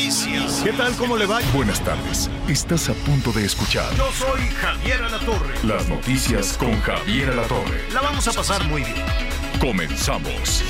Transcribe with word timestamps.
Noticias. 0.00 0.62
¿Qué 0.64 0.72
tal? 0.72 0.94
¿Cómo 0.96 1.16
le 1.18 1.26
va? 1.26 1.40
Buenas 1.52 1.78
tardes. 1.84 2.30
Estás 2.48 2.88
a 2.88 2.94
punto 2.94 3.32
de 3.32 3.44
escuchar 3.44 3.94
Yo 3.96 4.10
soy 4.12 4.40
Javier 4.48 5.02
Alatorre. 5.02 5.54
las 5.62 5.88
noticias 5.88 6.56
con 6.56 6.80
Javier 6.80 7.30
Alatorre. 7.30 7.86
La 7.92 8.00
vamos 8.00 8.26
a 8.26 8.32
pasar 8.32 8.64
muy 8.64 8.82
bien. 8.82 9.04
Comenzamos. 9.60 10.64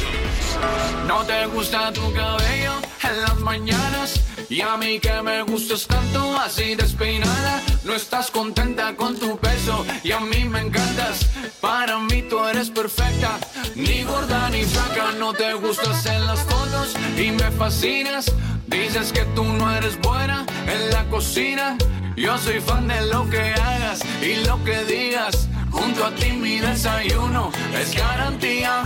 No 1.07 1.23
te 1.25 1.47
gusta 1.47 1.93
tu 1.93 2.13
cabello 2.13 2.73
en 3.05 3.23
las 3.23 3.39
mañanas 3.39 4.21
y 4.51 4.61
a 4.63 4.77
mí 4.77 4.99
que 4.99 5.23
me 5.23 5.43
gustas 5.43 5.87
tanto 5.87 6.37
así 6.37 6.75
despeinada. 6.75 7.63
No 7.85 7.95
estás 7.95 8.31
contenta 8.33 8.97
con 8.97 9.17
tu 9.17 9.39
peso 9.39 9.87
y 10.03 10.11
a 10.11 10.19
mí 10.21 10.45
me 10.45 10.61
encantas. 10.61 11.31
Para 11.61 11.99
mí 12.01 12.23
tú 12.29 12.45
eres 12.45 12.69
perfecta, 12.69 13.39
ni 13.77 14.03
gorda 14.03 14.51
ni 14.51 14.65
flaca. 14.65 15.13
No 15.19 15.33
te 15.33 15.55
gustas 15.55 16.05
en 16.07 16.27
las 16.27 16.41
fotos 16.41 16.95
y 17.17 17.31
me 17.31 17.51
fascinas. 17.53 18.27
Dices 18.67 19.13
que 19.13 19.25
tú 19.37 19.45
no 19.45 19.73
eres 19.73 19.97
buena 20.01 20.45
en 20.67 20.91
la 20.91 21.05
cocina. 21.09 21.79
Yo 22.17 22.37
soy 22.37 22.61
fan 22.61 22.89
de 22.89 23.01
lo 23.07 23.31
que 23.31 23.55
hagas 23.55 24.01
y 24.21 24.45
lo 24.45 24.63
que 24.65 24.85
digas. 24.85 25.49
Junto 25.71 26.05
a 26.05 26.15
ti 26.17 26.33
mi 26.33 26.59
desayuno 26.59 27.53
es 27.81 27.95
garantía. 27.95 28.83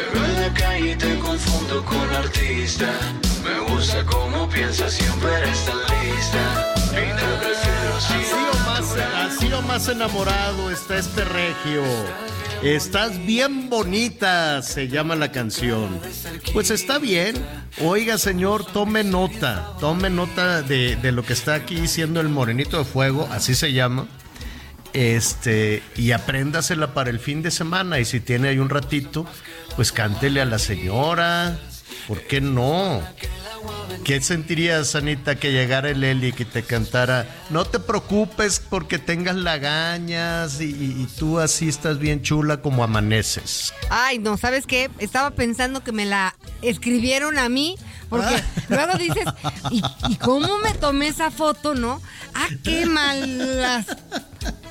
Te 0.00 0.18
veo 0.18 0.92
y 0.92 0.96
te 0.96 1.18
confundo 1.18 1.84
con 1.84 2.10
artista. 2.14 2.88
Me 3.44 3.60
gusta 3.70 4.04
cómo 4.06 4.48
piensas, 4.48 4.92
siempre 4.92 5.30
lista. 5.46 6.74
Y 6.92 6.94
te 6.94 7.26
prefiero 7.38 7.96
así. 7.96 8.14
O, 8.32 9.58
más, 9.58 9.66
más 9.66 9.88
enamorado 9.88 10.70
está 10.70 10.98
este 10.98 11.24
regio. 11.24 11.82
Estás 12.62 13.24
bien 13.26 13.68
bonita, 13.70 14.62
se 14.62 14.88
llama 14.88 15.16
la 15.16 15.32
canción. 15.32 16.00
Pues 16.52 16.70
está 16.70 16.98
bien. 16.98 17.34
Oiga, 17.80 18.18
señor, 18.18 18.64
tome 18.64 19.04
nota. 19.04 19.74
Tome 19.80 20.10
nota 20.10 20.62
de, 20.62 20.96
de 20.96 21.12
lo 21.12 21.24
que 21.24 21.32
está 21.32 21.54
aquí 21.54 21.76
diciendo 21.76 22.20
el 22.20 22.28
Morenito 22.28 22.78
de 22.78 22.84
Fuego, 22.84 23.28
así 23.30 23.54
se 23.54 23.72
llama. 23.72 24.06
Este, 24.92 25.82
y 25.96 26.12
apréndasela 26.12 26.94
para 26.94 27.10
el 27.10 27.18
fin 27.18 27.42
de 27.42 27.50
semana. 27.50 27.98
Y 28.00 28.04
si 28.04 28.20
tiene 28.20 28.48
ahí 28.48 28.58
un 28.58 28.68
ratito, 28.68 29.26
pues 29.80 29.92
cántele 29.92 30.42
a 30.42 30.44
la 30.44 30.58
señora. 30.58 31.58
¿Por 32.06 32.20
qué 32.26 32.42
no? 32.42 33.00
¿Qué 34.04 34.20
sentirías, 34.20 34.94
Anita, 34.94 35.36
que 35.36 35.52
llegara 35.52 35.88
el 35.88 36.04
Eli 36.04 36.26
y 36.26 36.32
que 36.34 36.44
te 36.44 36.62
cantara? 36.62 37.26
No 37.48 37.64
te 37.64 37.78
preocupes 37.78 38.60
porque 38.60 38.98
tengas 38.98 39.36
lagañas 39.36 40.60
y, 40.60 41.08
tú 41.18 41.38
así 41.38 41.70
estás 41.70 41.98
bien 41.98 42.20
chula 42.20 42.60
como 42.60 42.84
amaneces. 42.84 43.72
Ay, 43.88 44.18
no, 44.18 44.36
¿sabes 44.36 44.66
qué? 44.66 44.90
Estaba 44.98 45.30
pensando 45.30 45.82
que 45.82 45.92
me 45.92 46.04
la 46.04 46.36
escribieron 46.60 47.38
a 47.38 47.48
mí, 47.48 47.76
porque 48.10 48.36
Ah. 48.36 48.42
luego 48.68 48.98
dices, 48.98 49.24
¿y, 49.70 49.82
y 50.10 50.16
cómo 50.16 50.58
me 50.58 50.74
tomé 50.74 51.08
esa 51.08 51.30
foto, 51.30 51.74
no? 51.74 52.02
Ah, 52.34 52.48
qué 52.62 52.84
malas, 52.84 53.86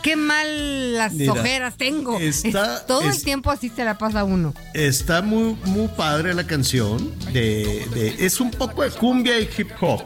qué 0.01 0.15
malas 0.15 1.13
Mira, 1.13 1.33
ojeras 1.33 1.75
tengo. 1.77 2.19
está- 2.19 2.85
todo 2.87 3.09
es- 3.09 3.17
el 3.17 3.23
tiempo 3.23 3.51
así 3.51 3.69
se 3.69 3.83
la 3.85 3.97
pasa 3.97 4.23
uno. 4.23 4.53
Está 4.73 5.21
muy, 5.21 5.55
muy 5.65 5.87
padre 5.89 6.33
la 6.33 6.45
canción. 6.45 7.13
De, 7.33 7.85
de- 7.93 8.15
es 8.25 8.39
un 8.39 8.51
poco 8.51 8.83
de 8.83 8.91
cumbia 8.91 9.39
y 9.39 9.49
hip 9.57 9.71
hop. 9.81 10.01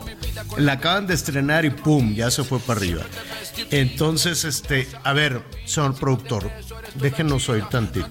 La 0.57 0.73
acaban 0.73 1.07
de 1.07 1.13
estrenar 1.13 1.65
y 1.65 1.69
pum, 1.69 2.13
ya 2.13 2.29
se 2.31 2.43
fue 2.43 2.59
para 2.59 2.79
arriba. 2.79 3.03
Entonces, 3.71 4.43
este, 4.45 4.87
a 5.03 5.13
ver, 5.13 5.41
señor 5.65 5.95
productor, 5.95 6.49
déjenos 6.95 7.49
oír 7.49 7.65
tantito. 7.69 8.07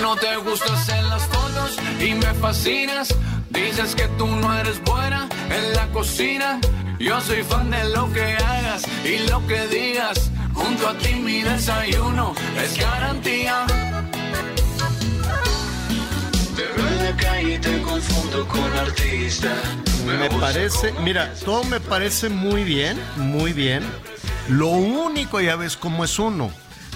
No 0.00 0.16
te 0.16 0.36
gustas 0.36 0.88
en 0.88 1.08
las 1.08 1.22
fotos 1.24 1.76
y 2.00 2.14
me 2.14 2.32
fascinas. 2.34 3.14
Dices 3.50 3.94
que 3.94 4.08
tú 4.18 4.26
no 4.26 4.54
eres 4.56 4.82
buena 4.84 5.28
en 5.50 5.74
la 5.74 5.86
cocina. 5.88 6.60
Yo 6.98 7.20
soy 7.20 7.42
fan 7.42 7.70
de 7.70 7.84
lo 7.90 8.12
que 8.12 8.22
hagas 8.36 8.84
y 9.04 9.28
lo 9.28 9.46
que 9.46 9.66
digas. 9.68 10.30
Junto 10.54 10.88
a 10.88 10.94
ti 10.98 11.14
mi 11.14 11.42
desayuno 11.42 12.34
es 12.62 12.78
garantía. 12.78 13.66
Te 16.56 16.62
veo 16.62 16.88
en 16.88 17.04
la 17.04 17.16
calle 17.16 17.54
y 17.54 17.58
te 17.58 17.82
confundo 17.82 18.46
con 18.46 18.72
artista. 18.78 19.52
Me 20.06 20.30
parece, 20.30 20.92
mira, 21.02 21.32
todo 21.44 21.64
me 21.64 21.80
parece 21.80 22.28
muy 22.28 22.64
bien, 22.64 22.98
muy 23.16 23.52
bien. 23.52 23.82
Lo 24.48 24.68
único, 24.68 25.40
ya 25.40 25.56
ves 25.56 25.76
cómo 25.76 26.04
es 26.04 26.18
uno. 26.18 26.50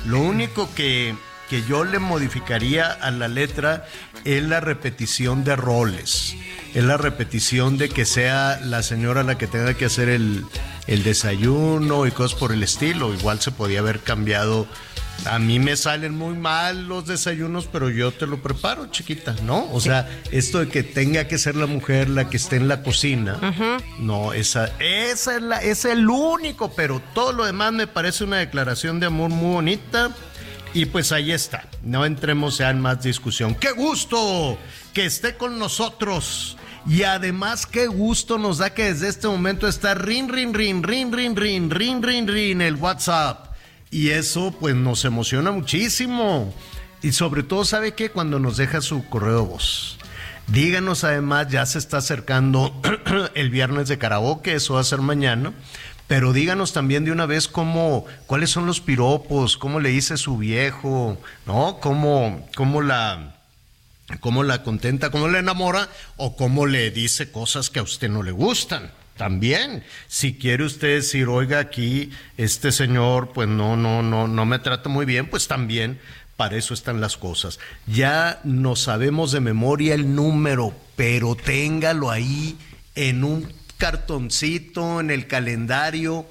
Lo 0.04 0.20
único 0.20 0.68
que, 0.74 1.14
que 1.48 1.62
yo 1.62 1.84
le 1.84 1.98
modificaría 1.98 2.90
a 2.90 3.10
la 3.10 3.28
letra 3.28 3.86
es 4.24 4.42
la 4.42 4.60
repetición 4.60 5.44
de 5.44 5.56
roles. 5.56 6.36
Es 6.74 6.84
la 6.84 6.96
repetición 6.96 7.78
de 7.78 7.88
que 7.88 8.04
sea 8.04 8.60
la 8.62 8.82
señora 8.82 9.22
la 9.22 9.38
que 9.38 9.46
tenga 9.46 9.74
que 9.74 9.84
hacer 9.84 10.08
el, 10.08 10.44
el 10.86 11.02
desayuno 11.02 12.06
y 12.06 12.10
cosas 12.10 12.38
por 12.38 12.52
el 12.52 12.62
estilo. 12.62 13.14
Igual 13.14 13.40
se 13.40 13.50
podía 13.50 13.80
haber 13.80 14.00
cambiado. 14.00 14.66
A 15.26 15.38
mí 15.38 15.58
me 15.58 15.76
salen 15.76 16.16
muy 16.16 16.34
mal 16.34 16.86
los 16.86 17.06
desayunos, 17.06 17.66
pero 17.70 17.88
yo 17.88 18.12
te 18.12 18.26
lo 18.26 18.42
preparo, 18.42 18.86
chiquita, 18.90 19.34
¿no? 19.44 19.68
O 19.72 19.80
sea, 19.80 20.08
esto 20.30 20.58
de 20.60 20.68
que 20.68 20.82
tenga 20.82 21.26
que 21.28 21.38
ser 21.38 21.56
la 21.56 21.66
mujer 21.66 22.10
la 22.10 22.28
que 22.28 22.36
esté 22.36 22.56
en 22.56 22.68
la 22.68 22.82
cocina, 22.82 23.38
no, 23.98 24.34
esa, 24.34 24.70
esa 24.80 25.36
es 25.36 25.42
la, 25.42 25.62
es 25.62 25.86
el 25.86 26.08
único, 26.08 26.72
pero 26.72 27.00
todo 27.14 27.32
lo 27.32 27.46
demás 27.46 27.72
me 27.72 27.86
parece 27.86 28.24
una 28.24 28.36
declaración 28.36 29.00
de 29.00 29.06
amor 29.06 29.30
muy 29.30 29.54
bonita. 29.54 30.10
Y 30.74 30.86
pues 30.86 31.12
ahí 31.12 31.30
está, 31.30 31.68
no 31.84 32.04
entremos 32.04 32.58
ya 32.58 32.68
en 32.68 32.80
más 32.80 33.00
discusión. 33.00 33.54
¡Qué 33.54 33.70
gusto 33.70 34.58
que 34.92 35.06
esté 35.06 35.36
con 35.36 35.58
nosotros! 35.58 36.56
Y 36.86 37.04
además, 37.04 37.64
qué 37.64 37.86
gusto 37.86 38.36
nos 38.38 38.58
da 38.58 38.74
que 38.74 38.92
desde 38.92 39.08
este 39.08 39.28
momento 39.28 39.66
está 39.66 39.94
rin, 39.94 40.28
rin, 40.28 40.52
rin, 40.52 40.82
rin, 40.82 41.12
rin, 41.12 41.34
rin, 41.36 41.70
rin, 41.70 42.02
rin, 42.02 42.28
rin, 42.28 42.60
el 42.60 42.74
WhatsApp. 42.74 43.53
Y 43.94 44.10
eso 44.10 44.52
pues 44.58 44.74
nos 44.74 45.04
emociona 45.04 45.52
muchísimo. 45.52 46.52
Y 47.00 47.12
sobre 47.12 47.44
todo, 47.44 47.64
¿sabe 47.64 47.94
qué? 47.94 48.10
Cuando 48.10 48.40
nos 48.40 48.56
deja 48.56 48.80
su 48.80 49.08
correo 49.08 49.46
voz. 49.46 49.98
Díganos 50.48 51.04
además, 51.04 51.46
ya 51.48 51.64
se 51.64 51.78
está 51.78 51.98
acercando 51.98 52.74
el 53.36 53.50
viernes 53.50 53.86
de 53.86 53.96
karaoke, 53.96 54.54
eso 54.54 54.74
va 54.74 54.80
a 54.80 54.84
ser 54.84 54.98
mañana. 54.98 55.52
Pero 56.08 56.32
díganos 56.32 56.72
también 56.72 57.04
de 57.04 57.12
una 57.12 57.26
vez 57.26 57.46
cómo, 57.46 58.04
cuáles 58.26 58.50
son 58.50 58.66
los 58.66 58.80
piropos, 58.80 59.56
cómo 59.56 59.78
le 59.78 59.90
dice 59.90 60.16
su 60.16 60.38
viejo, 60.38 61.16
¿no? 61.46 61.78
Cómo, 61.80 62.48
cómo 62.56 62.82
la, 62.82 63.36
cómo 64.18 64.42
la 64.42 64.64
contenta, 64.64 65.12
cómo 65.12 65.28
la 65.28 65.38
enamora 65.38 65.88
o 66.16 66.34
cómo 66.34 66.66
le 66.66 66.90
dice 66.90 67.30
cosas 67.30 67.70
que 67.70 67.78
a 67.78 67.84
usted 67.84 68.08
no 68.08 68.24
le 68.24 68.32
gustan. 68.32 68.90
También, 69.16 69.84
si 70.08 70.34
quiere 70.34 70.64
usted 70.64 70.96
decir, 70.96 71.28
oiga, 71.28 71.60
aquí 71.60 72.10
este 72.36 72.72
señor, 72.72 73.32
pues 73.32 73.48
no, 73.48 73.76
no, 73.76 74.02
no, 74.02 74.26
no 74.26 74.46
me 74.46 74.58
trata 74.58 74.88
muy 74.88 75.06
bien, 75.06 75.26
pues 75.26 75.46
también 75.46 76.00
para 76.36 76.56
eso 76.56 76.74
están 76.74 77.00
las 77.00 77.16
cosas. 77.16 77.60
Ya 77.86 78.40
no 78.42 78.74
sabemos 78.76 79.30
de 79.30 79.40
memoria 79.40 79.94
el 79.94 80.14
número, 80.14 80.74
pero 80.96 81.36
téngalo 81.36 82.10
ahí 82.10 82.58
en 82.94 83.24
un 83.24 83.52
cartoncito, 83.78 85.00
en 85.00 85.10
el 85.10 85.26
calendario. 85.26 86.26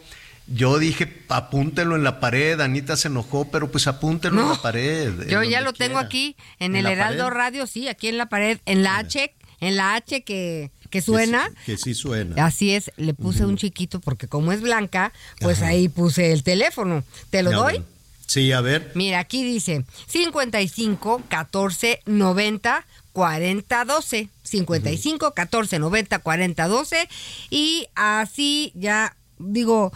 Yo 0.48 0.78
dije, 0.78 1.24
apúntelo 1.30 1.96
en 1.96 2.04
la 2.04 2.20
pared. 2.20 2.60
Anita 2.60 2.98
se 2.98 3.08
enojó, 3.08 3.50
pero 3.50 3.72
pues 3.72 3.88
apúntelo 3.88 4.42
en 4.42 4.50
la 4.50 4.62
pared. 4.62 5.28
Yo 5.30 5.42
ya 5.44 5.62
lo 5.62 5.72
tengo 5.72 6.00
aquí 6.00 6.36
en, 6.60 6.76
¿En 6.76 6.86
el 6.86 6.92
Heraldo 6.92 7.24
pared? 7.26 7.38
Radio, 7.38 7.68
sí, 7.68 7.88
aquí 7.88 8.10
en 8.10 8.18
la 8.18 8.26
pared, 8.28 8.60
en 8.66 8.84
la 8.84 8.98
H, 8.98 9.34
en 9.62 9.78
la 9.78 9.96
H 9.96 10.24
que, 10.24 10.72
que 10.94 11.02
suena. 11.02 11.50
Que 11.50 11.56
sí, 11.56 11.64
que 11.66 11.78
sí 11.78 11.94
suena. 11.96 12.46
Así 12.46 12.72
es, 12.76 12.92
le 12.98 13.14
puse 13.14 13.46
un 13.46 13.58
chiquito 13.58 14.00
porque 14.00 14.28
como 14.28 14.52
es 14.52 14.62
blanca, 14.62 15.12
pues 15.40 15.62
ahí 15.62 15.90
puse 15.90 16.32
el 16.32 16.44
teléfono. 16.44 17.04
¿Te 17.32 17.42
lo 17.44 17.52
Ya, 17.52 17.58
doy? 17.58 17.74
bueno. 17.74 17.86
Sí, 18.28 18.52
a 18.52 18.62
ver. 18.62 18.92
Mira, 18.96 19.20
aquí 19.20 19.44
dice 19.44 19.86
55 20.08 21.24
14 21.28 22.02
90 22.06 22.86
40 23.12 23.86
12. 23.86 24.30
55 24.44 25.34
14 25.34 25.80
90 25.80 26.20
40 26.20 26.68
12. 26.68 27.10
Y 27.50 27.88
así 27.96 28.72
ya 28.76 29.16
digo, 29.40 29.92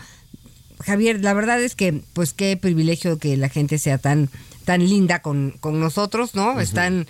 Javier, 0.83 1.21
la 1.23 1.33
verdad 1.33 1.61
es 1.61 1.75
que, 1.75 2.01
pues 2.13 2.33
qué 2.33 2.57
privilegio 2.57 3.17
que 3.17 3.38
la 3.38 3.49
gente 3.49 3.77
sea 3.77 3.97
tan 3.97 4.29
tan 4.65 4.85
linda 4.88 5.21
con, 5.21 5.51
con 5.61 5.79
nosotros, 5.79 6.35
¿no? 6.35 6.59
Están 6.59 7.07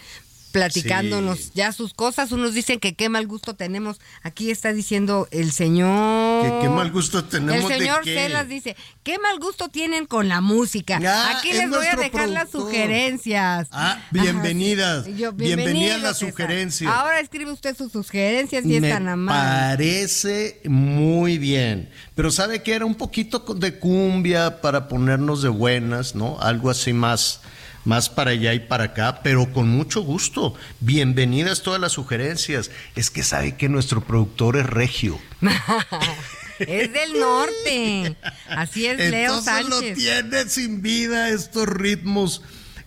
platicándonos 0.57 1.37
Sí. 1.39 1.51
ya 1.55 1.71
sus 1.71 1.93
cosas. 1.93 2.31
Unos 2.31 2.53
dicen 2.53 2.79
que 2.79 2.95
qué 2.95 3.09
mal 3.09 3.27
gusto 3.27 3.55
tenemos. 3.55 3.99
Aquí 4.23 4.51
está 4.51 4.73
diciendo 4.73 5.27
el 5.31 5.51
señor. 5.51 6.43
¿Qué- 6.43 6.59
qué 6.63 6.69
mal 6.69 6.91
gusto 6.91 7.23
tenemos 7.23 7.63
El 7.63 7.67
de 7.69 7.77
señor 7.85 8.03
qué? 8.03 8.15
Celas 8.15 8.47
dice: 8.47 8.75
¿Qué 9.03 9.19
mal 9.19 9.39
gusto 9.39 9.69
tienen 9.69 10.05
con 10.05 10.27
la 10.27 10.41
música? 10.41 10.99
Ah, 11.05 11.37
Aquí 11.37 11.49
es 11.49 11.57
les 11.57 11.69
voy 11.69 11.85
a 11.85 11.95
dejar 11.95 12.29
las 12.29 12.49
sugerencias. 12.49 13.67
Ah, 13.71 13.99
bienvenidas. 14.11 14.99
Ajá, 14.99 15.05
sí. 15.05 15.15
Yo, 15.17 15.31
Bienvenidas 15.33 16.01
las 16.01 16.17
sugerencias. 16.19 16.91
Ahora 16.93 17.19
escribe 17.19 17.51
usted 17.51 17.75
sus 17.77 17.91
sugerencias 17.91 18.65
y 18.65 18.75
es 18.77 18.81
tan 18.81 19.07
amable. 19.07 19.77
parece 19.77 20.61
muy 20.65 21.37
bien. 21.37 21.89
Pero 22.15 22.31
sabe 22.31 22.63
que 22.63 22.73
era 22.73 22.85
un 22.85 22.95
poquito 22.95 23.39
de 23.55 23.77
cumbia 23.79 24.61
para 24.61 24.87
ponernos 24.87 25.41
de 25.41 25.49
buenas, 25.49 26.15
¿no? 26.15 26.39
Algo 26.41 26.69
así 26.69 26.93
más, 26.93 27.41
más 27.85 28.09
para 28.09 28.31
allá 28.31 28.53
y 28.53 28.59
para 28.59 28.85
acá, 28.85 29.21
pero 29.23 29.51
con 29.53 29.69
mucho 29.69 30.01
gusto. 30.01 30.55
Bienvenidas 30.79 31.63
todas 31.63 31.79
las 31.79 31.93
sugerencias. 31.93 32.71
Es 32.95 33.09
que 33.09 33.23
sabe 33.23 33.55
que 33.55 33.69
nuestro 33.69 34.03
productor 34.03 34.57
es 34.57 34.65
regio. 34.65 35.19
es 36.59 36.91
del 36.93 37.19
norte. 37.19 38.15
Así 38.49 38.85
es 38.85 38.97
Leo 38.97 39.37
Entonces 39.37 39.69
lo 39.69 39.79
Sánchez. 39.79 39.97
tiene 39.97 40.49
sin 40.49 40.81
vida 40.81 41.29
estos 41.29 41.67
ritmos 41.67 42.41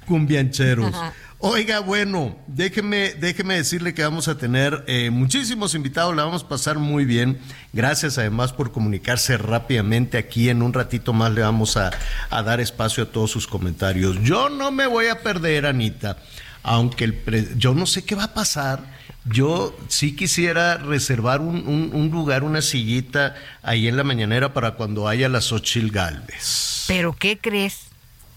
cumbiancheros. 0.07 0.95
Ajá. 0.95 1.13
Oiga, 1.43 1.81
bueno, 1.81 2.37
déjeme, 2.49 3.15
déjeme 3.15 3.55
decirle 3.57 3.95
que 3.95 4.03
vamos 4.03 4.29
a 4.29 4.37
tener 4.37 4.85
eh, 4.87 5.09
muchísimos 5.09 5.75
invitados, 5.75 6.15
la 6.15 6.25
vamos 6.25 6.43
a 6.45 6.49
pasar 6.49 6.79
muy 6.79 7.07
bien. 7.07 7.39
Gracias 7.73 8.19
además 8.19 8.53
por 8.53 8.73
comunicarse 8.73 9.39
rápidamente 9.39 10.19
aquí. 10.19 10.51
En 10.51 10.61
un 10.61 10.75
ratito 10.75 11.15
más 11.15 11.33
le 11.33 11.41
vamos 11.41 11.79
a, 11.79 11.93
a 12.29 12.43
dar 12.43 12.61
espacio 12.61 13.05
a 13.05 13.07
todos 13.07 13.31
sus 13.31 13.47
comentarios. 13.47 14.19
Yo 14.23 14.51
no 14.51 14.71
me 14.71 14.87
voy 14.87 15.07
a 15.07 15.23
perder, 15.23 15.65
Anita, 15.65 16.19
aunque 16.63 17.05
el 17.05 17.15
pre- 17.15 17.49
yo 17.57 17.73
no 17.73 17.87
sé 17.87 18.05
qué 18.05 18.15
va 18.15 18.25
a 18.25 18.35
pasar. 18.35 19.01
Yo 19.25 19.75
sí 19.89 20.15
quisiera 20.15 20.77
reservar 20.77 21.41
un, 21.41 21.67
un- 21.67 21.91
un 21.95 22.11
lugar, 22.11 22.43
una 22.43 22.61
sillita 22.61 23.35
ahí 23.63 23.89
en 23.89 23.97
la 23.97 24.05
mañanera 24.05 24.53
para 24.53 24.73
cuando 24.73 25.09
haya 25.09 25.31
las 25.31 25.45
Xochil 25.47 25.91
Galvez. 25.91 26.85
¿Pero 26.87 27.15
qué 27.15 27.39
crees? 27.39 27.79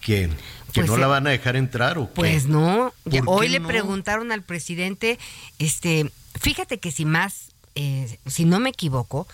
¿Qué? 0.00 0.28
¿Que 0.74 0.80
Pues, 0.80 0.90
no 0.90 0.96
la 0.98 1.06
van 1.06 1.26
a 1.26 1.30
dejar 1.30 1.54
entrar 1.56 1.96
o 1.98 2.08
qué? 2.08 2.12
Pues 2.16 2.46
no. 2.46 2.92
Ya- 3.04 3.22
¿Por 3.22 3.38
Hoy 3.42 3.48
le 3.48 3.60
no? 3.60 3.68
preguntaron 3.68 4.32
al 4.32 4.42
presidente, 4.42 5.18
este, 5.60 6.10
fíjate 6.38 6.78
que 6.78 6.90
si 6.90 7.04
más, 7.04 7.52
eh, 7.76 8.18
si 8.26 8.44
no 8.44 8.58
me 8.60 8.70
equivoco, 8.70 9.26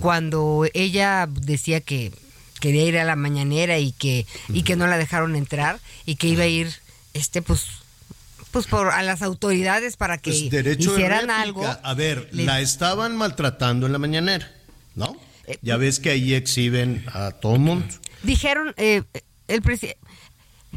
cuando 0.00 0.64
ella 0.72 1.26
decía 1.28 1.80
que 1.80 2.12
quería 2.60 2.84
ir 2.84 2.96
a 2.98 3.04
la 3.04 3.16
mañanera 3.16 3.78
y 3.78 3.90
que 3.92 4.24
y 4.48 4.62
que 4.62 4.76
no 4.76 4.86
la 4.86 4.96
dejaron 4.96 5.34
entrar 5.36 5.80
y 6.06 6.14
que 6.16 6.28
iba 6.28 6.44
a 6.44 6.46
ir, 6.46 6.72
este, 7.12 7.42
pues, 7.42 7.66
pues 8.52 8.66
por 8.68 8.88
a 8.90 9.02
las 9.02 9.20
autoridades 9.22 9.96
para 9.96 10.16
que 10.18 10.30
Pues 10.30 10.78
hicieran 10.78 11.28
algo. 11.28 11.66
A 11.82 11.94
ver, 11.94 12.28
le- 12.32 12.44
la 12.44 12.60
estaban 12.60 13.16
maltratando 13.16 13.86
en 13.86 13.92
la 13.92 13.98
mañanera, 13.98 14.50
¿no? 14.94 15.16
Eh, 15.46 15.58
ya 15.60 15.76
ves 15.76 15.98
que 15.98 16.10
ahí 16.10 16.34
exhiben 16.34 17.04
a 17.12 17.32
todo 17.32 17.54
el 17.56 17.60
mundo. 17.60 17.86
dijeron 18.22 18.72
eh, 18.76 19.02
el 19.48 19.60
presidente 19.60 19.98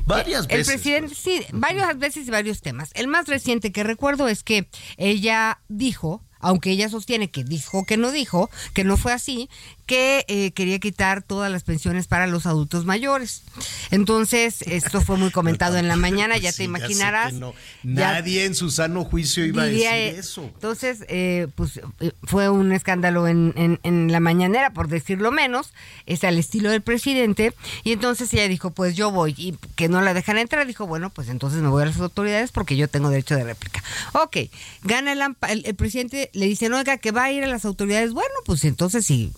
Varias 0.08 0.46
El 0.50 0.60
veces. 0.60 0.74
presidente, 0.74 1.08
pues. 1.10 1.20
sí, 1.20 1.46
varias 1.52 2.00
veces 2.00 2.28
y 2.28 2.32
varios 2.32 2.62
temas. 2.62 2.92
El 2.96 3.08
más 3.08 3.28
reciente 3.28 3.72
que 3.74 3.84
recuerdo 3.84 4.28
es 4.30 4.42
que 4.44 4.70
ella 4.96 5.60
dijo, 5.68 6.24
aunque 6.40 6.72
ella 6.72 6.88
sostiene 6.88 7.30
que 7.30 7.44
dijo 7.44 7.86
que 7.86 7.98
no 7.98 8.12
dijo, 8.12 8.50
que 8.74 8.86
no 8.86 8.96
fue 8.96 9.12
así, 9.12 9.50
que 9.88 10.26
eh, 10.28 10.52
quería 10.52 10.78
quitar 10.80 11.24
todas 11.24 11.52
las 11.52 11.64
pensiones 11.64 12.06
para 12.08 12.28
los 12.28 12.46
adultos 12.46 12.86
mayores. 12.86 13.42
Entonces, 13.90 14.62
esto 14.64 15.02
fue 15.02 15.18
muy 15.18 15.32
comentado 15.32 15.78
en 15.78 15.88
la 15.88 15.96
mañana, 15.96 16.38
ya 16.38 16.52
Sí, 16.52 16.58
te 16.60 16.64
imaginarás. 16.66 17.34
que 17.34 17.40
no. 17.40 17.54
Ya- 17.84 18.12
Nadie 18.14 18.46
en 18.46 18.54
su 18.54 18.70
sano 18.70 19.04
juicio 19.06 19.46
iba 19.46 19.66
diría, 19.66 19.92
a 19.94 19.96
decir 19.96 20.20
eso. 20.20 20.42
Entonces, 20.44 21.06
eh, 21.08 21.48
pues 21.56 21.80
eh, 22.02 22.12
fue 22.24 22.50
un 22.50 22.72
escándalo 22.74 23.28
en, 23.28 23.54
en- 23.56 23.80
en 23.84 24.12
la 24.12 24.20
mañanera, 24.20 24.72
por 24.74 24.88
decirlo 24.90 25.32
menos, 25.32 25.74
es 26.06 26.24
al 26.24 26.38
estilo 26.38 26.70
del 26.70 26.82
presidente. 26.82 27.54
Y 27.84 27.94
entonces 27.94 28.34
ella 28.34 28.48
dijo, 28.48 28.72
pues 28.72 28.96
yo 28.96 29.10
voy, 29.12 29.34
y 29.38 29.58
que 29.76 29.88
no 29.90 30.02
la 30.02 30.14
dejan 30.14 30.38
entrar, 30.38 30.68
dijo, 30.68 30.86
bueno, 30.86 31.10
pues 31.10 31.30
entonces 31.30 31.62
me 31.62 31.70
voy 31.70 31.84
a 31.84 31.86
las 31.88 31.98
autoridades 32.00 32.52
porque 32.52 32.76
yo 32.76 32.88
tengo 32.90 33.10
derecho 33.10 33.36
de 33.36 33.46
réplica. 33.46 33.82
Ok, 34.14 34.38
gana 34.84 35.14
el, 35.14 35.22
el, 35.50 35.66
el 35.66 35.76
presidente, 35.76 36.30
le 36.34 36.46
dice, 36.46 36.68
oiga, 36.72 36.98
que 36.98 37.12
va 37.12 37.24
a 37.24 37.32
ir 37.32 37.44
a 37.44 37.48
las 37.48 37.64
autoridades. 37.64 38.12
Bueno, 38.14 38.34
pues 38.46 38.66
entonces 38.66 39.06
si, 39.06 39.32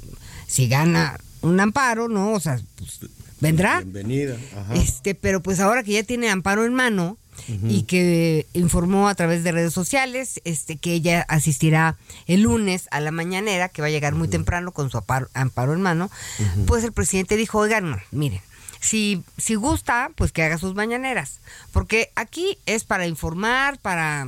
si 0.49 0.67
gana 0.67 1.19
un 1.41 1.59
amparo, 1.59 2.09
¿no? 2.09 2.33
O 2.33 2.39
sea, 2.39 2.59
pues, 2.75 2.99
vendrá. 3.39 3.81
Bienvenida. 3.81 4.35
Ajá. 4.57 4.73
Este, 4.73 5.13
pero 5.15 5.41
pues 5.41 5.59
ahora 5.59 5.83
que 5.83 5.93
ya 5.93 6.03
tiene 6.03 6.29
amparo 6.29 6.65
en 6.65 6.73
mano 6.73 7.17
y 7.69 7.83
que 7.83 8.45
informó 8.53 9.07
a 9.07 9.15
través 9.15 9.45
de 9.45 9.53
redes 9.53 9.73
sociales, 9.73 10.41
este, 10.43 10.75
que 10.75 10.91
ella 10.93 11.25
asistirá 11.29 11.95
el 12.27 12.41
lunes 12.41 12.89
a 12.91 12.99
la 12.99 13.11
mañanera, 13.11 13.69
que 13.69 13.81
va 13.81 13.87
a 13.87 13.91
llegar 13.91 14.13
muy 14.13 14.27
temprano 14.27 14.73
con 14.73 14.89
su 14.91 14.97
aparo- 14.97 15.29
amparo 15.33 15.73
en 15.73 15.81
mano, 15.81 16.11
pues 16.67 16.83
el 16.83 16.91
presidente 16.91 17.37
dijo, 17.37 17.59
oigan, 17.59 17.89
no, 17.91 17.97
miren, 18.11 18.41
si, 18.81 19.23
si 19.37 19.55
gusta, 19.55 20.11
pues 20.15 20.33
que 20.33 20.43
haga 20.43 20.57
sus 20.57 20.75
mañaneras, 20.75 21.39
porque 21.71 22.11
aquí 22.15 22.57
es 22.65 22.83
para 22.83 23.07
informar, 23.07 23.77
para 23.79 24.27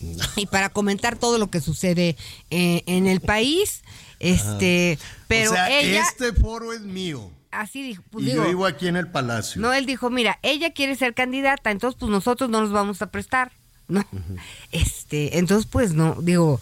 y 0.36 0.46
para 0.46 0.68
comentar 0.68 1.16
todo 1.16 1.38
lo 1.38 1.50
que 1.50 1.60
sucede 1.60 2.16
eh, 2.50 2.84
en 2.86 3.08
el 3.08 3.20
país, 3.20 3.82
este, 4.22 4.98
pero 5.28 5.50
o 5.50 5.54
sea, 5.54 5.70
ella 5.80 6.02
este 6.02 6.32
foro 6.32 6.72
es 6.72 6.80
mío. 6.80 7.30
así 7.50 7.82
dijo, 7.82 8.02
pues 8.10 8.24
y 8.24 8.30
digo, 8.30 8.42
yo 8.44 8.48
vivo 8.48 8.66
aquí 8.66 8.88
en 8.88 8.96
el 8.96 9.08
palacio. 9.08 9.60
no, 9.60 9.72
él 9.72 9.84
dijo, 9.86 10.08
mira, 10.10 10.38
ella 10.42 10.72
quiere 10.72 10.94
ser 10.96 11.12
candidata, 11.14 11.70
entonces 11.70 11.98
pues 12.00 12.10
nosotros 12.10 12.48
no 12.48 12.60
nos 12.60 12.72
vamos 12.72 13.02
a 13.02 13.06
prestar, 13.10 13.52
¿no? 13.88 14.06
Este, 14.70 15.38
entonces 15.38 15.68
pues 15.70 15.92
no, 15.92 16.16
digo, 16.22 16.60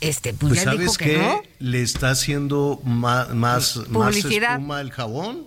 este, 0.00 0.32
pues, 0.34 0.50
pues 0.50 0.58
ya 0.60 0.64
sabes 0.64 0.80
dijo 0.80 0.94
que 0.94 1.04
qué? 1.06 1.18
no. 1.18 1.42
Le 1.60 1.82
está 1.82 2.10
haciendo 2.10 2.80
más, 2.84 3.30
más, 3.30 3.76
más 3.88 3.88
Publicidad. 3.88 4.52
espuma 4.54 4.80
el 4.80 4.90
jabón. 4.92 5.46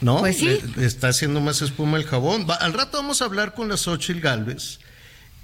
¿No? 0.00 0.18
Pues 0.18 0.38
sí. 0.38 0.46
Le- 0.46 0.60
le 0.80 0.86
está 0.86 1.08
haciendo 1.08 1.40
más 1.40 1.62
espuma 1.62 1.96
el 1.96 2.04
jabón. 2.04 2.46
Va- 2.50 2.56
al 2.56 2.72
rato 2.72 2.96
vamos 2.98 3.22
a 3.22 3.26
hablar 3.26 3.54
con 3.54 3.68
la 3.68 3.76
Xochitl 3.76 4.18
Galvez 4.20 4.80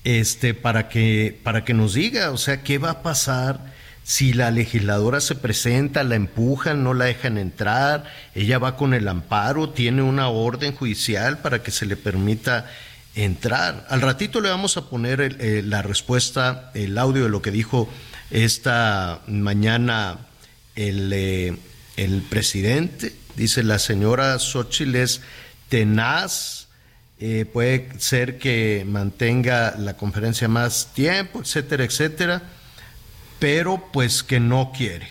este, 0.03 0.53
para, 0.55 0.89
que, 0.89 1.39
para 1.45 1.65
que 1.65 1.75
nos 1.75 1.95
diga, 1.95 2.31
o 2.33 2.39
sea, 2.39 2.63
qué 2.65 2.79
va 2.79 2.91
a 2.91 3.03
pasar 3.03 3.61
si 4.09 4.33
la 4.33 4.51
legisladora 4.51 5.21
se 5.21 5.35
presenta, 5.35 6.03
la 6.03 6.15
empujan, 6.15 6.83
no 6.83 6.95
la 6.95 7.05
dejan 7.05 7.37
entrar, 7.37 8.05
ella 8.35 8.59
va 8.59 8.75
con 8.75 8.95
el 8.95 9.07
amparo, 9.07 9.69
tiene 9.69 10.01
una 10.01 10.29
orden 10.31 10.75
judicial 10.75 11.41
para 11.43 11.63
que 11.63 11.71
se 11.71 11.85
le 11.85 11.95
permita 11.95 12.65
entrar. 13.15 13.87
Al 13.91 14.01
ratito 14.01 14.41
le 14.41 14.49
vamos 14.49 14.79
a 14.79 14.89
poner 14.89 15.21
el- 15.21 15.37
eh, 15.41 15.63
la 15.63 15.83
respuesta, 15.83 16.71
el 16.73 16.97
audio 16.97 17.25
de 17.25 17.29
lo 17.29 17.43
que 17.43 17.51
dijo 17.51 17.87
esta 18.31 19.21
mañana 19.27 20.17
el, 20.75 21.13
eh, 21.13 21.59
el 21.99 22.23
presidente. 22.23 23.13
Dice, 23.37 23.63
la 23.63 23.79
señora 23.79 24.39
Xochitl 24.39 24.95
es 24.97 25.21
tenaz, 25.69 26.69
eh, 27.21 27.45
puede 27.53 27.91
ser 27.99 28.39
que 28.39 28.87
mantenga 28.89 29.75
la 29.79 29.99
conferencia 29.99 30.49
más 30.49 30.95
tiempo, 30.95 31.43
etcétera, 31.43 31.85
etcétera, 31.85 32.43
pero 33.39 33.83
pues 33.93 34.23
que 34.23 34.41
no 34.41 34.73
quiere. 34.77 35.09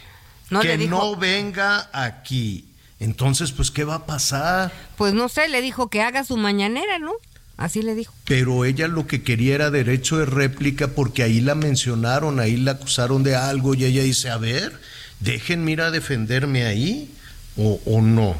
No 0.49 0.61
que 0.61 0.77
dijo- 0.77 0.89
no 0.97 1.15
venga 1.15 1.89
aquí. 1.93 2.65
Entonces, 2.99 3.51
pues, 3.51 3.69
¿qué 3.69 3.83
va 3.83 3.95
a 3.95 4.05
pasar? 4.07 4.71
Pues 4.97 5.13
no 5.13 5.29
sé, 5.29 5.47
le 5.49 5.61
dijo 5.61 5.87
que 5.89 6.01
haga 6.01 6.23
su 6.23 6.35
mañanera, 6.37 6.97
¿no? 6.99 7.11
Así 7.57 7.81
le 7.81 7.93
dijo. 7.95 8.13
Pero 8.25 8.65
ella 8.65 8.87
lo 8.87 9.05
que 9.07 9.23
quería 9.23 9.55
era 9.55 9.69
derecho 9.71 10.17
de 10.17 10.25
réplica 10.25 10.87
porque 10.89 11.23
ahí 11.23 11.41
la 11.41 11.53
mencionaron, 11.55 12.39
ahí 12.39 12.55
la 12.57 12.71
acusaron 12.73 13.23
de 13.23 13.35
algo 13.35 13.73
y 13.75 13.85
ella 13.85 14.01
dice, 14.03 14.29
a 14.29 14.37
ver, 14.37 14.79
déjenme 15.19 15.71
ir 15.73 15.81
a 15.81 15.91
defenderme 15.91 16.65
ahí 16.65 17.11
o, 17.55 17.79
o 17.85 18.01
no. 18.01 18.35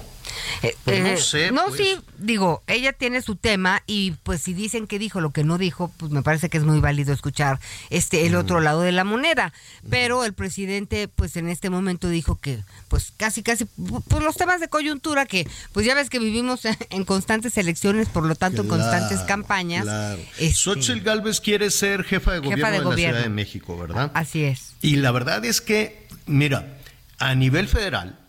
Eh, 0.64 0.76
Pues 0.84 1.02
no 1.02 1.08
eh, 1.08 1.18
sé, 1.18 1.52
No, 1.52 1.66
pues. 1.68 1.78
sí, 1.78 1.98
digo, 2.18 2.64
ella 2.68 2.94
tiene 2.94 3.22
su 3.22 3.36
tema 3.36 3.84
y 3.88 4.12
pues 4.24 4.42
si 4.42 4.54
dicen 4.54 4.88
que 4.88 5.00
dijo 5.00 5.22
lo 5.22 5.32
que 5.32 5.44
no 5.44 5.58
dijo, 5.58 5.92
pues 5.98 6.12
me 6.12 6.24
parece 6.24 6.50
que 6.50 6.58
es 6.58 6.64
muy 6.64 6.80
válido 6.80 7.14
escuchar 7.14 7.60
este 7.90 8.26
el 8.26 8.36
otro 8.36 8.60
lado 8.60 8.82
de 8.82 8.92
la 8.92 9.04
moneda. 9.04 9.54
Pero 9.90 10.24
el 10.26 10.34
presidente, 10.34 11.08
pues 11.08 11.36
en 11.38 11.50
este 11.50 11.70
momento 11.70 12.10
dijo 12.10 12.40
que, 12.40 12.60
pues 12.88 13.14
casi, 13.18 13.44
casi, 13.44 13.66
pues 13.66 14.24
los 14.24 14.36
temas 14.36 14.60
de 14.60 14.68
coyuntura 14.68 15.26
que, 15.26 15.48
pues 15.74 15.86
ya 15.86 15.96
ves 15.96 16.10
que 16.10 16.20
vivimos 16.20 16.62
en 16.90 17.06
constantes 17.06 17.58
elecciones, 17.58 18.10
por 18.10 18.26
lo 18.26 18.36
tanto 18.36 18.64
en 18.64 18.68
constantes 18.68 19.20
campañas. 19.22 19.84
Claro. 19.84 20.22
este, 20.38 20.54
Xochitl 20.54 21.02
Galvez 21.02 21.40
quiere 21.40 21.72
ser 21.72 22.04
jefa 22.04 22.34
de 22.34 22.38
Jefa 22.38 22.54
gobierno 22.54 22.90
de 22.90 22.96
la. 22.96 22.96
Ciudad 22.96 23.24
de 23.24 23.30
México, 23.30 23.78
¿verdad? 23.78 24.12
Así 24.14 24.44
es. 24.44 24.74
Y 24.82 24.98
la 24.98 25.12
verdad 25.12 25.44
es 25.46 25.62
que, 25.62 26.08
mira, 26.26 26.78
a 27.20 27.36
nivel 27.36 27.68
federal, 27.68 28.20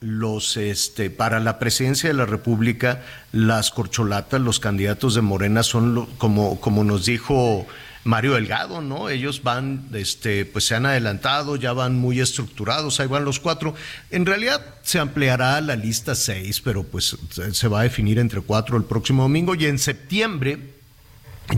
los 0.00 0.56
este 0.56 1.10
para 1.10 1.40
la 1.40 1.58
presidencia 1.58 2.08
de 2.08 2.14
la 2.14 2.26
República, 2.26 3.02
las 3.32 3.70
corcholatas, 3.70 4.40
los 4.40 4.60
candidatos 4.60 5.14
de 5.14 5.22
Morena 5.22 5.62
son 5.62 6.06
como 6.18 6.60
como 6.60 6.84
nos 6.84 7.06
dijo 7.06 7.66
Mario 8.04 8.34
Delgado, 8.34 8.80
¿no? 8.80 9.10
Ellos 9.10 9.42
van, 9.42 9.86
este, 9.92 10.46
pues 10.46 10.64
se 10.64 10.74
han 10.74 10.86
adelantado, 10.86 11.56
ya 11.56 11.74
van 11.74 11.94
muy 11.96 12.20
estructurados, 12.20 13.00
ahí 13.00 13.06
van 13.06 13.26
los 13.26 13.38
cuatro. 13.38 13.74
En 14.10 14.24
realidad 14.24 14.64
se 14.82 14.98
ampliará 14.98 15.60
la 15.60 15.76
lista 15.76 16.14
seis, 16.14 16.60
pero 16.62 16.84
pues 16.84 17.18
se 17.52 17.68
va 17.68 17.80
a 17.80 17.82
definir 17.82 18.18
entre 18.18 18.40
cuatro 18.40 18.78
el 18.78 18.84
próximo 18.84 19.24
domingo 19.24 19.54
y 19.54 19.66
en 19.66 19.78
septiembre 19.78 20.58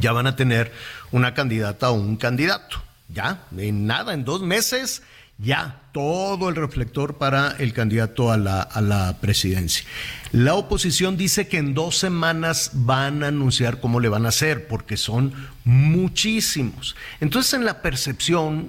ya 0.01 0.11
van 0.11 0.27
a 0.27 0.35
tener 0.35 0.73
una 1.13 1.35
candidata 1.35 1.91
o 1.91 1.95
un 1.95 2.17
candidato. 2.17 2.83
Ya, 3.09 3.45
en 3.57 3.87
nada, 3.87 4.13
en 4.15 4.25
dos 4.25 4.43
meses 4.43 5.03
ya 5.43 5.81
todo 5.93 6.49
el 6.49 6.57
reflector 6.57 7.19
para 7.19 7.57
el 7.59 7.73
candidato 7.73 8.31
a 8.31 8.37
la, 8.37 8.61
a 8.61 8.81
la 8.81 9.17
presidencia. 9.21 9.85
La 10.33 10.55
oposición 10.55 11.17
dice 11.17 11.49
que 11.49 11.59
en 11.59 11.75
dos 11.75 11.97
semanas 11.97 12.71
van 12.75 13.25
a 13.25 13.29
anunciar 13.29 13.81
cómo 13.81 14.01
le 14.01 14.09
van 14.09 14.27
a 14.27 14.29
hacer, 14.29 14.69
porque 14.69 14.97
son 14.97 15.33
muchísimos. 15.65 16.95
Entonces, 17.21 17.55
en 17.55 17.65
la 17.65 17.83
percepción, 17.83 18.69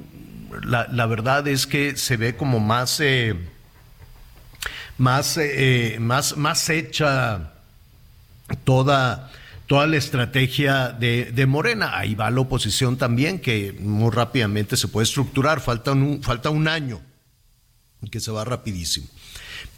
la, 0.64 0.88
la 0.92 1.06
verdad 1.06 1.48
es 1.48 1.68
que 1.68 1.96
se 1.98 2.18
ve 2.18 2.36
como 2.36 2.60
más, 2.60 3.00
eh, 3.00 3.36
más, 4.98 5.38
eh, 5.38 5.98
más, 6.00 6.38
más 6.38 6.70
hecha 6.70 7.52
toda 8.64 9.32
toda 9.72 9.88
la 9.88 9.96
estrategia 9.96 10.90
de, 10.90 11.32
de, 11.32 11.46
Morena. 11.46 11.98
Ahí 11.98 12.14
va 12.14 12.30
la 12.30 12.42
oposición 12.42 12.98
también, 12.98 13.40
que 13.40 13.72
muy 13.80 14.12
rápidamente 14.12 14.76
se 14.76 14.90
puede 14.90 15.06
estructurar, 15.06 15.62
falta 15.62 15.94
un, 15.94 16.22
falta 16.22 16.50
un 16.50 16.68
año, 16.68 17.00
que 18.12 18.20
se 18.20 18.32
va 18.32 18.44
rapidísimo. 18.44 19.08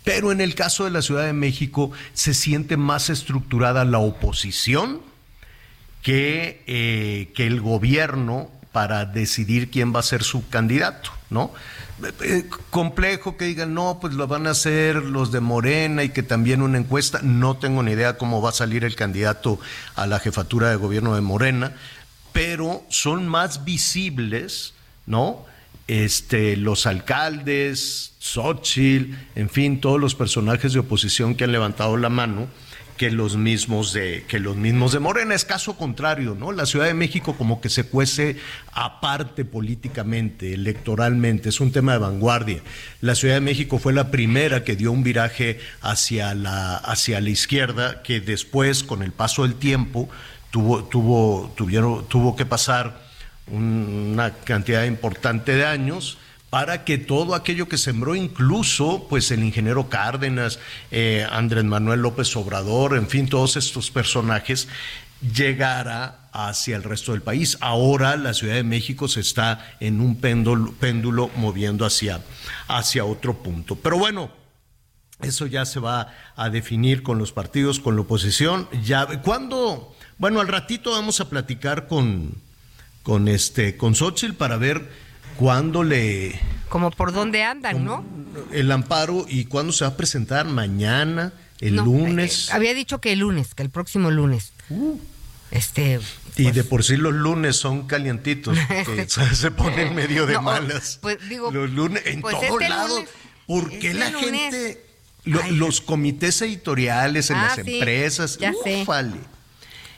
Pero 0.04 0.32
en 0.32 0.42
el 0.42 0.56
caso 0.56 0.86
de 0.86 0.90
la 0.90 1.04
Ciudad 1.04 1.26
de 1.28 1.34
México 1.34 1.92
se 2.14 2.34
siente 2.34 2.76
más 2.76 3.12
estructurada 3.12 3.86
la 3.86 4.00
oposición 4.00 5.00
que, 6.02 6.64
eh, 6.66 7.32
que 7.36 7.46
el 7.46 7.62
gobierno 7.62 8.50
para 8.74 9.06
decidir 9.06 9.70
quién 9.70 9.96
va 9.96 10.00
a 10.00 10.04
ser 10.04 10.24
su 10.24 10.50
candidato, 10.50 11.12
¿no? 11.30 11.54
Eh, 12.22 12.50
complejo 12.72 13.38
que 13.38 13.46
digan, 13.46 13.74
no, 13.74 14.00
pues 14.02 14.16
lo 14.16 14.28
van 14.28 14.48
a 14.48 14.50
hacer 14.50 14.96
los 14.96 15.32
de 15.32 15.40
Morena 15.40 16.04
y 16.04 16.10
que 16.10 16.24
también 16.24 16.62
una 16.62 16.80
encuesta. 16.80 17.20
No 17.22 17.56
tengo 17.56 17.84
ni 17.84 17.92
idea 17.92 18.18
cómo 18.18 18.42
va 18.42 18.50
a 18.50 18.54
salir 18.54 18.84
el 18.84 18.96
candidato 18.96 19.60
a 19.96 20.08
la 20.08 20.20
jefatura 20.20 20.72
de 20.72 20.76
gobierno 20.76 21.14
de 21.14 21.22
Morena, 21.22 21.74
pero 22.34 22.84
son 22.90 23.28
más 23.28 23.64
visibles, 23.64 24.74
¿no? 25.06 25.46
Este, 25.88 26.58
los 26.58 26.88
alcaldes, 26.88 28.14
Xochitl, 28.20 29.14
en 29.36 29.50
fin, 29.50 29.80
todos 29.80 30.00
los 30.00 30.16
personajes 30.16 30.74
de 30.74 30.80
oposición 30.80 31.36
que 31.36 31.44
han 31.44 31.52
levantado 31.52 31.96
la 31.96 32.10
mano 32.10 32.48
que 32.98 33.12
los 33.12 33.36
mismos 33.38 33.94
de 33.94 34.26
que 34.28 34.40
los 34.40 34.56
mismos 34.56 34.92
de 34.92 35.00
Morena 35.00 35.36
es 35.36 35.46
caso 35.46 35.76
contrario, 35.78 36.36
¿no? 36.38 36.52
La 36.52 36.66
Ciudad 36.66 36.86
de 36.86 36.94
México 36.94 37.36
como 37.38 37.62
que 37.62 37.70
se 37.70 37.86
cuece 37.86 38.38
aparte 38.72 39.46
políticamente, 39.46 40.54
electoralmente, 40.54 41.50
es 41.50 41.60
un 41.60 41.72
tema 41.72 41.94
de 41.94 42.00
vanguardia. 42.00 42.62
La 43.02 43.16
Ciudad 43.16 43.36
de 43.36 43.42
México 43.42 43.80
fue 43.80 43.94
la 43.94 44.12
primera 44.12 44.64
que 44.64 44.76
dio 44.76 44.92
un 44.92 45.04
viraje 45.04 45.60
hacia 45.82 46.34
la 46.36 46.76
hacia 46.78 47.22
la 47.22 47.30
izquierda 47.30 48.04
que 48.04 48.22
después 48.22 48.84
con 48.84 49.04
el 49.04 49.12
paso 49.12 49.44
del 49.44 49.56
tiempo 49.56 50.10
tuvo 50.52 50.84
tuvo 50.84 51.54
tuvieron 51.56 52.08
tuvo 52.08 52.36
que 52.36 52.46
pasar 52.46 53.02
una 53.48 54.32
cantidad 54.32 54.86
importante 54.86 55.56
de 55.56 55.66
años 55.66 56.18
para 56.54 56.86
que 56.86 57.00
todo 57.00 57.34
aquello 57.34 57.68
que 57.68 57.80
sembró, 57.80 58.14
incluso 58.14 59.08
pues 59.10 59.32
el 59.32 59.44
ingeniero 59.44 59.90
Cárdenas, 59.90 60.60
eh, 60.92 61.26
Andrés 61.32 61.64
Manuel 61.64 62.02
López 62.02 62.36
Obrador, 62.36 62.96
en 62.96 63.08
fin, 63.08 63.28
todos 63.28 63.58
estos 63.58 63.90
personajes, 63.90 64.68
llegara 65.20 66.30
hacia 66.32 66.76
el 66.76 66.84
resto 66.84 67.14
del 67.14 67.24
país. 67.24 67.58
Ahora 67.60 68.16
la 68.18 68.36
Ciudad 68.36 68.54
de 68.54 68.64
México 68.64 69.08
se 69.08 69.22
está 69.22 69.76
en 69.80 70.00
un 70.00 70.18
péndulo, 70.18 71.32
moviendo 71.38 71.88
hacia, 71.88 72.22
hacia 72.68 73.04
otro 73.04 73.42
punto. 73.42 73.76
Pero 73.76 73.98
bueno, 73.98 74.30
eso 75.24 75.48
ya 75.48 75.66
se 75.66 75.80
va 75.80 76.14
a 76.36 76.52
definir 76.52 77.02
con 77.02 77.18
los 77.18 77.32
partidos, 77.32 77.80
con 77.80 77.96
la 77.96 78.04
oposición. 78.04 78.70
Ya, 78.84 79.08
¿cuándo? 79.24 79.96
Bueno, 80.20 80.40
al 80.40 80.48
ratito 80.48 80.92
vamos 80.92 81.20
a 81.20 81.32
platicar 81.32 81.88
con, 81.88 82.36
con 83.02 83.28
este, 83.28 83.76
con 83.76 83.96
Xochitl 83.96 84.36
para 84.36 84.58
ver 84.58 85.02
cuándo 85.38 85.84
le... 85.84 86.40
Como 86.70 86.92
por 86.92 87.12
dónde 87.12 87.44
andan, 87.44 87.86
¿no? 87.86 88.04
El 88.52 88.72
amparo 88.72 89.26
y 89.28 89.46
cuándo 89.46 89.72
se 89.74 89.86
va 89.86 89.92
a 89.92 89.98
presentar, 89.98 90.46
mañana, 90.46 91.34
el 91.60 91.76
lunes. 91.76 92.50
Eh, 92.50 92.54
había 92.54 92.74
dicho 92.74 93.00
que 93.00 93.14
el 93.14 93.20
lunes, 93.20 93.54
que 93.54 93.64
el 93.64 93.70
próximo 93.70 94.10
lunes. 94.12 94.54
Uh. 94.70 94.98
Este... 95.52 96.00
y 96.36 96.50
de 96.50 96.64
por 96.64 96.84
sí 96.84 96.98
los 96.98 97.14
lunes 97.14 97.58
son 97.58 97.86
calientitos, 97.86 98.58
que 98.86 99.08
se 99.36 99.52
ponen 99.52 99.94
medio 99.94 100.26
de 100.26 100.40
malas. 100.40 100.98
Pues 101.00 101.18
digo, 101.30 101.52
los 101.52 101.70
lunes 101.70 102.02
en 102.08 102.22
pues 102.22 102.36
todos 102.36 102.50
este 102.50 102.70
lados. 102.70 103.04
¿Por 103.46 103.70
qué 103.70 103.92
este 103.92 103.94
la 103.94 104.20
gente, 104.20 104.86
los 105.26 105.82
comités 105.82 106.42
editoriales 106.42 107.30
en 107.30 107.38
ah, 107.38 107.44
las 107.50 107.58
empresas, 107.60 108.38
ya 108.40 108.52
ufale, 108.52 109.20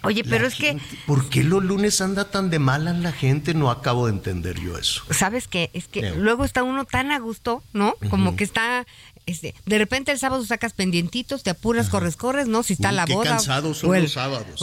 Oye, 0.06 0.24
pero 0.24 0.48
es 0.48 0.56
que... 0.56 0.78
¿Por 1.06 1.30
qué 1.30 1.44
los 1.44 1.64
lunes 1.64 2.02
anda 2.02 2.30
tan 2.30 2.50
de 2.50 2.60
mala 2.60 2.94
la 2.94 3.12
gente? 3.12 3.54
No 3.54 3.70
acabo 3.72 4.08
de 4.08 4.14
entender 4.14 4.60
yo 4.60 4.78
eso. 4.78 5.04
¿Sabes 5.10 5.48
qué? 5.48 5.70
Es 5.74 5.88
que 5.88 6.12
luego 6.12 6.46
está 6.46 6.64
uno 6.64 6.86
tan 6.86 7.12
a 7.12 7.20
gusto, 7.20 7.64
¿no? 7.74 7.96
Como 8.10 8.36
que 8.36 8.44
está 8.44 8.86
este, 9.26 9.56
de 9.66 9.78
repente 9.78 10.12
el 10.12 10.20
sábado 10.20 10.46
sacas 10.46 10.74
pendientitos, 10.74 11.42
te 11.42 11.50
apuras, 11.50 11.90
corres, 11.90 12.16
corres, 12.16 12.48
¿no? 12.48 12.62
Si 12.62 12.74
está 12.74 12.92
la 12.92 13.06
boda. 13.06 13.24
Qué 13.24 13.30
cansados 13.30 13.80
son 13.80 14.00
los 14.00 14.12
sábados. 14.12 14.60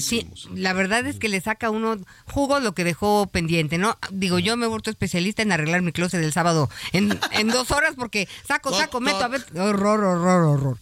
sí, 0.00 0.26
la 0.54 0.72
verdad 0.72 1.06
es 1.06 1.18
que 1.18 1.28
le 1.28 1.40
saca 1.40 1.68
uno 1.70 1.98
jugo 2.26 2.60
lo 2.60 2.72
que 2.72 2.84
dejó 2.84 3.26
pendiente, 3.26 3.76
¿no? 3.76 3.98
Digo, 4.10 4.38
yo 4.38 4.56
me 4.56 4.66
he 4.66 4.68
vuelto 4.68 4.88
especialista 4.88 5.42
en 5.42 5.52
arreglar 5.52 5.82
mi 5.82 5.92
closet 5.92 6.20
del 6.20 6.32
sábado 6.32 6.70
en, 6.92 7.18
en 7.32 7.48
dos 7.48 7.70
horas 7.70 7.94
porque 7.96 8.26
saco, 8.46 8.74
saco, 8.74 9.00
meto, 9.00 9.22
a 9.22 9.28
ver, 9.28 9.44
horror, 9.54 10.02
horror, 10.02 10.44
horror. 10.44 10.78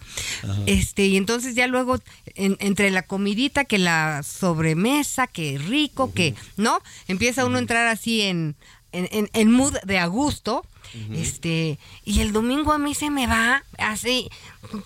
Este, 0.66 1.06
y 1.06 1.16
entonces 1.16 1.54
ya 1.56 1.66
luego, 1.66 1.98
entre 2.36 2.90
la 2.90 3.02
comidita, 3.02 3.64
que 3.64 3.78
la 3.78 4.22
sobremesa, 4.22 5.26
que 5.26 5.58
rico, 5.58 6.12
que, 6.12 6.34
¿no? 6.56 6.80
Empieza 7.08 7.44
uno 7.44 7.56
a 7.56 7.60
entrar 7.60 7.88
así 7.88 8.22
en, 8.22 8.54
en, 8.92 9.28
en 9.32 9.50
mood 9.50 9.76
de 9.84 9.98
a 9.98 10.06
gusto 10.06 10.64
este, 11.12 11.78
y 12.04 12.20
el 12.20 12.32
domingo 12.32 12.72
a 12.72 12.78
mí 12.78 12.94
se 12.94 13.10
me 13.10 13.26
va 13.26 13.64
así 13.78 14.28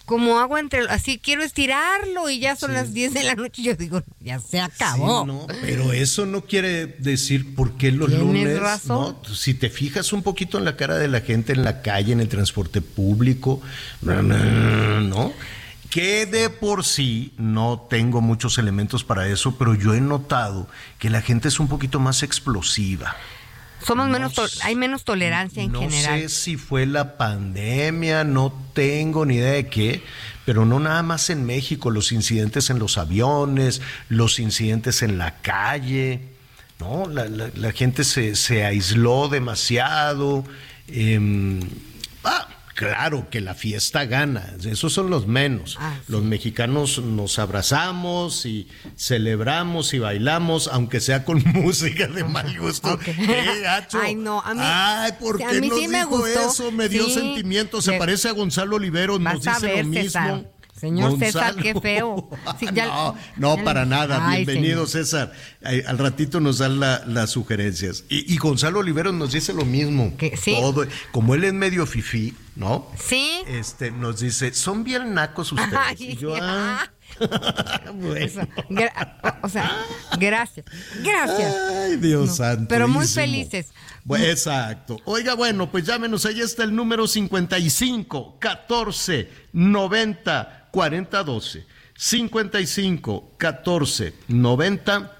como 0.04 0.38
agua 0.38 0.60
entre 0.60 0.82
así 0.88 1.18
quiero 1.18 1.42
estirarlo 1.42 2.28
y 2.30 2.38
ya 2.38 2.56
son 2.56 2.74
las 2.74 2.92
10 2.92 3.14
de 3.14 3.22
la 3.24 3.34
noche 3.34 3.62
y 3.62 3.64
yo 3.66 3.74
digo, 3.74 4.02
ya 4.20 4.40
se 4.40 4.60
acabó. 4.60 5.46
pero 5.62 5.92
eso 5.92 6.26
no 6.26 6.42
quiere 6.42 6.86
decir 6.86 7.54
por 7.54 7.72
qué 7.76 7.92
los 7.92 8.10
lunes, 8.10 8.58
razón? 8.58 9.16
Si 9.34 9.54
te 9.54 9.70
fijas 9.70 10.12
un 10.12 10.22
poquito 10.22 10.58
en 10.58 10.64
la 10.64 10.76
cara 10.76 10.98
de 10.98 11.08
la 11.08 11.20
gente 11.20 11.52
en 11.52 11.64
la 11.64 11.82
calle, 11.82 12.12
en 12.12 12.20
el 12.20 12.28
transporte 12.28 12.80
público, 12.80 13.60
¿no? 14.02 15.32
que 15.92 16.24
de 16.24 16.48
por 16.48 16.84
sí 16.84 17.34
no 17.36 17.86
tengo 17.90 18.22
muchos 18.22 18.56
elementos 18.56 19.04
para 19.04 19.28
eso, 19.28 19.56
pero 19.58 19.74
yo 19.74 19.92
he 19.92 20.00
notado 20.00 20.66
que 20.98 21.10
la 21.10 21.20
gente 21.20 21.48
es 21.48 21.60
un 21.60 21.68
poquito 21.68 22.00
más 22.00 22.22
explosiva. 22.22 23.14
Somos 23.86 24.08
menos, 24.08 24.60
hay 24.62 24.76
menos 24.76 25.04
tolerancia 25.04 25.62
en 25.62 25.74
general. 25.74 26.22
No 26.22 26.28
sé 26.28 26.34
si 26.34 26.56
fue 26.56 26.86
la 26.86 27.16
pandemia, 27.16 28.24
no 28.24 28.52
tengo 28.74 29.26
ni 29.26 29.36
idea 29.36 29.52
de 29.52 29.66
qué, 29.68 30.02
pero 30.44 30.64
no 30.64 30.80
nada 30.80 31.02
más 31.02 31.30
en 31.30 31.44
México, 31.44 31.90
los 31.90 32.12
incidentes 32.12 32.70
en 32.70 32.78
los 32.78 32.98
aviones, 32.98 33.80
los 34.08 34.38
incidentes 34.38 35.02
en 35.02 35.18
la 35.18 35.40
calle, 35.40 36.20
¿no? 36.78 37.06
La, 37.08 37.72
gente 37.72 38.04
se, 38.04 38.34
se, 38.36 38.64
aisló 38.64 39.28
demasiado. 39.28 40.44
Eh, 40.88 41.18
ah, 41.20 41.91
Claro 42.86 43.28
que 43.30 43.40
la 43.40 43.54
fiesta 43.54 44.04
gana, 44.04 44.54
esos 44.64 44.92
son 44.92 45.10
los 45.10 45.26
menos. 45.26 45.76
Ah, 45.80 45.98
los 46.08 46.22
mexicanos 46.22 46.98
nos 46.98 47.38
abrazamos 47.38 48.46
y 48.46 48.68
celebramos 48.96 49.94
y 49.94 49.98
bailamos, 49.98 50.68
aunque 50.68 51.00
sea 51.00 51.24
con 51.24 51.42
música 51.52 52.06
de 52.06 52.24
mal 52.24 52.58
gusto. 52.58 52.98
Ay, 54.00 54.14
no, 54.14 54.40
a 54.40 54.54
mí, 54.54 54.60
Ay, 54.62 55.12
¿por 55.20 55.38
qué 55.38 55.60
nos 55.60 55.78
dijo 55.78 56.26
eso? 56.26 56.72
Me 56.72 56.88
dio 56.88 57.08
sentimiento, 57.08 57.80
se 57.82 57.92
parece 57.94 58.28
a 58.28 58.32
Gonzalo 58.32 58.76
Olivero, 58.76 59.18
nos 59.18 59.42
dice 59.42 59.82
lo 59.82 59.88
mismo. 59.88 60.44
Señor 60.82 61.16
César, 61.16 61.54
qué 61.54 61.80
feo. 61.80 62.28
no, 62.74 63.16
no, 63.36 63.64
para 63.64 63.86
nada. 63.86 64.30
Bienvenido, 64.30 64.88
César. 64.88 65.32
Al 65.62 65.96
ratito 65.96 66.40
nos 66.40 66.58
dan 66.58 66.80
las 66.80 67.30
sugerencias. 67.30 68.02
Y, 68.08 68.36
Gonzalo 68.38 68.80
Oliveros 68.80 69.14
nos 69.14 69.30
dice 69.30 69.52
lo 69.52 69.64
mismo. 69.64 70.12
¿Sí? 70.36 70.56
Todo, 70.58 70.84
como 71.12 71.36
él 71.36 71.44
es 71.44 71.52
medio 71.52 71.86
fifí, 71.86 72.34
¿no? 72.56 72.88
Sí. 72.98 73.30
Este, 73.46 73.92
nos 73.92 74.18
dice, 74.18 74.52
son 74.54 74.82
bien 74.82 75.14
nacos 75.14 75.52
ustedes. 75.52 76.00
y 76.00 76.16
yo, 76.16 76.34
ah. 76.42 76.90
o 79.42 79.48
sea, 79.48 79.70
gracias. 80.18 80.66
Gracias. 81.04 81.54
Ay, 81.76 81.94
Dios 81.94 82.38
santo. 82.38 82.66
Pero 82.68 82.88
muy 82.88 83.06
felices. 83.06 83.68
exacto. 84.18 84.98
Oiga, 85.04 85.34
bueno, 85.34 85.70
pues 85.70 85.84
llámenos. 85.84 86.26
Ahí 86.26 86.40
está 86.40 86.64
el 86.64 86.74
número 86.74 87.06
55 87.06 88.38
14 88.40 89.30
90 89.52 90.61
40 90.72 91.22
12. 91.22 91.66
55 91.94 93.34
14 93.38 94.14
90 94.26 95.12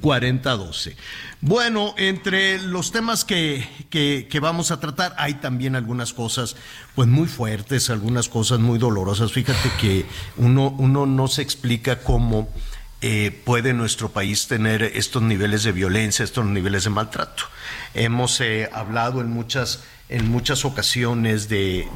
4012. 0.00 0.96
Bueno, 1.40 1.94
entre 1.96 2.60
los 2.60 2.92
temas 2.92 3.24
que, 3.24 3.66
que, 3.90 4.28
que, 4.30 4.40
vamos 4.40 4.70
a 4.70 4.80
tratar, 4.80 5.14
hay 5.18 5.34
también 5.34 5.76
algunas 5.76 6.12
cosas 6.12 6.56
pues 6.94 7.08
muy 7.08 7.26
fuertes, 7.28 7.90
algunas 7.90 8.28
cosas 8.28 8.60
muy 8.60 8.78
dolorosas. 8.78 9.32
Fíjate 9.32 9.70
que 9.80 10.06
uno, 10.36 10.74
uno 10.78 11.06
no 11.06 11.28
se 11.28 11.42
explica 11.42 12.00
cómo 12.00 12.48
eh, 13.04 13.42
puede 13.44 13.74
nuestro 13.74 14.10
país 14.10 14.46
tener 14.46 14.82
estos 14.82 15.22
niveles 15.22 15.64
de 15.64 15.72
violencia, 15.72 16.24
estos 16.24 16.46
niveles 16.46 16.84
de 16.84 16.90
maltrato. 16.90 17.44
Hemos 17.94 18.40
eh, 18.40 18.70
hablado 18.72 19.20
en 19.20 19.28
muchas 19.28 19.82
en 20.12 20.30
muchas 20.30 20.66
ocasiones 20.66 21.48
de, 21.48 21.88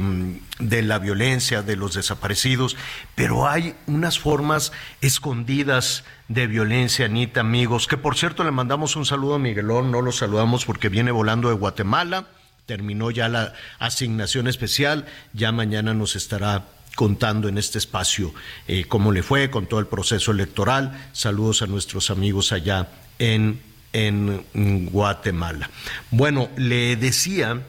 mm, 0.00 0.32
de, 0.60 0.82
la 0.82 0.98
violencia, 0.98 1.60
de 1.62 1.76
los 1.76 1.94
desaparecidos, 1.94 2.74
pero 3.14 3.46
hay 3.46 3.74
unas 3.86 4.18
formas 4.18 4.72
escondidas 5.02 6.04
de 6.28 6.46
violencia, 6.46 7.04
Anita, 7.04 7.40
amigos, 7.40 7.86
que 7.86 7.98
por 7.98 8.16
cierto 8.16 8.44
le 8.44 8.50
mandamos 8.50 8.96
un 8.96 9.04
saludo 9.04 9.34
a 9.34 9.38
Miguelón, 9.38 9.92
no 9.92 10.00
lo 10.00 10.10
saludamos 10.10 10.64
porque 10.64 10.88
viene 10.88 11.10
volando 11.10 11.50
de 11.50 11.54
Guatemala, 11.54 12.28
terminó 12.64 13.10
ya 13.10 13.28
la 13.28 13.52
asignación 13.78 14.48
especial, 14.48 15.04
ya 15.34 15.52
mañana 15.52 15.92
nos 15.92 16.16
estará 16.16 16.64
contando 16.94 17.48
en 17.48 17.58
este 17.58 17.76
espacio 17.76 18.32
eh, 18.66 18.86
cómo 18.88 19.12
le 19.12 19.22
fue 19.22 19.50
con 19.50 19.66
todo 19.66 19.80
el 19.80 19.86
proceso 19.86 20.32
electoral. 20.32 21.10
Saludos 21.12 21.60
a 21.60 21.66
nuestros 21.66 22.10
amigos 22.10 22.52
allá 22.52 22.88
en 23.18 23.67
en 24.06 24.86
Guatemala. 24.86 25.70
Bueno, 26.10 26.48
le 26.56 26.96
decía 26.96 27.62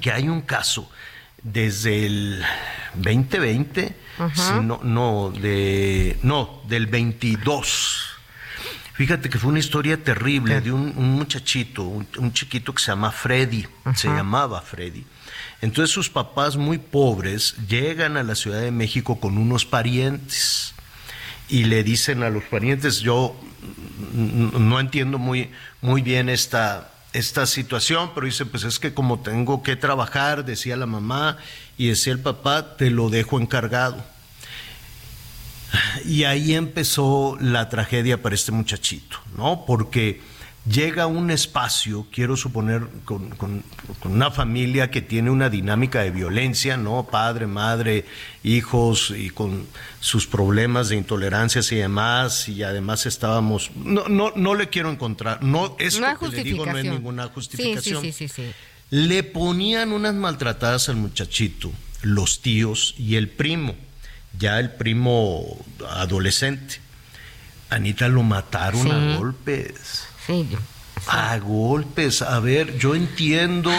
que 0.00 0.12
hay 0.12 0.28
un 0.28 0.42
caso 0.42 0.90
desde 1.42 2.06
el 2.06 2.44
2020, 2.94 3.96
no, 4.62 4.80
no, 4.82 5.30
de, 5.30 6.18
no, 6.22 6.62
del 6.68 6.86
22. 6.86 8.06
Fíjate 8.94 9.30
que 9.30 9.38
fue 9.38 9.50
una 9.50 9.60
historia 9.60 10.02
terrible 10.02 10.60
de 10.60 10.72
un, 10.72 10.94
muchachito, 10.94 11.84
un, 11.84 12.32
chiquito 12.32 12.74
que 12.74 12.82
se 12.82 12.90
llama 12.90 13.10
Freddy, 13.10 13.66
se 13.94 14.08
llamaba 14.08 14.60
Freddy. 14.60 15.04
Entonces 15.62 15.92
sus 15.92 16.10
papás 16.10 16.56
muy 16.56 16.78
pobres 16.78 17.54
llegan 17.66 18.16
a 18.16 18.22
la 18.22 18.34
Ciudad 18.34 18.60
de 18.60 18.70
México 18.70 19.18
con 19.18 19.38
unos 19.38 19.64
parientes 19.64 20.74
y 21.50 21.64
le 21.64 21.82
dicen 21.82 22.22
a 22.22 22.30
los 22.30 22.44
parientes, 22.44 23.00
yo 23.00 23.36
no 24.14 24.80
entiendo 24.80 25.18
muy, 25.18 25.50
muy 25.80 26.00
bien 26.00 26.28
esta, 26.28 26.92
esta 27.12 27.46
situación, 27.46 28.12
pero 28.14 28.26
dice, 28.26 28.46
pues 28.46 28.64
es 28.64 28.78
que 28.78 28.94
como 28.94 29.20
tengo 29.20 29.62
que 29.62 29.76
trabajar, 29.76 30.44
decía 30.44 30.76
la 30.76 30.86
mamá 30.86 31.38
y 31.76 31.88
decía 31.88 32.12
el 32.12 32.20
papá, 32.20 32.76
te 32.76 32.90
lo 32.90 33.10
dejo 33.10 33.40
encargado. 33.40 34.02
Y 36.04 36.24
ahí 36.24 36.54
empezó 36.54 37.36
la 37.40 37.68
tragedia 37.68 38.22
para 38.22 38.34
este 38.34 38.52
muchachito, 38.52 39.18
¿no? 39.36 39.64
Porque 39.66 40.20
llega 40.68 41.04
a 41.04 41.06
un 41.06 41.30
espacio, 41.30 42.06
quiero 42.12 42.36
suponer, 42.36 42.86
con, 43.04 43.64
una 44.04 44.30
familia 44.30 44.90
que 44.90 45.00
tiene 45.00 45.30
una 45.30 45.48
dinámica 45.48 46.02
de 46.02 46.10
violencia, 46.10 46.76
¿no? 46.76 47.08
Padre, 47.10 47.46
madre, 47.46 48.04
hijos 48.42 49.12
y 49.16 49.30
con 49.30 49.66
sus 50.00 50.26
problemas 50.26 50.88
de 50.88 50.96
intolerancias 50.96 51.72
y 51.72 51.76
demás, 51.76 52.48
y 52.48 52.62
además 52.62 53.06
estábamos, 53.06 53.70
no, 53.76 54.08
no, 54.08 54.32
no 54.36 54.54
le 54.54 54.68
quiero 54.68 54.90
encontrar, 54.90 55.42
no, 55.42 55.76
es 55.78 56.00
no 56.00 56.18
que 56.18 56.28
le 56.28 56.44
digo 56.44 56.66
no 56.66 56.76
es 56.76 56.84
ninguna 56.84 57.28
justificación. 57.28 58.02
Sí, 58.02 58.12
sí, 58.12 58.28
sí, 58.28 58.52
le 58.90 59.22
ponían 59.22 59.92
unas 59.92 60.14
maltratadas 60.14 60.88
al 60.88 60.96
muchachito, 60.96 61.72
los 62.02 62.42
tíos 62.42 62.94
y 62.98 63.16
el 63.16 63.28
primo, 63.28 63.74
ya 64.38 64.58
el 64.58 64.70
primo 64.70 65.56
adolescente. 65.88 66.80
Anita 67.70 68.08
lo 68.08 68.24
mataron 68.24 68.90
a 68.90 69.16
golpes. 69.16 70.09
A 71.06 71.38
golpes, 71.38 72.20
a 72.20 72.38
ver, 72.40 72.78
yo 72.78 72.94
entiendo 72.94 73.72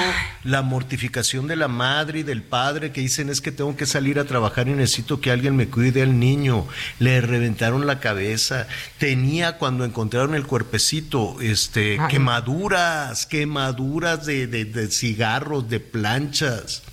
la 0.44 0.64
mortificación 0.64 1.48
de 1.48 1.56
la 1.56 1.68
madre 1.68 2.20
y 2.20 2.24
del 2.24 2.42
padre 2.42 2.92
que 2.92 3.02
dicen 3.02 3.30
es 3.30 3.42
que 3.42 3.52
tengo 3.52 3.76
que 3.78 3.86
salir 3.86 4.20
a 4.20 4.26
trabajar 4.26 4.68
y 4.68 4.72
necesito 4.72 5.22
que 5.22 5.32
alguien 5.32 5.56
me 5.56 5.68
cuide 5.68 6.02
al 6.02 6.20
niño. 6.20 6.68
Le 7.00 7.22
reventaron 7.22 7.86
la 7.86 8.00
cabeza. 8.00 8.68
Tenía 8.98 9.58
cuando 9.58 9.86
encontraron 9.86 10.34
el 10.34 10.48
cuerpecito, 10.48 11.40
este, 11.42 12.00
quemaduras, 12.10 13.28
quemaduras 13.28 14.26
de, 14.26 14.48
de 14.48 14.88
cigarros, 14.92 15.70
de 15.70 15.80
planchas 15.80 16.84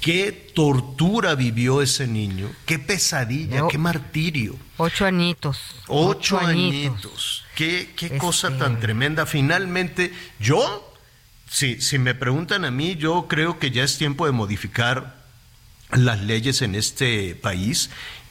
qué 0.00 0.30
tortura 0.30 1.34
vivió 1.34 1.82
ese 1.82 2.06
niño, 2.06 2.48
qué 2.64 2.78
pesadilla, 2.78 3.66
qué 3.68 3.76
martirio. 3.76 4.54
Ocho 4.76 5.04
añitos. 5.04 5.58
Ocho, 5.88 6.38
añitos. 6.38 7.45
Qué, 7.56 7.90
qué 7.96 8.18
cosa 8.18 8.48
este 8.48 8.60
tan 8.60 8.78
tremenda. 8.80 9.24
Finalmente, 9.24 10.12
yo, 10.38 10.94
si, 11.48 11.80
si 11.80 11.98
me 11.98 12.14
preguntan 12.14 12.66
a 12.66 12.70
mí, 12.70 12.96
yo 12.96 13.26
creo 13.28 13.58
que 13.58 13.70
ya 13.70 13.82
es 13.82 13.96
tiempo 13.96 14.26
de 14.26 14.32
modificar 14.32 15.16
las 15.90 16.20
leyes 16.20 16.60
en 16.60 16.74
este 16.74 17.34
país 17.34 17.88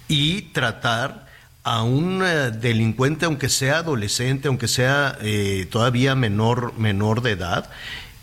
y 0.07 0.43
tratar 0.53 1.27
a 1.63 1.81
un 1.81 2.21
eh, 2.23 2.51
delincuente, 2.51 3.25
aunque 3.25 3.49
sea 3.49 3.79
adolescente, 3.79 4.47
aunque 4.47 4.67
sea 4.67 5.17
eh, 5.21 5.67
todavía 5.71 6.13
menor, 6.13 6.77
menor 6.77 7.23
de 7.23 7.31
edad, 7.31 7.69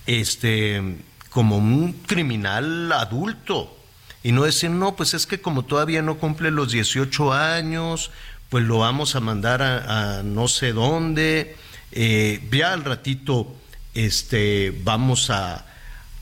este 0.07 0.99
como 1.31 1.57
un 1.57 1.95
criminal 2.07 2.93
adulto. 2.93 3.77
Y 4.23 4.31
no 4.31 4.45
decir, 4.45 4.71
no, 4.71 4.95
pues 4.95 5.15
es 5.15 5.27
que 5.27 5.41
como 5.41 5.65
todavía 5.65 6.03
no 6.03 6.19
cumple 6.19 6.53
los 6.53 6.71
18 6.71 7.33
años, 7.33 8.13
pues 8.53 8.67
lo 8.67 8.81
vamos 8.81 9.17
a 9.17 9.21
mandar 9.21 9.63
a, 9.63 10.23
no 10.23 10.47
sé 10.47 10.75
dónde. 10.75 11.57
Eh, 11.91 12.47
ya 12.53 12.75
al 12.75 12.85
ratito 12.85 13.57
este, 13.95 14.79
vamos 14.85 15.31
a, 15.31 15.65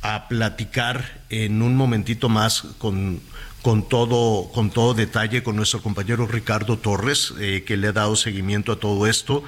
a, 0.00 0.28
platicar 0.28 1.22
en 1.28 1.60
un 1.60 1.74
momentito 1.74 2.28
más 2.28 2.62
con, 2.78 3.20
con, 3.62 3.88
todo, 3.88 4.48
con 4.52 4.70
todo 4.70 4.94
detalle 4.94 5.42
con 5.42 5.56
nuestro 5.56 5.82
compañero 5.82 6.28
Ricardo 6.28 6.78
Torres, 6.78 7.34
eh, 7.40 7.64
que 7.66 7.76
le 7.76 7.88
ha 7.88 7.92
dado 7.92 8.14
seguimiento 8.14 8.70
a 8.70 8.78
todo 8.78 9.08
esto 9.08 9.42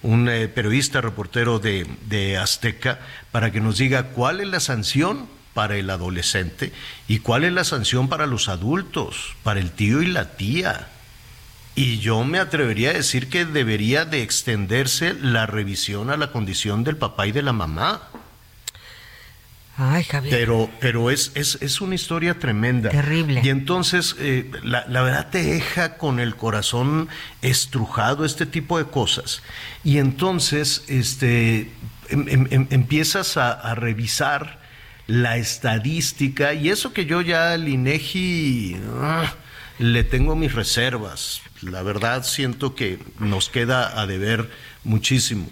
un 0.00 0.26
eh, 0.30 0.48
periodista, 0.48 1.02
reportero 1.02 1.58
de, 1.58 1.86
de 2.08 2.38
Azteca, 2.38 2.98
para 3.30 3.52
que 3.52 3.60
nos 3.60 3.76
diga 3.76 4.04
cuál 4.04 4.40
es 4.40 4.48
la 4.48 4.60
sanción 4.60 5.28
para 5.52 5.76
el 5.76 5.90
adolescente 5.90 6.72
y 7.08 7.18
cuál 7.18 7.44
es 7.44 7.52
la 7.52 7.64
sanción 7.64 8.08
para 8.08 8.24
los 8.24 8.48
adultos, 8.48 9.36
para 9.42 9.60
el 9.60 9.70
tío 9.70 10.00
y 10.00 10.06
la 10.06 10.34
tía. 10.34 10.88
Y 11.74 11.98
yo 11.98 12.22
me 12.24 12.38
atrevería 12.38 12.90
a 12.90 12.94
decir 12.94 13.28
que 13.28 13.44
debería 13.46 14.04
de 14.04 14.22
extenderse 14.22 15.14
la 15.14 15.46
revisión 15.46 16.10
a 16.10 16.16
la 16.16 16.30
condición 16.30 16.84
del 16.84 16.96
papá 16.96 17.26
y 17.26 17.32
de 17.32 17.42
la 17.42 17.52
mamá. 17.52 18.02
Ay, 19.78 20.04
Javier. 20.04 20.34
Pero, 20.34 20.70
pero 20.80 21.10
es, 21.10 21.32
es, 21.34 21.58
es 21.62 21.80
una 21.80 21.94
historia 21.94 22.38
tremenda. 22.38 22.90
Terrible. 22.90 23.40
Y 23.42 23.48
entonces, 23.48 24.16
eh, 24.18 24.50
la, 24.62 24.84
la, 24.86 25.00
verdad 25.02 25.30
te 25.30 25.42
deja 25.42 25.96
con 25.96 26.20
el 26.20 26.36
corazón 26.36 27.08
estrujado 27.40 28.26
este 28.26 28.44
tipo 28.44 28.76
de 28.76 28.84
cosas. 28.84 29.42
Y 29.82 29.96
entonces, 29.96 30.84
este, 30.88 31.70
em, 32.10 32.28
em, 32.28 32.48
em, 32.50 32.66
empiezas 32.68 33.38
a, 33.38 33.52
a, 33.52 33.74
revisar 33.74 34.60
la 35.06 35.38
estadística 35.38 36.52
y 36.52 36.68
eso 36.68 36.92
que 36.92 37.06
yo 37.06 37.22
ya 37.22 37.52
al 37.52 37.66
INEGI 37.66 38.76
ah, 39.00 39.32
le 39.78 40.04
tengo 40.04 40.36
mis 40.36 40.52
reservas. 40.52 41.40
La 41.62 41.82
verdad 41.82 42.24
siento 42.24 42.74
que 42.74 42.98
nos 43.18 43.48
queda 43.48 44.00
a 44.00 44.06
deber 44.06 44.50
muchísimo. 44.84 45.48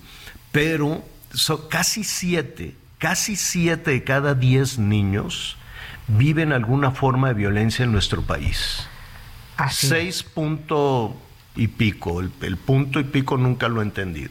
Pero 0.53 1.05
son 1.33 1.69
casi 1.69 2.05
siete 2.05 2.75
casi 3.01 3.35
siete 3.35 3.93
de 3.93 4.05
cada 4.05 4.35
diez 4.35 4.79
niños 4.79 5.57
viven 6.07 6.53
alguna 6.53 6.93
forma 6.93 7.29
de 7.29 7.35
violencia 7.35 7.85
en 7.85 7.93
nuestro 7.93 8.23
país. 8.23 8.87
Seis 9.71 10.23
punto 10.23 11.17
y 11.57 11.69
pico, 11.69 12.21
el, 12.21 12.57
punto 12.57 13.01
y 13.01 13.05
pico 13.05 13.37
nunca 13.37 13.69
lo 13.69 13.81
he 13.81 13.85
entendido, 13.85 14.31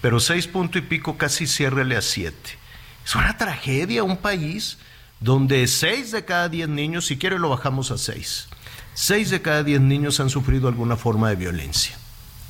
pero 0.00 0.20
seis 0.20 0.46
punto 0.46 0.78
y 0.78 0.82
pico 0.82 1.18
casi 1.18 1.46
ciérrele 1.46 1.96
a 1.96 2.02
siete. 2.02 2.58
Es 3.04 3.14
una 3.14 3.36
tragedia 3.36 4.04
un 4.04 4.18
país 4.18 4.78
donde 5.20 5.66
seis 5.66 6.12
de 6.12 6.24
cada 6.24 6.48
diez 6.48 6.68
niños, 6.68 7.06
si 7.06 7.16
quiere 7.16 7.38
lo 7.38 7.48
bajamos 7.48 7.90
a 7.90 7.98
seis, 7.98 8.48
seis 8.94 9.30
de 9.30 9.42
cada 9.42 9.62
diez 9.62 9.80
niños 9.80 10.20
han 10.20 10.30
sufrido 10.30 10.68
alguna 10.68 10.96
forma 10.96 11.28
de 11.28 11.36
violencia. 11.36 11.96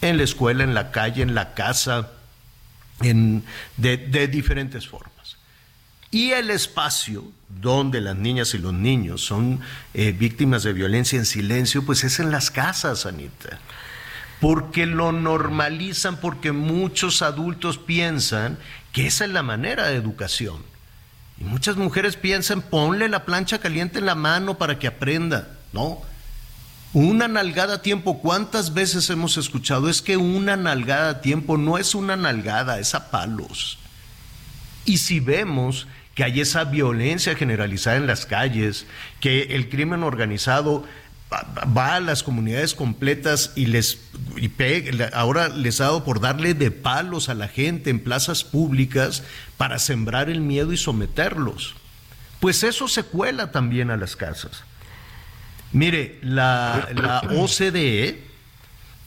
En 0.00 0.16
la 0.16 0.24
escuela, 0.24 0.64
en 0.64 0.74
la 0.74 0.90
calle, 0.90 1.22
en 1.22 1.34
la 1.34 1.54
casa, 1.54 2.10
en, 3.00 3.44
de 3.76 4.28
diferentes 4.28 4.88
formas. 4.88 5.12
Y 6.12 6.32
el 6.32 6.50
espacio 6.50 7.24
donde 7.48 8.02
las 8.02 8.16
niñas 8.16 8.52
y 8.52 8.58
los 8.58 8.74
niños 8.74 9.24
son 9.24 9.60
eh, 9.94 10.12
víctimas 10.12 10.62
de 10.62 10.74
violencia 10.74 11.18
en 11.18 11.24
silencio, 11.24 11.86
pues 11.86 12.04
es 12.04 12.20
en 12.20 12.30
las 12.30 12.50
casas, 12.50 13.06
Anita. 13.06 13.58
Porque 14.38 14.84
lo 14.84 15.12
normalizan, 15.12 16.18
porque 16.20 16.52
muchos 16.52 17.22
adultos 17.22 17.78
piensan 17.78 18.58
que 18.92 19.06
esa 19.06 19.24
es 19.24 19.30
la 19.30 19.42
manera 19.42 19.86
de 19.86 19.96
educación. 19.96 20.58
Y 21.38 21.44
muchas 21.44 21.76
mujeres 21.76 22.16
piensan, 22.16 22.60
ponle 22.60 23.08
la 23.08 23.24
plancha 23.24 23.58
caliente 23.58 23.98
en 23.98 24.04
la 24.04 24.14
mano 24.14 24.58
para 24.58 24.78
que 24.78 24.88
aprenda. 24.88 25.48
No. 25.72 26.02
Una 26.94 27.26
nalgada 27.26 27.76
a 27.76 27.82
tiempo, 27.82 28.18
¿cuántas 28.20 28.74
veces 28.74 29.08
hemos 29.08 29.38
escuchado? 29.38 29.88
Es 29.88 30.02
que 30.02 30.18
una 30.18 30.56
nalgada 30.56 31.10
a 31.10 31.20
tiempo 31.22 31.56
no 31.56 31.78
es 31.78 31.94
una 31.94 32.16
nalgada, 32.16 32.78
es 32.78 32.94
a 32.94 33.10
palos. 33.10 33.78
Y 34.84 34.98
si 34.98 35.18
vemos 35.18 35.86
que 36.14 36.24
hay 36.24 36.40
esa 36.40 36.64
violencia 36.64 37.34
generalizada 37.34 37.96
en 37.96 38.06
las 38.06 38.26
calles, 38.26 38.86
que 39.20 39.54
el 39.54 39.70
crimen 39.70 40.02
organizado 40.02 40.84
va 41.74 41.94
a 41.94 42.00
las 42.00 42.22
comunidades 42.22 42.74
completas 42.74 43.52
y 43.56 43.64
les 43.66 43.98
y 44.36 44.48
pega, 44.48 45.08
ahora 45.14 45.48
les 45.48 45.80
ha 45.80 45.84
dado 45.84 46.04
por 46.04 46.20
darle 46.20 46.52
de 46.52 46.70
palos 46.70 47.30
a 47.30 47.34
la 47.34 47.48
gente 47.48 47.88
en 47.88 48.00
plazas 48.00 48.44
públicas 48.44 49.22
para 49.56 49.78
sembrar 49.78 50.28
el 50.28 50.42
miedo 50.42 50.74
y 50.74 50.76
someterlos. 50.76 51.74
Pues 52.40 52.62
eso 52.64 52.86
se 52.86 53.04
cuela 53.04 53.50
también 53.50 53.90
a 53.90 53.96
las 53.96 54.14
casas. 54.14 54.64
Mire, 55.72 56.18
la, 56.22 56.88
la 56.94 57.20
OCDE 57.36 58.32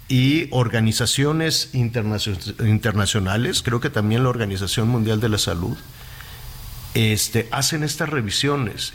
y 0.08 0.48
organizaciones 0.52 1.70
internacionales, 1.74 3.62
creo 3.64 3.80
que 3.80 3.90
también 3.90 4.24
la 4.24 4.30
Organización 4.30 4.88
Mundial 4.88 5.20
de 5.20 5.30
la 5.30 5.38
Salud, 5.38 5.78
este, 6.94 7.48
hacen 7.52 7.84
estas 7.84 8.10
revisiones. 8.10 8.94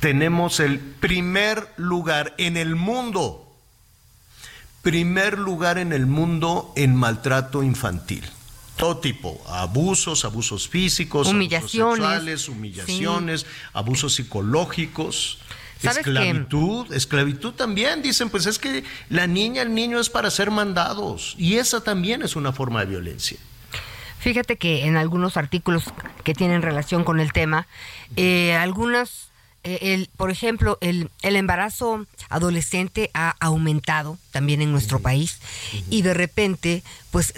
Tenemos 0.00 0.60
el 0.60 0.78
primer 0.78 1.72
lugar 1.76 2.34
en 2.38 2.56
el 2.56 2.76
mundo, 2.76 3.56
primer 4.82 5.38
lugar 5.38 5.78
en 5.78 5.92
el 5.92 6.06
mundo 6.06 6.72
en 6.76 6.94
maltrato 6.94 7.62
infantil. 7.62 8.24
Todo 8.76 8.98
tipo, 8.98 9.42
abusos, 9.48 10.26
abusos 10.26 10.68
físicos, 10.68 11.28
humillaciones, 11.28 11.70
abusos 11.70 11.70
sexuales, 11.70 12.48
humillaciones, 12.48 13.46
abusos 13.72 14.14
psicológicos. 14.14 15.38
Esclavitud, 15.82 16.92
esclavitud 16.92 17.52
también, 17.52 18.02
dicen, 18.02 18.30
pues 18.30 18.46
es 18.46 18.58
que 18.58 18.84
la 19.08 19.26
niña, 19.26 19.62
el 19.62 19.74
niño 19.74 20.00
es 20.00 20.10
para 20.10 20.30
ser 20.30 20.50
mandados 20.50 21.34
y 21.38 21.56
esa 21.56 21.82
también 21.82 22.22
es 22.22 22.36
una 22.36 22.52
forma 22.52 22.80
de 22.80 22.86
violencia. 22.86 23.38
Fíjate 24.18 24.56
que 24.56 24.86
en 24.86 24.96
algunos 24.96 25.36
artículos 25.36 25.84
que 26.24 26.34
tienen 26.34 26.62
relación 26.62 27.04
con 27.04 27.20
el 27.20 27.32
tema, 27.32 27.68
eh, 28.16 28.54
algunas, 28.54 29.28
eh, 29.62 29.78
el, 29.82 30.08
por 30.16 30.30
ejemplo, 30.30 30.78
el, 30.80 31.10
el, 31.22 31.36
embarazo 31.36 32.06
adolescente 32.28 33.10
ha 33.14 33.36
aumentado 33.38 34.18
también 34.32 34.62
en 34.62 34.72
nuestro 34.72 35.00
país 35.00 35.38
y 35.90 36.02
de 36.02 36.14
repente, 36.14 36.82
pues 37.10 37.34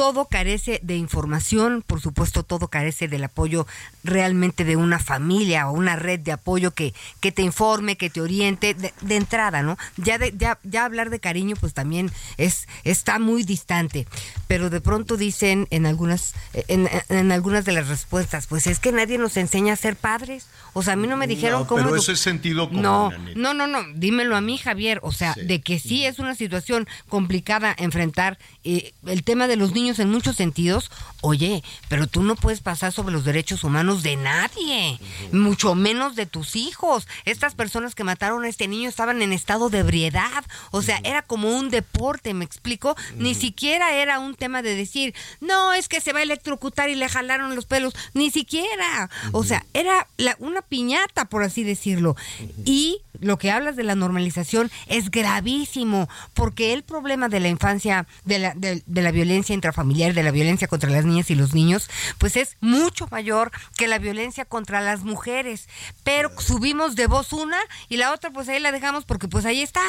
todo 0.00 0.24
carece 0.24 0.80
de 0.82 0.96
información, 0.96 1.84
por 1.86 2.00
supuesto 2.00 2.42
todo 2.42 2.68
carece 2.68 3.06
del 3.06 3.22
apoyo 3.22 3.66
realmente 4.02 4.64
de 4.64 4.76
una 4.76 4.98
familia 4.98 5.68
o 5.68 5.74
una 5.74 5.94
red 5.94 6.20
de 6.20 6.32
apoyo 6.32 6.70
que, 6.70 6.94
que 7.20 7.32
te 7.32 7.42
informe, 7.42 7.96
que 7.96 8.08
te 8.08 8.22
oriente 8.22 8.72
de, 8.72 9.14
entrada, 9.14 9.62
¿no? 9.62 9.76
Ya, 9.98 10.16
de, 10.16 10.32
ya, 10.34 10.58
ya 10.62 10.86
hablar 10.86 11.10
de 11.10 11.20
cariño 11.20 11.54
pues 11.60 11.74
también 11.74 12.10
es, 12.38 12.66
está 12.82 13.18
muy 13.18 13.42
distante, 13.42 14.06
pero 14.48 14.70
de 14.70 14.80
pronto 14.80 15.18
dicen 15.18 15.68
en 15.68 15.84
algunas, 15.84 16.32
en, 16.54 16.88
en 17.10 17.30
algunas 17.30 17.66
de 17.66 17.72
las 17.72 17.88
respuestas, 17.88 18.46
pues 18.46 18.68
es 18.68 18.78
que 18.78 18.92
nadie 18.92 19.18
nos 19.18 19.36
enseña 19.36 19.74
a 19.74 19.76
ser 19.76 19.96
padres, 19.96 20.46
o 20.72 20.82
sea, 20.82 20.94
a 20.94 20.96
mí 20.96 21.08
no 21.08 21.18
me 21.18 21.26
dijeron 21.26 21.60
no, 21.60 21.66
cómo... 21.66 21.84
Pero 21.84 21.96
ese 21.96 22.16
sentido 22.16 22.68
común, 22.68 22.80
no, 22.80 23.10
no, 23.34 23.52
no, 23.52 23.66
no, 23.66 23.80
dímelo 23.94 24.34
a 24.34 24.40
mí 24.40 24.56
Javier, 24.56 25.00
o 25.02 25.12
sea, 25.12 25.34
sí. 25.34 25.42
de 25.42 25.60
que 25.60 25.78
sí 25.78 26.06
es 26.06 26.18
una 26.18 26.34
situación 26.34 26.88
complicada 27.10 27.76
enfrentar 27.78 28.38
eh, 28.64 28.94
el 29.06 29.24
tema 29.24 29.46
de 29.46 29.56
los 29.56 29.74
niños 29.74 29.89
en 29.98 30.10
muchos 30.10 30.36
sentidos, 30.36 30.90
oye, 31.20 31.62
pero 31.88 32.06
tú 32.06 32.22
no 32.22 32.36
puedes 32.36 32.60
pasar 32.60 32.92
sobre 32.92 33.12
los 33.12 33.24
derechos 33.24 33.64
humanos 33.64 34.02
de 34.02 34.16
nadie, 34.16 34.98
uh 35.00 35.04
-huh. 35.04 35.32
mucho 35.32 35.74
menos 35.74 36.16
de 36.16 36.26
tus 36.26 36.56
hijos. 36.56 37.06
Estas 37.24 37.54
personas 37.54 37.94
que 37.94 38.04
mataron 38.04 38.44
a 38.44 38.48
este 38.48 38.68
niño 38.68 38.88
estaban 38.88 39.22
en 39.22 39.32
estado 39.32 39.70
de 39.70 39.78
ebriedad, 39.78 40.44
o 40.70 40.82
sea, 40.82 40.98
uh 40.98 41.02
-huh. 41.02 41.08
era 41.08 41.22
como 41.22 41.50
un 41.56 41.70
deporte, 41.70 42.34
¿me 42.34 42.44
explico? 42.44 42.90
Uh 42.90 42.94
-huh. 42.94 43.16
Ni 43.16 43.34
siquiera 43.34 43.94
era 43.94 44.18
un 44.18 44.34
tema 44.34 44.62
de 44.62 44.74
decir, 44.74 45.14
no, 45.40 45.72
es 45.72 45.88
que 45.88 46.00
se 46.00 46.12
va 46.12 46.20
a 46.20 46.22
electrocutar 46.22 46.88
y 46.90 46.94
le 46.94 47.08
jalaron 47.08 47.54
los 47.54 47.66
pelos, 47.66 47.94
ni 48.14 48.30
siquiera. 48.30 49.10
O 49.32 49.44
sea, 49.44 49.64
era 49.74 50.06
la, 50.16 50.36
una 50.38 50.62
piñata, 50.62 51.24
por 51.24 51.42
así 51.42 51.64
decirlo. 51.64 52.16
Y 52.64 53.02
lo 53.20 53.38
que 53.38 53.50
hablas 53.50 53.76
de 53.76 53.84
la 53.84 53.94
normalización 53.94 54.70
es 54.86 55.10
gravísimo, 55.10 56.08
porque 56.34 56.72
el 56.72 56.82
problema 56.82 57.28
de 57.28 57.40
la 57.40 57.48
infancia, 57.48 58.06
de 58.24 58.38
la, 58.38 58.54
de, 58.54 58.82
de 58.86 59.02
la 59.02 59.10
violencia 59.10 59.54
intrafamiliar, 59.54 60.14
de 60.14 60.22
la 60.22 60.30
violencia 60.30 60.68
contra 60.68 60.90
las 60.90 61.04
niñas 61.04 61.30
y 61.30 61.34
los 61.34 61.54
niños, 61.54 61.88
pues 62.18 62.36
es 62.36 62.56
mucho 62.60 63.06
mayor 63.10 63.50
que 63.76 63.88
la 63.88 63.98
violencia 63.98 64.44
contra 64.44 64.80
las 64.80 65.04
mujeres. 65.04 65.68
Pero 66.04 66.30
subimos 66.40 66.96
de 66.96 67.06
voz 67.06 67.32
una 67.32 67.58
y 67.88 67.96
la 67.96 68.12
otra, 68.12 68.30
pues 68.30 68.48
ahí 68.48 68.60
la 68.60 68.72
dejamos 68.72 69.04
porque 69.04 69.28
pues 69.28 69.44
ahí 69.44 69.60
está. 69.60 69.82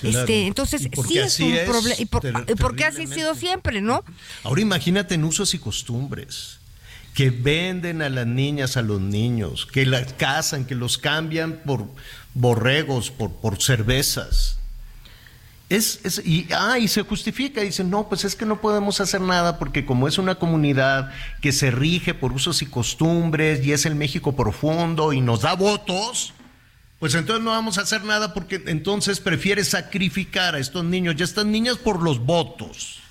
Claro. 0.00 0.18
Este, 0.20 0.46
entonces, 0.46 0.88
sí 1.06 1.18
es 1.18 1.40
un 1.40 1.58
problema. 1.66 1.96
Y, 1.98 2.06
por, 2.06 2.56
porque 2.56 2.84
así 2.84 3.02
ha 3.02 3.06
sido 3.06 3.34
siempre, 3.34 3.80
¿no? 3.80 4.04
Ahora 4.42 4.60
imagínate 4.60 5.14
en 5.14 5.24
usos 5.24 5.54
y 5.54 5.58
costumbres 5.58 6.58
que 7.14 7.30
venden 7.30 8.00
a 8.02 8.08
las 8.08 8.26
niñas, 8.26 8.76
a 8.76 8.82
los 8.82 9.00
niños, 9.00 9.66
que 9.66 9.84
las 9.84 10.14
casan, 10.14 10.64
que 10.64 10.74
los 10.74 10.96
cambian 10.96 11.60
por 11.64 11.86
borregos, 12.34 13.10
por, 13.10 13.32
por 13.32 13.60
cervezas. 13.62 14.58
Es, 15.68 16.00
es, 16.04 16.22
y, 16.24 16.48
ah, 16.54 16.78
y 16.78 16.86
se 16.86 17.02
justifica, 17.02 17.62
dicen, 17.62 17.88
no, 17.88 18.08
pues 18.08 18.24
es 18.24 18.36
que 18.36 18.44
no 18.44 18.60
podemos 18.60 19.00
hacer 19.00 19.22
nada 19.22 19.58
porque 19.58 19.86
como 19.86 20.06
es 20.06 20.18
una 20.18 20.34
comunidad 20.34 21.10
que 21.40 21.50
se 21.50 21.70
rige 21.70 22.12
por 22.12 22.32
usos 22.32 22.60
y 22.60 22.66
costumbres 22.66 23.64
y 23.64 23.72
es 23.72 23.86
el 23.86 23.94
México 23.94 24.36
profundo 24.36 25.14
y 25.14 25.22
nos 25.22 25.40
da 25.40 25.54
votos, 25.54 26.34
pues 26.98 27.14
entonces 27.14 27.42
no 27.42 27.50
vamos 27.50 27.78
a 27.78 27.82
hacer 27.82 28.04
nada 28.04 28.34
porque 28.34 28.62
entonces 28.66 29.18
prefiere 29.18 29.64
sacrificar 29.64 30.54
a 30.54 30.58
estos 30.58 30.84
niños 30.84 31.16
y 31.18 31.22
a 31.22 31.24
estas 31.24 31.46
niñas 31.46 31.78
por 31.78 32.02
los 32.02 32.18
votos. 32.18 33.01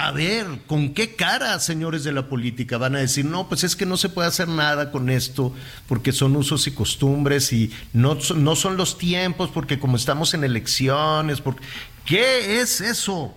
A 0.00 0.12
ver, 0.12 0.46
¿con 0.68 0.94
qué 0.94 1.16
cara, 1.16 1.58
señores 1.58 2.04
de 2.04 2.12
la 2.12 2.28
política, 2.28 2.78
van 2.78 2.94
a 2.94 3.00
decir, 3.00 3.24
no, 3.24 3.48
pues 3.48 3.64
es 3.64 3.74
que 3.74 3.84
no 3.84 3.96
se 3.96 4.08
puede 4.08 4.28
hacer 4.28 4.46
nada 4.46 4.92
con 4.92 5.10
esto 5.10 5.52
porque 5.88 6.12
son 6.12 6.36
usos 6.36 6.68
y 6.68 6.70
costumbres 6.70 7.52
y 7.52 7.72
no, 7.92 8.16
no 8.36 8.54
son 8.54 8.76
los 8.76 8.96
tiempos 8.96 9.50
porque 9.52 9.80
como 9.80 9.96
estamos 9.96 10.34
en 10.34 10.44
elecciones, 10.44 11.40
porque... 11.40 11.66
¿qué 12.04 12.60
es 12.60 12.80
eso? 12.80 13.34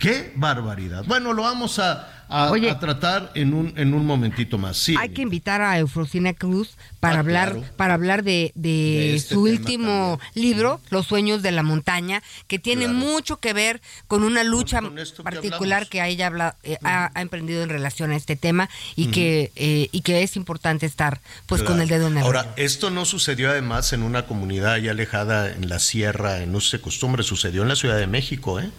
¡Qué 0.00 0.32
barbaridad! 0.34 1.04
Bueno, 1.06 1.32
lo 1.32 1.42
vamos 1.42 1.78
a, 1.78 2.23
a, 2.34 2.50
Oye, 2.50 2.68
a 2.68 2.80
tratar 2.80 3.30
en 3.34 3.54
un, 3.54 3.72
en 3.76 3.94
un 3.94 4.04
momentito 4.04 4.58
más. 4.58 4.76
Sí, 4.76 4.96
hay 4.98 5.10
que 5.10 5.22
invitar 5.22 5.62
a 5.62 5.78
Eufrosina 5.78 6.34
Cruz 6.34 6.76
para 6.98 7.16
ah, 7.16 7.20
hablar 7.20 7.52
claro. 7.52 7.66
para 7.76 7.94
hablar 7.94 8.24
de, 8.24 8.50
de, 8.56 8.70
de 8.70 9.14
este 9.14 9.34
su 9.34 9.42
último 9.42 10.18
también. 10.18 10.48
libro, 10.50 10.80
Los 10.90 11.06
sueños 11.06 11.42
de 11.42 11.52
la 11.52 11.62
montaña, 11.62 12.22
que 12.48 12.58
tiene 12.58 12.86
claro. 12.86 12.98
mucho 12.98 13.36
que 13.38 13.52
ver 13.52 13.80
con 14.08 14.24
una 14.24 14.42
lucha 14.42 14.80
con, 14.80 14.96
particular 15.22 15.84
que, 15.84 15.98
que 15.98 16.08
ella 16.08 16.26
habla, 16.26 16.56
eh, 16.64 16.76
ha, 16.82 17.12
ha, 17.14 17.22
emprendido 17.22 17.62
en 17.62 17.68
relación 17.68 18.10
a 18.10 18.16
este 18.16 18.34
tema 18.34 18.68
y, 18.96 19.04
uh 19.04 19.06
-huh. 19.06 19.12
que, 19.12 19.52
eh, 19.54 19.88
y 19.92 20.00
que 20.00 20.22
es 20.24 20.34
importante 20.34 20.86
estar 20.86 21.20
pues 21.46 21.60
claro. 21.62 21.74
con 21.74 21.82
el 21.82 21.88
dedo 21.88 22.08
en 22.08 22.18
el 22.18 22.24
Ahora, 22.24 22.52
esto 22.56 22.90
no 22.90 23.04
sucedió 23.04 23.50
además 23.50 23.92
en 23.92 24.02
una 24.02 24.26
comunidad 24.26 24.78
ya 24.78 24.90
alejada 24.90 25.52
en 25.52 25.68
la 25.68 25.78
sierra, 25.78 26.42
en 26.42 26.54
usos 26.56 26.74
y 26.74 26.82
costumbres, 26.82 27.26
sucedió 27.26 27.62
en 27.62 27.68
la 27.68 27.76
Ciudad 27.76 27.96
de 27.96 28.08
México, 28.08 28.58
¿eh? 28.58 28.70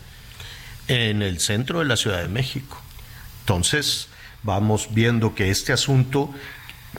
en 0.87 1.21
el 1.21 1.39
centro 1.39 1.79
de 1.79 1.85
la 1.85 1.95
Ciudad 1.95 2.21
de 2.21 2.27
México. 2.27 2.84
Entonces, 3.45 4.07
vamos 4.41 4.87
viendo 4.89 5.35
que 5.35 5.51
este 5.51 5.71
asunto 5.71 6.33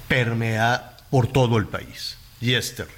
permea 0.06 0.96
por 1.10 1.26
todo 1.26 1.58
el 1.58 1.66
país 1.66 2.18
y 2.40 2.54
es 2.54 2.76
terrible. 2.76 2.94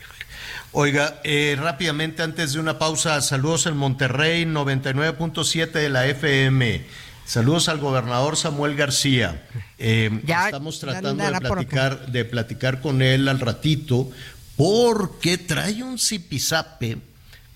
Oiga, 0.72 1.18
eh, 1.24 1.56
rápidamente 1.58 2.22
antes 2.22 2.52
de 2.52 2.60
una 2.60 2.78
pausa, 2.78 3.18
saludos 3.22 3.64
en 3.64 3.74
Monterrey 3.74 4.44
99.7 4.44 5.70
de 5.70 5.88
la 5.88 6.06
FM. 6.08 6.84
Saludos 7.24 7.70
al 7.70 7.78
gobernador 7.78 8.36
Samuel 8.36 8.76
García. 8.76 9.46
Eh, 9.78 10.20
ya, 10.26 10.44
estamos 10.44 10.78
tratando 10.78 11.24
de, 11.24 11.40
platicar, 11.40 12.06
de 12.12 12.24
platicar 12.26 12.82
con 12.82 13.00
él 13.00 13.28
al 13.28 13.40
ratito 13.40 14.10
porque 14.58 15.38
trae 15.38 15.82
un 15.82 15.98
zipizape 15.98 16.98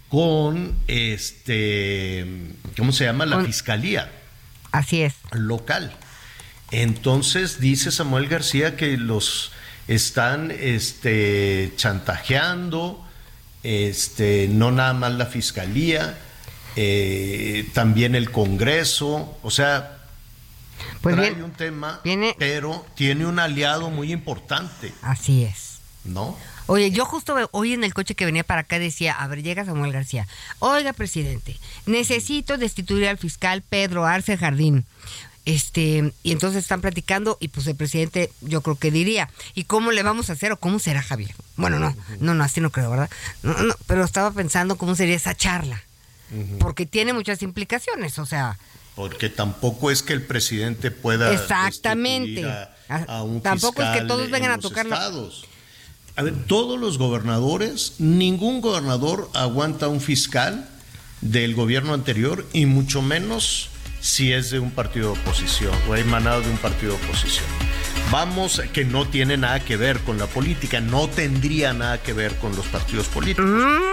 con 0.09 0.75
este, 0.89 2.27
¿cómo 2.79 2.93
se 2.93 3.05
llama? 3.05 3.27
La 3.27 3.45
fiscalía. 3.45 4.11
Así 4.73 5.03
es. 5.03 5.15
Local. 5.33 5.95
Entonces 6.71 7.61
dice 7.61 7.93
Samuel 7.93 8.29
García 8.29 8.77
que 8.77 8.97
los 8.97 9.53
están 9.89 10.51
este, 10.51 11.73
chantajeando, 11.77 13.07
este, 13.63 14.49
no 14.49 14.71
nada 14.71 14.95
más 14.95 15.13
la 15.13 15.27
fiscalía, 15.27 16.19
eh, 16.77 17.69
también 17.75 18.15
el 18.15 18.31
Congreso, 18.31 19.37
o 19.43 19.51
sea, 19.51 19.99
pues 21.03 21.15
trae 21.15 21.31
bien, 21.31 21.45
un 21.45 21.53
tema, 21.53 22.01
viene, 22.03 22.35
pero 22.39 22.87
tiene 22.95 23.27
un 23.27 23.39
aliado 23.39 23.91
muy 23.91 24.13
importante. 24.13 24.93
Así 25.03 25.45
es. 25.45 25.81
¿No? 26.05 26.37
Oye, 26.73 26.91
yo 26.91 27.05
justo 27.05 27.37
hoy 27.51 27.75
en 27.75 27.85
el 27.85 27.93
coche 27.93 28.15
que 28.15 28.25
venía 28.25 28.45
para 28.45 28.63
acá 28.63 28.79
decía, 28.79 29.13
a 29.13 29.27
ver, 29.29 29.43
llega 29.43 29.67
Samuel 29.67 29.93
García. 29.93 30.27
Oiga, 30.59 30.95
presidente, 30.95 31.59
necesito 31.85 32.57
destituir 32.57 33.09
al 33.09 33.19
fiscal 33.19 33.61
Pedro 33.61 34.07
Arce 34.07 34.39
Jardín. 34.39 34.87
Este, 35.45 36.15
y 36.23 36.33
entonces 36.33 36.63
están 36.63 36.81
platicando 36.81 37.37
y 37.41 37.49
pues 37.49 37.67
el 37.67 37.77
presidente 37.77 38.33
yo 38.41 38.63
creo 38.63 38.77
que 38.77 38.91
diría, 38.91 39.29
¿y 39.55 39.65
cómo 39.65 39.91
le 39.93 40.03
vamos 40.03 40.31
a 40.31 40.33
hacer 40.33 40.51
o 40.53 40.57
cómo 40.57 40.79
será 40.79 41.03
Javier? 41.03 41.35
Bueno, 41.57 41.79
no, 41.79 41.95
no, 42.21 42.33
no, 42.33 42.43
así 42.43 42.63
no 42.63 42.71
creo, 42.71 42.89
¿verdad? 42.91 43.11
No, 43.43 43.53
no, 43.53 43.75
pero 43.87 44.03
estaba 44.03 44.31
pensando 44.31 44.79
cómo 44.79 44.95
sería 44.95 45.17
esa 45.17 45.35
charla, 45.35 45.83
porque 46.59 46.87
tiene 46.87 47.13
muchas 47.13 47.43
implicaciones, 47.43 48.19
o 48.19 48.25
sea, 48.25 48.57
Porque 48.95 49.29
tampoco 49.29 49.91
es 49.91 50.03
que 50.03 50.15
el 50.15 50.23
presidente 50.23 50.91
pueda. 50.91 51.31
Exactamente. 51.35 52.47
A, 52.47 52.71
a 53.09 53.23
un 53.25 53.43
Tampoco 53.43 53.83
es 53.83 53.89
que 54.01 54.07
todos 54.07 54.25
en 54.27 54.31
vengan 54.31 54.53
a 54.53 54.57
los 54.57 54.63
tocar 54.63 54.87
la- 54.87 54.97
estados. 54.97 55.45
A 56.15 56.23
ver, 56.23 56.35
todos 56.47 56.79
los 56.79 56.99
gobernadores, 56.99 57.95
ningún 57.99 58.61
gobernador 58.61 59.31
aguanta 59.33 59.89
un 59.89 60.01
fiscal 60.01 60.69
del 61.23 61.55
gobierno 61.55 61.95
anterior 61.95 62.47
y 62.53 62.67
mucho 62.67 63.01
menos 63.01 63.71
si 64.01 64.33
es 64.33 64.51
de 64.51 64.59
un 64.59 64.73
partido 64.73 65.13
de 65.15 65.21
oposición 65.21 65.73
o 65.89 65.97
emanado 65.97 66.43
de 66.43 66.51
un 66.51 66.59
partido 66.59 66.99
de 66.99 67.05
oposición. 67.05 67.47
Vamos, 68.11 68.61
que 68.75 68.85
no 68.85 69.07
tiene 69.07 69.39
nada 69.39 69.61
que 69.61 69.79
ver 69.79 70.01
con 70.01 70.19
la 70.19 70.27
política, 70.27 70.81
no 70.81 71.09
tendría 71.09 71.73
nada 71.73 72.03
que 72.03 72.13
ver 72.13 72.37
con 72.37 72.55
los 72.57 72.67
partidos 72.67 73.07
políticos, 73.07 73.49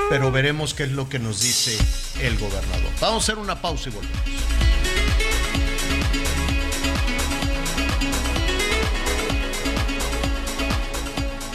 pero 0.10 0.29
veremos 0.29 0.73
qué 0.73 0.84
es 0.84 0.91
lo 0.91 1.08
que 1.08 1.19
nos 1.19 1.39
dice 1.39 1.77
el 2.21 2.38
gobernador. 2.38 2.91
Vamos 2.99 3.23
a 3.23 3.32
hacer 3.32 3.38
una 3.38 3.62
pausa 3.62 3.89
y 3.89 3.93
volvemos. 3.93 4.88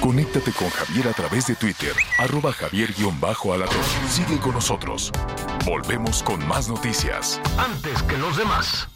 Conéctate 0.04 0.52
con 0.52 0.68
Javier 0.68 1.08
a 1.08 1.14
través 1.14 1.46
de 1.46 1.54
Twitter, 1.54 1.94
arroba 2.18 2.52
javier-alatón. 2.52 3.82
Sigue 4.06 4.38
con 4.38 4.52
nosotros. 4.52 5.10
Volvemos 5.64 6.22
con 6.22 6.46
más 6.46 6.68
noticias. 6.68 7.40
Antes 7.56 8.02
que 8.02 8.18
los 8.18 8.36
demás. 8.36 8.86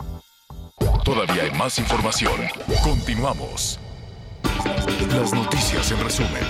Todavía 1.06 1.44
hay 1.44 1.50
más 1.52 1.78
información. 1.78 2.38
Continuamos. 2.84 3.80
Las 5.08 5.32
noticias 5.32 5.90
en 5.92 6.04
resumen. 6.04 6.44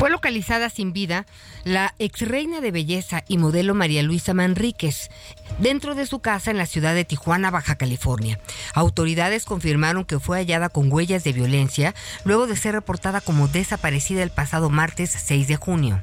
Fue 0.00 0.08
localizada 0.08 0.70
sin 0.70 0.94
vida 0.94 1.26
la 1.62 1.94
ex 1.98 2.22
reina 2.22 2.62
de 2.62 2.70
belleza 2.70 3.22
y 3.28 3.36
modelo 3.36 3.74
María 3.74 4.02
Luisa 4.02 4.32
Manríquez 4.32 5.10
dentro 5.58 5.94
de 5.94 6.06
su 6.06 6.20
casa 6.20 6.50
en 6.50 6.56
la 6.56 6.64
ciudad 6.64 6.94
de 6.94 7.04
Tijuana, 7.04 7.50
Baja 7.50 7.74
California. 7.74 8.40
Autoridades 8.72 9.44
confirmaron 9.44 10.06
que 10.06 10.18
fue 10.18 10.38
hallada 10.38 10.70
con 10.70 10.90
huellas 10.90 11.22
de 11.22 11.34
violencia 11.34 11.94
luego 12.24 12.46
de 12.46 12.56
ser 12.56 12.72
reportada 12.72 13.20
como 13.20 13.46
desaparecida 13.46 14.22
el 14.22 14.30
pasado 14.30 14.70
martes 14.70 15.10
6 15.10 15.48
de 15.48 15.56
junio. 15.56 16.00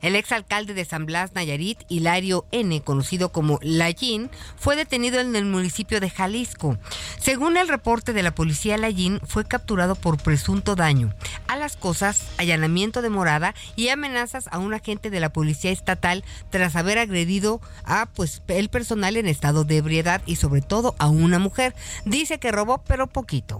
El 0.00 0.16
exalcalde 0.16 0.74
de 0.74 0.84
San 0.84 1.06
Blas, 1.06 1.34
Nayarit, 1.34 1.80
Hilario 1.88 2.46
N., 2.52 2.80
conocido 2.82 3.30
como 3.30 3.58
Lallín, 3.62 4.30
fue 4.56 4.76
detenido 4.76 5.20
en 5.20 5.34
el 5.36 5.44
municipio 5.44 6.00
de 6.00 6.10
Jalisco. 6.10 6.78
Según 7.18 7.56
el 7.56 7.68
reporte 7.68 8.12
de 8.12 8.22
la 8.22 8.34
policía, 8.34 8.78
Lallín 8.78 9.20
fue 9.26 9.44
capturado 9.44 9.94
por 9.94 10.18
presunto 10.18 10.76
daño 10.76 11.14
a 11.46 11.56
las 11.56 11.76
cosas, 11.76 12.28
allanamiento 12.36 13.02
de 13.02 13.10
morada 13.10 13.54
y 13.76 13.88
amenazas 13.88 14.48
a 14.50 14.58
un 14.58 14.74
agente 14.74 15.10
de 15.10 15.20
la 15.20 15.32
policía 15.32 15.70
estatal 15.70 16.24
tras 16.50 16.76
haber 16.76 16.98
agredido 16.98 17.60
a 17.84 18.06
pues 18.06 18.42
el 18.48 18.68
personal 18.68 19.16
en 19.16 19.26
estado 19.26 19.64
de 19.64 19.78
ebriedad 19.78 20.22
y 20.26 20.36
sobre 20.36 20.60
todo 20.60 20.94
a 20.98 21.08
una 21.08 21.38
mujer. 21.38 21.74
Dice 22.04 22.38
que 22.38 22.52
robó, 22.52 22.82
pero 22.86 23.06
poquito. 23.06 23.58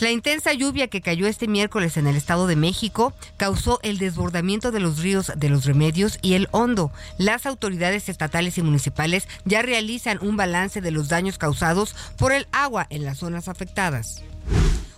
La 0.00 0.12
intensa 0.12 0.52
lluvia 0.52 0.86
que 0.86 1.00
cayó 1.00 1.26
este 1.26 1.48
miércoles 1.48 1.96
en 1.96 2.06
el 2.06 2.14
Estado 2.14 2.46
de 2.46 2.54
México 2.54 3.12
causó 3.36 3.80
el 3.82 3.98
desbordamiento 3.98 4.70
de 4.70 4.78
los 4.78 5.00
ríos 5.00 5.32
de 5.34 5.48
los 5.48 5.64
Remedios 5.64 6.20
y 6.22 6.34
el 6.34 6.46
Hondo. 6.52 6.92
Las 7.16 7.46
autoridades 7.46 8.08
estatales 8.08 8.58
y 8.58 8.62
municipales 8.62 9.26
ya 9.44 9.60
realizan 9.62 10.18
un 10.20 10.36
balance 10.36 10.80
de 10.80 10.92
los 10.92 11.08
daños 11.08 11.36
causados 11.36 11.96
por 12.16 12.32
el 12.32 12.46
agua 12.52 12.86
en 12.90 13.04
las 13.04 13.18
zonas 13.18 13.48
afectadas. 13.48 14.22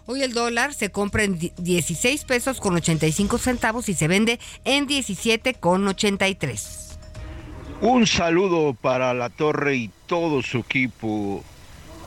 Hoy 0.04 0.22
el 0.22 0.34
dólar 0.34 0.74
se 0.74 0.90
compra 0.90 1.24
en 1.24 1.38
16 1.38 2.24
pesos 2.24 2.60
con 2.60 2.74
85 2.74 3.38
centavos 3.38 3.88
y 3.88 3.94
se 3.94 4.06
vende 4.06 4.38
en 4.64 4.86
17 4.86 5.54
con 5.54 5.88
83. 5.88 6.98
Un 7.80 8.06
saludo 8.06 8.74
para 8.74 9.14
la 9.14 9.30
torre 9.30 9.76
y 9.76 9.90
todo 10.06 10.42
su 10.42 10.58
equipo. 10.58 11.42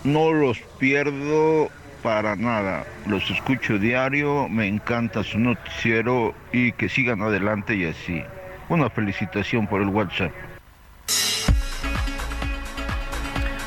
No 0.04 0.32
los 0.32 0.60
pierdo 0.78 1.72
para 2.04 2.36
nada. 2.36 2.86
Los 3.08 3.30
escucho 3.32 3.80
diario, 3.80 4.48
me 4.50 4.68
encanta 4.68 5.24
su 5.24 5.40
noticiero 5.40 6.36
y 6.52 6.74
que 6.74 6.90
sigan 6.90 7.22
adelante 7.22 7.76
y 7.76 7.86
así. 7.86 8.22
Una 8.70 8.90
felicitación 8.90 9.66
por 9.68 9.82
el 9.82 9.88
WhatsApp. 9.88 10.32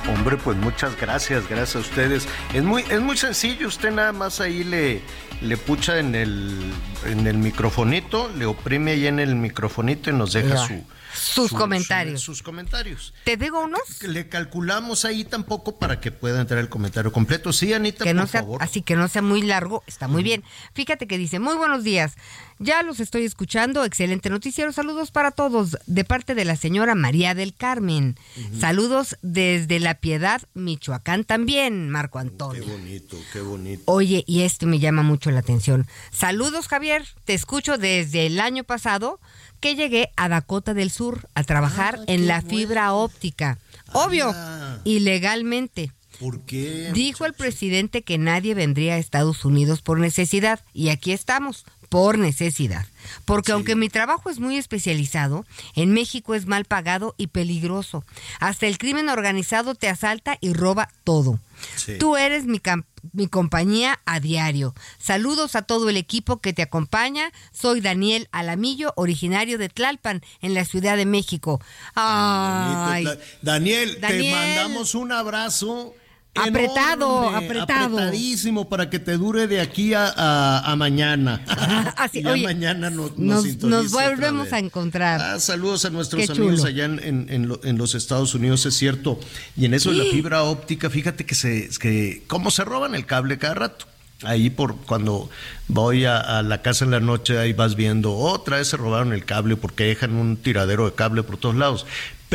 Hombre, 0.08 0.36
pues 0.36 0.56
muchas 0.58 0.98
gracias, 1.00 1.48
gracias 1.48 1.76
a 1.76 1.78
ustedes. 1.80 2.28
Es 2.54 2.62
muy, 2.62 2.82
es 2.88 3.00
muy 3.00 3.16
sencillo, 3.16 3.66
usted 3.66 3.90
nada 3.90 4.12
más 4.12 4.40
ahí 4.40 4.62
le, 4.62 5.00
le 5.40 5.56
pucha 5.56 5.98
en 5.98 6.14
el, 6.14 6.72
en 7.06 7.26
el 7.26 7.36
microfonito, 7.38 8.30
le 8.38 8.46
oprime 8.46 8.92
ahí 8.92 9.08
en 9.08 9.18
el 9.18 9.34
microfonito 9.34 10.10
y 10.10 10.12
nos 10.12 10.32
deja 10.32 10.50
Ya. 10.54 10.58
su, 10.58 10.84
Sus 11.16 11.50
su- 11.50 11.56
comentarios. 11.56 12.20
sus 12.20 12.42
comentarios. 12.42 13.14
¿Te 13.24 13.36
digo 13.36 13.60
unos? 13.60 14.02
Le 14.02 14.28
calculamos 14.28 15.04
ahí 15.04 15.24
tampoco 15.24 15.78
para 15.78 16.00
que 16.00 16.10
pueda 16.12 16.40
entrar 16.40 16.60
el 16.60 16.68
comentario 16.68 17.12
completo. 17.12 17.52
Sí, 17.52 17.72
Anita, 17.72 18.04
que 18.04 18.10
por 18.10 18.22
no 18.22 18.26
sea 18.26 18.40
favor. 18.42 18.62
así 18.62 18.82
que 18.82 18.96
no 18.96 19.08
sea 19.08 19.22
muy 19.22 19.42
largo, 19.42 19.82
está 19.86 20.08
muy 20.08 20.22
bien. 20.22 20.44
Fíjate 20.74 21.06
que 21.06 21.18
dice, 21.18 21.38
muy 21.38 21.54
buenos 21.56 21.84
días, 21.84 22.14
ya 22.58 22.82
los 22.82 23.00
estoy 23.00 23.24
escuchando, 23.24 23.84
excelente 23.84 24.30
noticiero, 24.30 24.72
saludos 24.72 25.10
para 25.10 25.30
todos, 25.30 25.76
de 25.86 26.04
parte 26.04 26.34
de 26.34 26.44
la 26.44 26.56
señora 26.56 26.94
María 26.94 27.34
del 27.34 27.54
Carmen. 27.54 28.16
Saludos 28.58 29.16
desde 29.22 29.80
La 29.80 29.94
Piedad, 29.96 30.42
Michoacán 30.54 31.24
también, 31.24 31.90
Marco 31.90 32.18
Qué 32.18 32.22
Antonio. 32.22 32.64
bonito, 32.66 33.16
qué 33.32 33.40
bonito. 33.40 33.82
Oye, 33.86 34.24
y 34.26 34.42
esto 34.42 34.66
me 34.66 34.78
llama 34.78 35.02
mucho 35.02 35.30
la 35.30 35.40
atención. 35.40 35.86
Saludos, 36.12 36.68
Javier. 36.68 37.04
Te 37.24 37.34
escucho 37.34 37.76
desde 37.78 38.26
el 38.26 38.40
año 38.40 38.64
pasado 38.64 39.20
que 39.60 39.74
llegué 39.74 40.10
a 40.16 40.28
Dakota 40.28 40.74
del 40.74 40.90
Sur 40.90 41.28
a 41.34 41.42
trabajar 41.44 41.96
Ah, 42.00 42.04
en 42.06 42.26
la 42.26 42.40
bueno. 42.40 42.56
fibra 42.58 42.92
óptica. 42.92 43.58
Obvio, 43.92 44.32
Ah. 44.34 44.78
ilegalmente. 44.84 45.92
¿Por 46.20 46.40
qué? 46.40 46.90
Dijo 46.94 47.26
el 47.26 47.34
presidente 47.34 48.02
que 48.02 48.16
nadie 48.18 48.54
vendría 48.54 48.94
a 48.94 48.98
Estados 48.98 49.44
Unidos 49.44 49.82
por 49.82 49.98
necesidad 50.00 50.60
y 50.72 50.88
aquí 50.88 51.12
estamos, 51.12 51.66
por 51.90 52.16
necesidad. 52.18 52.86
Porque 53.26 53.52
aunque 53.52 53.76
mi 53.76 53.88
trabajo 53.90 54.30
es 54.30 54.40
muy 54.40 54.56
especializado, 54.56 55.44
en 55.74 55.92
México 55.92 56.34
es 56.34 56.46
mal 56.46 56.64
pagado 56.64 57.14
y 57.18 57.26
peligroso. 57.28 58.02
Hasta 58.40 58.66
el 58.66 58.78
crimen 58.78 59.08
organizado 59.10 59.74
te 59.74 59.88
asalta 59.88 60.38
y 60.40 60.52
roba 60.54 60.88
todo. 61.04 61.38
Sí. 61.76 61.98
Tú 61.98 62.16
eres 62.16 62.46
mi, 62.46 62.58
cam- 62.60 62.84
mi 63.12 63.28
compañía 63.28 64.00
a 64.04 64.20
diario. 64.20 64.74
Saludos 64.98 65.56
a 65.56 65.62
todo 65.62 65.88
el 65.88 65.96
equipo 65.96 66.40
que 66.40 66.52
te 66.52 66.62
acompaña. 66.62 67.32
Soy 67.52 67.80
Daniel 67.80 68.28
Alamillo, 68.32 68.92
originario 68.96 69.58
de 69.58 69.68
Tlalpan, 69.68 70.22
en 70.40 70.54
la 70.54 70.64
Ciudad 70.64 70.96
de 70.96 71.06
México. 71.06 71.60
Ay, 71.94 73.04
Daniel, 73.42 73.98
Daniel. 74.00 74.00
te 74.00 74.30
mandamos 74.30 74.94
un 74.94 75.12
abrazo. 75.12 75.94
Apretado, 76.36 77.28
enorme, 77.28 77.46
apretado. 77.46 77.96
Apretadísimo 77.98 78.68
para 78.68 78.90
que 78.90 78.98
te 78.98 79.16
dure 79.16 79.46
de 79.46 79.60
aquí 79.60 79.94
a, 79.94 80.06
a- 80.16 80.72
a 80.72 80.76
mañana. 80.76 81.42
Así, 81.96 82.18
Y 82.18 82.22
ya 82.24 82.30
Ah, 82.30 82.32
oye, 82.34 82.42
mañana 82.44 82.90
no- 82.90 83.10
nos, 83.16 83.44
nos- 83.62 83.90
volvemos 83.90 84.52
a 84.52 84.58
encontrar. 84.58 85.20
Ah, 85.20 85.40
saludos 85.40 85.84
a 85.84 85.90
nuestros 85.90 86.28
amigos 86.30 86.64
allá 86.64 86.84
en, 86.84 87.00
en- 87.02 87.26
en 87.30 87.48
lo- 87.48 87.60
en 87.64 87.78
los 87.78 87.94
Estados 87.94 88.34
Unidos, 88.34 88.64
es 88.66 88.74
cierto. 88.76 89.18
Y 89.56 89.64
en 89.64 89.74
eso 89.74 89.90
de 89.90 89.98
la 89.98 90.04
fibra 90.04 90.42
óptica, 90.42 90.90
fíjate 90.90 91.24
que 91.26 91.34
se, 91.34 91.68
que 91.80 92.22
cómo 92.26 92.50
se 92.50 92.64
roban 92.64 92.94
el 92.94 93.06
cable 93.06 93.38
cada 93.38 93.54
rato. 93.54 93.86
Ahí 94.22 94.48
por 94.48 94.76
cuando 94.76 95.28
voy 95.68 96.06
a, 96.06 96.18
a 96.18 96.42
la 96.42 96.62
casa 96.62 96.86
en 96.86 96.90
la 96.90 97.00
noche, 97.00 97.38
ahí 97.38 97.52
vas 97.52 97.76
viendo, 97.76 98.14
otra 98.16 98.56
vez 98.56 98.68
se 98.68 98.78
robaron 98.78 99.12
el 99.12 99.26
cable 99.26 99.56
porque 99.56 99.84
dejan 99.84 100.14
un 100.14 100.38
tiradero 100.38 100.86
de 100.86 100.94
cable 100.94 101.22
por 101.22 101.36
todos 101.36 101.54
lados. 101.54 101.84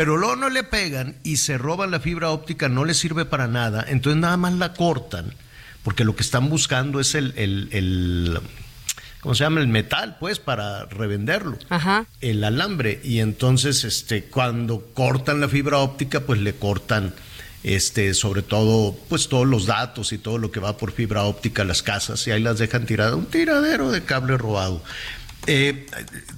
Pero 0.02 0.18
luego 0.18 0.36
no 0.36 0.50
le 0.50 0.64
pegan 0.64 1.14
y 1.22 1.38
se 1.38 1.60
roban 1.60 1.92
la 1.92 2.00
fibra 2.00 2.32
óptica, 2.32 2.68
no 2.68 2.86
les 2.86 2.98
sirve 2.98 3.24
para 3.24 3.48
nada, 3.48 3.86
entonces 3.88 4.20
nada 4.20 4.36
más 4.36 4.54
la 4.54 4.74
cortan, 4.74 5.32
porque 5.84 6.06
lo 6.06 6.16
que 6.16 6.24
están 6.24 6.50
buscando 6.50 7.00
es 7.00 7.14
el, 7.14 7.36
el, 7.38 7.70
el 7.72 8.40
¿cómo 9.20 9.36
se 9.36 9.44
llama? 9.44 9.62
El 9.62 9.68
metal, 9.68 10.18
pues, 10.20 10.40
para 10.40 10.86
revenderlo 10.86 11.60
Ajá. 11.70 12.08
el 12.20 12.44
alambre 12.44 13.00
y 13.04 13.20
entonces 13.20 13.84
este 13.84 14.24
cuando 14.24 14.88
cortan 14.96 15.40
la 15.40 15.48
fibra 15.48 15.78
óptica 15.78 16.22
pues 16.22 16.40
le 16.40 16.56
cortan 16.56 17.14
este 17.62 18.16
sobre 18.16 18.42
todo 18.42 18.98
pues 19.08 19.30
todos 19.30 19.46
los 19.46 19.68
datos 19.68 20.14
y 20.14 20.18
todo 20.18 20.40
lo 20.40 20.50
que 20.50 20.60
va 20.60 20.78
por 20.78 20.94
fibra 20.94 21.26
óptica 21.26 21.62
a 21.62 21.66
las 21.66 21.84
casas 21.84 22.26
y 22.26 22.32
ahí 22.32 22.42
las 22.42 22.58
dejan 22.58 22.88
tiradas 22.88 23.14
un 23.14 23.28
tiradero 23.28 23.92
de 23.92 24.02
cable 24.04 24.36
robado 24.36 24.82
Eh, 25.48 25.88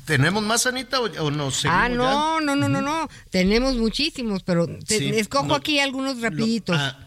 tenemos 0.05 0.41
más 0.43 0.65
Anita 0.65 0.99
o, 1.01 1.05
o 1.05 1.31
seguimos 1.51 1.65
Ah, 1.67 1.89
no, 1.89 2.39
no, 2.39 2.55
no, 2.55 2.69
no, 2.69 2.81
no. 2.81 3.09
Tenemos 3.29 3.75
muchísimos, 3.75 4.43
pero 4.43 4.65
te- 4.67 4.97
Sí, 4.99 5.09
escojo 5.09 5.47
no, 5.47 5.55
aquí 5.55 5.79
algunos 5.79 6.17
lo- 6.17 6.23
rapiditos. 6.29 6.77
ah, 6.79 6.97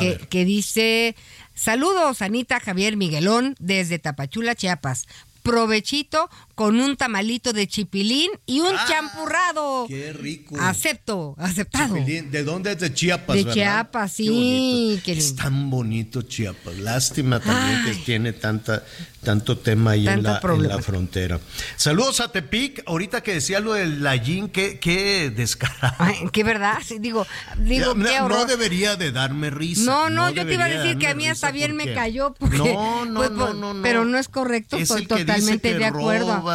que, 0.00 0.18
que 0.28 0.44
dice, 0.44 1.16
saludos 1.54 2.20
Anita 2.20 2.60
Javier 2.60 2.96
Miguelón 2.96 3.54
desde 3.58 3.98
Tapachula, 3.98 4.54
Chiapas. 4.54 5.06
provechito 5.42 6.28
con 6.56 6.80
un 6.80 6.96
tamalito 6.96 7.52
de 7.52 7.68
chipilín 7.68 8.30
y 8.46 8.60
un 8.60 8.74
Ah, 8.74 8.86
champurrado. 8.88 9.84
Qué 9.86 10.12
rico. 10.14 10.56
Acepto, 10.58 11.34
aceptado. 11.38 11.96
Chipilín. 11.98 12.30
¿De 12.30 12.44
dónde 12.44 12.72
es? 12.72 12.80
De 12.80 12.92
Chiapas, 12.94 13.36
De 13.36 13.44
¿verdad? 13.44 13.54
Chiapas, 13.54 14.12
sí, 14.12 15.00
qué 15.04 15.12
Es 15.12 15.36
tan 15.36 15.68
bonito 15.70 16.22
Chiapas. 16.22 16.78
Lástima 16.78 17.40
también 17.40 17.82
Ay. 17.84 17.92
que 17.92 18.04
tiene 18.04 18.32
tanta, 18.32 18.82
tanto 19.22 19.58
tema 19.58 19.90
ahí 19.92 20.08
en 20.08 20.22
la, 20.22 20.40
en 20.42 20.68
la 20.68 20.78
frontera. 20.80 21.38
Saludos 21.76 22.20
a 22.20 22.32
Tepic. 22.32 22.82
Ahorita 22.86 23.22
que 23.22 23.34
decía 23.34 23.60
lo 23.60 23.74
del 23.74 24.02
Lallín, 24.02 24.48
qué, 24.48 24.78
qué 24.80 25.30
descarado. 25.30 25.94
Ay, 25.98 26.16
qué 26.32 26.42
verdad, 26.42 26.78
sí, 26.82 26.98
digo, 26.98 27.26
digo, 27.58 27.94
qué 27.94 28.18
no, 28.20 28.46
debería 28.46 28.96
de 28.96 29.12
darme 29.12 29.50
risa. 29.50 29.82
No, 29.84 30.08
no, 30.08 30.30
yo 30.30 30.46
te 30.46 30.54
iba 30.54 30.64
a 30.64 30.68
decir 30.68 30.96
que 30.96 31.08
a 31.08 31.14
mí 31.14 31.28
hasta 31.28 31.50
bien 31.50 31.76
me 31.76 31.92
cayó 31.92 32.32
porque 32.32 32.56
no, 32.56 33.04
no, 33.04 33.20
pues, 33.20 33.30
no, 33.54 33.76
pero 33.82 34.06
no 34.06 34.16
es 34.16 34.28
correcto, 34.28 34.76
Es 34.78 34.84
estoy 34.90 35.06
totalmente 35.06 35.74
de 35.74 35.84
acuerdo. 35.84 36.45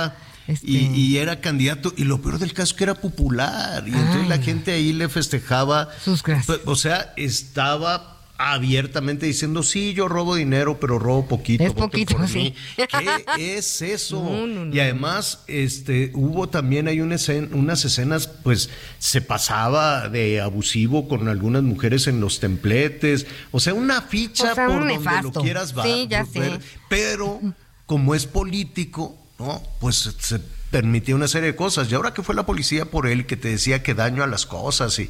Este- 0.48 0.68
Y, 0.68 0.78
y 0.96 1.18
era 1.18 1.40
candidato, 1.40 1.94
y 1.96 2.04
lo 2.04 2.22
peor 2.22 2.40
del 2.40 2.54
caso 2.54 2.74
es 2.74 2.78
que 2.78 2.84
era 2.86 2.96
popular, 2.96 3.84
y 3.88 3.92
entonces 3.94 4.28
la 4.28 4.40
gente 4.40 4.72
ahí 4.72 4.92
le 4.92 5.08
festejaba. 5.08 5.90
Sus 6.04 6.24
gracias. 6.24 6.60
O 6.66 6.76
sea, 6.76 7.14
estaba 7.16 8.18
abiertamente 8.44 9.28
diciendo, 9.28 9.62
sí, 9.62 9.94
yo 9.94 10.08
robo 10.08 10.34
dinero, 10.36 10.80
pero 10.80 10.98
robo 10.98 11.28
poquito. 11.28 11.64
Es 11.64 11.74
poquito, 11.74 12.18
por 12.18 12.28
sí. 12.28 12.38
mí". 12.40 12.56
¿Qué 13.36 13.58
es 13.60 13.84
eso? 13.84 14.16
No, 14.24 14.48
no, 14.48 14.66
no. 14.66 14.76
Y 14.76 14.80
además, 14.80 15.44
este, 15.46 16.12
hubo 16.16 16.50
también 16.50 16.88
hay 16.88 17.02
una 17.02 17.16
escena- 17.16 17.50
unas 17.52 17.86
escenas, 17.86 18.26
pues, 18.28 18.72
se 18.98 19.22
pasaba 19.22 20.10
de 20.10 20.42
abusivo 20.42 21.08
con 21.08 21.28
algunas 21.28 21.62
mujeres 21.62 22.08
en 22.08 22.20
los 22.20 22.40
templetes. 22.40 23.28
O 23.52 23.60
sea, 23.60 23.76
una 23.76 24.02
ficha 24.02 24.52
O 24.54 24.56
sea, 24.56 24.66
por 24.66 24.82
un 24.82 24.88
donde 24.88 25.22
lo 25.22 25.32
quieras 25.34 25.78
va- 25.78 25.84
Sí, 25.84 26.08
ya 26.10 26.24
ver. 26.34 26.60
sé. 26.60 26.68
Pero, 26.90 27.40
como 27.86 28.16
es 28.16 28.26
político, 28.26 29.21
¿no? 29.42 29.64
Pues 29.80 30.16
se 30.20 30.40
permitía 30.72 31.16
una 31.16 31.28
serie 31.28 31.52
de 31.52 31.56
cosas. 31.56 31.92
Y 31.92 31.96
ahora 31.96 32.14
que 32.14 32.24
fue 32.24 32.36
la 32.36 32.46
policía 32.46 32.86
por 32.86 33.08
él 33.08 33.26
que 33.26 33.38
te 33.38 33.50
decía 33.50 33.84
que 33.84 33.94
daño 33.94 34.24
a 34.24 34.28
las 34.28 34.46
cosas 34.46 34.98
y 35.00 35.04
eh, 35.04 35.10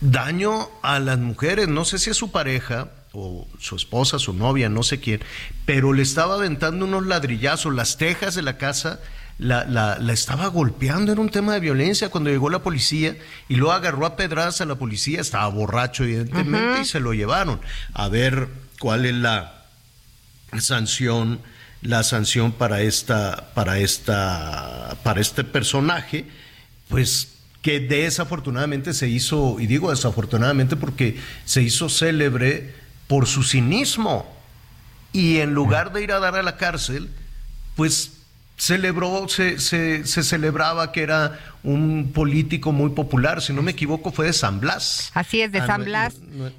daño 0.00 0.68
a 0.82 0.98
las 0.98 1.18
mujeres, 1.18 1.68
no 1.68 1.84
sé 1.84 1.98
si 1.98 2.10
es 2.10 2.16
su 2.16 2.30
pareja 2.30 2.88
o 3.12 3.46
su 3.58 3.76
esposa, 3.76 4.18
su 4.18 4.34
novia, 4.34 4.68
no 4.68 4.82
sé 4.82 5.00
quién, 5.00 5.22
pero 5.64 5.92
le 5.92 6.02
estaba 6.02 6.34
aventando 6.34 6.84
unos 6.84 7.06
ladrillazos, 7.06 7.74
las 7.74 7.96
tejas 7.96 8.34
de 8.34 8.42
la 8.42 8.58
casa. 8.58 9.00
La, 9.38 9.66
la, 9.66 9.98
la 9.98 10.14
estaba 10.14 10.46
golpeando, 10.46 11.12
era 11.12 11.20
un 11.20 11.28
tema 11.28 11.52
de 11.52 11.60
violencia 11.60 12.08
cuando 12.08 12.30
llegó 12.30 12.48
la 12.48 12.62
policía 12.62 13.18
y 13.50 13.56
luego 13.56 13.74
agarró 13.74 14.06
a 14.06 14.16
pedradas 14.16 14.62
a 14.62 14.64
la 14.64 14.76
policía, 14.76 15.20
estaba 15.20 15.46
borracho 15.48 16.04
evidentemente 16.04 16.80
y 16.80 16.84
se 16.86 17.00
lo 17.00 17.12
llevaron 17.12 17.60
a 17.92 18.08
ver 18.08 18.48
cuál 18.78 19.04
es 19.04 19.14
la, 19.14 19.66
sanción 20.58 21.40
la 21.82 22.02
sanción 22.02 22.52
para 22.52 22.80
esta 22.82 23.50
para 23.54 23.78
esta 23.78 24.96
para 25.02 25.20
este 25.20 25.44
personaje 25.44 26.24
pues 26.88 27.36
que 27.62 27.80
desafortunadamente 27.80 28.94
se 28.94 29.08
hizo 29.08 29.58
y 29.58 29.66
digo 29.66 29.90
desafortunadamente 29.90 30.76
porque 30.76 31.18
se 31.44 31.62
hizo 31.62 31.88
célebre 31.88 32.72
por 33.08 33.26
su 33.26 33.42
cinismo. 33.42 34.32
Y 35.12 35.38
en 35.38 35.52
lugar 35.52 35.92
de 35.92 36.02
ir 36.02 36.12
a 36.12 36.20
dar 36.20 36.36
a 36.36 36.44
la 36.44 36.56
cárcel 36.58 37.08
pues 37.74 38.15
celebró 38.56 39.28
se, 39.28 39.58
se, 39.58 40.06
se 40.06 40.22
celebraba 40.22 40.92
que 40.92 41.02
era 41.02 41.38
un 41.62 42.12
político 42.14 42.72
muy 42.72 42.90
popular 42.90 43.42
si 43.42 43.52
no 43.52 43.60
me 43.62 43.72
equivoco 43.72 44.12
fue 44.12 44.26
de 44.26 44.32
San 44.32 44.60
Blas 44.60 45.10
Así 45.14 45.40
es, 45.42 45.52
de 45.52 45.58
Ah, 45.60 45.66
San 45.66 45.84
Blas. 45.84 46.14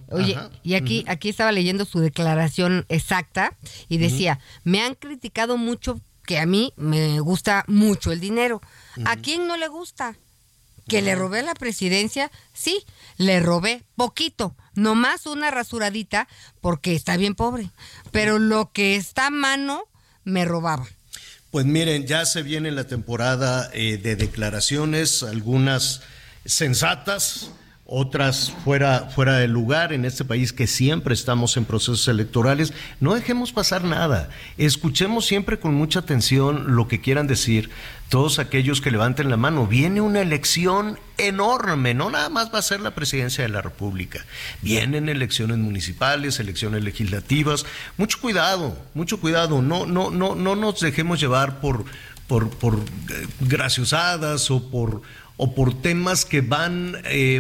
Oye, 0.10 0.36
ajá, 0.36 0.50
y 0.64 0.76
aquí, 0.76 1.04
aquí 1.08 1.30
estaba 1.30 1.52
leyendo 1.52 1.86
su 1.86 2.00
declaración 2.00 2.86
exacta 2.90 3.54
y 3.90 3.98
decía, 3.98 4.40
me 4.64 4.82
han 4.82 4.96
criticado 4.96 5.58
mucho 5.58 6.00
que 6.26 6.40
a 6.40 6.46
mí 6.46 6.74
me 6.76 7.20
gusta 7.22 7.64
mucho 7.68 8.12
el 8.12 8.20
dinero. 8.20 8.62
¿A 9.06 9.16
quién 9.16 9.48
no 9.48 9.56
le 9.58 9.68
gusta? 9.70 10.16
¿Que 10.90 11.02
le 11.02 11.16
robé 11.16 11.42
la 11.42 11.54
presidencia? 11.54 12.32
Sí, 12.54 12.84
le 13.18 13.40
robé 13.40 13.84
poquito, 13.96 14.56
nomás 14.76 15.26
una 15.26 15.52
rasuradita 15.52 16.28
porque 16.62 16.96
está 16.96 17.16
bien 17.18 17.34
pobre. 17.36 17.72
Pero 18.12 18.40
lo 18.40 18.72
que 18.72 18.96
está 18.98 19.28
a 19.28 19.30
mano, 19.32 19.84
me 20.24 20.44
robaba. 20.46 20.86
Pues 21.52 21.66
miren, 21.66 22.06
ya 22.06 22.26
se 22.26 22.44
viene 22.44 22.72
la 22.72 22.84
temporada 22.84 23.70
eh, 23.74 23.98
de 23.98 24.18
declaraciones, 24.18 25.24
algunas 25.24 26.02
sensatas, 26.46 27.52
otras 27.88 28.54
fuera, 28.66 29.10
fuera 29.10 29.38
de 29.38 29.48
lugar 29.48 29.94
en 29.94 30.04
este 30.04 30.26
país 30.26 30.52
que 30.52 30.68
siempre 30.68 31.14
estamos 31.14 31.56
en 31.56 31.64
procesos 31.64 32.08
electorales. 32.10 32.74
No 33.00 33.16
dejemos 33.16 33.54
pasar 33.54 33.86
nada. 33.86 34.30
Escuchemos 34.58 35.26
siempre 35.26 35.58
con 35.58 35.74
mucha 35.74 36.00
atención 36.00 36.76
lo 36.76 36.90
que 36.90 37.00
quieran 37.00 37.28
decir 37.28 37.70
todos 38.10 38.40
aquellos 38.40 38.82
que 38.82 38.92
levanten 38.92 39.30
la 39.30 39.38
mano. 39.38 39.68
Viene 39.68 40.02
una 40.02 40.22
elección 40.22 41.00
enorme, 41.18 41.94
no 41.94 42.10
nada 42.10 42.30
más 42.30 42.54
va 42.54 42.60
a 42.60 42.64
ser 42.64 42.82
la 42.82 42.94
presidencia 42.94 43.44
de 43.44 43.50
la 43.50 43.62
República. 43.62 44.26
Vienen 44.62 45.08
elecciones 45.08 45.58
municipales, 45.58 46.40
elecciones 46.42 46.84
legislativas. 46.84 47.66
Mucho 47.96 48.20
cuidado, 48.20 48.78
mucho 48.96 49.20
cuidado. 49.20 49.62
No, 49.62 49.86
no, 49.86 50.10
no, 50.10 50.36
no 50.36 50.56
nos 50.58 50.82
dejemos 50.82 51.22
llevar 51.22 51.62
por, 51.62 51.86
por, 52.28 52.50
por 52.50 52.76
eh, 52.76 53.28
graciosadas 53.40 54.52
o 54.52 54.70
por 54.70 55.02
o 55.38 55.54
por 55.56 55.74
temas 55.82 56.26
que 56.26 56.42
van 56.42 56.98
eh, 57.06 57.40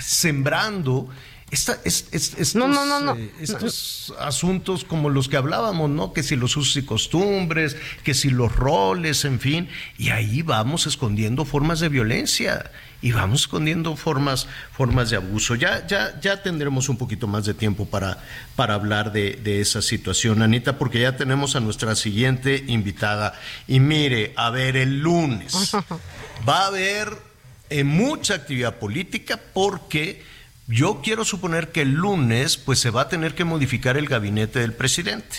sembrando 0.00 1.08
esta, 1.50 1.78
es- 1.84 2.06
es- 2.10 2.34
estos, 2.36 2.54
No, 2.56 2.66
no, 2.66 2.84
no, 2.84 3.00
no. 3.00 3.16
eh, 3.16 3.30
estos 3.40 4.12
asuntos 4.18 4.82
como 4.84 5.08
los 5.08 5.28
que 5.28 5.36
hablábamos, 5.36 5.88
¿no? 5.88 6.12
Que 6.12 6.24
si 6.24 6.34
los 6.34 6.56
usos 6.56 6.76
y 6.78 6.82
costumbres, 6.84 7.76
que 8.02 8.12
si 8.14 8.30
los 8.30 8.56
roles, 8.56 9.24
en 9.24 9.38
fin, 9.38 9.68
y 9.96 10.08
ahí 10.10 10.42
vamos 10.42 10.86
escondiendo 10.88 11.44
formas 11.44 11.78
de 11.78 11.88
violencia 11.90 12.72
y 13.02 13.12
vamos 13.12 13.42
escondiendo 13.42 13.94
formas, 13.94 14.48
formas 14.72 15.10
de 15.10 15.16
abuso. 15.16 15.54
Ya, 15.54 15.86
ya, 15.86 16.18
ya 16.20 16.42
tendremos 16.42 16.88
un 16.88 16.96
poquito 16.96 17.28
más 17.28 17.44
de 17.44 17.54
tiempo 17.54 17.86
para, 17.86 18.18
para 18.56 18.74
hablar 18.74 19.12
de, 19.12 19.36
de 19.36 19.60
esa 19.60 19.80
situación, 19.80 20.42
Anita, 20.42 20.76
porque 20.76 21.00
ya 21.02 21.16
tenemos 21.16 21.54
a 21.54 21.60
nuestra 21.60 21.94
siguiente 21.94 22.64
invitada. 22.66 23.38
Y 23.68 23.78
mire, 23.78 24.32
a 24.36 24.50
ver, 24.50 24.76
el 24.76 24.98
lunes 25.00 25.72
va 26.48 26.62
a 26.62 26.66
haber 26.68 27.10
eh, 27.70 27.84
mucha 27.84 28.34
actividad 28.34 28.76
política 28.76 29.40
porque 29.52 30.22
yo 30.66 31.00
quiero 31.02 31.24
suponer 31.24 31.72
que 31.72 31.82
el 31.82 31.92
lunes 31.92 32.56
pues 32.56 32.78
se 32.78 32.90
va 32.90 33.02
a 33.02 33.08
tener 33.08 33.34
que 33.34 33.44
modificar 33.44 33.96
el 33.96 34.08
gabinete 34.08 34.60
del 34.60 34.72
presidente. 34.72 35.38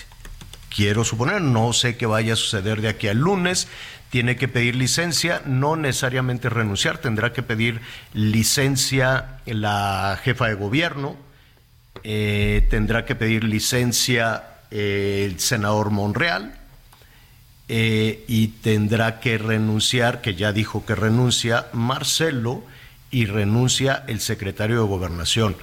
Quiero 0.75 1.03
suponer, 1.03 1.41
no 1.41 1.71
sé 1.73 1.97
qué 1.97 2.05
vaya 2.05 2.33
a 2.33 2.35
suceder 2.35 2.81
de 2.81 2.89
aquí 2.89 3.07
al 3.07 3.19
lunes. 3.19 3.67
Tiene 4.09 4.35
que 4.35 4.47
pedir 4.47 4.75
licencia, 4.75 5.41
no 5.45 5.75
necesariamente 5.75 6.49
renunciar, 6.49 6.99
tendrá 6.99 7.33
que 7.33 7.43
pedir 7.43 7.81
licencia 8.13 9.39
la 9.45 10.19
jefa 10.23 10.47
de 10.47 10.53
gobierno, 10.53 11.17
eh, 12.03 12.67
tendrá 12.69 13.05
que 13.05 13.15
pedir 13.15 13.43
licencia 13.43 14.43
el 14.69 15.39
senador 15.39 15.91
Monreal, 15.91 16.53
eh, 17.67 18.23
y 18.27 18.49
tendrá 18.49 19.19
que 19.19 19.37
renunciar, 19.37 20.21
que 20.21 20.35
ya 20.35 20.51
dijo 20.51 20.85
que 20.85 20.93
renuncia, 20.93 21.67
Marcelo, 21.73 22.63
y 23.09 23.25
renuncia 23.25 24.03
el 24.07 24.19
secretario 24.19 24.81
de 24.81 24.87
Gobernación. 24.87 25.55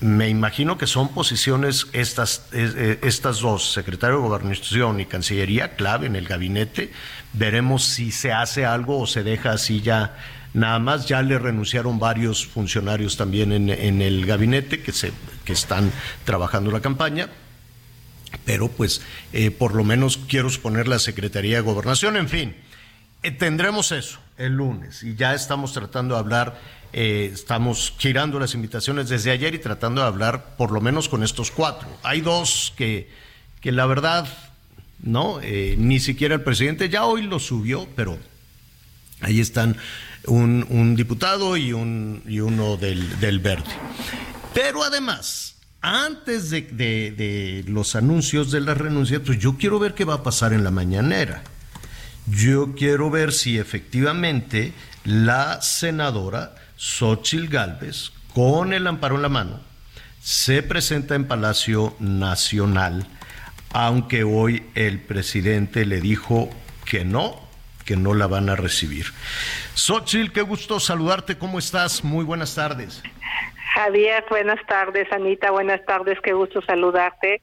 Me 0.00 0.28
imagino 0.28 0.78
que 0.78 0.86
son 0.86 1.08
posiciones 1.08 1.86
estas, 1.92 2.48
eh, 2.52 2.98
estas 3.02 3.40
dos, 3.40 3.72
secretario 3.72 4.16
de 4.16 4.22
Gobernación 4.22 5.00
y 5.00 5.06
Cancillería, 5.06 5.74
clave 5.74 6.06
en 6.06 6.16
el 6.16 6.28
gabinete. 6.28 6.92
Veremos 7.32 7.84
si 7.84 8.12
se 8.12 8.32
hace 8.32 8.64
algo 8.64 9.00
o 9.00 9.06
se 9.06 9.22
deja 9.22 9.52
así 9.52 9.80
ya 9.80 10.16
nada 10.54 10.78
más. 10.78 11.06
Ya 11.06 11.22
le 11.22 11.38
renunciaron 11.38 11.98
varios 11.98 12.46
funcionarios 12.46 13.16
también 13.16 13.52
en, 13.52 13.70
en 13.70 14.02
el 14.02 14.26
gabinete 14.26 14.82
que, 14.82 14.92
se, 14.92 15.12
que 15.44 15.54
están 15.54 15.90
trabajando 16.24 16.70
la 16.70 16.80
campaña 16.80 17.28
pero 18.44 18.68
pues 18.68 19.02
eh, 19.32 19.50
por 19.50 19.74
lo 19.74 19.84
menos 19.84 20.18
quiero 20.28 20.50
suponer 20.50 20.88
la 20.88 20.98
Secretaría 20.98 21.56
de 21.56 21.62
Gobernación, 21.62 22.16
en 22.16 22.28
fin, 22.28 22.56
eh, 23.22 23.30
tendremos 23.30 23.92
eso 23.92 24.18
el 24.36 24.52
lunes 24.54 25.02
y 25.02 25.14
ya 25.14 25.34
estamos 25.34 25.72
tratando 25.72 26.14
de 26.14 26.20
hablar, 26.20 26.60
eh, 26.92 27.30
estamos 27.32 27.94
girando 27.98 28.38
las 28.38 28.54
invitaciones 28.54 29.08
desde 29.08 29.30
ayer 29.30 29.54
y 29.54 29.58
tratando 29.58 30.02
de 30.02 30.06
hablar 30.06 30.56
por 30.56 30.70
lo 30.70 30.80
menos 30.80 31.08
con 31.08 31.22
estos 31.22 31.50
cuatro. 31.50 31.88
Hay 32.02 32.20
dos 32.20 32.72
que, 32.76 33.10
que 33.60 33.72
la 33.72 33.86
verdad, 33.86 34.28
no, 35.02 35.40
ni 35.40 36.00
siquiera 36.00 36.34
el 36.34 36.42
presidente 36.42 36.88
ya 36.88 37.04
hoy 37.04 37.22
lo 37.22 37.38
subió, 37.38 37.88
pero 37.96 38.18
ahí 39.20 39.40
están 39.40 39.76
un, 40.26 40.66
un 40.68 40.96
diputado 40.96 41.56
y, 41.56 41.72
un, 41.72 42.22
y 42.26 42.40
uno 42.40 42.76
del, 42.76 43.18
del 43.20 43.38
verde. 43.40 43.70
Pero 44.54 44.82
además, 44.82 45.57
antes 45.88 46.50
de, 46.50 47.64
los 47.66 47.96
anuncios 47.96 48.50
de 48.50 48.60
la 48.60 48.74
renuncia, 48.74 49.22
pues 49.22 49.38
yo 49.38 49.56
quiero 49.56 49.78
ver 49.78 49.94
qué 49.94 50.04
va 50.04 50.14
a 50.14 50.22
pasar 50.22 50.52
en 50.52 50.62
la 50.62 50.70
mañanera. 50.70 51.42
Yo 52.26 52.74
quiero 52.74 53.08
ver 53.08 53.32
si 53.32 53.58
efectivamente 53.58 54.74
la 55.04 55.62
senadora 55.62 56.54
Xochil 56.76 57.48
Gálvez, 57.48 58.12
con 58.34 58.74
el 58.74 58.86
amparo 58.86 59.16
en 59.16 59.22
la 59.22 59.30
mano, 59.30 59.60
se 60.20 60.62
presenta 60.62 61.14
en 61.14 61.24
Palacio 61.24 61.96
Nacional, 62.00 63.06
aunque 63.72 64.24
hoy 64.24 64.64
el 64.74 65.00
presidente 65.00 65.86
le 65.86 66.02
dijo 66.02 66.50
que 66.84 67.06
no, 67.06 67.40
que 67.86 67.96
no 67.96 68.12
la 68.12 68.26
van 68.26 68.50
a 68.50 68.56
recibir. 68.56 69.06
Xochitl, 69.74 70.32
qué 70.32 70.42
gusto 70.42 70.80
saludarte, 70.80 71.38
¿cómo 71.38 71.58
estás? 71.58 72.04
Muy 72.04 72.26
buenas 72.26 72.54
tardes. 72.54 73.02
Javier, 73.78 74.24
buenas 74.28 74.58
tardes, 74.66 75.06
Anita, 75.12 75.52
buenas 75.52 75.84
tardes, 75.84 76.18
qué 76.20 76.32
gusto 76.32 76.60
saludarte. 76.62 77.40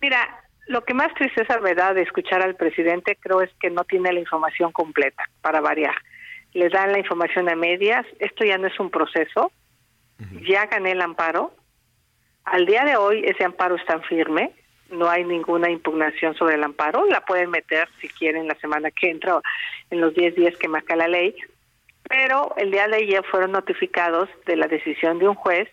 Mira, 0.00 0.42
lo 0.68 0.86
que 0.86 0.94
más 0.94 1.12
tristeza 1.12 1.60
me 1.60 1.74
da 1.74 1.92
de 1.92 2.00
escuchar 2.00 2.40
al 2.40 2.56
presidente 2.56 3.14
creo 3.20 3.42
es 3.42 3.50
que 3.60 3.68
no 3.68 3.84
tiene 3.84 4.10
la 4.10 4.20
información 4.20 4.72
completa, 4.72 5.24
para 5.42 5.60
variar. 5.60 5.94
Le 6.54 6.70
dan 6.70 6.92
la 6.92 6.98
información 6.98 7.50
a 7.50 7.56
medias, 7.56 8.06
esto 8.20 8.42
ya 8.42 8.56
no 8.56 8.68
es 8.68 8.80
un 8.80 8.88
proceso, 8.88 9.52
ya 10.48 10.64
gané 10.64 10.92
el 10.92 11.02
amparo, 11.02 11.54
al 12.46 12.64
día 12.64 12.82
de 12.86 12.96
hoy 12.96 13.22
ese 13.26 13.44
amparo 13.44 13.76
está 13.76 14.00
firme, 14.00 14.52
no 14.90 15.10
hay 15.10 15.24
ninguna 15.24 15.68
impugnación 15.68 16.34
sobre 16.36 16.54
el 16.54 16.64
amparo, 16.64 17.04
la 17.04 17.20
pueden 17.20 17.50
meter 17.50 17.86
si 18.00 18.08
quieren 18.08 18.48
la 18.48 18.54
semana 18.54 18.90
que 18.90 19.10
entra 19.10 19.36
o 19.36 19.42
en 19.90 20.00
los 20.00 20.14
10 20.14 20.36
días 20.36 20.56
que 20.56 20.68
marca 20.68 20.96
la 20.96 21.06
ley, 21.06 21.36
pero 22.08 22.54
el 22.56 22.70
día 22.70 22.88
de 22.88 22.96
ayer 22.96 23.24
fueron 23.30 23.52
notificados 23.52 24.28
de 24.46 24.56
la 24.56 24.66
decisión 24.66 25.18
de 25.18 25.28
un 25.28 25.34
juez 25.34 25.68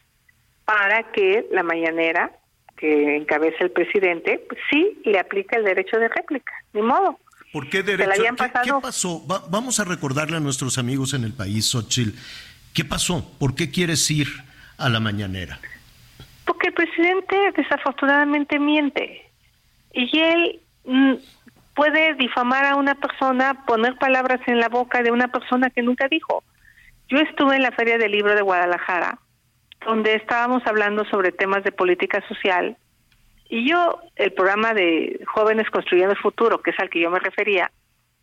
para 0.65 1.11
que 1.11 1.45
la 1.51 1.63
mañanera 1.63 2.31
que 2.77 3.15
encabeza 3.17 3.57
el 3.63 3.71
presidente 3.71 4.43
pues 4.47 4.59
sí 4.69 5.01
le 5.05 5.19
aplica 5.19 5.57
el 5.57 5.63
derecho 5.63 5.97
de 5.97 6.07
réplica, 6.09 6.53
ni 6.73 6.81
modo. 6.81 7.19
¿Por 7.51 7.69
qué 7.69 7.83
derecho? 7.83 8.11
¿Qué, 8.11 8.51
¿Qué, 8.63 8.73
pasó? 8.81 9.23
vamos 9.49 9.79
a 9.79 9.83
recordarle 9.83 10.37
a 10.37 10.39
nuestros 10.39 10.77
amigos 10.77 11.13
en 11.13 11.23
el 11.23 11.33
país, 11.33 11.69
Xochitl, 11.69 12.17
¿qué 12.73 12.83
pasó? 12.83 13.37
¿Por 13.39 13.55
qué 13.55 13.69
quieres 13.69 14.09
ir 14.09 14.27
a 14.77 14.89
la 14.89 14.99
mañanera? 14.99 15.59
Porque 16.45 16.67
el 16.67 16.73
presidente 16.73 17.35
desafortunadamente 17.55 18.59
miente 18.59 19.29
y 19.93 20.19
él 20.19 20.59
mm, 20.85 21.13
puede 21.75 22.13
difamar 22.15 22.65
a 22.65 22.75
una 22.75 22.95
persona, 22.95 23.65
poner 23.65 23.95
palabras 23.97 24.39
en 24.47 24.59
la 24.59 24.69
boca 24.69 25.01
de 25.01 25.11
una 25.11 25.27
persona 25.29 25.69
que 25.69 25.81
nunca 25.81 26.07
dijo. 26.07 26.43
Yo 27.07 27.17
estuve 27.17 27.55
en 27.55 27.63
la 27.63 27.71
Feria 27.71 27.97
del 27.97 28.11
Libro 28.11 28.35
de 28.35 28.41
Guadalajara, 28.41 29.19
donde 29.85 30.15
estábamos 30.15 30.65
hablando 30.65 31.05
sobre 31.05 31.31
temas 31.31 31.63
de 31.63 31.71
política 31.71 32.23
social, 32.27 32.77
y 33.49 33.69
yo, 33.69 33.99
el 34.15 34.33
programa 34.33 34.73
de 34.73 35.19
Jóvenes 35.27 35.69
Construyendo 35.69 36.13
el 36.13 36.19
Futuro, 36.19 36.63
que 36.63 36.71
es 36.71 36.79
al 36.79 36.89
que 36.89 36.99
yo 36.99 37.11
me 37.11 37.19
refería, 37.19 37.69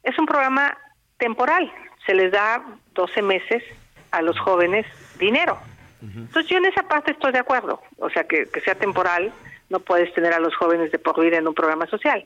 es 0.02 0.18
un 0.18 0.26
programa 0.26 0.76
temporal, 1.18 1.70
se 2.04 2.14
les 2.14 2.32
da 2.32 2.64
12 2.94 3.22
meses 3.22 3.62
a 4.10 4.22
los 4.22 4.36
jóvenes 4.40 4.86
dinero. 5.20 5.56
Entonces 6.02 6.50
yo 6.50 6.56
en 6.56 6.64
esa 6.64 6.82
parte 6.82 7.12
estoy 7.12 7.30
de 7.30 7.38
acuerdo, 7.38 7.80
o 7.98 8.10
sea, 8.10 8.24
que, 8.24 8.48
que 8.48 8.60
sea 8.62 8.74
temporal, 8.74 9.32
no 9.68 9.78
puedes 9.78 10.12
tener 10.14 10.32
a 10.32 10.40
los 10.40 10.56
jóvenes 10.56 10.90
de 10.90 10.98
por 10.98 11.20
vida 11.20 11.36
en 11.36 11.46
un 11.46 11.54
programa 11.54 11.86
social. 11.86 12.24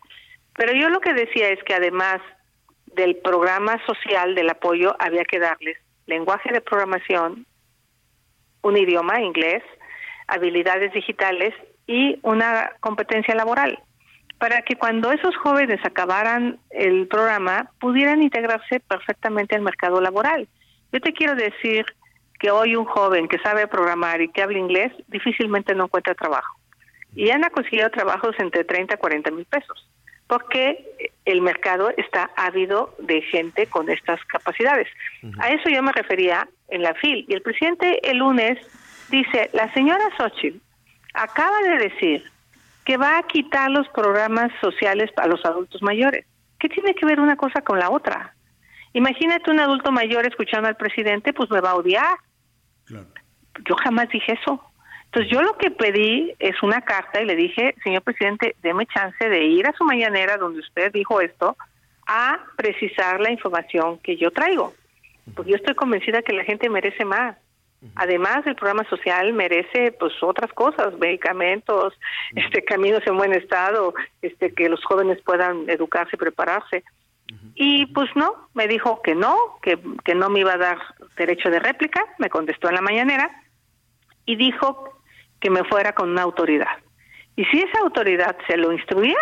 Pero 0.57 0.73
yo 0.73 0.89
lo 0.89 1.01
que 1.01 1.15
decía 1.15 1.49
es 1.49 1.63
que 1.65 1.75
además 1.75 2.21
del 2.95 3.17
programa 3.17 3.85
social 3.87 4.35
del 4.35 4.51
apoyo 4.51 4.95
había 4.99 5.25
que 5.25 5.39
darles 5.39 5.79
lenguaje 6.07 6.53
de 6.53 6.61
programación, 6.61 7.47
un 8.63 8.77
idioma, 8.77 9.21
inglés, 9.21 9.63
habilidades 10.27 10.93
digitales 10.93 11.55
y 11.87 12.19
una 12.23 12.73
competencia 12.81 13.35
laboral, 13.35 13.79
para 14.39 14.63
que 14.63 14.77
cuando 14.77 15.13
esos 15.13 15.37
jóvenes 15.37 15.81
acabaran 15.85 16.59
el 16.71 17.09
programa 17.09 17.71
pudieran 17.81 18.23
integrarse 18.23 18.81
perfectamente 18.81 19.55
al 19.55 19.63
mercado 19.63 20.01
laboral. 20.01 20.49
Yo 20.93 21.01
te 21.01 21.13
quiero 21.13 21.35
decir 21.35 21.85
que 22.39 22.51
hoy 22.51 22.77
un 22.77 22.85
joven 22.85 23.29
que 23.29 23.39
sabe 23.39 23.67
programar 23.67 24.21
y 24.21 24.29
que 24.29 24.43
habla 24.43 24.59
inglés 24.59 24.93
difícilmente 25.09 25.75
no 25.75 25.85
encuentra 25.85 26.15
trabajo. 26.15 26.59
Y 27.15 27.31
han 27.31 27.43
conseguido 27.51 27.91
trabajos 27.91 28.35
entre 28.39 28.65
30 28.65 28.95
a 28.95 28.99
40 28.99 29.31
mil 29.31 29.45
pesos, 29.45 29.89
porque 30.27 31.11
el 31.25 31.43
mercado 31.43 31.91
está 31.97 32.31
ávido 32.37 32.95
de 32.99 33.23
gente 33.23 33.67
con 33.67 33.91
estas 33.91 34.23
capacidades. 34.25 34.89
A 35.39 35.51
eso 35.51 35.69
yo 35.69 35.83
me 35.83 35.93
refería 35.93 36.49
en 36.69 36.83
la 36.83 36.95
FIL. 36.95 37.27
Y 37.29 37.35
el 37.35 37.43
presidente 37.43 38.01
el 38.09 38.19
lunes 38.19 38.59
dice, 39.11 39.51
la 39.53 39.73
señora 39.75 40.05
Xochitl 40.17 40.59
acaba 41.13 41.61
de 41.63 41.79
decir 41.79 42.25
que 42.85 42.97
va 42.97 43.19
a 43.19 43.23
quitar 43.23 43.71
los 43.71 43.89
programas 43.89 44.51
sociales 44.61 45.11
a 45.17 45.27
los 45.27 45.45
adultos 45.45 45.83
mayores. 45.83 46.27
¿Qué 46.59 46.69
tiene 46.69 46.95
que 46.95 47.07
ver 47.07 47.21
una 47.21 47.37
cosa 47.37 47.63
con 47.63 47.79
la 47.79 47.91
otra? 47.91 48.35
Imagínate 48.93 49.51
un 49.51 49.61
adulto 49.61 49.91
mayor 49.91 50.27
escuchando 50.27 50.69
al 50.69 50.77
presidente, 50.77 51.33
pues 51.33 51.51
me 51.51 51.61
va 51.61 51.71
a 51.71 51.77
odiar. 51.77 52.17
Yo 52.89 53.75
jamás 53.83 54.09
dije 54.09 54.39
eso. 54.41 54.63
Entonces 55.15 55.33
yo 55.33 55.43
lo 55.43 55.57
que 55.57 55.71
pedí 55.71 56.35
es 56.41 56.61
una 56.65 56.81
carta 56.81 57.23
y 57.23 57.25
le 57.25 57.37
dije, 57.37 57.77
señor 57.85 58.03
presidente, 58.03 58.57
deme 58.65 58.85
chance 58.87 59.29
de 59.29 59.45
ir 59.45 59.65
a 59.65 59.73
su 59.75 59.85
mañanera 59.85 60.37
donde 60.39 60.59
usted 60.59 60.91
dijo 60.93 61.21
esto, 61.21 61.57
a 62.05 62.41
precisar 62.57 63.21
la 63.21 63.31
información 63.31 63.99
que 63.99 64.17
yo 64.17 64.33
traigo. 64.33 64.75
Porque 65.37 65.53
yo 65.53 65.57
estoy 65.57 65.77
convencida 65.77 66.23
que 66.23 66.33
la 66.33 66.43
gente 66.43 66.69
merece 66.69 67.05
más. 67.05 67.37
Además, 67.95 68.45
el 68.47 68.57
programa 68.57 68.83
social 68.91 69.33
merece 69.33 69.93
pues 69.93 70.15
otras 70.21 70.53
cosas, 70.53 70.99
medicamentos, 70.99 71.95
este 72.35 72.65
caminos 72.65 73.07
en 73.07 73.17
buen 73.17 73.35
estado, 73.35 73.95
este 74.21 74.53
que 74.53 74.69
los 74.69 74.85
jóvenes 74.85 75.23
puedan 75.25 75.71
educarse 75.71 76.17
y 76.17 76.19
prepararse. 76.19 76.83
Y 77.55 77.87
pues 77.87 78.11
no, 78.17 78.49
me 78.53 78.67
dijo 78.67 79.01
que 79.01 79.15
no, 79.15 79.37
que, 79.63 79.79
que 80.05 80.17
no 80.17 80.29
me 80.29 80.41
iba 80.41 80.55
a 80.55 80.59
dar 80.59 80.79
derecho 81.17 81.51
de 81.51 81.61
réplica, 81.61 82.05
me 82.19 82.31
contestó 82.31 82.69
en 82.69 82.75
la 82.75 82.81
mañanera 82.81 83.31
y 84.27 84.35
dijo 84.35 84.91
que 85.45 85.51
me 85.51 85.63
fuera 85.65 85.93
con 85.93 86.09
una 86.09 86.23
autoridad. 86.23 86.79
Y 87.37 87.45
si 87.45 87.59
esa 87.59 87.81
autoridad 87.81 88.35
se 88.47 88.57
lo 88.57 88.73
instruía, 88.73 89.19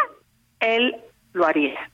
él 0.61 0.95
lo 1.33 1.45
haría. 1.45 1.91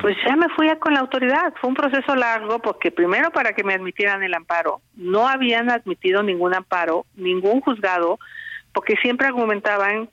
Pues 0.00 0.16
ya 0.26 0.34
me 0.34 0.48
fui 0.48 0.68
con 0.80 0.94
la 0.94 0.98
autoridad. 0.98 1.54
Fue 1.60 1.70
un 1.70 1.76
proceso 1.76 2.16
largo 2.16 2.58
porque 2.58 2.90
primero 2.90 3.30
para 3.30 3.52
que 3.52 3.62
me 3.62 3.74
admitieran 3.74 4.24
el 4.24 4.34
amparo, 4.34 4.80
no 4.96 5.28
habían 5.28 5.70
admitido 5.70 6.24
ningún 6.24 6.56
amparo, 6.56 7.06
ningún 7.14 7.60
juzgado, 7.60 8.18
porque 8.72 8.96
siempre 8.96 9.28
argumentaban 9.28 10.10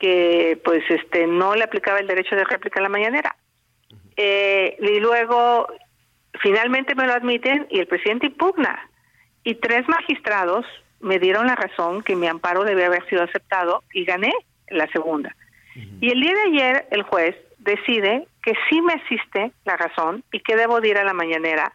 que 0.00 0.60
pues 0.64 0.82
este 0.88 1.28
no 1.28 1.54
le 1.54 1.62
aplicaba 1.62 2.00
el 2.00 2.08
derecho 2.08 2.34
de 2.34 2.42
réplica 2.42 2.80
a 2.80 2.82
la 2.82 2.88
mañanera. 2.88 3.36
Eh, 4.16 4.76
y 4.80 4.98
luego 4.98 5.68
finalmente 6.42 6.96
me 6.96 7.06
lo 7.06 7.12
admiten 7.12 7.68
y 7.70 7.78
el 7.78 7.86
presidente 7.86 8.26
impugna. 8.26 8.90
Y 9.44 9.54
tres 9.54 9.86
magistrados 9.86 10.66
me 11.00 11.18
dieron 11.18 11.46
la 11.46 11.54
razón 11.54 12.02
que 12.02 12.16
mi 12.16 12.26
amparo 12.26 12.64
debe 12.64 12.84
haber 12.84 13.06
sido 13.08 13.22
aceptado 13.22 13.82
y 13.92 14.04
gané 14.04 14.32
la 14.68 14.86
segunda. 14.88 15.34
Y 16.00 16.10
el 16.10 16.20
día 16.20 16.32
de 16.32 16.42
ayer 16.42 16.88
el 16.90 17.02
juez 17.02 17.36
decide 17.58 18.26
que 18.42 18.54
sí 18.68 18.80
me 18.80 18.94
asiste 18.94 19.52
la 19.64 19.76
razón 19.76 20.24
y 20.32 20.40
que 20.40 20.56
debo 20.56 20.84
ir 20.84 20.98
a 20.98 21.04
la 21.04 21.12
mañanera 21.12 21.72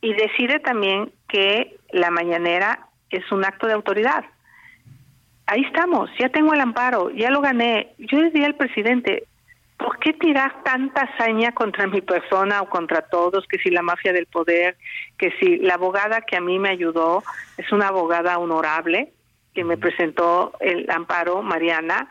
y 0.00 0.14
decide 0.14 0.60
también 0.60 1.12
que 1.28 1.76
la 1.90 2.10
mañanera 2.10 2.86
es 3.10 3.30
un 3.32 3.44
acto 3.44 3.66
de 3.66 3.74
autoridad. 3.74 4.24
Ahí 5.46 5.62
estamos, 5.62 6.10
ya 6.18 6.28
tengo 6.28 6.54
el 6.54 6.60
amparo, 6.60 7.10
ya 7.10 7.30
lo 7.30 7.40
gané. 7.40 7.94
Yo 7.98 8.18
le 8.18 8.30
diría 8.30 8.46
al 8.46 8.56
presidente, 8.56 9.24
¿por 9.76 9.98
qué 9.98 10.12
tirar 10.12 10.62
tanta 10.62 11.02
hazaña 11.02 11.52
contra 11.52 11.86
mi 11.86 12.00
persona 12.00 12.62
o 12.62 12.68
contra 12.68 13.02
todos? 13.02 13.46
Que 13.46 13.58
si 13.58 13.70
la 13.70 13.82
mafia 13.82 14.12
del 14.12 14.26
poder, 14.26 14.76
que 15.18 15.32
si 15.38 15.58
la 15.58 15.74
abogada 15.74 16.22
que 16.22 16.36
a 16.36 16.40
mí 16.40 16.58
me 16.58 16.70
ayudó 16.70 17.22
es 17.56 17.70
una 17.72 17.88
abogada 17.88 18.38
honorable 18.38 19.12
que 19.54 19.64
me 19.64 19.76
presentó 19.76 20.52
el 20.60 20.90
amparo, 20.90 21.42
Mariana, 21.42 22.08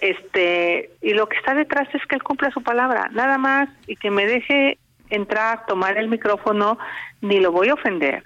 este 0.00 0.90
y 1.00 1.14
lo 1.14 1.28
que 1.28 1.36
está 1.36 1.54
detrás 1.54 1.88
es 1.94 2.04
que 2.06 2.16
él 2.16 2.22
cumpla 2.22 2.50
su 2.50 2.62
palabra, 2.62 3.08
nada 3.12 3.38
más 3.38 3.68
y 3.86 3.96
que 3.96 4.10
me 4.10 4.26
deje 4.26 4.78
entrar, 5.10 5.64
tomar 5.66 5.96
el 5.96 6.08
micrófono, 6.08 6.78
ni 7.20 7.40
lo 7.40 7.52
voy 7.52 7.68
a 7.68 7.74
ofender, 7.74 8.22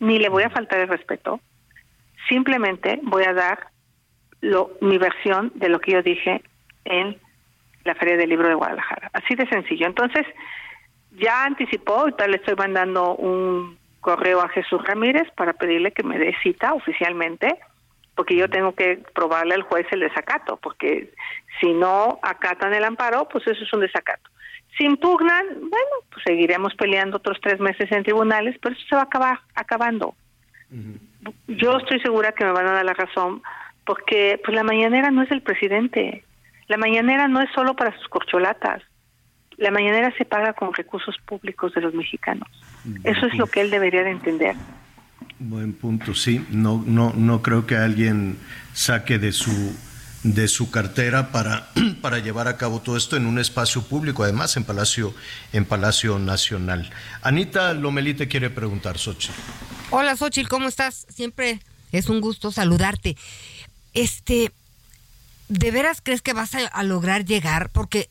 ni 0.00 0.18
le 0.18 0.28
voy 0.28 0.44
a 0.44 0.50
faltar 0.50 0.80
el 0.80 0.88
respeto. 0.88 1.40
Simplemente 2.28 3.00
voy 3.02 3.24
a 3.24 3.34
dar 3.34 3.68
lo, 4.40 4.72
mi 4.80 4.98
versión 4.98 5.52
de 5.54 5.68
lo 5.68 5.80
que 5.80 5.92
yo 5.92 6.02
dije 6.02 6.42
en 6.84 7.18
la 7.84 7.94
Feria 7.94 8.16
del 8.16 8.30
Libro 8.30 8.48
de 8.48 8.54
Guadalajara. 8.54 9.10
Así 9.12 9.34
de 9.34 9.46
sencillo. 9.48 9.86
Entonces, 9.86 10.26
ya 11.12 11.44
anticipó, 11.44 12.08
y 12.08 12.12
tal 12.12 12.30
le 12.30 12.38
estoy 12.38 12.54
mandando 12.56 13.14
un 13.16 13.78
correo 14.00 14.40
a 14.40 14.48
Jesús 14.48 14.82
Ramírez 14.84 15.30
para 15.36 15.52
pedirle 15.52 15.92
que 15.92 16.02
me 16.02 16.18
dé 16.18 16.34
cita 16.42 16.74
oficialmente 16.74 17.58
porque 18.14 18.36
yo 18.36 18.48
tengo 18.48 18.74
que 18.74 19.02
probarle 19.14 19.54
al 19.54 19.62
juez 19.62 19.86
el 19.90 20.00
desacato, 20.00 20.56
porque 20.58 21.12
si 21.60 21.72
no 21.72 22.18
acatan 22.22 22.74
el 22.74 22.84
amparo, 22.84 23.28
pues 23.28 23.46
eso 23.46 23.64
es 23.64 23.72
un 23.72 23.80
desacato. 23.80 24.30
Si 24.76 24.84
impugnan, 24.84 25.46
bueno, 25.60 25.94
pues 26.10 26.22
seguiremos 26.24 26.74
peleando 26.74 27.18
otros 27.18 27.38
tres 27.40 27.60
meses 27.60 27.90
en 27.92 28.02
tribunales, 28.02 28.56
pero 28.60 28.74
eso 28.74 28.84
se 28.88 28.96
va 28.96 29.02
a 29.02 29.04
acabar 29.04 29.40
acabando. 29.54 30.14
Yo 31.46 31.76
estoy 31.76 32.00
segura 32.00 32.32
que 32.32 32.44
me 32.44 32.52
van 32.52 32.66
a 32.66 32.72
dar 32.72 32.84
la 32.84 32.94
razón, 32.94 33.42
porque 33.84 34.40
pues 34.44 34.54
la 34.54 34.64
mañanera 34.64 35.10
no 35.10 35.22
es 35.22 35.28
del 35.28 35.42
presidente, 35.42 36.24
la 36.68 36.76
mañanera 36.76 37.28
no 37.28 37.40
es 37.40 37.50
solo 37.54 37.74
para 37.74 37.96
sus 37.98 38.08
corcholatas, 38.08 38.82
la 39.56 39.70
mañanera 39.70 40.12
se 40.16 40.24
paga 40.24 40.52
con 40.52 40.74
recursos 40.74 41.16
públicos 41.26 41.72
de 41.74 41.80
los 41.80 41.94
mexicanos. 41.94 42.48
Eso 43.04 43.26
es 43.26 43.34
lo 43.34 43.46
que 43.46 43.60
él 43.60 43.70
debería 43.70 44.02
de 44.02 44.10
entender. 44.10 44.56
Buen 45.38 45.74
punto, 45.74 46.14
sí. 46.14 46.44
No, 46.50 46.82
no, 46.86 47.12
no 47.14 47.42
creo 47.42 47.66
que 47.66 47.76
alguien 47.76 48.38
saque 48.72 49.18
de 49.18 49.32
su 49.32 49.74
de 50.24 50.48
su 50.48 50.70
cartera 50.70 51.30
para, 51.30 51.68
para 52.00 52.18
llevar 52.18 52.48
a 52.48 52.56
cabo 52.56 52.80
todo 52.80 52.96
esto 52.96 53.16
en 53.16 53.26
un 53.26 53.38
espacio 53.38 53.82
público, 53.82 54.24
además 54.24 54.56
en 54.56 54.64
Palacio, 54.64 55.14
en 55.52 55.66
Palacio 55.66 56.18
Nacional. 56.18 56.90
Anita 57.22 57.74
Lomelí 57.74 58.14
te 58.14 58.26
quiere 58.26 58.48
preguntar, 58.50 58.98
Xochitl. 58.98 59.34
Hola, 59.90 60.16
Xochitl, 60.16 60.48
¿cómo 60.48 60.66
estás? 60.66 61.06
Siempre 61.10 61.60
es 61.92 62.08
un 62.08 62.20
gusto 62.20 62.50
saludarte. 62.50 63.16
Este, 63.92 64.50
¿de 65.58 65.70
veras 65.70 66.00
crees 66.02 66.22
que 66.22 66.32
vas 66.32 66.54
a, 66.54 66.66
a 66.66 66.82
lograr 66.82 67.24
llegar? 67.24 67.70
Porque 67.70 68.10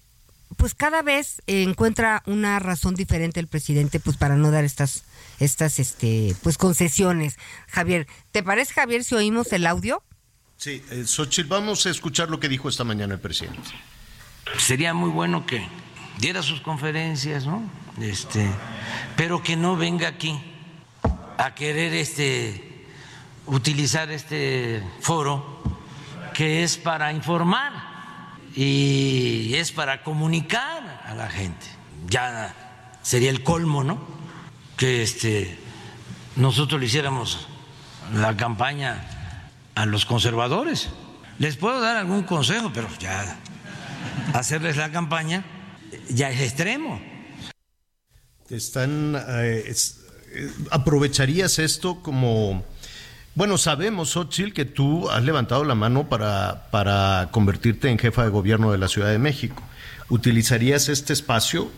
pues 0.55 0.73
cada 0.75 1.01
vez 1.01 1.41
encuentra 1.47 2.23
una 2.25 2.59
razón 2.59 2.95
diferente 2.95 3.39
el 3.39 3.47
presidente 3.47 3.99
pues 3.99 4.17
para 4.17 4.35
no 4.35 4.51
dar 4.51 4.63
estas 4.63 5.03
estas 5.39 5.79
este 5.79 6.35
pues 6.43 6.57
concesiones. 6.57 7.37
Javier, 7.67 8.07
¿te 8.31 8.43
parece 8.43 8.73
Javier 8.73 9.03
si 9.03 9.15
oímos 9.15 9.51
el 9.51 9.65
audio? 9.65 10.03
Sí, 10.57 10.83
eh, 10.91 11.03
Xochitl, 11.05 11.49
vamos 11.49 11.85
a 11.85 11.89
escuchar 11.89 12.29
lo 12.29 12.39
que 12.39 12.47
dijo 12.47 12.69
esta 12.69 12.83
mañana 12.83 13.15
el 13.15 13.19
presidente. 13.19 13.69
Sería 14.57 14.93
muy 14.93 15.09
bueno 15.09 15.45
que 15.45 15.67
diera 16.19 16.41
sus 16.43 16.61
conferencias, 16.61 17.45
¿no? 17.45 17.69
Este, 17.99 18.49
pero 19.17 19.43
que 19.43 19.55
no 19.55 19.75
venga 19.75 20.07
aquí 20.07 20.39
a 21.37 21.53
querer 21.55 21.93
este 21.93 22.87
utilizar 23.45 24.11
este 24.11 24.81
foro 25.01 25.61
que 26.33 26.63
es 26.63 26.77
para 26.77 27.13
informar 27.13 27.71
y 28.55 29.53
es 29.55 29.71
para 29.71 30.03
comunicar 30.03 31.03
a 31.05 31.15
la 31.15 31.29
gente. 31.29 31.65
Ya 32.07 32.53
sería 33.01 33.29
el 33.29 33.43
colmo, 33.43 33.83
¿no? 33.83 34.05
Que 34.77 35.01
este, 35.03 35.57
nosotros 36.35 36.79
le 36.79 36.87
hiciéramos 36.87 37.47
la 38.13 38.35
campaña 38.35 39.07
a 39.75 39.85
los 39.85 40.05
conservadores. 40.05 40.89
Les 41.39 41.55
puedo 41.55 41.79
dar 41.81 41.97
algún 41.97 42.23
consejo, 42.23 42.71
pero 42.73 42.87
ya 42.99 43.37
hacerles 44.33 44.77
la 44.77 44.91
campaña 44.91 45.43
ya 46.09 46.29
es 46.29 46.41
extremo. 46.41 47.01
Están, 48.49 49.15
eh, 49.15 49.73
eh, 50.35 50.51
¿Aprovecharías 50.69 51.59
esto 51.59 52.01
como 52.01 52.63
bueno, 53.35 53.57
sabemos, 53.57 54.11
Xochitl, 54.11 54.53
que 54.53 54.65
tú 54.65 55.09
has 55.09 55.23
levantado 55.23 55.63
la 55.63 55.75
mano 55.75 56.07
para, 56.07 56.69
para 56.71 57.29
convertirte 57.31 57.89
en 57.89 57.97
jefa 57.97 58.23
de 58.23 58.29
gobierno 58.29 58.71
de 58.71 58.77
la 58.77 58.87
Ciudad 58.87 59.09
de 59.09 59.19
México. 59.19 59.61
¿Utilizarías 60.09 60.89
este 60.89 61.13
espacio? 61.13 61.71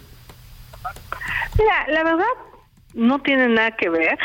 Mira, 1.57 1.87
la 1.87 2.03
verdad 2.03 2.25
no 2.93 3.19
tiene 3.19 3.47
nada 3.47 3.71
que 3.71 3.89
ver 3.89 4.17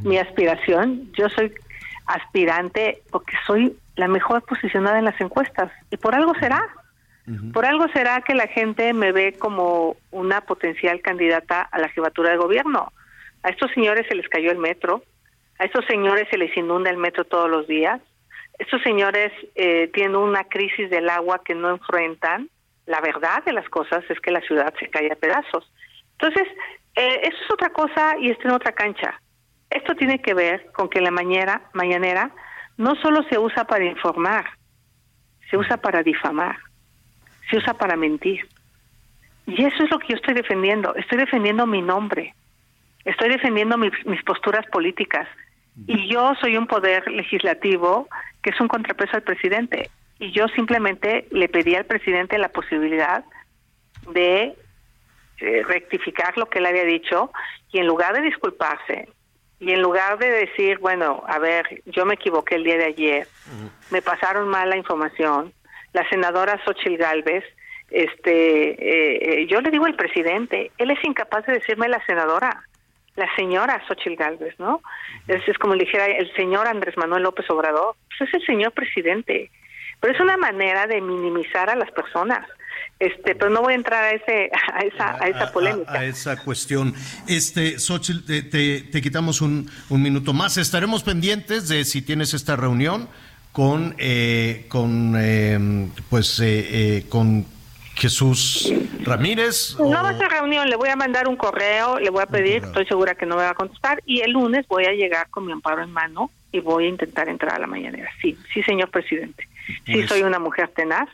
mi 0.00 0.18
aspiración. 0.18 1.12
Yo 1.12 1.28
soy 1.28 1.52
aspirante 2.06 3.02
porque 3.10 3.34
soy 3.46 3.76
la 3.96 4.08
mejor 4.08 4.42
posicionada 4.42 4.98
en 4.98 5.04
las 5.04 5.20
encuestas 5.20 5.70
y 5.90 5.96
por 5.96 6.14
algo 6.14 6.34
será. 6.40 6.66
Por 7.52 7.64
algo 7.64 7.86
será 7.92 8.20
que 8.22 8.34
la 8.34 8.48
gente 8.48 8.92
me 8.92 9.12
ve 9.12 9.34
como 9.38 9.96
una 10.10 10.40
potencial 10.40 11.00
candidata 11.00 11.62
a 11.62 11.78
la 11.78 11.88
jefatura 11.88 12.30
de 12.30 12.36
gobierno. 12.36 12.92
A 13.44 13.50
estos 13.50 13.70
señores 13.72 14.06
se 14.08 14.16
les 14.16 14.28
cayó 14.28 14.50
el 14.50 14.58
metro, 14.58 15.04
a 15.58 15.64
estos 15.64 15.84
señores 15.86 16.28
se 16.30 16.38
les 16.38 16.56
inunda 16.56 16.90
el 16.90 16.96
metro 16.96 17.24
todos 17.24 17.50
los 17.50 17.66
días. 17.66 18.00
Estos 18.58 18.82
señores 18.82 19.32
eh, 19.54 19.90
tienen 19.94 20.16
una 20.16 20.44
crisis 20.44 20.90
del 20.90 21.08
agua 21.08 21.42
que 21.44 21.54
no 21.54 21.70
enfrentan. 21.70 22.48
La 22.86 23.00
verdad 23.00 23.44
de 23.44 23.52
las 23.52 23.68
cosas 23.68 24.04
es 24.08 24.20
que 24.20 24.30
la 24.30 24.40
ciudad 24.40 24.74
se 24.78 24.88
cae 24.88 25.10
a 25.12 25.16
pedazos. 25.16 25.70
Entonces, 26.18 26.48
eh, 26.96 27.20
eso 27.22 27.36
es 27.44 27.50
otra 27.52 27.70
cosa 27.70 28.16
y 28.18 28.30
está 28.30 28.48
en 28.48 28.54
otra 28.54 28.72
cancha. 28.72 29.20
Esto 29.70 29.94
tiene 29.94 30.20
que 30.20 30.34
ver 30.34 30.70
con 30.72 30.88
que 30.88 31.00
la 31.00 31.10
mañana, 31.10 31.62
mañanera 31.72 32.30
no 32.76 32.94
solo 32.96 33.22
se 33.30 33.38
usa 33.38 33.64
para 33.64 33.84
informar, 33.84 34.44
se 35.50 35.56
usa 35.56 35.76
para 35.76 36.02
difamar, 36.02 36.56
se 37.50 37.56
usa 37.56 37.74
para 37.74 37.96
mentir. 37.96 38.46
Y 39.46 39.64
eso 39.64 39.84
es 39.84 39.90
lo 39.90 39.98
que 39.98 40.08
yo 40.08 40.16
estoy 40.16 40.34
defendiendo. 40.34 40.94
Estoy 40.94 41.18
defendiendo 41.18 41.66
mi 41.66 41.82
nombre, 41.82 42.34
estoy 43.04 43.28
defendiendo 43.28 43.76
mis, 43.78 44.22
posturas 44.24 44.66
políticas, 44.66 45.28
y 45.86 46.12
yo 46.12 46.34
soy 46.40 46.56
un 46.56 46.66
poder 46.66 47.10
legislativo 47.10 48.08
que 48.42 48.50
es 48.50 48.60
un 48.60 48.68
contrapeso 48.68 49.16
al 49.16 49.22
presidente. 49.22 49.90
Y 50.18 50.30
yo 50.30 50.46
simplemente 50.48 51.26
le 51.30 51.48
pedí 51.48 51.74
al 51.74 51.86
presidente 51.86 52.36
la 52.36 52.50
posibilidad 52.50 53.24
de 54.12 54.54
eh, 55.38 55.62
rectificar 55.66 56.36
lo 56.36 56.46
que 56.46 56.58
él 56.58 56.66
había 56.66 56.84
dicho. 56.84 57.32
Y 57.72 57.78
en 57.78 57.86
lugar 57.86 58.14
de 58.14 58.20
disculparse 58.20 59.08
y 59.62 59.70
en 59.70 59.80
lugar 59.80 60.18
de 60.18 60.28
decir, 60.28 60.78
bueno, 60.78 61.22
a 61.26 61.38
ver, 61.38 61.82
yo 61.86 62.04
me 62.04 62.14
equivoqué 62.14 62.56
el 62.56 62.64
día 62.64 62.76
de 62.76 62.86
ayer, 62.86 63.28
me 63.92 64.02
pasaron 64.02 64.48
mal 64.48 64.68
la 64.68 64.76
información, 64.76 65.52
la 65.92 66.08
senadora 66.08 66.60
Xochil 66.64 66.96
Gálvez, 66.96 67.44
este, 67.88 68.70
eh, 68.70 69.42
eh, 69.42 69.46
yo 69.46 69.60
le 69.60 69.70
digo 69.70 69.84
al 69.84 69.94
presidente, 69.94 70.72
él 70.78 70.90
es 70.90 70.98
incapaz 71.04 71.46
de 71.46 71.52
decirme 71.52 71.88
la 71.88 72.04
senadora, 72.06 72.64
la 73.16 73.28
señora 73.36 73.82
Xochitl 73.86 74.16
Gálvez, 74.16 74.54
¿no? 74.58 74.82
Es, 75.28 75.46
es 75.46 75.58
como 75.58 75.74
le 75.74 75.84
dijera 75.84 76.06
el 76.06 76.32
señor 76.34 76.66
Andrés 76.66 76.96
Manuel 76.96 77.22
López 77.22 77.48
Obrador, 77.50 77.96
pues 78.08 78.28
es 78.28 78.34
el 78.34 78.46
señor 78.46 78.72
presidente. 78.72 79.50
Pero 80.00 80.14
es 80.14 80.20
una 80.20 80.36
manera 80.36 80.86
de 80.86 81.00
minimizar 81.00 81.70
a 81.70 81.76
las 81.76 81.90
personas. 81.92 82.46
Este, 82.98 83.34
pero 83.34 83.50
no 83.50 83.62
voy 83.62 83.74
a 83.74 83.76
entrar 83.76 84.04
a 84.04 84.10
ese 84.12 84.50
a 84.74 84.80
esa 84.80 85.22
a, 85.22 85.28
esa 85.28 85.52
polémica. 85.52 85.92
A, 85.92 86.04
esa 86.04 86.42
cuestión. 86.42 86.94
Este, 87.28 87.78
Xochitl, 87.78 88.24
te, 88.24 88.42
te, 88.42 88.82
te 88.82 89.02
quitamos 89.02 89.40
un, 89.40 89.70
un, 89.90 90.02
minuto 90.02 90.32
más. 90.32 90.56
Estaremos 90.56 91.02
pendientes 91.02 91.68
de 91.68 91.84
si 91.84 92.02
tienes 92.02 92.34
esta 92.34 92.56
reunión 92.56 93.08
con 93.52 93.94
eh, 93.98 94.66
con 94.68 95.14
eh, 95.18 95.88
pues 96.08 96.40
eh, 96.40 96.98
eh 96.98 97.06
con 97.08 97.44
Jesús 97.94 98.72
Ramírez. 99.04 99.76
No 99.78 100.02
va 100.02 100.10
a 100.10 100.18
ser 100.18 100.30
reunión, 100.30 100.68
le 100.68 100.76
voy 100.76 100.88
a 100.88 100.96
mandar 100.96 101.28
un 101.28 101.36
correo, 101.36 101.98
le 101.98 102.10
voy 102.10 102.22
a 102.22 102.26
pedir, 102.26 102.62
estoy 102.64 102.86
segura 102.86 103.14
que 103.14 103.26
no 103.26 103.36
me 103.36 103.42
va 103.42 103.50
a 103.50 103.54
contestar, 103.54 104.02
y 104.06 104.20
el 104.20 104.32
lunes 104.32 104.66
voy 104.68 104.84
a 104.86 104.92
llegar 104.92 105.28
con 105.30 105.46
mi 105.46 105.52
amparo 105.52 105.82
en 105.82 105.92
mano 105.92 106.30
y 106.50 106.60
voy 106.60 106.86
a 106.86 106.88
intentar 106.88 107.28
entrar 107.28 107.54
a 107.54 107.58
la 107.58 107.66
mañanera. 107.66 108.10
Sí, 108.20 108.36
sí, 108.52 108.62
señor 108.62 108.90
presidente. 108.90 109.48
Sí, 109.86 109.94
pues... 109.94 110.08
soy 110.08 110.22
una 110.22 110.38
mujer 110.38 110.68
tenaz 110.68 111.08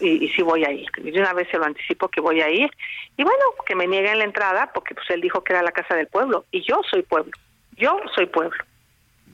y, 0.00 0.24
y, 0.24 0.28
sí 0.30 0.42
voy 0.42 0.64
a 0.64 0.72
ir. 0.72 0.88
De 0.96 1.20
una 1.20 1.32
vez 1.32 1.48
se 1.50 1.58
lo 1.58 1.64
anticipo 1.64 2.08
que 2.08 2.20
voy 2.20 2.40
a 2.40 2.50
ir. 2.50 2.70
Y 3.16 3.22
bueno, 3.22 3.42
que 3.66 3.74
me 3.74 3.86
nieguen 3.86 4.18
la 4.18 4.24
entrada 4.24 4.70
porque 4.74 4.94
pues 4.94 5.08
él 5.10 5.20
dijo 5.20 5.42
que 5.44 5.52
era 5.52 5.62
la 5.62 5.72
casa 5.72 5.94
del 5.94 6.08
pueblo 6.08 6.44
y 6.50 6.62
yo 6.62 6.80
soy 6.90 7.02
pueblo. 7.02 7.32
Yo 7.76 8.00
soy 8.14 8.26
pueblo. 8.26 8.56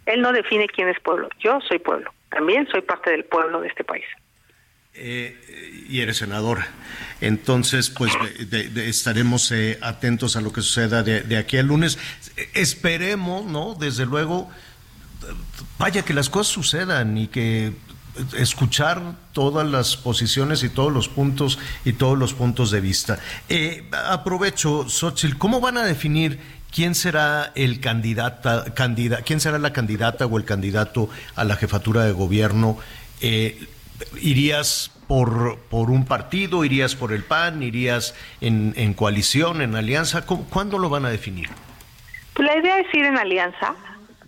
Él 0.06 0.22
no 0.22 0.32
define 0.32 0.68
quién 0.68 0.88
es 0.88 1.00
pueblo. 1.00 1.28
Yo 1.38 1.60
soy 1.62 1.78
pueblo. 1.78 2.10
También 2.30 2.66
soy 2.68 2.82
parte 2.82 3.10
del 3.10 3.24
pueblo 3.24 3.60
de 3.60 3.68
este 3.68 3.84
país. 3.84 4.04
Y 5.88 6.00
eres 6.00 6.18
senadora. 6.18 6.68
Entonces, 7.20 7.90
pues 7.90 8.12
estaremos 8.76 9.50
eh, 9.50 9.78
atentos 9.82 10.36
a 10.36 10.40
lo 10.40 10.52
que 10.52 10.62
suceda 10.62 11.02
de, 11.02 11.22
de, 11.22 11.36
aquí 11.36 11.56
al 11.56 11.66
lunes. 11.66 11.98
Esperemos, 12.54 13.44
¿no? 13.44 13.74
Desde 13.74 14.06
luego, 14.06 14.48
vaya 15.78 16.04
que 16.04 16.14
las 16.14 16.28
cosas 16.28 16.52
sucedan 16.52 17.18
y 17.18 17.28
que 17.28 17.72
escuchar 18.36 19.16
todas 19.32 19.66
las 19.68 19.96
posiciones 19.96 20.62
y 20.62 20.68
todos 20.68 20.92
los 20.92 21.08
puntos 21.08 21.58
y 21.84 21.92
todos 21.92 22.18
los 22.18 22.34
puntos 22.34 22.70
de 22.70 22.80
vista. 22.80 23.18
Eh, 23.48 23.88
aprovecho, 23.92 24.88
Xochitl, 24.88 25.38
¿cómo 25.38 25.60
van 25.60 25.78
a 25.78 25.84
definir 25.84 26.38
quién 26.72 26.94
será 26.94 27.52
el 27.54 27.80
candidata, 27.80 28.74
candida, 28.74 29.22
quién 29.22 29.40
será 29.40 29.58
la 29.58 29.72
candidata 29.72 30.26
o 30.26 30.38
el 30.38 30.44
candidato 30.44 31.08
a 31.36 31.44
la 31.44 31.56
jefatura 31.56 32.04
de 32.04 32.12
gobierno? 32.12 32.78
Eh, 33.20 33.68
¿Irías 34.20 34.90
por, 35.06 35.58
por 35.70 35.90
un 35.90 36.04
partido, 36.04 36.64
irías 36.64 36.94
por 36.94 37.12
el 37.12 37.24
PAN, 37.24 37.62
irías 37.62 38.14
en, 38.40 38.74
en 38.76 38.94
coalición, 38.94 39.62
en 39.62 39.74
alianza? 39.74 40.26
¿Cuándo 40.26 40.78
lo 40.78 40.88
van 40.88 41.04
a 41.04 41.10
definir? 41.10 41.48
Pues 42.34 42.46
la 42.48 42.56
idea 42.56 42.78
es 42.78 42.94
ir 42.94 43.04
en 43.04 43.18
alianza, 43.18 43.74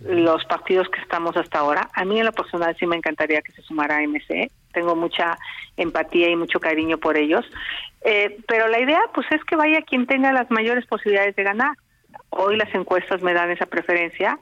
los 0.01 0.43
partidos 0.45 0.89
que 0.89 0.99
estamos 0.99 1.37
hasta 1.37 1.59
ahora. 1.59 1.89
A 1.93 2.03
mí 2.03 2.19
en 2.19 2.25
lo 2.25 2.33
personal 2.33 2.75
sí 2.77 2.85
me 2.85 2.95
encantaría 2.95 3.41
que 3.41 3.51
se 3.51 3.61
sumara 3.61 3.97
a 3.97 4.01
MC. 4.01 4.51
Tengo 4.73 4.95
mucha 4.95 5.37
empatía 5.77 6.29
y 6.29 6.35
mucho 6.35 6.59
cariño 6.59 6.97
por 6.97 7.17
ellos. 7.17 7.45
Eh, 8.03 8.37
pero 8.47 8.67
la 8.67 8.79
idea 8.79 8.99
pues 9.13 9.27
es 9.31 9.43
que 9.45 9.55
vaya 9.55 9.81
quien 9.83 10.07
tenga 10.07 10.33
las 10.33 10.49
mayores 10.49 10.85
posibilidades 10.87 11.35
de 11.35 11.43
ganar. 11.43 11.77
Hoy 12.29 12.57
las 12.57 12.73
encuestas 12.73 13.21
me 13.21 13.33
dan 13.33 13.51
esa 13.51 13.65
preferencia 13.65 14.39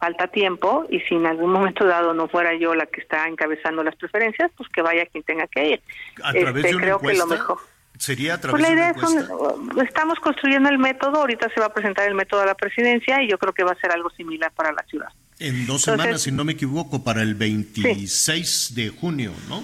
falta 0.00 0.28
tiempo 0.28 0.86
y 0.88 0.98
si 1.00 1.14
en 1.14 1.26
algún 1.26 1.52
momento 1.52 1.84
dado 1.84 2.14
no 2.14 2.26
fuera 2.26 2.54
yo 2.56 2.74
la 2.74 2.86
que 2.86 3.02
está 3.02 3.28
encabezando 3.28 3.84
las 3.84 3.94
preferencias, 3.96 4.50
pues 4.56 4.68
que 4.70 4.80
vaya 4.80 5.04
quien 5.06 5.22
tenga 5.22 5.46
que 5.46 5.68
ir. 5.68 5.82
¿A 6.24 6.32
través 6.32 6.64
este, 6.64 6.68
de 6.68 6.74
una 6.76 6.84
creo 6.84 6.96
encuesta? 6.96 7.24
que 7.24 7.28
lo 7.28 7.38
mejor. 7.38 7.58
¿Sería 7.98 8.34
a 8.34 8.40
través 8.40 8.52
pues 8.52 8.62
la 8.62 8.68
de 8.68 8.74
idea 8.74 8.92
una 8.96 9.20
encuesta? 9.20 9.28
Son, 9.28 9.86
estamos 9.86 10.18
construyendo 10.20 10.70
el 10.70 10.78
método, 10.78 11.20
ahorita 11.20 11.50
se 11.54 11.60
va 11.60 11.66
a 11.66 11.74
presentar 11.74 12.08
el 12.08 12.14
método 12.14 12.40
a 12.40 12.46
la 12.46 12.54
presidencia 12.54 13.22
y 13.22 13.28
yo 13.28 13.36
creo 13.36 13.52
que 13.52 13.62
va 13.62 13.72
a 13.72 13.76
ser 13.76 13.92
algo 13.92 14.08
similar 14.10 14.50
para 14.52 14.72
la 14.72 14.82
ciudad. 14.84 15.08
En 15.38 15.66
dos 15.66 15.86
Entonces, 15.86 16.02
semanas, 16.02 16.22
si 16.22 16.32
no 16.32 16.44
me 16.44 16.52
equivoco, 16.52 17.04
para 17.04 17.20
el 17.20 17.34
26 17.34 18.48
sí. 18.48 18.74
de 18.74 18.88
junio, 18.88 19.32
¿no? 19.48 19.62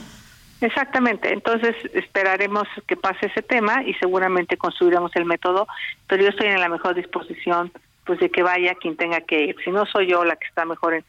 Exactamente, 0.61 1.33
entonces 1.33 1.77
esperaremos 1.93 2.67
que 2.87 2.97
pase 2.97 3.27
ese 3.27 3.43
tema 3.43 3.83
y 3.85 3.93
seguramente 3.95 4.57
construiremos 4.57 5.15
el 5.15 5.27
método, 5.27 5.67
pero 6.07 6.23
yo 6.23 6.31
estoy 6.31 6.49
en 6.49 6.61
la 6.61 6.71
mejor 6.71 6.95
disposición 6.95 7.73
pues 8.07 8.21
de 8.21 8.31
que 8.31 8.43
vaya 8.43 8.75
quien 8.77 8.97
tenga 8.97 9.21
que 9.21 9.41
ir. 9.41 9.57
Si 9.65 9.71
no 9.71 9.85
soy 9.87 10.09
yo 10.09 10.25
la 10.25 10.37
que 10.37 10.47
está 10.47 10.65
mejor 10.65 10.95
en, 10.95 11.05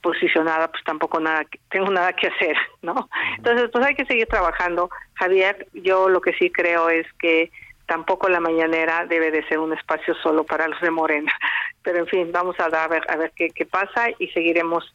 posicionada, 0.00 0.70
pues 0.70 0.82
tampoco 0.84 1.20
nada, 1.20 1.44
tengo 1.70 1.90
nada 1.90 2.12
que 2.12 2.28
hacer, 2.28 2.56
¿no? 2.82 3.08
Entonces, 3.36 3.70
pues 3.72 3.84
hay 3.84 3.94
que 3.94 4.06
seguir 4.06 4.26
trabajando. 4.26 4.90
Javier, 5.14 5.66
yo 5.74 6.08
lo 6.08 6.20
que 6.20 6.32
sí 6.34 6.50
creo 6.50 6.88
es 6.88 7.06
que 7.18 7.50
tampoco 7.86 8.28
la 8.28 8.40
mañanera 8.40 9.06
debe 9.06 9.30
de 9.30 9.46
ser 9.48 9.58
un 9.58 9.72
espacio 9.72 10.14
solo 10.22 10.44
para 10.44 10.68
los 10.68 10.80
de 10.80 10.90
Morena. 10.90 11.32
Pero 11.82 11.98
en 11.98 12.06
fin, 12.06 12.32
vamos 12.32 12.56
a, 12.58 12.68
dar, 12.68 12.84
a 12.84 12.88
ver, 12.88 13.02
a 13.08 13.16
ver 13.16 13.32
qué, 13.34 13.50
qué 13.50 13.66
pasa 13.66 14.08
y 14.18 14.28
seguiremos 14.28 14.94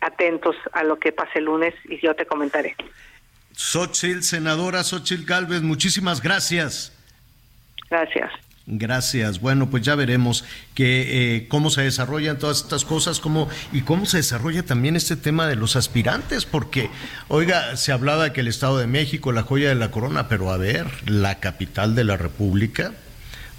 atentos 0.00 0.56
a 0.72 0.82
lo 0.82 0.98
que 0.98 1.12
pase 1.12 1.38
el 1.38 1.44
lunes 1.44 1.74
y 1.84 2.00
yo 2.00 2.14
te 2.14 2.26
comentaré. 2.26 2.74
Xochitl, 3.52 4.20
senadora 4.22 4.82
Xochitl 4.82 5.24
Galvez, 5.24 5.62
muchísimas 5.62 6.20
gracias. 6.20 6.92
Gracias. 7.88 8.30
Gracias. 8.68 9.40
Bueno, 9.40 9.70
pues 9.70 9.84
ya 9.84 9.94
veremos 9.94 10.44
que, 10.74 11.36
eh, 11.36 11.46
cómo 11.48 11.70
se 11.70 11.82
desarrollan 11.82 12.38
todas 12.38 12.62
estas 12.62 12.84
cosas 12.84 13.20
cómo, 13.20 13.48
y 13.72 13.82
cómo 13.82 14.06
se 14.06 14.16
desarrolla 14.16 14.64
también 14.64 14.96
este 14.96 15.14
tema 15.14 15.46
de 15.46 15.54
los 15.54 15.76
aspirantes, 15.76 16.46
porque, 16.46 16.90
oiga, 17.28 17.76
se 17.76 17.92
hablaba 17.92 18.32
que 18.32 18.40
el 18.40 18.48
Estado 18.48 18.78
de 18.78 18.88
México, 18.88 19.30
la 19.30 19.44
joya 19.44 19.68
de 19.68 19.76
la 19.76 19.92
corona, 19.92 20.26
pero 20.28 20.50
a 20.50 20.56
ver, 20.56 20.88
la 21.08 21.38
capital 21.38 21.94
de 21.94 22.02
la 22.02 22.16
República, 22.16 22.92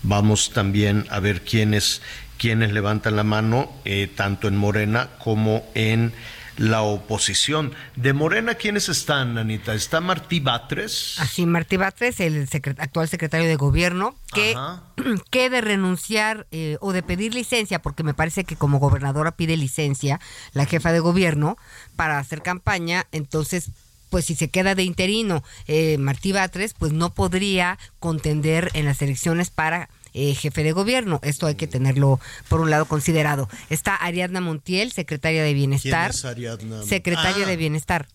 vamos 0.03 0.51
también 0.51 1.05
a 1.09 1.21
ver 1.21 1.41
quiénes, 1.41 2.01
quiénes 2.37 2.73
levantan 2.73 3.15
la 3.15 3.23
mano, 3.23 3.71
eh, 3.85 4.11
tanto 4.13 4.49
en 4.49 4.57
Morena 4.57 5.07
como 5.19 5.65
en 5.73 6.11
la 6.57 6.81
oposición. 6.81 7.73
De 7.95 8.13
Morena, 8.13 8.55
¿quiénes 8.55 8.89
están, 8.89 9.37
Anita? 9.37 9.73
Está 9.73 10.01
Martí 10.01 10.39
Batres. 10.39 11.15
Así, 11.19 11.45
Martí 11.45 11.77
Batres, 11.77 12.19
el 12.19 12.47
actual 12.77 13.07
secretario 13.07 13.47
de 13.47 13.55
gobierno, 13.55 14.15
que, 14.33 14.55
que 15.31 15.49
de 15.49 15.61
renunciar 15.61 16.47
eh, 16.51 16.77
o 16.81 16.93
de 16.93 17.03
pedir 17.03 17.33
licencia, 17.33 17.79
porque 17.79 18.03
me 18.03 18.13
parece 18.13 18.43
que 18.43 18.55
como 18.55 18.79
gobernadora 18.79 19.31
pide 19.31 19.55
licencia 19.55 20.19
la 20.53 20.65
jefa 20.65 20.91
de 20.91 20.99
gobierno 20.99 21.57
para 21.95 22.19
hacer 22.19 22.41
campaña, 22.41 23.05
entonces 23.11 23.71
pues 24.09 24.25
si 24.25 24.35
se 24.35 24.49
queda 24.49 24.73
de 24.73 24.83
interino 24.83 25.43
eh, 25.67 25.97
Martí 25.97 26.31
Batres, 26.31 26.73
pues 26.73 26.93
no 26.93 27.13
podría 27.13 27.77
contender 27.99 28.69
en 28.73 28.85
las 28.85 29.01
elecciones 29.01 29.49
para 29.49 29.89
eh, 30.13 30.33
jefe 30.35 30.63
de 30.63 30.71
gobierno. 30.71 31.19
Esto 31.23 31.47
hay 31.47 31.55
que 31.55 31.67
tenerlo, 31.67 32.19
por 32.49 32.61
un 32.61 32.69
lado, 32.69 32.85
considerado. 32.85 33.49
Está 33.69 33.95
Ariadna 33.95 34.41
Montiel, 34.41 34.91
secretaria 34.91 35.43
de 35.43 35.53
Bienestar. 35.53 36.11
¿Quién 36.11 36.19
es 36.19 36.25
Ariadna? 36.25 36.83
Secretaria 36.83 37.45
Ah. 37.45 37.49
de 37.49 37.57
Bienestar. 37.57 38.07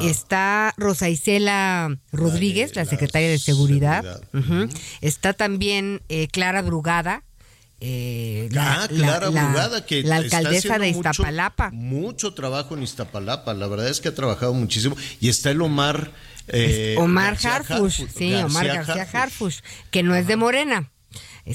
Está 0.00 0.74
Rosa 0.76 1.08
Isela 1.08 1.96
Rodríguez, 2.12 2.76
la, 2.76 2.84
secretaria 2.84 3.30
de 3.30 3.38
Seguridad. 3.38 4.20
Está 5.00 5.32
también 5.32 6.02
eh, 6.08 6.28
Clara 6.28 6.60
Brugada. 6.62 7.22
eh, 7.84 8.48
la- 8.52 8.84
Ah, 8.84 8.88
Clara 8.88 9.26
la- 9.30 9.32
la- 9.42 9.44
Brugada, 9.48 9.86
que 9.86 10.02
la 10.04 10.20
está 10.20 10.38
alcaldesa 10.38 10.78
de 10.78 10.84
haciendo 10.90 10.98
mucho- 10.98 11.10
Iztapalapa. 11.10 11.70
Mucho, 11.72 12.32
trabajo 12.32 12.76
en 12.76 12.84
Iztapalapa, 12.84 13.54
la 13.54 13.66
verdad 13.66 13.88
es 13.88 14.00
que 14.00 14.08
ha 14.08 14.14
trabajado 14.14 14.54
muchísimo. 14.54 14.94
Y 15.20 15.28
está 15.30 15.50
el 15.50 15.60
Omar. 15.62 16.12
Eh, 16.52 16.96
Omar 16.98 17.32
García 17.32 17.56
Harfush, 17.56 18.02
Harfush, 18.02 18.06
sí, 18.16 18.34
Omar 18.34 18.66
García 18.66 19.08
Harfush, 19.12 19.60
que 19.90 20.02
no 20.02 20.14
es 20.14 20.26
de 20.26 20.36
Morena. 20.36 20.88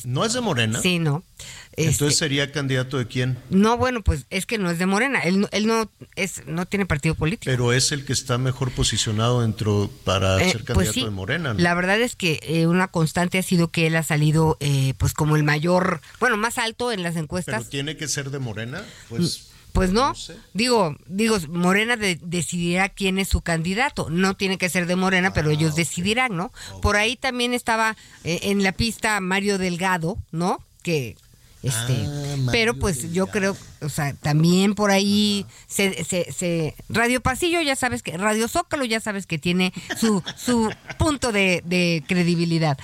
¿No 0.04 0.26
es 0.26 0.34
de 0.34 0.42
Morena? 0.42 0.82
Sí, 0.82 1.00
no. 1.00 1.24
Este, 1.72 1.92
Entonces 1.92 2.18
sería 2.20 2.52
candidato 2.52 2.98
de 2.98 3.08
quién? 3.08 3.38
no, 3.50 3.78
bueno, 3.78 4.04
pues 4.04 4.26
es 4.30 4.46
que 4.46 4.58
no 4.58 4.70
es 4.70 4.80
de 4.80 4.86
Morena. 4.86 5.22
Él, 5.22 5.40
no- 5.42 5.48
él 5.52 5.66
no 5.66 5.90
es, 6.16 6.46
no 6.46 6.66
tiene 6.66 6.86
partido 6.86 7.16
político. 7.16 7.50
Pero 7.50 7.72
es 7.72 7.92
el 7.94 8.04
que 8.04 8.12
está 8.12 8.38
mejor 8.38 8.72
posicionado 8.72 9.42
dentro 9.42 9.90
para 10.04 10.36
Eh, 10.42 10.52
ser 10.52 10.64
candidato 10.66 10.74
pues 10.74 10.92
sí, 10.92 11.04
de 11.06 11.10
Morena. 11.12 11.54
¿no? 11.54 11.60
La 11.60 11.74
verdad 11.74 12.02
es 12.02 12.16
que 12.18 12.40
eh, 12.44 12.68
una 12.68 12.90
constante 12.90 13.38
ha 13.38 13.44
sido 13.44 13.70
que 13.70 13.88
él 13.88 13.96
ha 13.96 14.04
salido, 14.04 14.58
eh, 14.60 14.94
pues 14.98 15.14
como 15.14 15.38
el 15.38 15.44
mayor, 15.44 16.02
bueno, 16.20 16.36
más 16.36 16.58
alto 16.58 16.92
en 16.92 17.02
las 17.04 17.14
Pero 17.14 17.24
encuestas. 17.24 17.70
tiene 17.70 17.96
que 17.96 18.08
ser 18.10 18.30
de 18.32 18.40
Morena, 18.40 18.84
pues. 19.08 19.52
Pues 19.78 19.92
no, 19.92 20.10
no 20.10 20.16
sé. 20.16 20.36
digo, 20.54 20.96
digo, 21.08 21.38
Morena 21.50 21.96
de- 21.96 22.20
decidirá 22.22 22.90
quién 22.90 23.18
es 23.20 23.28
su 23.30 23.42
candidato. 23.42 24.10
No 24.10 24.36
tiene 24.36 24.58
que 24.58 24.70
ser 24.70 24.86
de 24.88 24.96
Morena, 24.96 25.34
pero 25.34 25.50
Ah, 25.50 25.54
ellos 25.54 25.76
decidirán, 25.76 26.36
¿no? 26.36 26.52
Por 26.82 26.96
ahí 26.98 27.16
también 27.16 27.54
estaba 27.54 27.96
eh, 28.24 28.40
en 28.44 28.64
la 28.64 28.72
pista 28.72 29.20
Mario 29.22 29.58
Delgado, 29.58 30.18
¿no? 30.32 30.60
Que 30.84 31.16
este, 31.64 32.06
Ah, 32.08 32.36
pero 32.52 32.76
pues 32.76 33.12
yo 33.14 33.28
creo, 33.28 33.58
o 33.82 33.90
sea, 33.90 34.14
también 34.14 34.76
por 34.76 34.92
ahí 34.92 35.46
se, 35.68 36.04
se, 36.06 36.32
se- 36.32 36.76
Radio 36.88 37.20
Pasillo 37.20 37.60
ya 37.62 37.76
sabes 37.76 38.04
que 38.04 38.16
Radio 38.18 38.48
Zócalo 38.48 38.86
ya 38.86 39.00
sabes 39.00 39.26
que 39.26 39.38
tiene 39.40 39.74
su 40.00 40.24
su 40.38 40.72
punto 40.98 41.32
de, 41.32 41.62
de 41.66 42.04
credibilidad. 42.08 42.78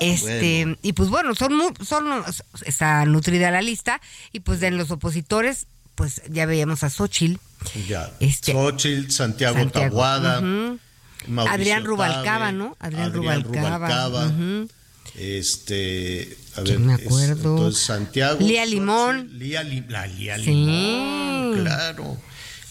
Este, 0.00 0.64
bueno. 0.64 0.78
y 0.82 0.92
pues 0.94 1.08
bueno, 1.10 1.34
son 1.34 1.52
son 1.84 2.24
está 2.64 3.04
nutrida 3.04 3.50
la 3.50 3.62
lista 3.62 4.00
y 4.32 4.40
pues 4.40 4.60
de 4.60 4.70
los 4.70 4.90
opositores 4.90 5.66
pues 5.96 6.22
ya 6.30 6.46
veíamos 6.46 6.84
a 6.84 6.90
Xochitl, 6.90 7.40
Ya. 7.88 8.12
Este- 8.20 8.52
Xochitl, 8.52 9.10
Santiago, 9.10 9.56
Santiago, 9.58 9.88
Tabuada. 9.88 10.38
ujú. 10.38 10.78
Mauricio 11.26 11.54
Adrián 11.54 11.84
Rubalcaba, 11.84 12.38
Tabe, 12.46 12.52
¿no? 12.52 12.76
Adrián 12.78 13.12
Rubalcaba, 13.12 14.26
ujú. 14.28 14.68
Este, 15.16 16.36
a 16.56 16.60
ver, 16.60 16.78
me 16.78 16.94
es- 16.94 17.06
acuerdo. 17.06 17.56
entonces 17.56 17.82
Santiago. 17.82 18.38
Lía 18.40 18.60
Xochitl, 18.62 18.74
Limón. 18.76 19.38
Lía, 19.38 19.62
Li- 19.64 19.84
la 19.88 20.06
Lía 20.06 20.36
Sí. 20.36 20.44
Limón, 20.44 21.62
claro. 21.62 22.16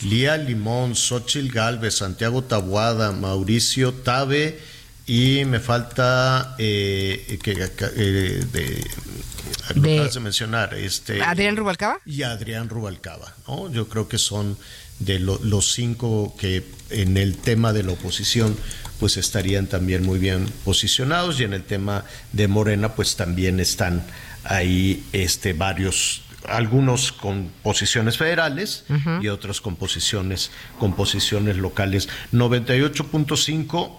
Lía 0.03 0.37
Limón, 0.37 0.95
Xochitl 0.95 1.51
Galvez, 1.51 1.95
Santiago 1.95 2.43
Tabuada, 2.43 3.11
Mauricio 3.11 3.93
Tabe 3.93 4.59
y 5.07 5.43
me 5.45 5.59
falta 5.59 6.55
eh, 6.59 7.39
que 7.41 7.51
eh, 7.95 8.45
de, 8.51 8.85
lo 9.75 9.81
acabas 9.93 10.13
de 10.13 10.19
mencionar, 10.19 10.73
este 10.73 11.21
Adrián 11.21 11.55
Rubalcaba. 11.55 11.99
y 12.05 12.23
Adrián 12.23 12.69
Rubalcaba, 12.69 13.33
¿no? 13.47 13.71
Yo 13.71 13.87
creo 13.87 14.07
que 14.07 14.17
son 14.17 14.57
de 14.99 15.19
lo- 15.19 15.39
los 15.43 15.73
cinco 15.73 16.35
que 16.39 16.63
en 16.89 17.17
el 17.17 17.37
tema 17.37 17.73
de 17.73 17.83
la 17.83 17.91
oposición 17.91 18.55
pues 18.99 19.17
estarían 19.17 19.67
también 19.67 20.03
muy 20.05 20.19
bien 20.19 20.45
posicionados 20.63 21.39
y 21.39 21.43
en 21.43 21.53
el 21.53 21.63
tema 21.63 22.05
de 22.31 22.47
Morena 22.47 22.95
pues 22.95 23.17
también 23.17 23.59
están 23.59 24.05
ahí 24.45 25.03
este 25.11 25.51
varios 25.53 26.21
algunos 26.47 27.11
con 27.11 27.49
posiciones 27.63 28.17
federales 28.17 28.85
y 29.21 29.27
otros 29.29 29.59
con 29.61 29.75
posiciones 29.75 30.51
con 30.79 30.95
posiciones 30.95 31.57
locales 31.57 32.07
98.5 32.31 33.91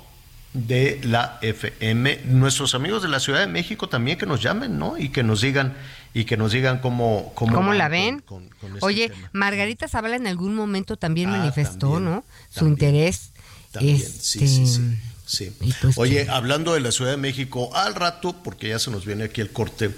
de 0.54 1.00
la 1.04 1.38
FM. 1.42 2.20
Nuestros 2.26 2.74
amigos 2.74 3.02
de 3.02 3.08
la 3.08 3.20
Ciudad 3.20 3.40
de 3.40 3.46
México 3.46 3.88
también 3.88 4.16
que 4.18 4.26
nos 4.26 4.42
llamen, 4.42 4.78
¿no? 4.78 4.96
Y 4.98 5.10
que 5.10 5.22
nos 5.22 5.40
digan 5.42 5.76
y 6.14 6.24
que 6.24 6.36
nos 6.38 6.52
digan 6.52 6.78
cómo 6.78 7.32
cómo, 7.34 7.54
¿Cómo 7.54 7.74
la 7.74 7.88
ven? 7.88 8.20
con- 8.20 8.48
con 8.60 8.72
este 8.74 8.84
Oye, 8.86 9.08
tema. 9.10 9.30
Margarita 9.34 9.86
Zavala 9.86 10.16
en 10.16 10.26
algún 10.26 10.54
momento 10.54 10.96
también 10.96 11.28
Ah, 11.30 11.38
manifestó, 11.38 11.90
también, 11.92 12.04
¿no? 12.04 12.24
Su 12.48 12.60
también, 12.60 12.72
interés. 12.72 13.30
También, 13.72 13.96
Este, 13.96 14.18
sí, 14.22 14.48
sí, 14.48 14.66
sí. 14.66 14.96
sí. 15.26 15.52
pues 15.82 15.98
Oye, 15.98 16.24
que- 16.24 16.30
hablando 16.30 16.72
de 16.72 16.80
la 16.80 16.90
Ciudad 16.92 17.10
de 17.10 17.16
México, 17.18 17.70
al 17.76 17.94
rato, 17.94 18.34
porque 18.42 18.68
ya 18.68 18.78
se 18.78 18.90
nos 18.90 19.04
viene 19.04 19.24
aquí 19.24 19.42
el 19.42 19.50
corte, 19.50 19.90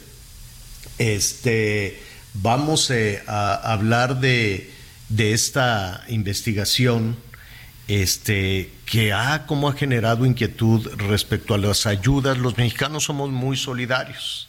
este, 0.98 2.02
vamos 2.34 2.90
eh, 2.90 3.22
a 3.28 3.54
hablar 3.72 4.18
de, 4.20 4.72
de 5.08 5.32
esta 5.32 6.02
investigación 6.08 7.16
este, 7.86 8.72
que 8.90 9.12
ha, 9.12 9.44
como 9.46 9.68
ha 9.68 9.74
generado 9.74 10.24
inquietud 10.24 10.88
respecto 10.96 11.54
a 11.54 11.58
las 11.58 11.86
ayudas. 11.86 12.38
Los 12.38 12.56
mexicanos 12.56 13.04
somos 13.04 13.30
muy 13.30 13.56
solidarios. 13.56 14.48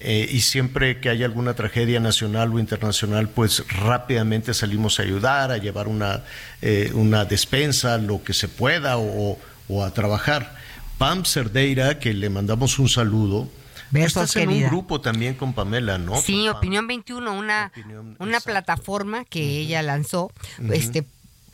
Eh, 0.00 0.28
y 0.30 0.40
siempre 0.40 0.98
que 0.98 1.10
hay 1.10 1.22
alguna 1.22 1.54
tragedia 1.54 2.00
nacional 2.00 2.52
o 2.52 2.58
internacional, 2.58 3.28
pues 3.28 3.64
rápidamente 3.68 4.54
salimos 4.54 4.98
a 4.98 5.02
ayudar, 5.02 5.52
a 5.52 5.58
llevar 5.58 5.88
una, 5.88 6.24
eh, 6.62 6.90
una 6.94 7.24
despensa, 7.26 7.98
lo 7.98 8.24
que 8.24 8.32
se 8.32 8.48
pueda, 8.48 8.96
o, 8.98 9.38
o 9.68 9.84
a 9.84 9.92
trabajar. 9.92 10.56
Pam 10.98 11.24
Cerdeira, 11.24 11.98
que 11.98 12.12
le 12.12 12.28
mandamos 12.28 12.78
un 12.78 12.88
saludo. 12.88 13.48
Besos, 13.90 14.24
Estás 14.24 14.36
en 14.36 14.48
un 14.48 14.62
grupo 14.64 15.00
también 15.00 15.34
con 15.34 15.52
Pamela, 15.52 15.98
¿no? 15.98 16.20
Sí. 16.20 16.48
Opinión 16.48 16.86
21, 16.86 17.32
una, 17.32 17.72
Opinión, 17.76 18.16
una 18.18 18.40
plataforma 18.40 19.24
que 19.24 19.58
ella 19.58 19.82
lanzó, 19.82 20.30
este, 20.70 21.04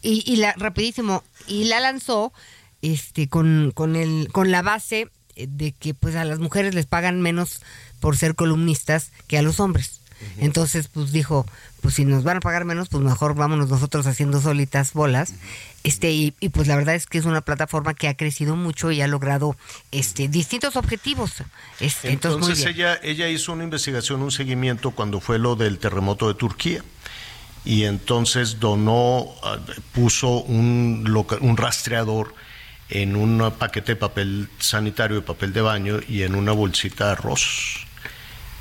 y, 0.07 0.23
y 0.25 0.37
la, 0.37 0.53
rapidísimo, 0.53 1.25
y 1.49 1.65
la 1.65 1.81
lanzó 1.81 2.33
este, 2.81 3.29
con, 3.29 3.73
con, 3.75 3.97
el, 3.97 4.29
con 4.33 4.51
la 4.51 4.63
base 4.63 5.09
eh, 5.35 5.47
de 5.51 5.73
que 5.73 5.95
pues 5.95 6.15
a 6.15 6.25
las 6.25 6.39
mujeres 6.39 6.75
les 6.75 6.87
pagan 6.87 7.21
menos 7.21 7.61
por 8.01 8.17
ser 8.17 8.35
columnistas 8.35 9.11
que 9.27 9.39
a 9.39 9.43
los 9.43 9.61
hombres. 9.61 10.01
Entonces, 10.39 10.89
pues 10.89 11.13
dijo, 11.13 11.45
pues 11.83 11.95
si 11.95 12.07
nos 12.07 12.25
van 12.25 12.39
a 12.39 12.41
pagar 12.41 12.65
menos, 12.65 12.89
pues 12.89 13.05
mejor 13.05 13.35
vámonos 13.35 13.69
nosotros 13.69 14.07
haciendo 14.07 14.41
solitas 14.41 14.95
bolas. 14.95 15.35
Este, 15.85 16.11
y, 16.11 16.33
y, 16.41 16.49
pues 16.49 16.69
la 16.69 16.77
verdad 16.77 16.95
es 16.95 17.07
que 17.07 17.19
es 17.19 17.27
una 17.27 17.43
plataforma 17.43 17.93
que 17.93 18.09
ha 18.09 18.17
crecido 18.17 18.57
mucho 18.57 18.91
y 18.91 19.03
ha 19.03 19.09
logrado 19.09 19.57
este 19.93 20.29
distintos 20.29 20.77
objetivos. 20.77 21.33
Este, 21.81 22.11
entonces, 22.11 22.41
muy 22.41 22.53
Entonces 22.53 22.75
bien. 22.75 22.77
ella, 22.77 23.01
ella 23.03 23.29
hizo 23.29 23.53
una 23.53 23.65
investigación, 23.65 24.23
un 24.23 24.33
seguimiento 24.33 24.93
cuando 24.93 25.21
fue 25.21 25.39
lo 25.39 25.55
del 25.55 25.79
terremoto 25.79 26.29
de 26.29 26.35
Turquía. 26.35 26.83
Y 27.67 27.85
entonces 27.85 28.61
donó, 28.61 29.27
ah, 29.43 29.59
puso 29.93 30.41
un, 30.45 31.05
rastreador 31.57 32.35
en 32.89 33.17
un 33.17 33.53
paquete 33.59 33.93
de 33.93 33.97
papel 33.97 34.49
sanitario, 34.59 35.17
de 35.17 35.23
papel 35.23 35.53
de 35.53 35.61
baño 35.61 35.99
y 36.09 36.23
en 36.23 36.35
una 36.35 36.53
bolsita 36.53 37.07
de 37.07 37.13
arroz. 37.13 37.85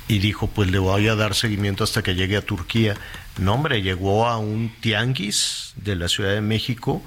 y 0.08 0.18
dijo, 0.18 0.48
pues 0.48 0.70
le 0.70 0.78
voy 0.78 1.08
a 1.08 1.16
dar 1.16 1.34
seguimiento 1.34 1.82
hasta 1.82 2.02
que 2.02 2.14
llegue 2.14 2.36
a 2.36 2.42
Turquía. 2.42 2.94
No, 3.38 3.54
hombre, 3.54 3.82
llegó 3.82 4.26
a 4.26 4.38
un 4.38 4.72
tianguis 4.80 5.72
de 5.76 5.96
la 5.96 6.08
Ciudad 6.08 6.32
de 6.32 6.40
México 6.40 7.02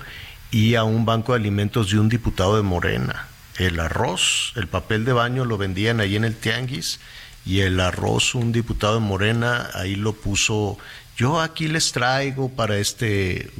y 0.52 0.76
a 0.76 0.84
un 0.84 1.06
banco 1.06 1.34
de 1.34 1.39
alimentos 1.39 1.91
de 1.91 2.00
un 2.00 2.10
diputado 2.10 2.56
de 2.56 2.64
Morena. 2.64 3.28
El 3.58 3.80
arroz, 3.80 4.54
el 4.56 4.68
papel 4.68 5.06
de 5.06 5.14
baño 5.14 5.45
lo 5.45 5.58
vendían 5.58 6.00
ahí 6.00 6.16
en 6.16 6.24
el 6.24 6.36
tianguis 6.36 7.00
y 7.45 7.62
el 7.62 7.80
arroz, 7.80 8.36
un 8.36 8.52
diputado 8.52 8.95
de 8.95 9.00
Morena, 9.00 9.70
ahí 9.74 9.95
lo 9.95 10.14
puso, 10.14 10.78
yo 11.20 11.41
aquí 11.41 11.67
les 11.67 11.91
traigo 11.91 12.47
para 12.47 12.78
este, 12.78 13.51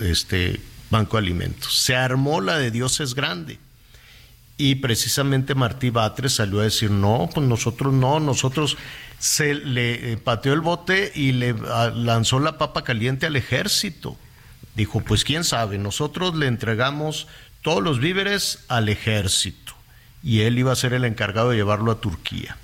este 0.00 0.60
banco 0.88 1.16
de 1.16 1.24
alimentos. 1.24 1.76
Se 1.76 1.96
armó 1.96 2.40
la 2.40 2.58
de 2.58 2.70
Dios 2.70 3.00
es 3.00 3.16
grande. 3.16 3.58
Y 4.56 4.76
precisamente 4.76 5.56
Martí 5.56 5.90
Batres 5.90 6.36
salió 6.36 6.60
a 6.60 6.64
decir, 6.64 6.92
no, 6.92 7.28
pues 7.34 7.44
nosotros 7.44 7.92
no, 7.92 8.20
nosotros 8.20 8.76
se 9.18 9.54
le 9.54 10.12
eh, 10.12 10.16
pateó 10.16 10.52
el 10.52 10.60
bote 10.60 11.10
y 11.12 11.32
le 11.32 11.56
lanzó 11.96 12.38
la 12.38 12.56
papa 12.56 12.84
caliente 12.84 13.26
al 13.26 13.34
ejército. 13.34 14.16
Dijo, 14.76 15.00
pues 15.00 15.24
quién 15.24 15.42
sabe, 15.42 15.76
nosotros 15.76 16.36
le 16.36 16.46
entregamos 16.46 17.26
todos 17.62 17.82
los 17.82 17.98
víveres 17.98 18.60
al 18.68 18.88
ejército 18.88 19.74
y 20.22 20.42
él 20.42 20.56
iba 20.56 20.70
a 20.70 20.76
ser 20.76 20.92
el 20.92 21.04
encargado 21.04 21.50
de 21.50 21.56
llevarlo 21.56 21.90
a 21.90 22.00
Turquía. 22.00 22.56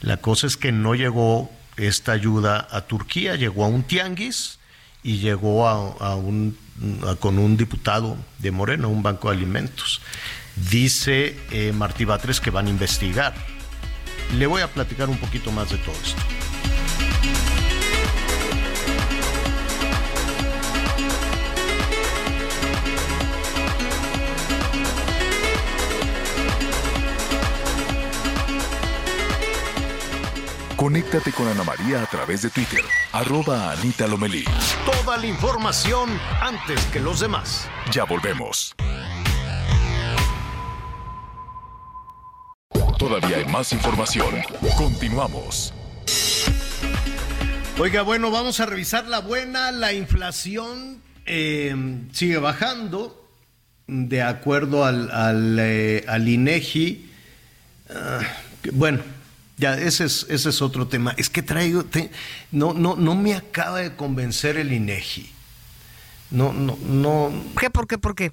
La 0.00 0.18
cosa 0.18 0.46
es 0.46 0.56
que 0.56 0.70
no 0.70 0.94
llegó 0.94 1.50
esta 1.76 2.12
ayuda 2.12 2.66
a 2.70 2.82
Turquía, 2.82 3.36
llegó 3.36 3.64
a 3.64 3.68
un 3.68 3.82
tianguis 3.82 4.58
y 5.02 5.18
llegó 5.18 5.68
a, 5.68 6.14
un, 6.16 6.56
con 7.20 7.38
un 7.38 7.56
diputado 7.56 8.16
de 8.38 8.50
Moreno, 8.50 8.88
un 8.88 9.02
banco 9.02 9.30
de 9.30 9.36
alimentos. 9.36 10.00
Dice 10.70 11.36
eh, 11.50 11.72
Martí 11.72 12.04
Batres 12.04 12.40
que 12.40 12.50
van 12.50 12.66
a 12.66 12.70
investigar. 12.70 13.34
Le 14.36 14.46
voy 14.46 14.62
a 14.62 14.68
platicar 14.68 15.08
un 15.08 15.18
poquito 15.18 15.50
más 15.52 15.70
de 15.70 15.78
todo 15.78 15.94
esto. 16.04 16.22
Conéctate 30.80 31.30
con 31.32 31.46
Ana 31.46 31.62
María 31.62 32.02
a 32.02 32.06
través 32.06 32.40
de 32.40 32.48
Twitter, 32.48 32.80
arroba 33.12 33.70
Anita 33.70 34.06
Lomelí. 34.06 34.44
Toda 34.86 35.18
la 35.18 35.26
información 35.26 36.08
antes 36.40 36.82
que 36.86 37.00
los 37.00 37.20
demás. 37.20 37.68
Ya 37.92 38.04
volvemos. 38.04 38.74
Todavía 42.98 43.36
hay 43.36 43.44
más 43.44 43.74
información. 43.74 44.36
Continuamos. 44.78 45.74
Oiga, 47.78 48.00
bueno, 48.00 48.30
vamos 48.30 48.58
a 48.60 48.64
revisar 48.64 49.06
la 49.06 49.18
buena. 49.18 49.72
La 49.72 49.92
inflación 49.92 51.02
eh, 51.26 51.76
sigue 52.12 52.38
bajando 52.38 53.22
de 53.86 54.22
acuerdo 54.22 54.86
al, 54.86 55.10
al, 55.10 55.58
eh, 55.60 56.06
INEGI. 56.26 57.10
Ah, 57.90 58.20
bueno, 58.72 59.02
ya, 59.60 59.78
ese 59.78 60.04
es, 60.04 60.26
ese 60.28 60.48
es 60.48 60.62
otro 60.62 60.88
tema. 60.88 61.14
Es 61.16 61.30
que 61.30 61.42
traigo, 61.42 61.84
no, 62.50 62.74
no, 62.74 62.96
no 62.96 63.14
me 63.14 63.34
acaba 63.34 63.78
de 63.78 63.94
convencer 63.94 64.56
el 64.56 64.72
INEGI. 64.72 65.30
No, 66.30 66.52
no, 66.52 66.76
no. 66.84 67.32
¿Qué? 67.58 67.70
¿Por 67.70 67.86
qué? 67.86 67.98
¿Por 67.98 68.14
qué? 68.14 68.32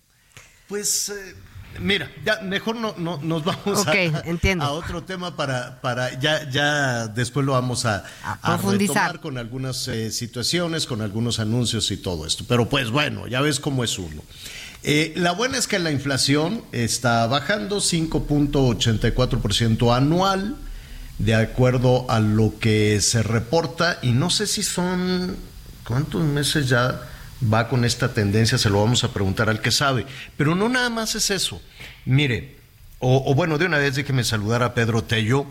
Pues 0.68 1.10
eh, 1.10 1.36
Mira, 1.80 2.12
ya 2.26 2.42
mejor 2.42 2.76
no, 2.76 2.96
no 2.98 3.20
nos 3.22 3.44
vamos 3.44 3.86
a, 3.88 4.72
otro 4.72 5.04
tema 5.04 5.36
para, 5.36 5.80
para 5.82 6.20
ya, 6.20 6.50
ya 6.50 7.06
después 7.08 7.46
lo 7.46 7.52
vamos 7.54 7.86
a, 7.86 8.04
a, 8.24 8.58
retomar 8.58 9.20
con 9.20 9.38
algunas 9.38 9.88
eh, 9.88 10.10
situaciones, 10.12 10.88
con 10.88 11.02
algunos 11.02 11.40
anuncios 11.40 11.92
y 11.92 11.98
todo 11.98 12.26
esto. 12.26 12.46
Pero 12.48 12.68
pues 12.70 12.90
bueno, 12.90 13.28
ya 13.28 13.42
ves 13.42 13.60
cómo 13.60 13.84
es 13.84 14.00
uno. 14.00 14.24
Eh, 14.84 15.14
la 15.16 15.34
buena 15.34 15.58
es 15.58 15.68
que 15.68 15.80
la 15.80 15.92
inflación 15.92 16.64
está 16.72 17.28
bajando 17.28 17.78
5.84% 17.78 19.96
anual, 19.96 20.56
de 21.18 21.36
acuerdo 21.36 22.10
a 22.10 22.20
lo 22.20 22.54
que 22.60 23.02
se 23.02 23.24
reporta, 23.24 24.00
y 24.02 24.12
no 24.12 24.30
sé 24.30 24.48
si 24.48 24.64
son, 24.64 25.36
¿cuántos 25.84 26.24
meses 26.24 26.70
ya? 26.70 27.02
va 27.42 27.68
con 27.68 27.86
esta 27.86 28.14
tendencia, 28.14 28.58
se 28.58 28.70
lo 28.70 28.82
vamos 28.82 29.04
a 29.04 29.14
preguntar 29.14 29.50
al 29.50 29.62
que 29.62 29.72
sabe. 29.72 30.06
Pero 30.36 30.56
no 30.56 30.70
nada 30.70 30.90
más 30.90 31.16
es 31.16 31.30
eso. 31.30 31.62
Mire, 32.06 32.58
o, 33.00 33.34
bueno, 33.36 33.58
de 33.58 33.66
una 33.66 33.78
vez 33.78 33.96
déjeme 33.96 34.24
saludar 34.24 34.64
a 34.64 34.74
Pedro 34.74 35.04
Tello, 35.04 35.46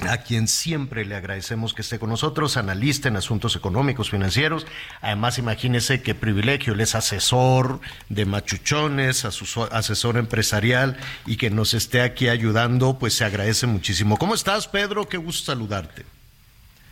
a 0.00 0.18
quien 0.18 0.48
siempre 0.48 1.04
le 1.04 1.14
agradecemos 1.14 1.72
que 1.72 1.82
esté 1.82 1.98
con 1.98 2.10
nosotros, 2.10 2.56
analista 2.56 3.08
en 3.08 3.16
asuntos 3.16 3.56
económicos, 3.56 4.10
financieros. 4.10 4.66
Además, 5.00 5.38
imagínese 5.38 6.02
qué 6.02 6.14
privilegio, 6.14 6.74
él 6.74 6.80
es 6.80 6.94
asesor 6.94 7.80
de 8.08 8.26
machuchones, 8.26 9.24
asesor 9.24 10.16
empresarial 10.16 10.96
y 11.26 11.36
que 11.36 11.50
nos 11.50 11.74
esté 11.74 12.00
aquí 12.02 12.28
ayudando, 12.28 12.98
pues 12.98 13.14
se 13.14 13.24
agradece 13.24 13.66
muchísimo. 13.66 14.16
¿Cómo 14.16 14.34
estás, 14.34 14.68
Pedro? 14.68 15.08
Qué 15.08 15.16
gusto 15.16 15.52
saludarte. 15.52 16.04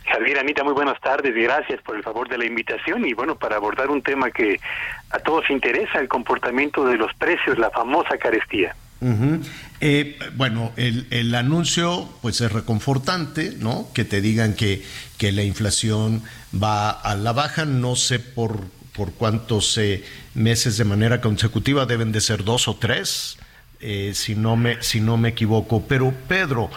Javier, 0.05 0.39
Anita, 0.39 0.63
muy 0.63 0.73
buenas 0.73 0.99
tardes 0.99 1.35
y 1.35 1.41
gracias 1.41 1.81
por 1.81 1.95
el 1.95 2.03
favor 2.03 2.27
de 2.29 2.37
la 2.37 2.45
invitación. 2.45 3.05
Y 3.05 3.13
bueno, 3.13 3.35
para 3.35 3.55
abordar 3.55 3.89
un 3.89 4.01
tema 4.01 4.31
que 4.31 4.59
a 5.09 5.19
todos 5.19 5.49
interesa, 5.49 5.99
el 5.99 6.07
comportamiento 6.07 6.85
de 6.85 6.97
los 6.97 7.13
precios, 7.15 7.57
la 7.57 7.69
famosa 7.71 8.17
carestía. 8.17 8.75
Eh, 9.81 10.17
bueno, 10.35 10.71
el, 10.77 11.35
anuncio 11.35 12.09
pues 12.21 12.41
es 12.41 12.51
reconfortante, 12.51 13.55
¿no? 13.59 13.87
Que 13.93 14.05
te 14.05 14.21
digan 14.21 14.53
que, 14.53 14.83
la 15.19 15.43
inflación 15.43 16.21
va 16.53 16.89
a 16.89 17.15
la 17.15 17.31
baja, 17.31 17.63
no 17.63 17.95
sé 17.95 18.19
por, 18.19 18.59
por 18.93 19.13
cuántos 19.13 19.77
eh, 19.77 20.03
meses 20.33 20.77
de 20.77 20.83
manera 20.83 21.21
consecutiva, 21.21 21.85
deben 21.85 22.11
de 22.11 22.19
ser 22.19 22.43
dos 22.43 22.67
o 22.67 22.75
tres, 22.75 23.37
eh, 23.79 24.11
si, 24.15 24.35
no 24.35 24.57
me, 24.57 24.83
si 24.83 24.99
no 24.99 25.15
me 25.15 25.29
equivoco. 25.29 25.85
Pero 25.87 26.13
Pedro, 26.27 26.69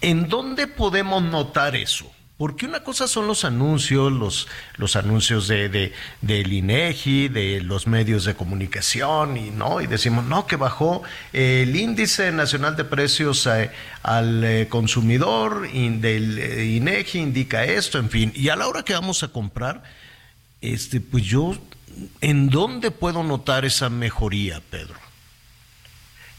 ¿en 0.00 0.28
dónde 0.28 0.66
podemos 0.66 1.22
notar 1.22 1.76
eso? 1.76 2.10
Porque 2.42 2.66
una 2.66 2.82
cosa 2.82 3.06
son 3.06 3.28
los 3.28 3.44
anuncios, 3.44 4.10
los, 4.10 4.48
los 4.76 4.96
anuncios 4.96 5.46
de, 5.46 5.68
de, 5.68 5.92
del 6.22 6.52
INEGI, 6.52 7.28
de 7.28 7.60
los 7.60 7.86
medios 7.86 8.24
de 8.24 8.34
comunicación, 8.34 9.36
y 9.36 9.50
no, 9.52 9.80
y 9.80 9.86
decimos, 9.86 10.24
no, 10.24 10.44
que 10.44 10.56
bajó 10.56 11.04
el 11.32 11.76
índice 11.76 12.32
nacional 12.32 12.74
de 12.74 12.84
precios 12.84 13.46
eh, 13.46 13.70
al 14.02 14.42
eh, 14.42 14.66
consumidor 14.68 15.70
del 15.70 16.36
eh, 16.40 16.64
INEGI 16.64 17.20
indica 17.20 17.62
esto, 17.62 18.00
en 18.00 18.10
fin. 18.10 18.32
Y 18.34 18.48
a 18.48 18.56
la 18.56 18.66
hora 18.66 18.82
que 18.82 18.94
vamos 18.94 19.22
a 19.22 19.28
comprar, 19.28 19.84
este, 20.60 21.00
pues 21.00 21.22
yo, 21.22 21.54
¿en 22.20 22.50
dónde 22.50 22.90
puedo 22.90 23.22
notar 23.22 23.64
esa 23.64 23.88
mejoría, 23.88 24.60
Pedro? 24.68 24.96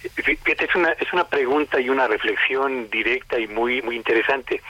Es 0.03 0.75
una, 0.75 0.91
es 0.91 1.13
una 1.13 1.29
pregunta 1.29 1.79
y 1.79 1.87
una 1.87 2.07
reflexión 2.09 2.89
directa 2.89 3.39
y 3.39 3.47
muy, 3.47 3.81
muy 3.81 3.95
interesante. 3.95 4.61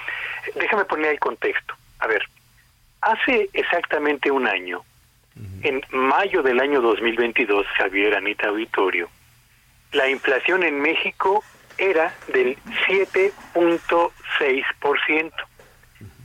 Déjame 0.56 0.86
poner 0.86 1.12
el 1.12 1.20
contexto. 1.20 1.76
A 2.00 2.08
ver, 2.08 2.24
hace 3.02 3.50
exactamente 3.54 4.32
un 4.32 4.48
año, 4.48 4.82
en 5.62 5.82
mayo 5.92 6.42
del 6.44 6.60
año 6.60 6.82
2022, 6.82 7.66
Javier 7.78 8.16
Anita 8.16 8.50
Auditorio, 8.50 9.10
la 9.92 10.10
inflación 10.10 10.64
en 10.64 10.82
México 10.82 11.44
era 11.78 12.14
del 12.34 12.58
7.6%. 12.88 15.32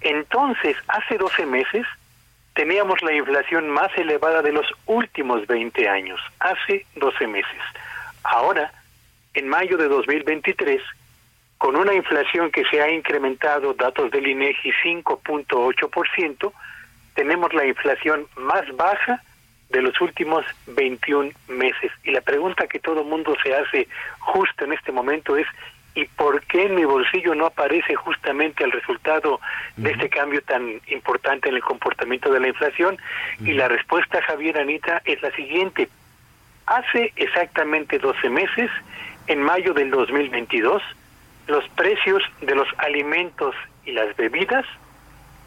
Entonces, 0.01 0.77
hace 0.89 1.19
12 1.19 1.47
meses, 1.47 1.87
teníamos 2.55 3.03
la 3.03 3.13
inflación 3.13 3.69
más 3.71 3.97
elevada 3.97 4.43
de 4.43 4.53
los 4.53 4.67
últimos 4.87 5.47
20 5.47 5.89
años, 5.89 6.21
hace 6.41 6.85
12 6.97 7.27
meses. 7.27 7.61
Ahora, 8.25 8.73
en 9.35 9.49
mayo 9.49 9.77
de 9.77 9.89
2023, 9.89 10.83
con 11.59 11.75
una 11.75 11.93
inflación 11.93 12.51
que 12.51 12.65
se 12.71 12.81
ha 12.81 12.91
incrementado, 12.91 13.75
datos 13.75 14.11
del 14.13 14.29
INEGI, 14.29 14.73
5.8%, 14.85 16.53
tenemos 17.15 17.53
la 17.53 17.67
inflación 17.67 18.27
más 18.37 18.65
baja 18.77 19.21
de 19.71 19.83
los 19.83 20.01
últimos 20.01 20.45
21 20.69 21.31
meses. 21.49 21.91
Y 22.05 22.13
la 22.13 22.21
pregunta 22.21 22.69
que 22.69 22.79
todo 22.79 23.03
mundo 23.03 23.37
se 23.43 23.55
hace 23.55 23.89
justo 24.21 24.65
en 24.65 24.73
este 24.73 24.93
momento 24.93 25.37
es, 25.37 25.47
¿y 25.97 26.05
por 26.05 26.43
qué 26.43 26.67
en 26.67 26.77
mi 26.77 26.85
bolsillo 26.85 27.35
no 27.35 27.47
aparece 27.47 27.97
justamente 27.97 28.63
el 28.63 28.71
resultado 28.71 29.41
de 29.77 29.91
este 29.91 30.09
cambio 30.09 30.41
tan 30.43 30.81
importante 30.87 31.49
en 31.49 31.57
el 31.57 31.63
comportamiento 31.63 32.33
de 32.33 32.39
la 32.39 32.49
inflación? 32.49 32.99
Y 33.41 33.53
la 33.53 33.67
respuesta, 33.67 34.23
Javier 34.23 34.59
Anita, 34.59 35.03
es 35.05 35.21
la 35.23 35.33
siguiente. 35.33 35.89
Hace 36.67 37.13
exactamente 37.17 37.99
12 37.99 38.31
meses, 38.31 38.71
en 39.27 39.43
mayo 39.43 39.75
del 39.75 39.91
2022, 39.91 40.83
los 41.49 41.69
precios 41.71 42.23
de 42.41 42.55
los 42.55 42.69
alimentos 42.77 43.57
y 43.85 43.91
las 43.93 44.15
bebidas 44.17 44.65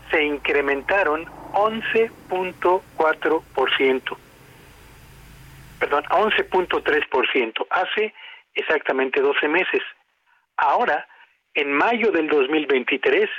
se 0.09 0.21
incrementaron 0.23 1.25
11.4%. 1.53 4.17
Perdón, 5.79 6.03
11.3% 6.03 7.67
hace 7.69 8.13
exactamente 8.53 9.21
12 9.21 9.47
meses. 9.47 9.81
Ahora, 10.57 11.07
en 11.53 11.71
mayo 11.71 12.11
del 12.11 12.27
2023, 12.27 13.29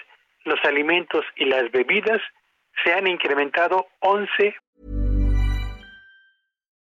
los 0.44 0.64
alimentos 0.64 1.26
y 1.36 1.44
las 1.44 1.70
bebidas 1.70 2.22
se 2.84 2.94
han 2.94 3.06
incrementado 3.06 3.86
11 4.00 4.56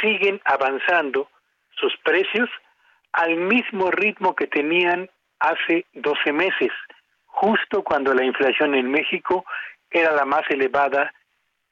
siguen 0.00 0.40
avanzando 0.44 1.28
sus 1.76 1.96
precios 1.98 2.48
al 3.12 3.36
mismo 3.36 3.90
ritmo 3.90 4.34
que 4.34 4.46
tenían 4.46 5.08
hace 5.38 5.86
12 5.94 6.32
meses, 6.32 6.70
justo 7.26 7.82
cuando 7.82 8.14
la 8.14 8.24
inflación 8.24 8.74
en 8.74 8.90
México 8.90 9.44
era 9.90 10.12
la 10.12 10.24
más 10.24 10.42
elevada 10.48 11.12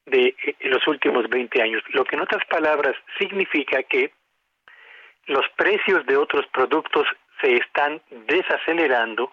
de 0.05 0.35
eh, 0.45 0.55
los 0.61 0.85
últimos 0.87 1.29
20 1.29 1.61
años. 1.61 1.83
Lo 1.93 2.03
que 2.03 2.15
en 2.15 2.21
otras 2.21 2.45
palabras 2.45 2.95
significa 3.17 3.81
que 3.83 4.11
los 5.27 5.45
precios 5.55 6.05
de 6.05 6.17
otros 6.17 6.45
productos 6.47 7.07
se 7.39 7.55
están 7.55 8.01
desacelerando, 8.27 9.31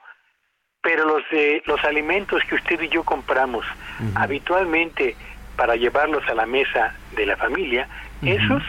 pero 0.80 1.04
los 1.04 1.28
de 1.30 1.62
los 1.66 1.82
alimentos 1.84 2.42
que 2.44 2.54
usted 2.54 2.80
y 2.80 2.88
yo 2.88 3.02
compramos 3.02 3.66
habitualmente 4.14 5.16
para 5.56 5.74
llevarlos 5.74 6.26
a 6.28 6.34
la 6.34 6.46
mesa 6.46 6.94
de 7.16 7.26
la 7.26 7.36
familia, 7.36 7.88
esos 8.22 8.62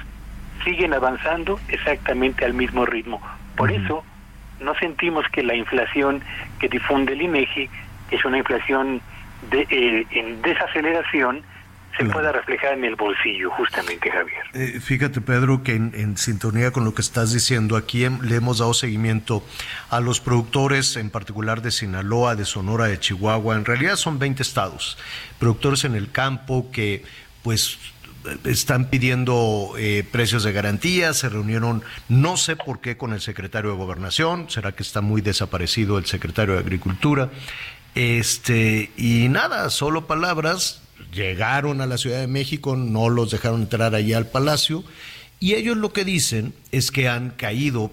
siguen 0.63 0.93
avanzando 0.93 1.59
exactamente 1.69 2.45
al 2.45 2.53
mismo 2.53 2.85
ritmo. 2.85 3.21
Por 3.55 3.71
eso 3.71 4.03
no 4.61 4.73
sentimos 4.75 5.25
que 5.31 5.43
la 5.43 5.55
inflación 5.55 6.21
que 6.59 6.67
difunde 6.69 7.13
el 7.13 7.21
INEGI 7.21 7.69
es 8.11 8.25
una 8.25 8.37
inflación 8.37 9.01
de, 9.51 9.67
eh, 9.69 10.05
en 10.11 10.41
desaceleración 10.41 11.41
se 11.97 12.05
pueda 12.05 12.31
reflejar 12.31 12.73
en 12.77 12.85
el 12.85 12.95
bolsillo, 12.95 13.49
justamente, 13.51 14.09
Javier. 14.09 14.43
Eh, 14.53 14.79
fíjate, 14.79 15.19
Pedro, 15.19 15.63
que 15.63 15.75
en, 15.75 15.91
en 15.95 16.15
sintonía 16.15 16.71
con 16.71 16.85
lo 16.85 16.93
que 16.93 17.01
estás 17.01 17.33
diciendo, 17.33 17.75
aquí 17.75 18.03
hem- 18.03 18.21
le 18.21 18.35
hemos 18.37 18.59
dado 18.59 18.73
seguimiento 18.73 19.43
a 19.89 19.99
los 19.99 20.21
productores, 20.21 20.95
en 20.95 21.09
particular 21.09 21.61
de 21.61 21.71
Sinaloa, 21.71 22.37
de 22.37 22.45
Sonora, 22.45 22.85
de 22.85 22.99
Chihuahua. 22.99 23.55
En 23.57 23.65
realidad 23.65 23.97
son 23.97 24.17
20 24.17 24.41
estados, 24.43 24.97
productores 25.39 25.83
en 25.83 25.95
el 25.95 26.09
campo 26.09 26.69
que, 26.71 27.03
pues, 27.43 27.77
están 28.43 28.89
pidiendo 28.89 29.73
eh, 29.77 30.03
precios 30.11 30.43
de 30.43 30.51
garantía, 30.51 31.13
se 31.13 31.29
reunieron, 31.29 31.83
no 32.09 32.37
sé 32.37 32.55
por 32.55 32.81
qué, 32.81 32.97
con 32.97 33.13
el 33.13 33.21
secretario 33.21 33.71
de 33.71 33.77
Gobernación, 33.77 34.49
será 34.49 34.73
que 34.73 34.83
está 34.83 35.01
muy 35.01 35.21
desaparecido 35.21 35.97
el 35.97 36.05
secretario 36.05 36.55
de 36.55 36.59
Agricultura, 36.59 37.29
este, 37.95 38.91
y 38.97 39.27
nada, 39.29 39.69
solo 39.69 40.05
palabras, 40.07 40.81
llegaron 41.13 41.81
a 41.81 41.85
la 41.85 41.97
Ciudad 41.97 42.19
de 42.19 42.27
México, 42.27 42.75
no 42.75 43.09
los 43.09 43.31
dejaron 43.31 43.61
entrar 43.61 43.95
allí 43.95 44.13
al 44.13 44.27
Palacio, 44.27 44.83
y 45.39 45.55
ellos 45.55 45.77
lo 45.77 45.93
que 45.93 46.03
dicen 46.03 46.53
es 46.71 46.91
que 46.91 47.07
han 47.07 47.31
caído, 47.31 47.91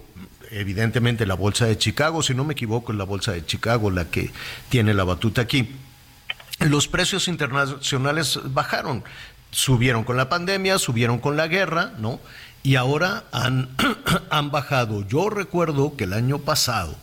evidentemente, 0.51 1.25
la 1.25 1.35
Bolsa 1.35 1.65
de 1.65 1.77
Chicago, 1.77 2.21
si 2.21 2.33
no 2.33 2.43
me 2.43 2.53
equivoco, 2.53 2.91
es 2.91 2.97
la 2.97 3.05
Bolsa 3.05 3.31
de 3.31 3.45
Chicago 3.45 3.89
la 3.89 4.09
que 4.09 4.31
tiene 4.69 4.93
la 4.93 5.05
batuta 5.05 5.41
aquí. 5.41 5.69
Los 6.59 6.87
precios 6.87 7.27
internacionales 7.27 8.39
bajaron, 8.45 9.03
subieron 9.57 10.03
con 10.03 10.17
la 10.17 10.29
pandemia, 10.29 10.77
subieron 10.77 11.17
con 11.17 11.35
la 11.35 11.47
guerra, 11.47 11.93
¿no? 11.97 12.19
Y 12.61 12.75
ahora 12.75 13.23
han, 13.31 13.69
han 14.29 14.51
bajado. 14.51 15.07
Yo 15.07 15.31
recuerdo 15.31 15.95
que 15.97 16.03
el 16.03 16.13
año 16.13 16.37
pasado, 16.37 16.95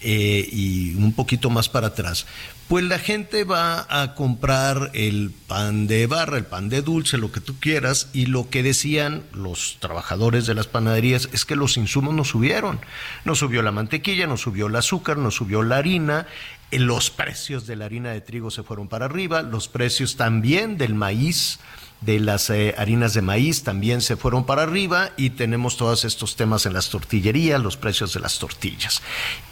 eh, 0.00 0.48
y 0.50 0.94
un 0.94 1.12
poquito 1.12 1.50
más 1.50 1.68
para 1.68 1.88
atrás, 1.88 2.26
pues 2.68 2.84
la 2.84 2.98
gente 2.98 3.44
va 3.44 3.86
a 3.90 4.14
comprar 4.14 4.90
el 4.94 5.30
pan 5.46 5.86
de 5.88 6.06
barra, 6.06 6.38
el 6.38 6.46
pan 6.46 6.70
de 6.70 6.80
dulce, 6.80 7.18
lo 7.18 7.32
que 7.32 7.40
tú 7.40 7.60
quieras, 7.60 8.08
y 8.14 8.26
lo 8.26 8.48
que 8.48 8.62
decían 8.62 9.22
los 9.34 9.76
trabajadores 9.78 10.46
de 10.46 10.54
las 10.54 10.68
panaderías 10.68 11.28
es 11.34 11.44
que 11.44 11.54
los 11.54 11.76
insumos 11.76 12.14
no 12.14 12.24
subieron. 12.24 12.80
No 13.26 13.34
subió 13.34 13.60
la 13.60 13.72
mantequilla, 13.72 14.26
no 14.26 14.38
subió 14.38 14.68
el 14.68 14.76
azúcar, 14.76 15.18
no 15.18 15.30
subió 15.30 15.62
la 15.62 15.76
harina, 15.76 16.26
eh, 16.70 16.78
los 16.78 17.10
precios 17.10 17.66
de 17.66 17.76
la 17.76 17.84
harina 17.84 18.10
de 18.12 18.22
trigo 18.22 18.50
se 18.50 18.62
fueron 18.62 18.88
para 18.88 19.04
arriba, 19.04 19.42
los 19.42 19.68
precios 19.68 20.16
también 20.16 20.78
del 20.78 20.94
maíz, 20.94 21.60
de 22.00 22.18
las 22.18 22.48
eh, 22.50 22.74
harinas 22.78 23.14
de 23.14 23.22
maíz 23.22 23.62
también 23.62 24.00
se 24.00 24.16
fueron 24.16 24.46
para 24.46 24.62
arriba 24.62 25.10
y 25.16 25.30
tenemos 25.30 25.76
todos 25.76 26.04
estos 26.04 26.36
temas 26.36 26.64
en 26.66 26.72
las 26.72 26.88
tortillerías, 26.90 27.60
los 27.60 27.76
precios 27.76 28.14
de 28.14 28.20
las 28.20 28.38
tortillas. 28.38 29.02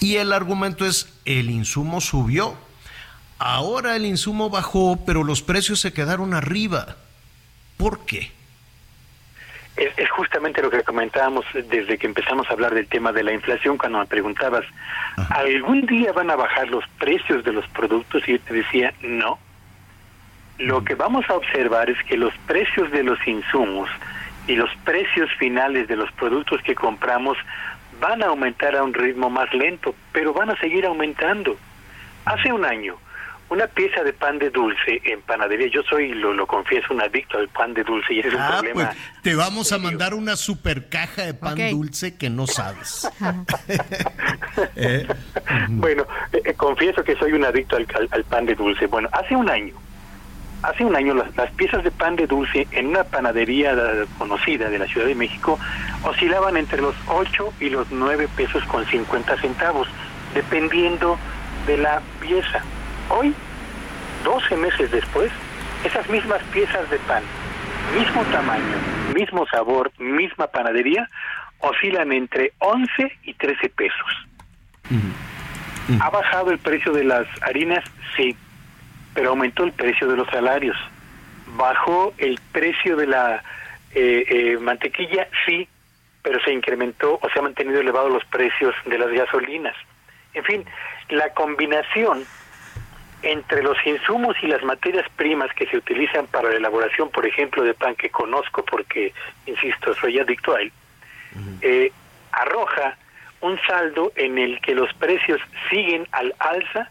Y 0.00 0.16
el 0.16 0.32
argumento 0.32 0.86
es, 0.86 1.12
el 1.24 1.50
insumo 1.50 2.00
subió, 2.00 2.56
ahora 3.38 3.96
el 3.96 4.06
insumo 4.06 4.48
bajó, 4.48 4.98
pero 5.04 5.24
los 5.24 5.42
precios 5.42 5.80
se 5.80 5.92
quedaron 5.92 6.32
arriba. 6.32 6.96
¿Por 7.76 8.04
qué? 8.06 8.32
Es, 9.76 9.96
es 9.96 10.10
justamente 10.10 10.62
lo 10.62 10.70
que 10.70 10.82
comentábamos 10.82 11.44
desde 11.52 11.98
que 11.98 12.06
empezamos 12.06 12.48
a 12.48 12.54
hablar 12.54 12.74
del 12.74 12.88
tema 12.88 13.12
de 13.12 13.22
la 13.22 13.32
inflación, 13.32 13.76
cuando 13.76 13.98
me 13.98 14.06
preguntabas, 14.06 14.64
¿algún 15.30 15.86
día 15.86 16.12
van 16.12 16.30
a 16.30 16.36
bajar 16.36 16.68
los 16.68 16.84
precios 16.98 17.44
de 17.44 17.52
los 17.52 17.68
productos? 17.68 18.26
Y 18.26 18.32
yo 18.32 18.40
te 18.40 18.54
decía, 18.54 18.94
no. 19.02 19.38
Lo 20.58 20.82
que 20.84 20.94
vamos 20.94 21.24
a 21.28 21.34
observar 21.34 21.88
es 21.90 22.02
que 22.04 22.16
los 22.16 22.32
precios 22.46 22.90
de 22.90 23.02
los 23.04 23.18
insumos 23.26 23.88
y 24.46 24.56
los 24.56 24.70
precios 24.84 25.28
finales 25.38 25.86
de 25.88 25.96
los 25.96 26.10
productos 26.12 26.60
que 26.62 26.74
compramos 26.74 27.36
van 28.00 28.22
a 28.22 28.26
aumentar 28.26 28.74
a 28.76 28.82
un 28.82 28.94
ritmo 28.94 29.30
más 29.30 29.52
lento, 29.54 29.94
pero 30.12 30.32
van 30.32 30.50
a 30.50 30.56
seguir 30.58 30.84
aumentando. 30.86 31.56
Hace 32.24 32.52
un 32.52 32.64
año, 32.64 32.96
una 33.50 33.66
pieza 33.66 34.02
de 34.02 34.12
pan 34.12 34.38
de 34.38 34.50
dulce 34.50 35.00
en 35.04 35.20
panadería, 35.22 35.68
yo 35.68 35.82
soy, 35.82 36.12
lo, 36.12 36.32
lo 36.32 36.46
confieso, 36.46 36.92
un 36.92 37.00
adicto 37.02 37.38
al 37.38 37.48
pan 37.48 37.72
de 37.74 37.82
dulce 37.84 38.14
y 38.14 38.18
ese 38.20 38.28
es 38.28 38.34
un 38.34 38.40
Ah, 38.40 38.48
problema. 38.58 38.74
pues 38.90 39.22
te 39.22 39.34
vamos 39.34 39.72
a 39.72 39.78
mandar 39.78 40.12
una 40.14 40.36
super 40.36 40.88
caja 40.88 41.22
de 41.22 41.34
pan 41.34 41.56
dulce 41.70 42.16
que 42.16 42.30
no 42.30 42.46
sabes. 42.46 43.08
Eh, 44.74 45.06
Bueno, 45.68 46.04
eh, 46.32 46.42
eh, 46.44 46.54
confieso 46.54 47.04
que 47.04 47.14
soy 47.16 47.32
un 47.32 47.44
adicto 47.44 47.76
al, 47.76 47.86
al- 47.94 48.08
al 48.10 48.24
pan 48.24 48.44
de 48.46 48.54
dulce. 48.56 48.86
Bueno, 48.86 49.08
hace 49.12 49.36
un 49.36 49.48
año, 49.48 49.74
hace 50.62 50.84
un 50.84 50.96
año 50.96 51.14
las, 51.14 51.34
las 51.36 51.50
piezas 51.52 51.84
de 51.84 51.90
pan 51.90 52.16
de 52.16 52.26
dulce 52.26 52.66
en 52.72 52.88
una 52.88 53.04
panadería 53.04 53.72
eh, 53.72 54.06
conocida 54.18 54.68
de 54.68 54.78
la 54.78 54.86
Ciudad 54.86 55.06
de 55.06 55.14
México 55.14 55.58
oscilaban 56.02 56.56
entre 56.56 56.80
los 56.80 56.94
8 57.06 57.52
y 57.60 57.70
los 57.70 57.90
9 57.90 58.28
pesos 58.36 58.64
con 58.64 58.84
50 58.86 59.36
centavos, 59.40 59.88
dependiendo 60.34 61.18
de 61.66 61.78
la 61.78 62.00
pieza. 62.20 62.62
Hoy, 63.08 63.34
12 64.24 64.56
meses 64.56 64.90
después, 64.90 65.30
esas 65.84 66.08
mismas 66.08 66.42
piezas 66.44 66.88
de 66.90 66.98
pan, 67.00 67.22
mismo 67.96 68.22
tamaño, 68.32 68.76
mismo 69.14 69.46
sabor, 69.46 69.92
misma 69.98 70.46
panadería, 70.48 71.08
oscilan 71.60 72.12
entre 72.12 72.52
11 72.58 73.12
y 73.24 73.34
13 73.34 73.68
pesos. 73.70 74.26
¿Ha 76.00 76.10
bajado 76.10 76.50
el 76.50 76.58
precio 76.58 76.92
de 76.92 77.04
las 77.04 77.26
harinas? 77.42 77.84
Sí, 78.16 78.36
pero 79.18 79.30
aumentó 79.30 79.64
el 79.64 79.72
precio 79.72 80.06
de 80.06 80.16
los 80.16 80.28
salarios. 80.28 80.76
¿Bajó 81.56 82.14
el 82.18 82.38
precio 82.52 82.94
de 82.94 83.08
la 83.08 83.42
eh, 83.92 84.24
eh, 84.28 84.58
mantequilla? 84.60 85.26
Sí, 85.44 85.66
pero 86.22 86.38
se 86.44 86.52
incrementó 86.52 87.18
o 87.20 87.28
se 87.28 87.40
han 87.40 87.46
mantenido 87.46 87.80
elevados 87.80 88.12
los 88.12 88.24
precios 88.26 88.76
de 88.86 88.96
las 88.96 89.10
gasolinas. 89.10 89.74
En 90.34 90.44
fin, 90.44 90.64
la 91.08 91.30
combinación 91.30 92.24
entre 93.22 93.64
los 93.64 93.76
insumos 93.84 94.36
y 94.40 94.46
las 94.46 94.62
materias 94.62 95.06
primas 95.16 95.52
que 95.52 95.66
se 95.66 95.78
utilizan 95.78 96.28
para 96.28 96.50
la 96.50 96.56
elaboración, 96.58 97.10
por 97.10 97.26
ejemplo, 97.26 97.64
de 97.64 97.74
pan 97.74 97.96
que 97.96 98.10
conozco 98.10 98.64
porque, 98.64 99.12
insisto, 99.46 99.94
soy 99.94 100.20
adicto 100.20 100.54
a 100.54 100.60
él, 100.60 100.72
eh, 101.62 101.90
arroja 102.30 102.96
un 103.40 103.58
saldo 103.66 104.12
en 104.14 104.38
el 104.38 104.60
que 104.60 104.76
los 104.76 104.94
precios 104.94 105.40
siguen 105.68 106.06
al 106.12 106.32
alza 106.38 106.88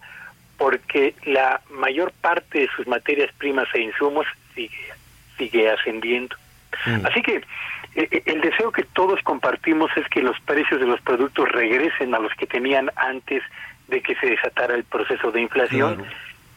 porque 0.57 1.15
la 1.25 1.61
mayor 1.69 2.11
parte 2.21 2.59
de 2.59 2.69
sus 2.75 2.87
materias 2.87 3.31
primas 3.37 3.67
e 3.73 3.81
insumos 3.81 4.25
sigue, 4.55 4.93
sigue 5.37 5.69
ascendiendo. 5.69 6.35
Así 7.03 7.21
que 7.21 7.37
eh, 7.95 8.07
eh, 8.11 8.23
el 8.25 8.41
deseo 8.41 8.71
que 8.71 8.83
todos 8.83 9.21
compartimos 9.23 9.89
es 9.95 10.07
que 10.09 10.21
los 10.21 10.39
precios 10.41 10.79
de 10.79 10.85
los 10.85 11.01
productos 11.01 11.49
regresen 11.51 12.13
a 12.13 12.19
los 12.19 12.33
que 12.35 12.45
tenían 12.45 12.91
antes 12.95 13.41
de 13.87 14.01
que 14.01 14.15
se 14.15 14.27
desatara 14.27 14.75
el 14.75 14.83
proceso 14.83 15.31
de 15.31 15.41
inflación, 15.41 16.03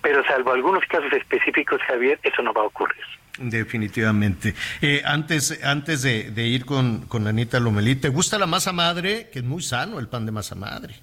pero 0.03 0.25
salvo 0.25 0.53
algunos 0.53 0.85
casos 0.85 1.13
específicos, 1.13 1.81
Javier, 1.87 2.19
eso 2.23 2.43
no 2.43 2.53
va 2.53 2.63
a 2.63 2.65
ocurrir. 2.65 3.05
Definitivamente. 3.39 4.55
Eh, 4.83 5.03
antes 5.05 5.65
antes 5.65 6.03
de, 6.03 6.47
ir 6.47 6.67
con, 6.67 7.07
con 7.07 7.27
Anita 7.27 7.59
Lomelí, 7.59 7.97
¿te 7.97 8.09
gusta 8.09 8.39
la 8.39 8.47
masa 8.47 8.73
madre? 8.73 9.31
Que 9.33 9.39
es 9.39 9.45
muy 9.45 9.63
sano 9.63 9.99
el 9.99 10.09
pan 10.09 10.27
de 10.27 10.33
masa 10.33 10.55
madre. 10.57 10.95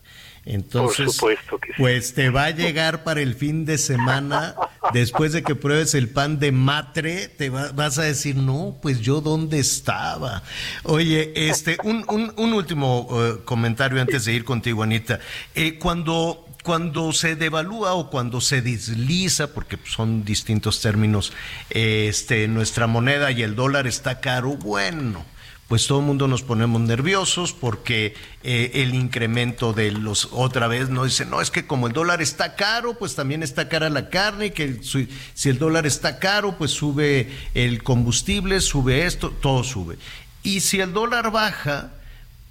Entonces, 0.49 1.05
Por 1.05 1.13
supuesto 1.13 1.57
que 1.59 1.67
sí. 1.69 1.73
pues 1.77 2.13
te 2.13 2.29
va 2.29 2.45
a 2.45 2.51
llegar 2.51 3.03
para 3.03 3.21
el 3.21 3.35
fin 3.35 3.65
de 3.65 3.77
semana, 3.77 4.55
después 4.93 5.33
de 5.33 5.43
que 5.43 5.55
pruebes 5.55 5.93
el 5.93 6.07
pan 6.07 6.39
de 6.39 6.53
matre, 6.53 7.27
te 7.27 7.49
vas 7.49 7.97
a 7.97 8.03
decir, 8.03 8.37
no, 8.37 8.77
pues 8.81 9.01
yo 9.01 9.19
dónde 9.19 9.59
estaba. 9.59 10.43
Oye, 10.83 11.33
este, 11.49 11.77
un, 11.83 12.05
un, 12.07 12.33
un 12.37 12.53
último 12.53 13.09
eh, 13.11 13.41
comentario 13.43 13.99
antes 14.01 14.23
de 14.23 14.33
ir 14.33 14.45
contigo, 14.45 14.83
Anita. 14.83 15.19
Eh, 15.53 15.77
cuando 15.77 16.45
cuando 16.63 17.13
se 17.13 17.37
devalúa 17.37 17.93
o 17.93 18.09
cuando 18.09 18.41
se 18.41 18.61
desliza, 18.61 19.53
porque 19.53 19.77
son 19.85 20.25
distintos 20.25 20.81
términos, 20.81 21.31
este, 21.69 22.49
nuestra 22.49 22.87
moneda 22.87 23.31
y 23.31 23.41
el 23.41 23.55
dólar 23.55 23.87
está 23.87 24.19
caro, 24.19 24.57
bueno, 24.57 25.25
pues 25.67 25.85
todo 25.85 25.99
el 25.99 26.05
mundo 26.05 26.27
nos 26.27 26.43
ponemos 26.43 26.79
nerviosos 26.81 27.51
porque 27.51 28.13
eh, 28.43 28.71
el 28.75 28.95
incremento 28.95 29.73
de 29.73 29.91
los, 29.91 30.29
otra 30.31 30.67
vez, 30.67 30.89
no 30.89 31.03
dice, 31.03 31.25
no, 31.25 31.41
es 31.41 31.51
que 31.51 31.67
como 31.67 31.87
el 31.87 31.93
dólar 31.93 32.21
está 32.21 32.55
caro, 32.55 32.97
pues 32.97 33.15
también 33.15 33.43
está 33.43 33.67
cara 33.67 33.89
la 33.89 34.09
carne, 34.09 34.53
que 34.53 34.79
si 34.81 35.49
el 35.49 35.59
dólar 35.59 35.85
está 35.85 36.19
caro, 36.19 36.57
pues 36.57 36.71
sube 36.71 37.29
el 37.53 37.83
combustible, 37.83 38.61
sube 38.61 39.05
esto, 39.05 39.29
todo 39.29 39.63
sube. 39.63 39.97
Y 40.41 40.61
si 40.61 40.79
el 40.79 40.93
dólar 40.93 41.31
baja, 41.31 41.91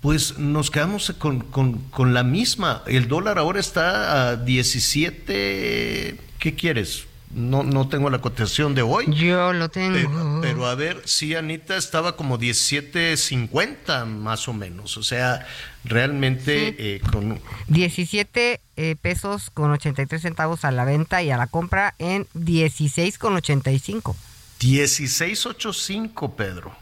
pues 0.02 0.38
nos 0.38 0.70
quedamos 0.70 1.12
con, 1.18 1.40
con, 1.40 2.14
la 2.14 2.22
misma. 2.22 2.82
El 2.86 3.08
dólar 3.08 3.38
ahora 3.38 3.58
está 3.58 4.28
a 4.28 4.36
17, 4.36 6.20
¿qué 6.38 6.54
quieres? 6.54 7.06
No, 7.34 7.62
no 7.62 7.88
tengo 7.88 8.08
la 8.08 8.20
cotización 8.20 8.74
de 8.74 8.82
hoy. 8.82 9.06
Yo 9.08 9.52
lo 9.52 9.68
tengo. 9.68 10.40
Pero, 10.40 10.66
a 10.66 10.74
ver, 10.74 11.02
sí, 11.04 11.34
Anita 11.34 11.76
estaba 11.76 12.16
como 12.16 12.38
17.50 12.38 14.06
más 14.06 14.48
o 14.48 14.52
menos. 14.52 14.96
O 14.96 15.02
sea, 15.02 15.46
realmente 15.84 16.74
eh, 16.78 17.00
con... 17.12 17.40
17 17.68 18.60
eh, 18.76 18.96
pesos 19.00 19.50
con 19.50 19.70
83 19.70 20.22
centavos 20.22 20.64
a 20.64 20.70
la 20.70 20.84
venta 20.84 21.22
y 21.22 21.30
a 21.30 21.36
la 21.36 21.46
compra 21.46 21.94
en 21.98 22.26
16 22.34 23.18
con 23.18 23.34
85. 23.34 24.16
16.85, 24.60 26.34
Pedro. 26.34 26.74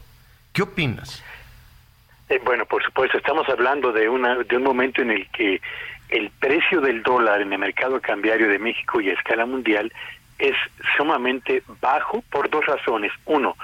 ¿Qué 0.53 0.61
opinas? 0.61 1.21
Eh, 2.29 2.39
bueno, 2.43 2.65
por 2.65 2.83
supuesto, 2.83 3.17
estamos 3.17 3.47
hablando 3.49 3.91
de, 3.91 4.09
una, 4.09 4.35
de 4.37 4.57
un 4.57 4.63
momento 4.63 5.01
en 5.01 5.11
el 5.11 5.27
que 5.29 5.61
el 6.09 6.29
precio 6.39 6.81
del 6.81 7.03
dólar 7.03 7.41
en 7.41 7.51
el 7.53 7.59
mercado 7.59 7.99
cambiario 7.99 8.47
de 8.47 8.59
México 8.59 9.01
y 9.01 9.09
a 9.09 9.13
escala 9.13 9.45
mundial 9.45 9.91
es 10.39 10.55
sumamente 10.97 11.63
bajo 11.81 12.23
por 12.29 12.49
dos 12.49 12.65
razones. 12.65 13.11
Uno, 13.25 13.55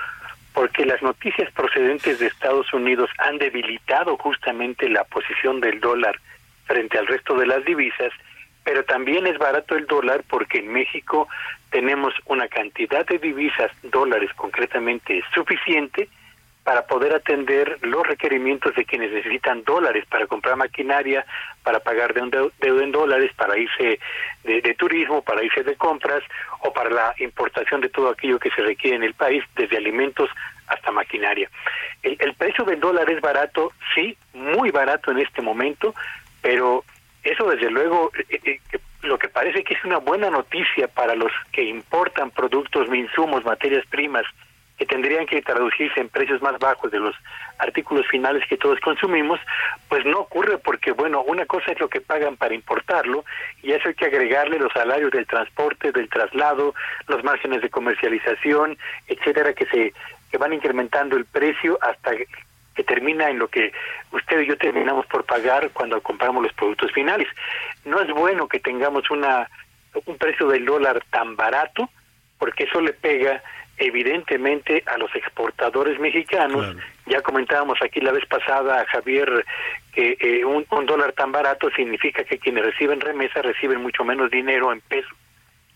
porque 0.54 0.86
las 0.86 1.02
noticias 1.02 1.52
procedentes 1.54 2.20
de 2.20 2.28
Estados 2.28 2.74
Unidos 2.74 3.10
han 3.18 3.38
debilitado 3.38 4.18
justamente 4.18 4.90
la 4.90 5.04
posición 5.06 5.60
del 5.60 5.80
dólar 5.80 6.20
frente 6.66 6.98
al 6.98 7.08
resto 7.08 7.36
de 7.36 7.48
las 7.48 7.64
divisas, 7.66 8.12
pero 8.64 8.84
también 8.84 9.28
es 9.28 9.38
barato 9.38 9.76
el 9.76 9.88
dólar 9.88 10.24
porque 10.30 10.60
en 10.60 10.72
México 10.72 11.28
tenemos 11.72 12.14
una 12.26 12.48
cantidad 12.48 13.06
de 13.06 13.18
divisas, 13.18 13.72
dólares 13.84 14.30
concretamente, 14.36 15.24
suficiente 15.34 16.10
para 16.64 16.86
poder 16.86 17.16
atender 17.16 17.78
los 17.82 18.05
requerimientos 18.05 18.76
de 18.76 18.86
quienes 18.86 19.12
necesitan 19.12 19.64
dólares 19.64 20.05
para 20.07 20.28
comprar 20.28 20.55
maquinaria, 20.55 21.26
para 21.64 21.80
pagar 21.80 22.14
deuda 22.14 22.84
en 22.84 22.91
dólares, 22.91 23.32
para 23.36 23.57
irse 23.57 23.99
de, 24.43 24.74
turismo, 24.76 25.24
para 25.24 25.43
irse 25.43 25.64
de 25.64 25.76
compras 25.76 26.24
o 26.59 26.72
para 26.72 26.89
la 26.89 27.16
importación 27.18 27.82
de 27.82 27.89
todo 27.89 28.09
aquello 28.09 28.39
que 28.39 28.51
se 28.51 28.62
requiere 28.62 28.95
en 28.95 29.03
el 29.03 29.16
país, 29.16 29.43
desde 29.55 29.78
alimentos 29.78 30.30
hasta 30.68 30.91
maquinaria. 30.91 31.49
El, 32.03 32.16
el 32.20 32.34
precio 32.36 32.64
del 32.64 32.80
dólar 32.80 33.09
es 33.09 33.22
barato, 33.22 33.72
sí, 33.95 34.16
muy 34.34 34.70
barato 34.70 35.12
en 35.12 35.20
este 35.20 35.41
momento, 35.41 35.95
pero 36.41 36.84
eso 37.24 37.49
desde 37.49 37.70
luego 37.70 38.12
eh, 38.30 38.39
eh, 38.43 38.59
lo 39.03 39.18
que 39.18 39.30
parece 39.30 39.64
que 39.64 39.74
es 39.74 39.84
una 39.84 39.97
buena 39.97 40.30
noticia 40.30 40.88
para 40.88 41.16
los 41.16 41.32
que 41.51 41.64
importan 41.64 42.32
productos, 42.32 42.88
insumos, 42.93 43.43
materias 43.43 43.86
primas, 43.89 44.26
que 44.82 44.88
tendrían 44.88 45.28
que 45.28 45.44
traducirse 45.44 46.00
en 46.00 46.10
precios 46.10 46.42
más 46.42 46.58
bajos 46.58 46.90
de 46.90 46.98
los 46.98 47.16
artículos 47.60 48.08
finales 48.08 48.44
que 48.50 48.58
todos 48.58 48.80
consumimos, 48.80 49.40
pues 49.88 50.04
no 50.08 50.22
ocurre 50.22 50.58
porque, 50.58 50.92
bueno, 50.92 51.22
una 51.22 51.46
cosa 51.46 51.72
es 51.72 51.80
lo 51.80 51.88
que 51.88 52.02
pagan 52.02 52.36
para 52.36 52.56
importarlo 52.56 53.24
y 53.62 53.74
eso 53.74 53.90
hay 53.90 53.94
que 53.94 54.08
agregarle 54.08 54.58
los 54.58 54.74
salarios 54.74 55.12
del 55.12 55.28
transporte, 55.28 55.92
del 55.92 56.10
traslado, 56.10 56.74
los 57.08 57.24
márgenes 57.24 57.62
de 57.62 57.70
comercialización, 57.70 58.76
etcétera, 59.06 59.54
que 59.54 59.68
se 59.68 59.94
que 60.32 60.40
van 60.40 60.52
incrementando 60.52 61.16
el 61.16 61.26
precio 61.26 61.78
hasta 61.80 62.14
que 62.74 62.84
termina 62.84 63.30
en 63.30 63.38
lo 63.38 63.50
que 63.50 63.72
usted 64.12 64.40
y 64.40 64.48
yo 64.48 64.58
terminamos 64.58 65.06
por 65.06 65.26
pagar 65.26 65.70
cuando 65.74 66.02
compramos 66.02 66.42
los 66.42 66.54
productos 66.54 66.92
finales. 66.92 67.28
No 67.86 68.02
es 68.02 68.10
bueno 68.10 68.48
que 68.48 68.60
tengamos 68.60 69.12
una 69.12 69.48
un 70.08 70.18
precio 70.18 70.48
del 70.48 70.66
dólar 70.66 71.04
tan 71.12 71.36
barato 71.36 71.88
porque 72.40 72.64
eso 72.64 72.82
le 72.82 72.94
pega 72.94 73.44
evidentemente 73.82 74.84
a 74.86 74.98
los 74.98 75.14
exportadores 75.16 76.00
mexicanos. 76.00 76.76
Ya 77.08 77.22
comentábamos 77.22 77.82
aquí 77.82 78.00
la 78.00 78.12
vez 78.12 78.26
pasada, 78.28 78.86
Javier, 78.86 79.44
que 79.92 80.18
eh, 80.20 80.46
un, 80.46 80.66
dólar 80.86 81.14
tan 81.14 81.32
barato 81.32 81.70
significa 81.72 82.24
que 82.24 82.38
quienes 82.38 82.64
reciben 82.64 83.02
remesa 83.02 83.42
reciben 83.42 83.82
mucho 83.82 84.04
menos 84.04 84.30
dinero 84.30 84.72
en 84.72 84.82
pesos, 84.82 85.12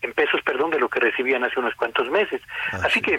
en 0.02 0.12
pesos, 0.12 0.40
perdón, 0.42 0.70
de 0.70 0.78
lo 0.78 0.88
que 0.88 1.00
recibían 1.00 1.42
hace 1.44 1.58
unos 1.58 1.74
cuantos 1.74 2.08
meses. 2.08 2.40
Así, 2.84 3.02
que, 3.02 3.18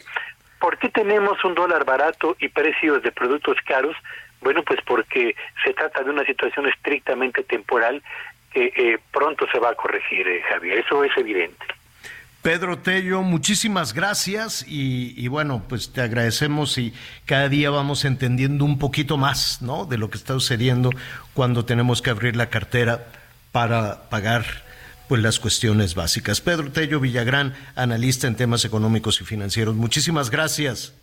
¿por 0.59 0.77
qué 0.77 0.89
tenemos 0.89 1.43
un 1.43 1.53
dólar 1.53 1.83
barato 1.83 2.37
y 2.39 2.47
precios 2.47 3.03
de 3.03 3.11
productos 3.11 3.57
caros? 3.65 3.95
Bueno, 4.39 4.63
pues 4.63 4.79
porque 4.85 5.35
se 5.65 5.73
trata 5.73 6.01
de 6.01 6.11
una 6.11 6.23
situación 6.23 6.67
estrictamente 6.67 7.43
temporal 7.43 8.01
que 8.53 8.71
eh, 8.75 8.99
pronto 9.11 9.45
se 9.51 9.59
va 9.59 9.71
a 9.71 9.75
corregir, 9.75 10.27
eh, 10.27 10.41
Javier. 10.49 10.79
Eso 10.79 11.03
es 11.03 11.15
evidente. 11.17 11.76
Pedro 12.41 12.77
Tello, 12.79 13.23
muchísimas 13.23 13.93
gracias 13.93 14.63
y, 14.67 15.27
bueno, 15.27 15.63
pues 15.67 15.89
te 15.91 16.01
agradecemos 16.01 16.77
y 16.77 16.93
cada 17.25 17.49
día 17.49 17.69
vamos 17.69 18.05
entendiendo 18.05 18.63
un 18.63 18.79
poquito 18.79 19.17
más, 19.17 19.61
¿no? 19.61 19.85
De 19.85 19.97
lo 19.97 20.09
que 20.09 20.17
está 20.17 20.33
sucediendo 20.33 20.91
cuando 21.33 21.65
tenemos 21.65 22.01
que 22.01 22.09
abrir 22.09 22.35
la 22.35 22.49
cartera 22.49 23.07
para 23.51 24.09
pagar 24.09 24.45
pues 25.07 25.21
las 25.21 25.39
cuestiones 25.39 25.95
básicas. 25.95 26.41
Pedro 26.41 26.71
Tello 26.71 26.99
Villagrán, 26.99 27.53
analista 27.75 28.27
en 28.27 28.35
temas 28.35 28.65
económicos 28.65 29.19
y 29.21 29.25
financieros. 29.25 29.75
Muchísimas 29.75 30.29
gracias. 30.29 30.93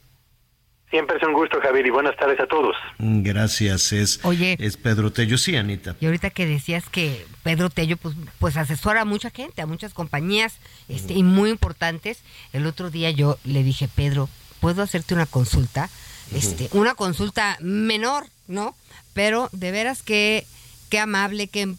Siempre 0.95 1.17
es 1.17 1.25
un 1.25 1.33
gusto, 1.33 1.59
Javier, 1.61 1.85
y 1.87 1.91
buenas 1.91 2.17
tardes 2.17 2.39
a 2.39 2.47
todos. 2.47 2.77
Gracias, 3.01 3.93
es, 3.93 4.21
Oye, 4.23 4.57
es 4.61 4.77
Pedro 4.77 5.13
Tello, 5.13 5.37
sí, 5.39 5.57
Anita. 5.57 5.97
Y 5.99 6.07
ahorita 6.07 6.31
que 6.31 6.47
decías 6.47 6.89
que 6.89 7.27
Pedro 7.43 7.69
Tello 7.69 7.97
pues, 7.97 8.15
pues 8.39 8.57
asesora 8.57 9.01
a 9.01 9.05
mucha 9.05 9.31
gente, 9.31 9.61
a 9.61 9.67
muchas 9.67 9.93
compañías 9.93 10.61
este, 10.89 11.15
y 11.15 11.25
muy 11.25 11.51
importantes, 11.51 12.23
el 12.53 12.65
otro 12.65 12.93
día 12.93 13.11
yo 13.11 13.39
le 13.43 13.65
dije, 13.65 13.89
Pedro, 13.93 14.29
¿puedo 14.61 14.83
hacerte 14.83 15.15
una 15.15 15.27
consulta? 15.27 15.91
este, 16.33 16.69
una 16.71 16.95
consulta 16.95 17.59
menor, 17.61 18.29
¿no? 18.47 18.77
Pero 19.15 19.49
de 19.51 19.73
veras 19.73 20.05
que, 20.05 20.47
qué 20.91 21.01
amable, 21.01 21.49
que 21.49 21.75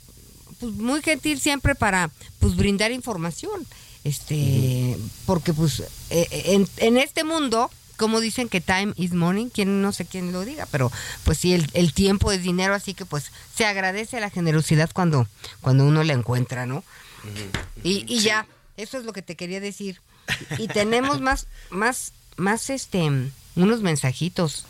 pues, 0.60 0.74
muy 0.74 1.02
gentil 1.02 1.40
siempre 1.40 1.74
para 1.74 2.12
pues 2.40 2.58
brindar 2.58 2.92
información. 2.92 3.66
Este, 4.04 4.98
porque 5.26 5.54
pues 5.54 5.84
eh, 6.10 6.28
en, 6.48 6.68
en 6.78 6.98
este 6.98 7.24
mundo 7.24 7.72
como 7.98 8.20
dicen 8.20 8.50
que 8.50 8.62
time 8.62 8.94
is 8.96 9.14
money, 9.14 9.50
quien 9.54 9.82
no 9.82 9.92
sé 9.92 10.06
quién 10.06 10.32
lo 10.32 10.46
diga, 10.46 10.68
pero 10.72 10.92
pues 11.24 11.38
sí, 11.38 11.54
el, 11.54 11.94
tiempo 11.94 12.32
es 12.32 12.44
dinero, 12.44 12.74
así 12.74 12.94
que 12.94 13.06
pues 13.06 13.32
se 13.56 13.66
agradece 13.66 14.20
la 14.20 14.30
generosidad 14.30 14.90
cuando, 14.94 15.28
cuando 15.62 15.86
uno 15.86 16.04
la 16.04 16.14
encuentra, 16.14 16.66
¿no? 16.66 16.84
Y, 17.84 18.06
y 18.08 18.20
ya, 18.20 18.46
eso 18.78 18.98
es 18.98 19.06
lo 19.06 19.14
que 19.14 19.22
te 19.22 19.36
quería 19.36 19.60
decir. 19.60 20.02
Y 20.58 20.68
tenemos 20.68 21.22
más, 21.22 21.48
más, 21.70 22.14
más 22.38 22.70
este, 22.70 23.10
unos 23.56 23.82
mensajitos. 23.82 24.66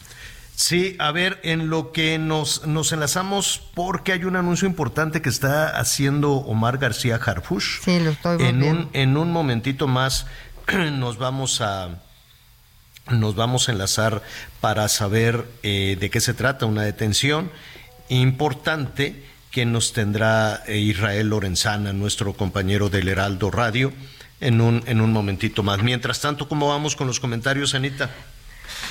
Sí, 0.56 0.96
a 1.00 1.12
ver, 1.12 1.42
en 1.44 1.70
lo 1.70 1.92
que 1.92 2.18
nos, 2.18 2.66
nos 2.66 2.94
enlazamos, 2.94 3.62
porque 3.74 4.14
hay 4.14 4.24
un 4.24 4.38
anuncio 4.38 4.68
importante 4.68 5.22
que 5.22 5.28
está 5.28 5.78
haciendo 5.78 6.32
Omar 6.32 6.78
García 6.78 7.18
Harfush. 7.18 7.82
Sí, 7.84 8.00
lo 8.00 8.12
estoy 8.12 8.42
en 8.42 8.64
un, 8.64 8.90
en 8.94 9.18
un 9.18 9.32
momentito 9.32 9.88
más 9.88 10.28
nos 10.94 11.18
vamos 11.18 11.62
a, 11.62 12.02
nos 13.12 13.36
vamos 13.36 13.70
a 13.70 13.72
enlazar 13.72 14.24
para 14.62 14.88
saber 14.88 15.46
eh, 15.64 15.98
de 16.00 16.10
qué 16.10 16.20
se 16.20 16.34
trata, 16.34 16.66
una 16.66 16.84
detención 16.84 17.52
importante 18.10 19.24
que 19.52 19.66
nos 19.66 19.94
tendrá 19.94 20.64
eh, 20.68 20.78
Israel 20.78 21.30
Lorenzana, 21.30 21.94
nuestro 21.94 22.34
compañero 22.34 22.90
del 22.90 23.08
Heraldo 23.08 23.52
Radio, 23.52 23.94
en 24.42 24.60
un, 24.60 24.84
en 24.86 25.02
un 25.02 25.14
momentito 25.14 25.64
más. 25.64 25.82
Mientras 25.82 26.20
tanto, 26.20 26.50
¿cómo 26.50 26.68
vamos 26.68 26.96
con 26.96 27.08
los 27.08 27.20
comentarios, 27.20 27.74
Anita? 27.74 28.10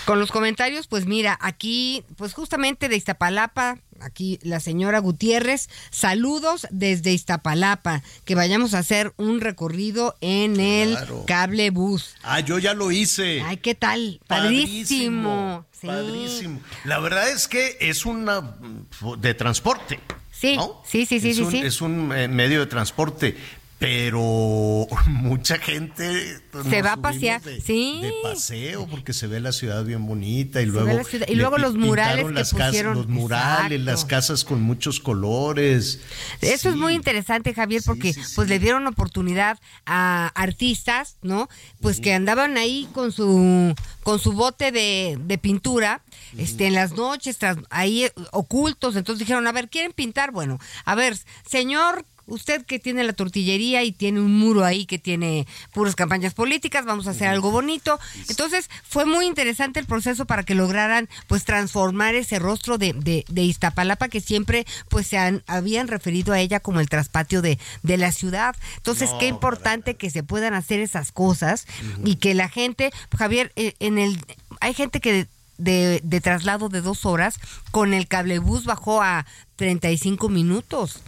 Con 0.05 0.20
los 0.20 0.30
comentarios, 0.30 0.86
pues 0.86 1.07
mira, 1.07 1.38
aquí, 1.40 2.05
pues 2.16 2.34
justamente 2.34 2.88
de 2.88 2.97
Iztapalapa, 2.97 3.78
aquí 4.01 4.38
la 4.42 4.61
señora 4.61 4.99
Gutiérrez, 4.99 5.68
saludos 5.90 6.66
desde 6.70 7.12
Iztapalapa, 7.12 8.03
que 8.24 8.34
vayamos 8.34 8.74
a 8.74 8.78
hacer 8.78 9.14
un 9.16 9.40
recorrido 9.40 10.16
en 10.20 10.61
el 10.61 10.99
cable 11.26 11.70
bus. 11.70 12.16
Ah, 12.22 12.40
yo 12.40 12.59
ya 12.59 12.74
lo 12.74 12.90
hice. 12.90 13.40
Ay, 13.42 13.57
¿qué 13.57 13.74
tal? 13.74 14.20
Padrísimo. 14.26 15.64
Sí. 15.72 15.86
Padrísimo. 15.86 16.61
La 16.84 16.99
verdad 16.99 17.30
es 17.30 17.49
que 17.49 17.76
es 17.80 18.05
una 18.07 18.40
mm, 18.40 19.20
de 19.20 19.34
transporte. 19.34 20.01
Sí, 20.30 20.59
sí, 20.84 21.07
sí, 21.07 21.20
sí, 21.20 21.30
es 21.30 21.36
sí, 21.36 21.42
un, 21.42 21.51
sí. 21.51 21.59
Es 21.61 21.80
un 21.80 22.12
eh, 22.14 22.28
medio 22.28 22.61
de 22.61 22.66
transporte, 22.66 23.36
pero 23.85 24.87
mucha 25.09 25.59
gente 25.59 26.41
pues, 26.51 26.66
Se 26.68 26.80
va 26.80 26.93
a 26.93 26.97
pasear, 26.97 27.43
de, 27.43 27.61
sí. 27.61 28.01
de 28.03 28.12
paseo 28.22 28.87
porque 28.87 29.12
se 29.12 29.26
ve 29.26 29.41
la 29.41 29.53
ciudad 29.53 29.85
bien 29.85 30.07
bonita 30.07 30.62
y 30.62 30.64
Se 30.66 30.70
luego 30.70 31.01
y 31.28 31.35
luego 31.35 31.59
los 31.59 31.74
murales 31.76 32.24
que 32.26 32.32
las 32.32 32.53
casas- 32.55 32.66
pusieron. 32.68 32.95
los 32.97 33.09
murales, 33.09 33.80
Exacto. 33.80 33.85
las 33.93 34.05
casas 34.07 34.45
con 34.45 34.62
muchos 34.62 35.01
colores. 35.01 36.01
Eso 36.41 36.70
es 36.70 36.76
muy 36.76 36.95
interesante, 36.95 37.53
Javier, 37.53 37.82
porque 37.85 38.14
pues 38.35 38.49
le 38.49 38.59
dieron 38.59 38.87
oportunidad 38.87 39.59
a 39.85 40.28
artistas, 40.35 41.16
¿no? 41.22 41.49
Pues 41.80 42.01
que 42.01 42.14
andaban 42.14 42.57
ahí 42.57 42.89
con 42.95 43.12
su 43.12 43.74
con 44.03 44.18
su 44.18 44.32
bote 44.32 44.72
de, 44.72 45.18
de 45.20 45.39
pintura, 45.39 46.03
este, 46.39 46.66
en 46.66 46.74
las 46.74 46.93
noches, 46.93 47.39
tras- 47.39 47.59
ahí 47.70 48.05
eh, 48.05 48.12
ocultos. 48.32 48.97
Entonces 48.97 49.20
dijeron, 49.20 49.47
a 49.47 49.53
ver, 49.53 49.68
¿quieren 49.68 49.93
pintar? 49.93 50.30
Bueno, 50.30 50.59
a 50.85 50.95
ver, 50.95 51.16
señor 51.47 52.05
usted 52.26 52.64
que 52.64 52.78
tiene 52.78 53.04
la 53.04 53.12
tortillería 53.12 53.82
y 53.82 53.92
tiene 53.92 54.20
un 54.20 54.36
muro 54.38 54.64
ahí 54.64 54.86
que 54.86 54.98
tiene 54.98 55.46
puras 55.72 55.94
campañas 55.94 56.34
políticas, 56.34 56.84
vamos 56.84 57.06
a 57.06 57.10
hacer 57.10 57.28
algo 57.28 57.50
bonito. 57.50 57.98
Entonces 58.28 58.70
fue 58.82 59.04
muy 59.04 59.26
interesante 59.26 59.80
el 59.80 59.86
proceso 59.86 60.26
para 60.26 60.42
que 60.42 60.54
lograran 60.54 61.08
pues 61.26 61.44
transformar 61.44 62.14
ese 62.14 62.38
rostro 62.38 62.78
de, 62.78 62.92
de, 62.92 63.24
de 63.28 63.42
Iztapalapa 63.42 64.08
que 64.08 64.20
siempre 64.20 64.66
pues 64.88 65.06
se 65.06 65.18
han, 65.18 65.42
habían 65.46 65.88
referido 65.88 66.32
a 66.32 66.40
ella 66.40 66.60
como 66.60 66.80
el 66.80 66.88
traspatio 66.88 67.42
de, 67.42 67.58
de 67.82 67.96
la 67.96 68.12
ciudad. 68.12 68.56
Entonces 68.76 69.10
No, 69.10 69.18
qué 69.18 69.26
importante 69.26 69.94
que 69.96 70.10
se 70.10 70.22
puedan 70.22 70.54
hacer 70.54 70.80
esas 70.80 71.12
cosas 71.12 71.66
y 72.04 72.16
que 72.16 72.34
la 72.34 72.48
gente, 72.48 72.92
Javier, 73.16 73.52
eh, 73.56 73.74
en 73.80 73.98
el 73.98 74.18
hay 74.60 74.74
gente 74.74 75.00
que 75.00 75.26
de, 75.58 76.00
de 76.02 76.20
traslado 76.20 76.68
de 76.68 76.80
dos 76.80 77.04
horas 77.04 77.38
con 77.70 77.94
el 77.94 78.08
cablebús 78.08 78.64
bajó 78.64 79.02
a 79.02 79.26
35 79.56 80.28
minutos. 80.28 81.00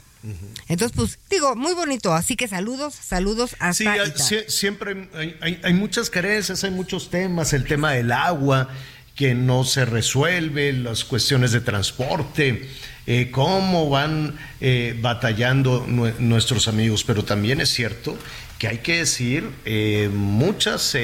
Entonces, 0.68 0.96
pues, 0.96 1.18
digo, 1.30 1.54
muy 1.56 1.74
bonito. 1.74 2.12
Así 2.14 2.36
que 2.36 2.48
saludos, 2.48 2.94
saludos 2.94 3.54
hasta 3.60 3.72
Sí, 3.74 3.86
hay- 3.86 4.10
sie- 4.16 4.48
siempre 4.48 5.08
hay, 5.14 5.36
hay- 5.40 5.60
hay 5.62 5.72
muchas 5.74 6.10
carencias, 6.10 6.64
hay 6.64 6.70
muchos 6.70 7.10
temas, 7.10 7.52
el 7.52 7.64
tema 7.64 7.92
del 7.92 8.10
agua 8.12 8.68
que 9.14 9.34
no 9.34 9.64
se 9.64 9.84
resuelve, 9.84 10.72
las 10.72 11.04
cuestiones 11.04 11.52
de 11.52 11.60
transporte, 11.60 12.68
eh, 13.06 13.30
cómo 13.30 13.88
van 13.88 14.36
eh, 14.60 14.98
batallando 15.00 15.86
nue- 15.86 16.18
nuestros 16.18 16.66
amigos, 16.68 17.04
pero 17.04 17.24
también 17.24 17.60
es 17.60 17.68
cierto 17.70 18.16
que 18.58 18.68
hay 18.68 18.78
que 18.78 18.98
decir 18.98 19.48
eh, 19.64 20.10
muchas, 20.12 20.96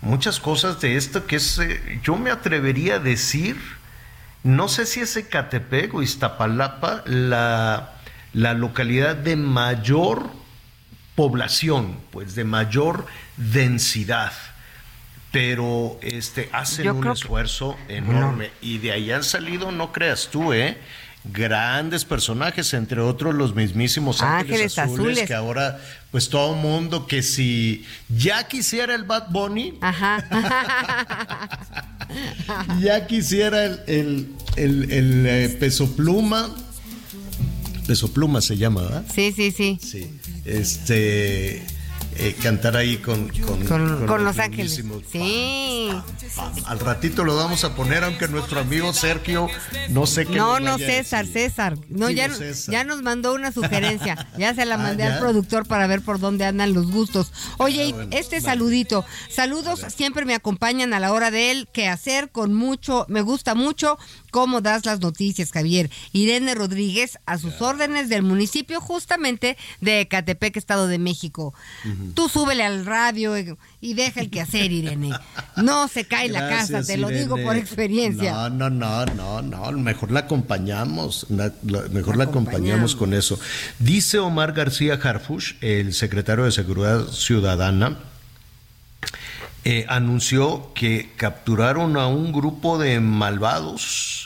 muchas 0.00 0.40
cosas 0.40 0.80
de 0.80 0.96
esto 0.96 1.26
que 1.26 1.36
es, 1.36 1.58
yo 2.02 2.16
me 2.16 2.30
atrevería 2.30 2.96
a 2.96 2.98
decir, 2.98 3.56
no 4.44 4.68
sé 4.68 4.86
si 4.86 5.00
es 5.00 5.16
Ecatepec 5.16 5.94
o 5.94 6.02
Iztapalapa, 6.02 7.02
la, 7.06 7.95
la 8.36 8.52
localidad 8.52 9.16
de 9.16 9.34
mayor 9.34 10.28
población, 11.14 11.96
pues 12.10 12.34
de 12.34 12.44
mayor 12.44 13.06
densidad. 13.38 14.32
Pero 15.32 15.98
este 16.02 16.50
hacen 16.52 16.84
Yo 16.84 16.94
un 16.94 17.02
que- 17.02 17.12
esfuerzo 17.12 17.76
enorme. 17.88 18.50
Y 18.60 18.78
de 18.78 18.92
ahí 18.92 19.10
han 19.10 19.24
salido, 19.24 19.72
no 19.72 19.92
creas 19.92 20.28
tú, 20.30 20.52
¿eh? 20.52 20.76
Grandes 21.24 22.04
personajes, 22.04 22.72
entre 22.74 23.00
otros 23.00 23.34
los 23.34 23.54
mismísimos 23.54 24.20
Ángeles, 24.22 24.52
Ángeles 24.52 24.78
Azules, 24.78 25.00
Azules. 25.00 25.26
que 25.26 25.34
ahora, 25.34 25.80
pues 26.10 26.28
todo 26.28 26.54
mundo 26.54 27.06
que 27.06 27.22
si 27.22 27.84
ya 28.08 28.46
quisiera 28.46 28.94
el 28.94 29.04
Bad 29.04 29.30
Bunny, 29.30 29.78
ya 32.80 33.06
quisiera 33.06 33.64
el, 33.64 33.80
el, 33.86 34.28
el- 34.56 34.92
el, 34.92 35.26
eh, 35.26 35.56
peso 35.58 35.94
pluma. 35.96 36.50
Peso 37.86 38.12
pluma 38.12 38.40
se 38.40 38.56
llama, 38.56 38.82
¿verdad? 38.82 39.04
Sí, 39.14 39.32
sí, 39.34 39.50
sí. 39.52 39.78
Sí. 39.80 40.10
Este. 40.44 41.64
eh, 42.18 42.34
cantar 42.42 42.76
ahí 42.78 42.96
con, 42.96 43.28
con, 43.28 43.64
Con, 43.66 44.06
con 44.06 44.24
Los 44.24 44.38
Ángeles. 44.38 44.82
Sí. 45.12 45.90
Al 46.66 46.78
ratito 46.80 47.24
lo 47.24 47.36
vamos 47.36 47.62
a 47.64 47.74
poner, 47.76 48.04
aunque 48.04 48.26
nuestro 48.28 48.58
amigo 48.60 48.92
Sergio 48.94 49.48
no 49.90 50.06
sé 50.06 50.24
qué. 50.26 50.34
No, 50.36 50.58
no, 50.58 50.78
César. 50.78 51.26
César. 51.26 51.76
No, 51.90 52.08
ya, 52.10 52.28
César. 52.32 52.72
ya 52.72 52.84
nos 52.84 53.02
mandó 53.02 53.34
una 53.34 53.52
sugerencia. 53.52 54.16
Ya 54.38 54.54
se 54.54 54.64
la 54.66 54.74
Ah, 54.74 54.78
mandé 54.78 55.04
al 55.04 55.18
productor 55.18 55.66
para 55.66 55.86
ver 55.86 56.02
por 56.02 56.18
dónde 56.18 56.44
andan 56.44 56.74
los 56.74 56.90
gustos. 56.90 57.32
Oye, 57.58 57.90
Ah, 57.90 57.94
bueno, 57.94 58.10
este 58.16 58.36
vale. 58.36 58.40
saludito. 58.46 59.04
Saludos 59.30 59.80
siempre 59.94 60.24
me 60.26 60.34
acompañan 60.34 60.92
a 60.94 61.00
la 61.00 61.12
hora 61.12 61.30
de 61.30 61.50
él. 61.50 61.68
Que 61.72 61.88
hacer 61.88 62.30
con 62.30 62.52
mucho, 62.54 63.06
me 63.08 63.22
gusta 63.22 63.54
mucho 63.54 63.98
cómo 64.36 64.60
das 64.60 64.84
las 64.84 65.00
noticias, 65.00 65.50
Javier. 65.50 65.88
Irene 66.12 66.54
Rodríguez, 66.54 67.18
a 67.24 67.38
sus 67.38 67.62
órdenes 67.62 68.10
del 68.10 68.22
municipio 68.22 68.82
justamente 68.82 69.56
de 69.80 70.02
Ecatepec, 70.02 70.54
Estado 70.58 70.88
de 70.88 70.98
México. 70.98 71.54
Tú 72.12 72.28
súbele 72.28 72.62
al 72.62 72.84
radio 72.84 73.34
y 73.80 73.94
deja 73.94 74.20
el 74.20 74.28
quehacer, 74.28 74.70
Irene. 74.72 75.12
No 75.56 75.88
se 75.88 76.04
cae 76.04 76.28
la 76.28 76.50
casa, 76.50 76.82
te 76.82 76.98
lo 76.98 77.08
digo 77.08 77.36
por 77.42 77.56
experiencia. 77.56 78.30
No, 78.50 78.50
no, 78.50 78.68
no, 78.68 79.06
no, 79.06 79.40
no, 79.40 79.72
mejor 79.72 80.10
la 80.10 80.20
acompañamos, 80.20 81.24
la- 81.30 81.54
la- 81.64 81.88
mejor 81.88 82.18
la, 82.18 82.24
acompañamos 82.24 82.94
con 82.94 83.14
eso. 83.14 83.40
Dice 83.78 84.18
Omar 84.18 84.52
García 84.52 85.00
Harfush, 85.02 85.54
el 85.62 85.94
secretario 85.94 86.44
de 86.44 86.52
Seguridad 86.52 87.06
Ciudadana, 87.08 87.96
eh, 89.64 89.84
anunció 89.88 90.72
que 90.74 91.10
capturaron 91.16 91.96
a 91.96 92.06
un 92.06 92.32
grupo 92.32 92.78
de 92.78 93.00
malvados, 93.00 94.25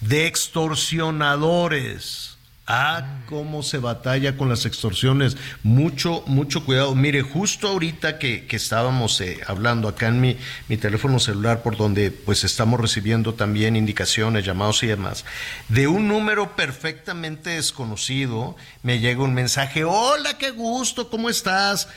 de 0.00 0.26
extorsionadores. 0.26 2.38
Ah, 2.70 3.20
cómo 3.24 3.62
se 3.62 3.78
batalla 3.78 4.36
con 4.36 4.50
las 4.50 4.66
extorsiones. 4.66 5.38
Mucho, 5.62 6.22
mucho 6.26 6.66
cuidado. 6.66 6.94
Mire, 6.94 7.22
justo 7.22 7.68
ahorita 7.68 8.18
que, 8.18 8.44
que 8.44 8.56
estábamos 8.56 9.18
eh, 9.22 9.40
hablando 9.46 9.88
acá 9.88 10.08
en 10.08 10.20
mi, 10.20 10.36
mi 10.68 10.76
teléfono 10.76 11.18
celular, 11.18 11.62
por 11.62 11.78
donde 11.78 12.10
pues 12.10 12.44
estamos 12.44 12.78
recibiendo 12.78 13.32
también 13.32 13.74
indicaciones, 13.74 14.44
llamados 14.44 14.82
y 14.82 14.86
demás, 14.86 15.24
de 15.68 15.88
un 15.88 16.08
número 16.08 16.56
perfectamente 16.56 17.50
desconocido, 17.50 18.54
me 18.82 18.98
llega 18.98 19.22
un 19.22 19.32
mensaje, 19.32 19.84
hola, 19.84 20.36
qué 20.36 20.50
gusto, 20.50 21.08
¿cómo 21.08 21.30
estás? 21.30 21.88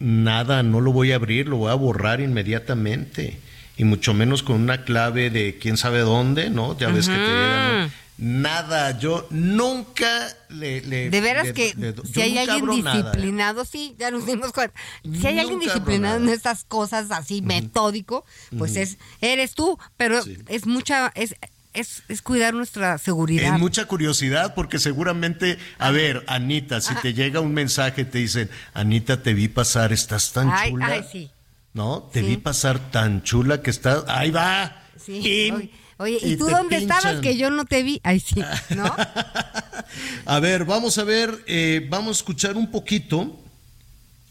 Nada, 0.00 0.64
no 0.64 0.80
lo 0.80 0.90
voy 0.90 1.12
a 1.12 1.16
abrir, 1.16 1.46
lo 1.46 1.58
voy 1.58 1.70
a 1.70 1.74
borrar 1.74 2.20
inmediatamente. 2.20 3.38
Y 3.76 3.84
mucho 3.84 4.14
menos 4.14 4.42
con 4.42 4.60
una 4.60 4.84
clave 4.84 5.30
de 5.30 5.58
quién 5.58 5.76
sabe 5.76 6.00
dónde, 6.00 6.48
¿no? 6.50 6.78
Ya 6.78 6.88
ves 6.88 7.08
que 7.08 7.14
te 7.14 7.20
llegan. 7.20 7.84
¿no? 7.86 8.04
Nada, 8.16 8.96
yo 9.00 9.26
nunca 9.30 10.28
le. 10.48 10.80
le- 10.82 11.10
De 11.10 11.20
veras 11.20 11.46
le- 11.46 11.52
que 11.52 11.74
le- 11.76 11.94
si 12.06 12.20
hay 12.22 12.38
alguien 12.38 12.64
nada, 12.84 12.98
¿eh? 12.98 13.02
disciplinado, 13.02 13.64
sí, 13.64 13.96
ya 13.98 14.12
nos 14.12 14.24
dimos 14.26 14.52
cuenta. 14.52 14.78
Si 15.02 15.26
hay 15.26 15.40
alguien 15.40 15.58
disciplinado 15.58 16.18
en 16.18 16.28
estas 16.28 16.62
cosas 16.62 17.10
así 17.10 17.42
metódico, 17.42 18.24
pues 18.56 18.76
es 18.76 18.98
eres 19.20 19.54
tú, 19.54 19.76
pero 19.96 20.20
es 20.46 20.66
mucha 20.66 21.10
es, 21.16 21.34
es 21.72 22.04
es 22.06 22.22
cuidar 22.22 22.54
nuestra 22.54 22.98
seguridad. 22.98 23.54
Es 23.54 23.60
mucha 23.60 23.86
curiosidad 23.86 24.54
porque 24.54 24.78
seguramente, 24.78 25.58
a 25.78 25.90
ver, 25.90 26.22
Anita, 26.28 26.80
si 26.80 26.94
te 26.94 27.14
llega 27.14 27.40
un 27.40 27.52
mensaje, 27.52 28.04
te 28.04 28.18
dicen, 28.18 28.48
Anita, 28.74 29.24
te 29.24 29.34
vi 29.34 29.48
pasar, 29.48 29.92
estás 29.92 30.32
tan 30.32 30.50
ay, 30.52 30.70
chula. 30.70 30.86
ay, 30.86 31.04
sí. 31.10 31.30
¿No? 31.74 32.08
Te 32.12 32.20
Sí. 32.20 32.26
vi 32.26 32.36
pasar 32.38 32.78
tan 32.90 33.22
chula 33.22 33.60
que 33.60 33.70
estás. 33.70 34.04
Ahí 34.08 34.30
va. 34.30 34.82
Sí. 35.04 35.52
Oye, 35.98 36.18
¿y, 36.22 36.32
Y 36.32 36.36
tú 36.36 36.48
dónde 36.48 36.76
estabas 36.76 37.20
que 37.20 37.36
yo 37.36 37.50
no 37.50 37.64
te 37.66 37.82
vi? 37.82 38.00
Ay, 38.02 38.18
sí, 38.20 38.42
¿no? 38.70 38.84
A 40.26 40.40
ver, 40.40 40.64
vamos 40.64 40.98
a 40.98 41.04
ver, 41.04 41.44
eh, 41.46 41.86
vamos 41.90 42.16
a 42.16 42.18
escuchar 42.20 42.56
un 42.56 42.70
poquito, 42.70 43.38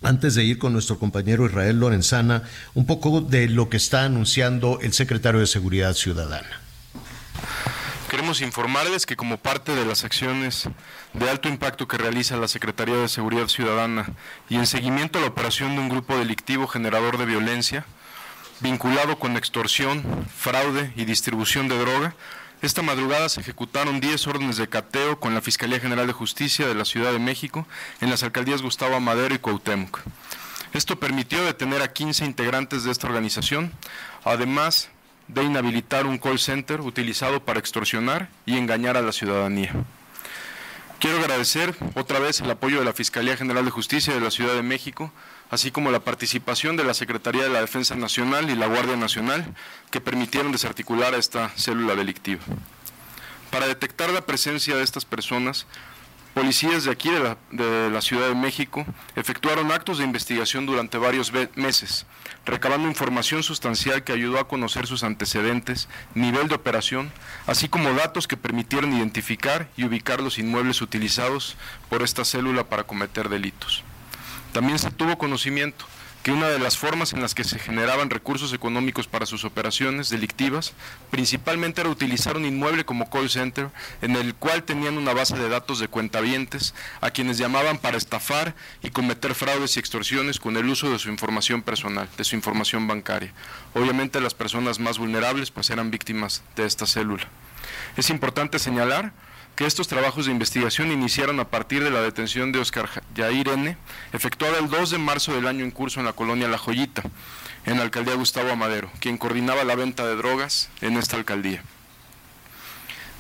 antes 0.02 0.36
de 0.36 0.44
ir 0.44 0.58
con 0.58 0.74
nuestro 0.74 1.00
compañero 1.00 1.46
Israel 1.46 1.80
Lorenzana, 1.80 2.44
un 2.74 2.86
poco 2.86 3.22
de 3.22 3.48
lo 3.48 3.70
que 3.70 3.78
está 3.78 4.04
anunciando 4.04 4.80
el 4.82 4.92
secretario 4.94 5.40
de 5.40 5.48
Seguridad 5.48 5.94
Ciudadana. 5.94 6.60
Queremos 8.14 8.42
informarles 8.42 9.08
que 9.08 9.16
como 9.16 9.38
parte 9.38 9.74
de 9.74 9.86
las 9.86 10.04
acciones 10.04 10.70
de 11.14 11.30
alto 11.32 11.50
impacto 11.50 11.88
que 11.88 11.98
realiza 11.98 12.38
la 12.38 12.48
Secretaría 12.48 12.96
de 12.98 13.10
Seguridad 13.10 13.48
Ciudadana 13.48 14.06
y 14.50 14.58
en 14.58 14.68
seguimiento 14.68 15.18
a 15.18 15.24
la 15.24 15.30
operación 15.30 15.74
de 15.74 15.82
un 15.82 15.90
grupo 15.90 16.16
delictivo 16.16 16.68
generador 16.68 17.18
de 17.18 17.26
violencia, 17.26 17.88
vinculado 18.60 19.18
con 19.18 19.36
extorsión, 19.36 20.04
fraude 20.38 20.94
y 20.96 21.06
distribución 21.06 21.68
de 21.68 21.80
droga, 21.80 22.16
esta 22.62 22.84
madrugada 22.84 23.30
se 23.30 23.42
ejecutaron 23.42 24.00
10 24.00 24.28
órdenes 24.28 24.58
de 24.58 24.70
cateo 24.70 25.20
con 25.20 25.34
la 25.34 25.42
Fiscalía 25.42 25.80
General 25.80 26.06
de 26.06 26.14
Justicia 26.14 26.68
de 26.68 26.76
la 26.76 26.86
Ciudad 26.86 27.14
de 27.14 27.18
México 27.20 27.66
en 28.00 28.12
las 28.12 28.22
alcaldías 28.22 28.62
Gustavo 28.62 28.96
Amadero 28.96 29.34
y 29.34 29.40
Cuauhtémoc. 29.40 30.02
Esto 30.74 31.00
permitió 31.00 31.44
detener 31.44 31.82
a 31.82 31.92
15 31.92 32.26
integrantes 32.26 32.84
de 32.84 32.92
esta 32.92 33.08
organización, 33.08 33.74
además 34.24 34.92
de 35.28 35.44
inhabilitar 35.44 36.06
un 36.06 36.18
call 36.18 36.40
center 36.40 36.82
utilizado 36.82 37.44
para 37.44 37.60
extorsionar 37.60 38.30
y 38.46 38.58
engañar 38.58 38.98
a 38.98 39.02
la 39.02 39.12
ciudadanía. 39.12 39.74
Quiero 41.00 41.20
agradecer 41.20 41.76
otra 41.96 42.20
vez 42.20 42.40
el 42.40 42.50
apoyo 42.50 42.80
de 42.80 42.86
la 42.86 42.94
Fiscalía 42.94 43.36
General 43.36 43.66
de 43.66 43.72
Justicia 43.72 44.14
de 44.14 44.22
la 44.22 44.32
Ciudad 44.32 44.54
de 44.54 44.64
México, 44.64 45.12
así 45.52 45.70
como 45.70 45.92
la 45.92 46.00
participación 46.00 46.78
de 46.78 46.86
la 46.86 46.94
Secretaría 46.94 47.44
de 47.44 47.50
la 47.50 47.62
Defensa 47.62 47.96
Nacional 47.96 48.50
y 48.50 48.56
la 48.56 48.68
Guardia 48.68 48.96
Nacional, 48.96 49.54
que 49.92 50.00
permitieron 50.00 50.52
desarticular 50.52 51.14
a 51.14 51.18
esta 51.18 51.50
célula 51.58 51.96
delictiva. 51.96 52.42
Para 53.52 53.68
detectar 53.68 54.10
la 54.12 54.26
presencia 54.26 54.76
de 54.76 54.84
estas 54.84 55.04
personas, 55.04 55.68
Policías 56.34 56.84
de 56.86 56.92
aquí, 56.92 57.12
de 57.12 57.20
la, 57.20 57.38
de 57.52 57.92
la, 57.92 58.02
Ciudad 58.02 58.28
de 58.28 58.34
México, 58.34 58.86
efectuaron 59.16 59.72
actos 59.72 60.00
de 60.00 60.04
investigación 60.04 60.66
durante 60.66 60.98
varios 60.98 61.32
meses, 61.56 62.08
recabando 62.46 62.88
información 62.88 63.44
sustancial 63.44 64.04
que 64.04 64.14
ayudó 64.14 64.40
a 64.40 64.48
conocer 64.48 64.88
sus 64.88 65.04
antecedentes, 65.04 65.88
nivel 66.14 66.48
de 66.48 66.56
operación, 66.56 67.12
así 67.48 67.70
como 67.70 67.94
datos 67.94 68.28
que 68.28 68.38
permitieron 68.38 68.94
identificar 68.94 69.70
y 69.78 69.86
ubicar 69.86 70.22
los 70.22 70.40
inmuebles 70.40 70.82
utilizados 70.82 71.56
por 71.90 72.04
esta 72.04 72.26
célula 72.26 72.66
para 72.66 72.84
cometer 72.84 73.30
delitos. 73.30 73.84
También 74.52 74.78
se 74.78 74.92
tuvo 74.92 75.18
conocimiento 75.18 75.86
que 76.24 76.32
una 76.32 76.48
de 76.48 76.58
las 76.58 76.78
formas 76.78 77.12
en 77.12 77.22
las 77.22 77.36
que 77.36 77.44
se 77.44 77.60
generaban 77.60 78.10
recursos 78.10 78.54
económicos 78.54 79.08
para 79.08 79.26
sus 79.26 79.44
operaciones 79.44 80.10
delictivas 80.10 80.72
principalmente 81.12 81.82
era 81.82 81.90
utilizar 81.90 82.38
un 82.38 82.46
inmueble 82.46 82.86
como 82.86 83.10
call 83.10 83.30
center 83.30 83.70
en 84.02 84.16
el 84.16 84.34
cual 84.34 84.64
tenían 84.64 84.98
una 84.98 85.14
base 85.14 85.38
de 85.38 85.50
datos 85.50 85.80
de 85.80 85.90
cuentavientes 85.90 86.74
a 87.02 87.12
quienes 87.12 87.38
llamaban 87.38 87.78
para 87.78 87.98
estafar 87.98 88.56
y 88.82 88.90
cometer 88.90 89.36
fraudes 89.36 89.76
y 89.76 89.82
extorsiones 89.82 90.40
con 90.40 90.56
el 90.56 90.70
uso 90.70 90.90
de 90.90 90.98
su 90.98 91.10
información 91.10 91.62
personal, 91.62 92.08
de 92.18 92.24
su 92.24 92.38
información 92.38 92.88
bancaria. 92.88 93.34
Obviamente 93.74 94.22
las 94.22 94.34
personas 94.34 94.80
más 94.80 94.98
vulnerables 94.98 95.52
pues 95.52 95.70
eran 95.72 95.92
víctimas 95.92 96.42
de 96.56 96.66
esta 96.66 96.88
célula. 96.88 97.28
Es 97.98 98.10
importante 98.10 98.60
señalar 98.60 99.12
que 99.56 99.66
estos 99.66 99.88
trabajos 99.88 100.26
de 100.26 100.32
investigación 100.32 100.92
iniciaron 100.92 101.40
a 101.40 101.50
partir 101.50 101.84
de 101.84 101.92
la 101.92 102.02
detención 102.02 102.52
de 102.52 102.60
Oscar 102.60 102.90
Jair 103.16 103.50
N., 103.50 103.78
efectuada 104.12 104.58
el 104.58 104.70
2 104.70 104.92
de 104.92 104.98
marzo 104.98 105.34
del 105.34 105.48
año 105.48 105.64
en 105.64 105.72
curso 105.72 106.00
en 106.00 106.06
la 106.06 106.14
colonia 106.14 106.48
La 106.48 106.58
Joyita, 106.58 107.04
en 107.66 107.78
la 107.78 107.84
alcaldía 107.84 108.16
Gustavo 108.16 108.52
Amadero, 108.52 108.92
quien 109.00 109.18
coordinaba 109.18 109.64
la 109.64 109.76
venta 109.76 110.06
de 110.06 110.16
drogas 110.16 110.70
en 110.82 110.98
esta 110.98 111.18
alcaldía. 111.18 111.64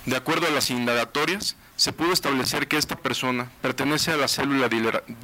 De 0.06 0.18
acuerdo 0.18 0.48
a 0.48 0.52
las 0.52 0.70
indagatorias, 0.70 1.56
se 1.76 1.92
pudo 1.92 2.14
establecer 2.14 2.68
que 2.68 2.78
esta 2.78 2.96
persona 2.96 3.50
pertenece 3.62 4.12
a 4.12 4.18
la 4.18 4.28
célula 4.28 4.70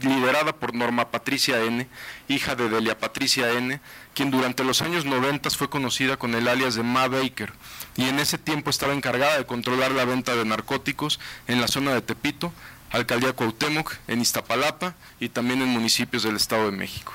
liderada 0.02 0.54
por 0.54 0.74
Norma 0.74 1.12
Patricia 1.12 1.64
N., 1.64 1.88
hija 2.28 2.56
de 2.56 2.70
Delia 2.70 2.98
Patricia 2.98 3.52
N., 3.52 3.80
quien 4.16 4.32
durante 4.32 4.64
los 4.64 4.82
años 4.82 5.06
90 5.06 5.50
fue 5.52 5.70
conocida 5.70 6.18
con 6.18 6.34
el 6.34 6.48
alias 6.48 6.76
de 6.76 6.84
Ma 6.84 7.08
Baker, 7.08 7.54
y 7.96 8.06
en 8.06 8.20
ese 8.20 8.38
tiempo 8.38 8.70
estaba 8.70 8.94
encargada 8.94 9.38
de 9.38 9.46
controlar 9.46 9.92
la 9.92 10.06
venta 10.06 10.36
de 10.36 10.46
narcóticos 10.46 11.20
en 11.48 11.62
la 11.62 11.68
zona 11.68 11.94
de 11.94 12.02
Tepito, 12.02 12.52
Alcaldía 12.92 13.34
Cuauhtémoc, 13.34 13.94
en 14.08 14.22
Iztapalapa 14.22 14.96
y 15.20 15.30
también 15.30 15.62
en 15.62 15.68
municipios 15.68 16.24
del 16.24 16.36
Estado 16.36 16.66
de 16.72 16.78
México. 16.78 17.14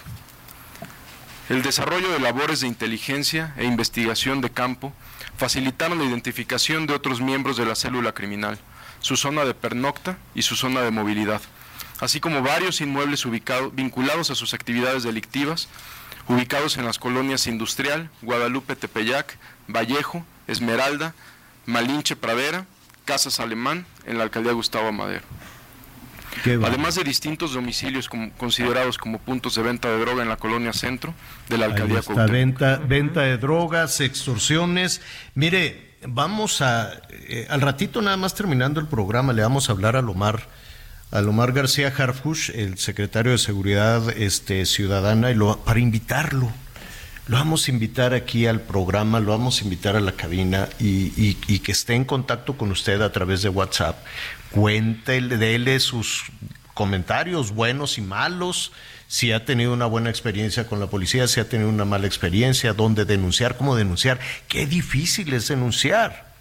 El 1.48 1.62
desarrollo 1.62 2.10
de 2.10 2.20
labores 2.20 2.60
de 2.60 2.68
inteligencia 2.68 3.52
e 3.58 3.64
investigación 3.64 4.40
de 4.40 4.50
campo 4.50 4.94
facilitaron 5.36 5.98
la 5.98 6.04
identificación 6.04 6.86
de 6.86 6.94
otros 6.94 7.20
miembros 7.20 7.56
de 7.56 7.66
la 7.66 7.74
célula 7.74 8.12
criminal, 8.12 8.58
su 9.04 9.18
zona 9.18 9.44
de 9.44 9.52
pernocta 9.52 10.16
y 10.34 10.40
su 10.40 10.56
zona 10.56 10.80
de 10.80 10.90
movilidad, 10.90 11.42
así 12.00 12.20
como 12.20 12.40
varios 12.40 12.80
inmuebles 12.80 13.26
vinculados 13.74 14.30
a 14.30 14.34
sus 14.34 14.54
actividades 14.54 15.02
delictivas, 15.02 15.68
ubicados 16.26 16.78
en 16.78 16.86
las 16.86 16.98
colonias 16.98 17.46
Industrial, 17.46 18.08
Guadalupe 18.22 18.76
Tepeyac, 18.76 19.36
Vallejo, 19.68 20.24
Esmeralda, 20.46 21.14
Malinche 21.66 22.16
Pradera, 22.16 22.64
Casas 23.04 23.40
Alemán, 23.40 23.84
en 24.06 24.16
la 24.16 24.24
alcaldía 24.24 24.52
Gustavo 24.52 24.88
Amadero. 24.88 25.26
Además 26.64 26.94
de 26.94 27.04
distintos 27.04 27.52
domicilios 27.52 28.08
considerados 28.38 28.96
como 28.96 29.18
puntos 29.18 29.54
de 29.54 29.62
venta 29.62 29.90
de 29.90 29.98
droga 29.98 30.22
en 30.22 30.30
la 30.30 30.36
colonia 30.38 30.72
centro 30.72 31.14
de 31.50 31.58
la 31.58 31.66
alcaldía 31.66 32.00
Ahí 32.08 32.30
venta, 32.30 32.76
venta 32.76 33.20
de 33.20 33.36
drogas, 33.36 34.00
extorsiones. 34.00 35.02
Mire, 35.34 35.93
vamos 36.06 36.60
a, 36.60 36.92
eh, 37.10 37.46
al 37.48 37.60
ratito 37.60 38.02
nada 38.02 38.16
más 38.16 38.34
terminando 38.34 38.80
el 38.80 38.86
programa, 38.86 39.32
le 39.32 39.42
vamos 39.42 39.68
a 39.68 39.72
hablar 39.72 39.96
a 39.96 40.02
Lomar, 40.02 40.48
a 41.10 41.20
Lomar 41.20 41.52
García 41.52 41.92
Harfush, 41.96 42.50
el 42.54 42.78
secretario 42.78 43.32
de 43.32 43.38
Seguridad 43.38 44.10
este, 44.10 44.66
Ciudadana, 44.66 45.30
y 45.30 45.34
lo, 45.34 45.58
para 45.58 45.80
invitarlo. 45.80 46.50
Lo 47.26 47.38
vamos 47.38 47.68
a 47.68 47.70
invitar 47.70 48.12
aquí 48.12 48.46
al 48.46 48.60
programa, 48.60 49.18
lo 49.18 49.30
vamos 49.30 49.60
a 49.60 49.64
invitar 49.64 49.96
a 49.96 50.00
la 50.00 50.12
cabina 50.12 50.68
y, 50.78 51.12
y, 51.16 51.58
que 51.60 51.72
esté 51.72 51.94
en 51.94 52.04
contacto 52.04 52.58
con 52.58 52.70
usted 52.70 53.00
a 53.00 53.12
través 53.12 53.40
de 53.40 53.48
WhatsApp. 53.48 53.96
Cuéntele, 54.50 55.38
déle 55.38 55.80
sus 55.80 56.24
comentarios 56.74 57.52
buenos 57.52 57.96
y 57.96 58.02
malos 58.02 58.72
si 59.14 59.30
ha 59.30 59.44
tenido 59.44 59.72
una 59.72 59.86
buena 59.86 60.10
experiencia 60.10 60.66
con 60.66 60.80
la 60.80 60.88
policía, 60.88 61.28
si 61.28 61.38
ha 61.38 61.48
tenido 61.48 61.68
una 61.68 61.84
mala 61.84 62.08
experiencia, 62.08 62.72
dónde 62.72 63.04
denunciar, 63.04 63.56
cómo 63.56 63.76
denunciar. 63.76 64.18
Qué 64.48 64.66
difícil 64.66 65.32
es 65.34 65.46
denunciar. 65.46 66.34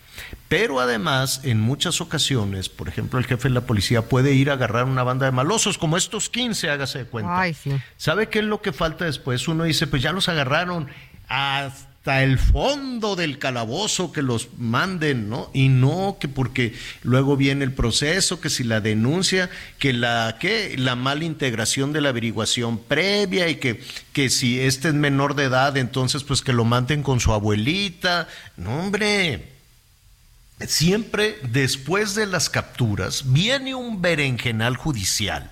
Pero 0.48 0.80
además, 0.80 1.42
en 1.44 1.62
muchas 1.62 2.02
ocasiones, 2.02 2.70
por 2.70 2.88
ejemplo, 2.88 3.20
el 3.20 3.28
jefe 3.28 3.48
de 3.48 3.54
la 3.54 3.62
policía 3.62 4.10
puede 4.10 4.34
ir 4.34 4.50
a 4.50 4.54
agarrar 4.54 4.86
una 4.86 5.04
banda 5.04 5.28
de 5.28 5.32
malosos, 5.32 5.78
como 5.78 5.98
estos 5.98 6.30
15, 6.30 6.72
hágase 6.72 6.98
de 6.98 7.06
cuenta. 7.06 7.40
Ay, 7.40 7.54
sí. 7.54 7.80
¿Sabe 7.98 8.30
qué 8.30 8.40
es 8.40 8.46
lo 8.46 8.64
que 8.64 8.74
falta 8.74 9.06
después? 9.06 9.48
Uno 9.48 9.66
dice, 9.66 9.86
pues 9.86 10.02
ya 10.02 10.12
los 10.12 10.28
agarraron. 10.28 10.88
Hasta 11.28 11.93
hasta 12.04 12.22
el 12.22 12.38
fondo 12.38 13.16
del 13.16 13.40
calabozo 13.40 14.12
que 14.12 14.22
los 14.22 14.50
manden, 14.58 15.30
¿no? 15.30 15.50
Y 15.54 15.70
no 15.70 16.18
que 16.20 16.28
porque 16.28 16.74
luego 17.02 17.38
viene 17.38 17.64
el 17.64 17.72
proceso, 17.72 18.42
que 18.42 18.50
si 18.50 18.66
la 18.66 18.82
denuncia, 18.82 19.50
que 19.80 19.94
la 19.94 20.36
que 20.38 20.76
la 20.78 20.98
mala 20.98 21.24
integración 21.24 21.94
de 21.94 22.02
la 22.02 22.10
averiguación 22.10 22.78
previa 22.78 23.48
y 23.48 23.56
que 23.56 23.82
que 24.12 24.30
si 24.30 24.60
este 24.60 24.90
es 24.90 24.94
menor 24.94 25.36
de 25.36 25.46
edad, 25.46 25.78
entonces 25.78 26.26
pues 26.26 26.42
que 26.42 26.52
lo 26.52 26.66
manden 26.66 27.04
con 27.04 27.22
su 27.22 27.32
abuelita. 27.32 28.28
No, 28.58 28.82
hombre. 28.82 29.54
Siempre 30.68 31.38
después 31.52 32.16
de 32.16 32.26
las 32.26 32.50
capturas 32.50 33.32
viene 33.32 33.76
un 33.76 34.02
berenjenal 34.02 34.76
judicial. 34.76 35.50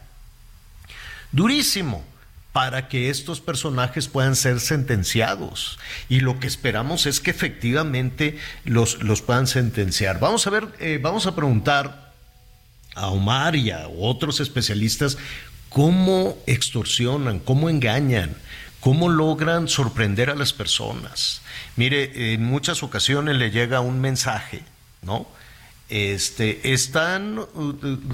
Durísimo 1.31 2.10
para 2.53 2.89
que 2.89 3.09
estos 3.09 3.39
personajes 3.39 4.07
puedan 4.07 4.35
ser 4.35 4.59
sentenciados. 4.59 5.79
Y 6.09 6.19
lo 6.19 6.39
que 6.39 6.47
esperamos 6.47 7.05
es 7.05 7.19
que 7.19 7.31
efectivamente 7.31 8.37
los, 8.65 9.01
los 9.03 9.21
puedan 9.21 9.47
sentenciar. 9.47 10.19
Vamos 10.19 10.47
a 10.47 10.49
ver, 10.49 10.67
eh, 10.79 10.99
vamos 11.01 11.27
a 11.27 11.35
preguntar 11.35 12.13
a 12.95 13.07
Omar 13.07 13.55
y 13.55 13.71
a 13.71 13.87
otros 13.87 14.41
especialistas 14.41 15.17
cómo 15.69 16.37
extorsionan, 16.45 17.39
cómo 17.39 17.69
engañan, 17.69 18.35
cómo 18.81 19.07
logran 19.07 19.69
sorprender 19.69 20.29
a 20.29 20.35
las 20.35 20.51
personas. 20.51 21.41
Mire, 21.77 22.33
en 22.33 22.43
muchas 22.43 22.83
ocasiones 22.83 23.37
le 23.37 23.51
llega 23.51 23.79
un 23.79 24.01
mensaje, 24.01 24.63
¿no? 25.01 25.27
Este, 25.91 26.71
están 26.71 27.37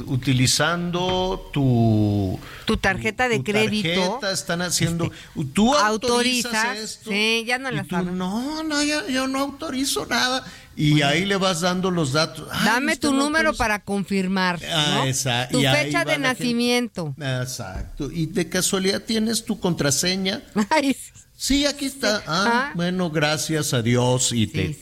utilizando 0.07 1.51
tu, 1.53 2.39
tu 2.65 2.77
tarjeta 2.77 3.29
de 3.29 3.43
crédito. 3.43 4.19
están 4.27 4.63
haciendo. 4.63 5.11
tú 5.53 5.75
autorizas, 5.75 6.75
esto. 6.75 7.11
Sí, 7.11 7.43
ya 7.45 7.59
no 7.59 7.69
la 7.69 7.83
No, 7.83 8.63
no, 8.63 8.83
yo, 8.83 9.27
no 9.27 9.39
autorizo 9.39 10.07
nada. 10.07 10.43
Y 10.75 11.03
ahí 11.03 11.25
le 11.25 11.37
vas 11.37 11.61
dando 11.61 11.91
los 11.91 12.13
datos. 12.13 12.47
Dame 12.65 12.97
tu 12.97 13.13
número 13.13 13.53
para 13.53 13.83
confirmar. 13.83 14.59
Ah, 14.71 15.05
tu 15.51 15.61
fecha 15.61 16.03
de 16.03 16.17
nacimiento. 16.17 17.15
Exacto. 17.19 18.11
Y 18.11 18.25
de 18.25 18.49
casualidad 18.49 19.03
tienes 19.03 19.45
tu 19.45 19.59
contraseña. 19.59 20.41
Ay, 20.71 20.93
Sí, 20.93 21.26
aquí 21.67 21.85
está. 21.85 22.23
Ah, 22.25 22.71
bueno, 22.73 23.11
gracias 23.11 23.73
a 23.75 23.83
Dios. 23.83 24.31
Y 24.31 24.47
te, 24.47 24.75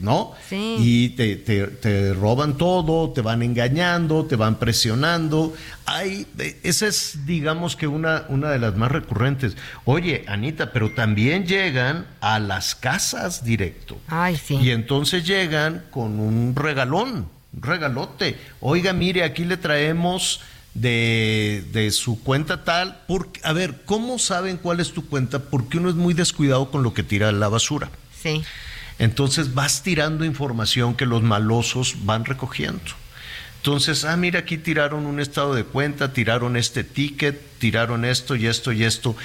¿no? 0.00 0.32
Y 0.50 1.10
te, 1.10 1.36
te, 1.36 2.14
roban 2.14 2.56
todo, 2.56 3.10
te 3.10 3.20
van 3.20 3.42
engañando, 3.42 4.24
te 4.24 4.36
van 4.36 4.58
presionando. 4.58 5.54
Hay, 5.84 6.26
esa 6.62 6.86
es, 6.86 7.26
digamos 7.26 7.76
que 7.76 7.86
una, 7.86 8.24
una 8.30 8.50
de 8.50 8.58
las 8.58 8.74
más 8.74 8.90
recurrentes. 8.90 9.56
Oye, 9.84 10.24
Anita, 10.28 10.72
pero 10.72 10.92
también 10.92 11.46
llegan 11.46 12.06
a 12.20 12.38
las 12.38 12.74
casas 12.74 13.44
directo. 13.44 13.98
Ay, 14.08 14.36
sí. 14.36 14.56
Y 14.56 14.70
entonces 14.70 15.26
llegan 15.26 15.84
con 15.90 16.18
un 16.18 16.56
regalón, 16.56 17.28
un 17.52 17.62
regalote. 17.62 18.36
Oiga, 18.60 18.94
mire, 18.94 19.24
aquí 19.24 19.44
le 19.44 19.58
traemos 19.58 20.40
de, 20.80 21.64
de, 21.72 21.90
su 21.90 22.22
cuenta 22.22 22.64
tal. 22.64 23.02
Porque, 23.06 23.40
a 23.44 23.52
ver, 23.52 23.82
¿cómo 23.84 24.18
saben 24.18 24.56
cuál 24.56 24.80
es 24.80 24.92
tu 24.92 25.06
cuenta? 25.06 25.38
Porque 25.38 25.78
uno 25.78 25.88
es 25.88 25.94
muy 25.94 26.14
descuidado 26.14 26.70
con 26.70 26.82
lo 26.82 26.94
que 26.94 27.02
tira 27.02 27.28
a 27.28 27.32
la 27.32 27.48
basura. 27.48 27.90
Sí. 28.22 28.42
Entonces 28.98 29.54
vas 29.54 29.82
tirando 29.82 30.24
información 30.24 30.94
que 30.94 31.06
los 31.06 31.22
malosos 31.22 32.04
van 32.04 32.24
recogiendo. 32.24 32.92
Entonces, 33.66 34.04
ah, 34.04 34.16
mira, 34.16 34.38
aquí 34.38 34.58
tiraron 34.58 35.06
un 35.06 35.18
estado 35.18 35.52
de 35.52 35.64
cuenta, 35.64 36.12
tiraron 36.12 36.56
este 36.56 36.84
ticket, 36.84 37.58
tiraron 37.58 38.04
esto 38.04 38.36
y 38.36 38.46
esto 38.46 38.70
y 38.70 38.84
esto. 38.84 39.16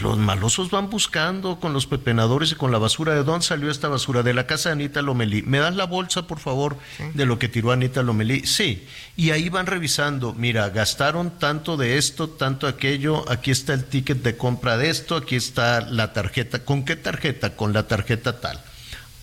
Los 0.00 0.16
malosos 0.16 0.70
van 0.70 0.88
buscando 0.90 1.58
con 1.58 1.72
los 1.72 1.88
pepenadores 1.88 2.52
y 2.52 2.54
con 2.54 2.70
la 2.70 2.78
basura. 2.78 3.16
¿De 3.16 3.24
dónde 3.24 3.44
salió 3.44 3.68
esta 3.68 3.88
basura? 3.88 4.22
De 4.22 4.32
la 4.32 4.46
casa 4.46 4.68
de 4.68 4.74
Anita 4.74 5.02
Lomelí. 5.02 5.42
¿Me 5.42 5.58
das 5.58 5.74
la 5.74 5.86
bolsa, 5.86 6.28
por 6.28 6.38
favor, 6.38 6.78
de 7.14 7.26
lo 7.26 7.40
que 7.40 7.48
tiró 7.48 7.72
Anita 7.72 8.04
Lomelí? 8.04 8.46
Sí. 8.46 8.86
Y 9.16 9.32
ahí 9.32 9.48
van 9.48 9.66
revisando. 9.66 10.34
Mira, 10.34 10.68
gastaron 10.68 11.40
tanto 11.40 11.76
de 11.76 11.98
esto, 11.98 12.28
tanto 12.28 12.68
aquello. 12.68 13.28
Aquí 13.28 13.50
está 13.50 13.74
el 13.74 13.86
ticket 13.86 14.22
de 14.22 14.36
compra 14.36 14.76
de 14.76 14.88
esto. 14.88 15.16
Aquí 15.16 15.34
está 15.34 15.80
la 15.80 16.12
tarjeta. 16.12 16.64
¿Con 16.64 16.84
qué 16.84 16.94
tarjeta? 16.94 17.56
Con 17.56 17.72
la 17.72 17.88
tarjeta 17.88 18.38
tal. 18.38 18.62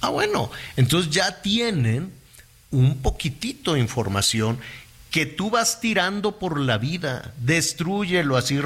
Ah, 0.02 0.10
bueno. 0.10 0.52
Entonces 0.76 1.10
ya 1.10 1.41
tienen 1.41 2.16
un 2.72 2.98
poquitito 3.02 3.73
de 3.73 3.80
información 3.80 4.60
que 5.11 5.26
tú 5.26 5.49
vas 5.49 5.80
tirando 5.80 6.38
por 6.38 6.60
la 6.60 6.77
vida, 6.77 7.34
destruyelo 7.39 8.35
así, 8.35 8.60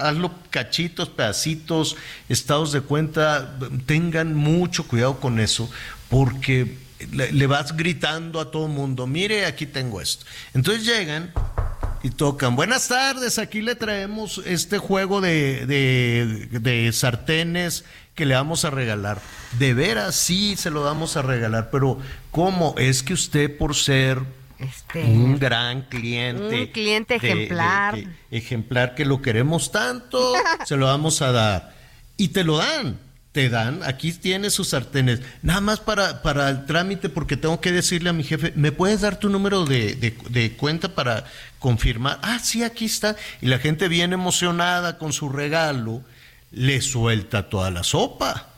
hazlo 0.00 0.32
cachitos, 0.50 1.08
pedacitos, 1.08 1.96
estados 2.28 2.72
de 2.72 2.80
cuenta, 2.80 3.58
tengan 3.86 4.34
mucho 4.34 4.86
cuidado 4.86 5.18
con 5.18 5.40
eso, 5.40 5.68
porque 6.08 6.78
le, 7.12 7.46
vas 7.46 7.76
gritando 7.76 8.40
a 8.40 8.50
todo 8.50 8.68
mundo, 8.68 9.06
mire, 9.06 9.44
aquí 9.44 9.66
tengo 9.66 10.00
esto. 10.00 10.24
Entonces 10.54 10.86
llegan 10.86 11.32
y 12.02 12.10
tocan, 12.10 12.54
buenas 12.54 12.88
tardes, 12.88 13.38
aquí 13.38 13.60
le 13.60 13.74
traemos 13.74 14.40
este 14.46 14.78
juego 14.78 15.20
de, 15.20 15.66
de, 15.66 16.58
de 16.60 16.92
sartenes 16.92 17.84
que 18.18 18.26
le 18.26 18.34
vamos 18.34 18.64
a 18.64 18.70
regalar. 18.70 19.20
De 19.60 19.74
veras, 19.74 20.16
sí, 20.16 20.56
se 20.56 20.70
lo 20.70 20.82
vamos 20.82 21.16
a 21.16 21.22
regalar, 21.22 21.70
pero 21.70 21.98
¿cómo? 22.32 22.74
Es 22.76 23.04
que 23.04 23.12
usted 23.12 23.56
por 23.56 23.76
ser 23.76 24.18
este, 24.58 25.04
un 25.04 25.38
gran 25.38 25.82
cliente. 25.82 26.62
Un 26.62 26.66
cliente 26.66 27.14
ejemplar. 27.14 27.96
ejemplar 28.32 28.96
que 28.96 29.04
lo 29.04 29.22
queremos 29.22 29.70
tanto, 29.70 30.32
se 30.66 30.76
lo 30.76 30.86
vamos 30.86 31.22
a 31.22 31.30
dar. 31.30 31.76
Y 32.16 32.30
te 32.30 32.42
lo 32.42 32.56
dan, 32.56 32.98
te 33.30 33.48
dan, 33.50 33.84
aquí 33.84 34.10
tienes 34.10 34.52
sus 34.52 34.70
sartenes. 34.70 35.20
Nada 35.42 35.60
más 35.60 35.78
para, 35.78 36.20
para 36.20 36.50
el 36.50 36.66
trámite, 36.66 37.08
porque 37.08 37.36
tengo 37.36 37.60
que 37.60 37.70
decirle 37.70 38.10
a 38.10 38.14
mi 38.14 38.24
jefe, 38.24 38.52
¿me 38.56 38.72
puedes 38.72 39.00
dar 39.00 39.20
tu 39.20 39.28
número 39.28 39.64
de, 39.64 39.94
de 39.94 40.52
cuenta 40.56 40.88
para 40.88 41.22
confirmar? 41.60 42.18
Ah, 42.22 42.40
sí, 42.42 42.64
aquí 42.64 42.86
está. 42.86 43.14
Y 43.40 43.46
la 43.46 43.60
gente 43.60 43.86
viene 43.86 44.14
emocionada 44.14 44.98
con 44.98 45.12
su 45.12 45.28
regalo 45.28 46.02
le 46.50 46.80
suelta 46.80 47.48
toda 47.48 47.70
la 47.70 47.82
sopa. 47.82 48.48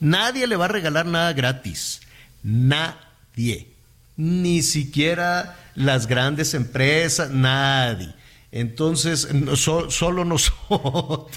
Nadie 0.00 0.46
le 0.46 0.56
va 0.56 0.64
a 0.64 0.68
regalar 0.68 1.06
nada 1.06 1.32
gratis. 1.32 2.00
Nadie. 2.42 3.68
Ni 4.16 4.62
siquiera 4.62 5.56
las 5.74 6.06
grandes 6.06 6.54
empresas, 6.54 7.30
nadie. 7.30 8.14
Entonces, 8.52 9.28
solo 9.56 10.24
nosotros, 10.24 11.30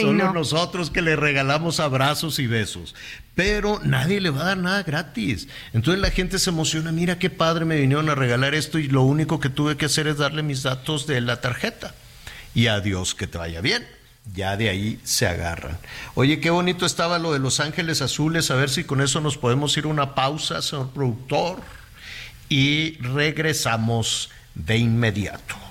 solo 0.00 0.32
nosotros 0.32 0.90
que 0.90 1.00
le 1.00 1.14
regalamos 1.14 1.78
abrazos 1.78 2.40
y 2.40 2.48
besos. 2.48 2.96
Pero 3.36 3.80
nadie 3.84 4.20
le 4.20 4.30
va 4.30 4.40
a 4.40 4.46
dar 4.46 4.56
nada 4.56 4.82
gratis. 4.82 5.46
Entonces 5.72 6.02
la 6.02 6.10
gente 6.10 6.40
se 6.40 6.50
emociona, 6.50 6.90
mira 6.90 7.20
qué 7.20 7.30
padre 7.30 7.64
me 7.64 7.78
vinieron 7.78 8.08
a 8.08 8.16
regalar 8.16 8.54
esto 8.54 8.80
y 8.80 8.88
lo 8.88 9.02
único 9.02 9.38
que 9.38 9.48
tuve 9.48 9.76
que 9.76 9.86
hacer 9.86 10.08
es 10.08 10.16
darle 10.16 10.42
mis 10.42 10.64
datos 10.64 11.06
de 11.06 11.20
la 11.20 11.40
tarjeta. 11.40 11.94
Y 12.52 12.66
adiós, 12.66 13.14
que 13.14 13.28
te 13.28 13.38
vaya 13.38 13.60
bien 13.60 13.97
ya 14.34 14.56
de 14.56 14.68
ahí 14.68 14.98
se 15.04 15.26
agarran. 15.26 15.78
Oye, 16.14 16.40
qué 16.40 16.50
bonito 16.50 16.86
estaba 16.86 17.18
lo 17.18 17.32
de 17.32 17.38
Los 17.38 17.60
Ángeles 17.60 18.02
Azules, 18.02 18.50
a 18.50 18.54
ver 18.54 18.70
si 18.70 18.84
con 18.84 19.00
eso 19.00 19.20
nos 19.20 19.38
podemos 19.38 19.76
ir 19.76 19.86
una 19.86 20.14
pausa, 20.14 20.62
señor 20.62 20.90
productor, 20.90 21.60
y 22.48 22.96
regresamos 22.98 24.30
de 24.54 24.78
inmediato. 24.78 25.67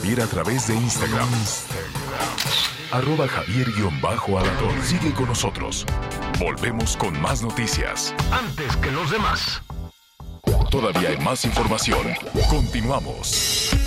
Javier 0.00 0.22
a 0.22 0.26
través 0.26 0.66
de 0.66 0.74
Instagram. 0.74 1.28
Arroba 2.90 3.28
javier 3.28 3.66
alador 4.38 4.72
Sigue 4.82 5.12
con 5.12 5.26
nosotros. 5.26 5.84
Volvemos 6.38 6.96
con 6.96 7.20
más 7.20 7.42
noticias. 7.42 8.14
Antes 8.32 8.76
que 8.78 8.90
los 8.90 9.10
demás. 9.10 9.62
Todavía 10.70 11.10
hay 11.10 11.18
más 11.18 11.44
información. 11.44 12.06
Continuamos. 12.48 13.79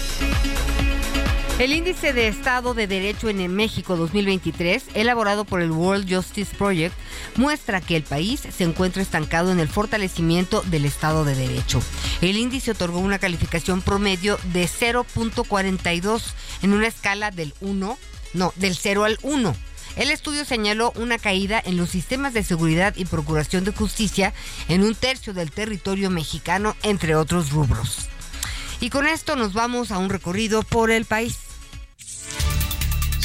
El 1.64 1.72
índice 1.72 2.12
de 2.12 2.28
Estado 2.28 2.74
de 2.74 2.88
Derecho 2.88 3.30
en 3.30 3.56
México 3.56 3.96
2023, 3.96 4.84
elaborado 4.96 5.46
por 5.46 5.62
el 5.62 5.72
World 5.72 6.14
Justice 6.14 6.54
Project, 6.58 6.94
muestra 7.38 7.80
que 7.80 7.96
el 7.96 8.04
país 8.04 8.42
se 8.42 8.66
encuentra 8.66 9.02
estancado 9.02 9.50
en 9.50 9.62
el 9.62 9.70
fortalecimiento 9.70 10.62
del 10.64 10.84
Estado 10.84 11.24
de 11.24 11.36
Derecho. 11.36 11.82
El 12.20 12.36
índice 12.36 12.72
otorgó 12.72 13.00
una 13.00 13.18
calificación 13.18 13.82
promedio 13.82 14.38
de 14.52 14.66
0.42 14.66 16.24
en 16.64 16.74
una 16.74 16.88
escala 16.88 17.32
del 17.32 17.54
1, 17.62 17.98
no, 18.34 18.54
del 18.58 18.76
0 18.76 19.06
al 19.06 19.18
1. 19.22 19.56
El 19.96 20.12
estudio 20.12 20.44
señaló 20.44 20.92
una 20.98 21.18
caída 21.18 21.64
en 21.64 21.78
los 21.78 21.92
sistemas 21.92 22.34
de 22.34 22.44
seguridad 22.44 22.94
y 22.98 23.06
procuración 23.06 23.64
de 23.64 23.72
justicia 23.72 24.34
en 24.68 24.84
un 24.84 24.96
tercio 24.96 25.34
del 25.34 25.52
territorio 25.52 26.10
mexicano, 26.10 26.76
entre 26.84 27.16
otros 27.16 27.52
rubros. 27.52 28.10
Y 28.82 28.90
con 28.90 29.08
esto 29.08 29.38
nos 29.38 29.54
vamos 29.54 29.92
a 29.92 29.98
un 29.98 30.10
recorrido 30.10 30.62
por 30.62 30.92
el 30.92 31.06
país. 31.06 31.53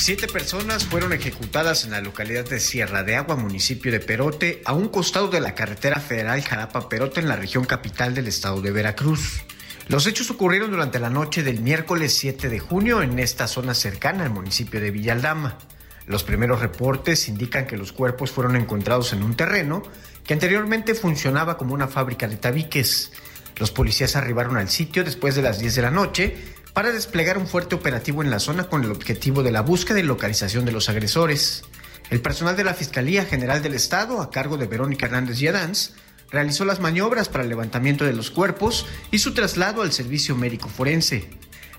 Siete 0.00 0.28
personas 0.28 0.86
fueron 0.86 1.12
ejecutadas 1.12 1.84
en 1.84 1.90
la 1.90 2.00
localidad 2.00 2.48
de 2.48 2.60
Sierra 2.60 3.02
de 3.02 3.16
Agua, 3.16 3.36
municipio 3.36 3.92
de 3.92 4.00
Perote, 4.00 4.62
a 4.64 4.72
un 4.72 4.88
costado 4.88 5.28
de 5.28 5.40
la 5.40 5.54
carretera 5.54 6.00
federal 6.00 6.40
Jalapa-Perote 6.40 7.20
en 7.20 7.28
la 7.28 7.36
región 7.36 7.64
capital 7.64 8.14
del 8.14 8.28
estado 8.28 8.62
de 8.62 8.70
Veracruz. 8.70 9.42
Los 9.88 10.06
hechos 10.06 10.30
ocurrieron 10.30 10.70
durante 10.70 11.00
la 11.00 11.10
noche 11.10 11.42
del 11.42 11.60
miércoles 11.60 12.16
7 12.16 12.48
de 12.48 12.58
junio 12.58 13.02
en 13.02 13.18
esta 13.18 13.48
zona 13.48 13.74
cercana 13.74 14.24
al 14.24 14.30
municipio 14.30 14.80
de 14.80 14.92
Villaldama. 14.92 15.58
Los 16.06 16.22
primeros 16.22 16.60
reportes 16.60 17.28
indican 17.28 17.66
que 17.66 17.76
los 17.76 17.92
cuerpos 17.92 18.30
fueron 18.30 18.56
encontrados 18.56 19.12
en 19.12 19.22
un 19.22 19.36
terreno 19.36 19.82
que 20.24 20.32
anteriormente 20.32 20.94
funcionaba 20.94 21.58
como 21.58 21.74
una 21.74 21.88
fábrica 21.88 22.28
de 22.28 22.36
tabiques. 22.36 23.12
Los 23.58 23.72
policías 23.72 24.14
arribaron 24.14 24.56
al 24.56 24.70
sitio 24.70 25.04
después 25.04 25.34
de 25.34 25.42
las 25.42 25.58
10 25.58 25.74
de 25.74 25.82
la 25.82 25.90
noche 25.90 26.36
para 26.78 26.92
desplegar 26.92 27.38
un 27.38 27.48
fuerte 27.48 27.74
operativo 27.74 28.22
en 28.22 28.30
la 28.30 28.38
zona 28.38 28.68
con 28.68 28.84
el 28.84 28.92
objetivo 28.92 29.42
de 29.42 29.50
la 29.50 29.62
búsqueda 29.62 29.98
y 29.98 30.04
localización 30.04 30.64
de 30.64 30.70
los 30.70 30.88
agresores. 30.88 31.64
El 32.08 32.20
personal 32.20 32.56
de 32.56 32.62
la 32.62 32.72
Fiscalía 32.72 33.24
General 33.24 33.60
del 33.60 33.74
Estado, 33.74 34.22
a 34.22 34.30
cargo 34.30 34.56
de 34.56 34.68
Verónica 34.68 35.06
Hernández 35.06 35.40
Yadanz, 35.40 35.94
realizó 36.30 36.64
las 36.64 36.78
maniobras 36.78 37.28
para 37.28 37.42
el 37.42 37.50
levantamiento 37.50 38.04
de 38.04 38.12
los 38.12 38.30
cuerpos 38.30 38.86
y 39.10 39.18
su 39.18 39.34
traslado 39.34 39.82
al 39.82 39.90
servicio 39.90 40.36
médico 40.36 40.68
forense. 40.68 41.28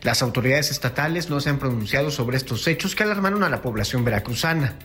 Las 0.02 0.22
autoridades 0.22 0.70
estatales 0.70 1.30
no 1.30 1.40
se 1.40 1.50
han 1.50 1.60
pronunciado 1.60 2.12
sobre 2.12 2.36
estos 2.36 2.68
hechos 2.68 2.94
que 2.94 3.04
alarmaron 3.04 3.44
a 3.44 3.50
la 3.50 3.62
población 3.62 4.04
veracruzana. 4.04 4.76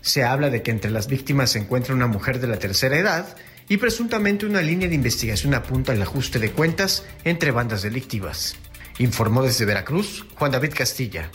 Se 0.00 0.24
habla 0.24 0.50
de 0.50 0.64
que 0.64 0.72
entre 0.72 0.90
las 0.90 1.06
víctimas 1.06 1.50
se 1.50 1.60
encuentra 1.60 1.94
una 1.94 2.08
mujer 2.08 2.40
de 2.40 2.48
la 2.48 2.58
tercera 2.58 2.98
edad 2.98 3.36
y 3.68 3.76
presuntamente 3.76 4.44
una 4.44 4.60
línea 4.60 4.88
de 4.88 4.96
investigación 4.96 5.54
apunta 5.54 5.92
al 5.92 6.02
ajuste 6.02 6.40
de 6.40 6.50
cuentas 6.50 7.04
entre 7.22 7.52
bandas 7.52 7.82
delictivas. 7.82 8.56
Informó 8.98 9.42
desde 9.42 9.64
Veracruz 9.64 10.24
Juan 10.36 10.52
David 10.52 10.72
Castilla. 10.74 11.30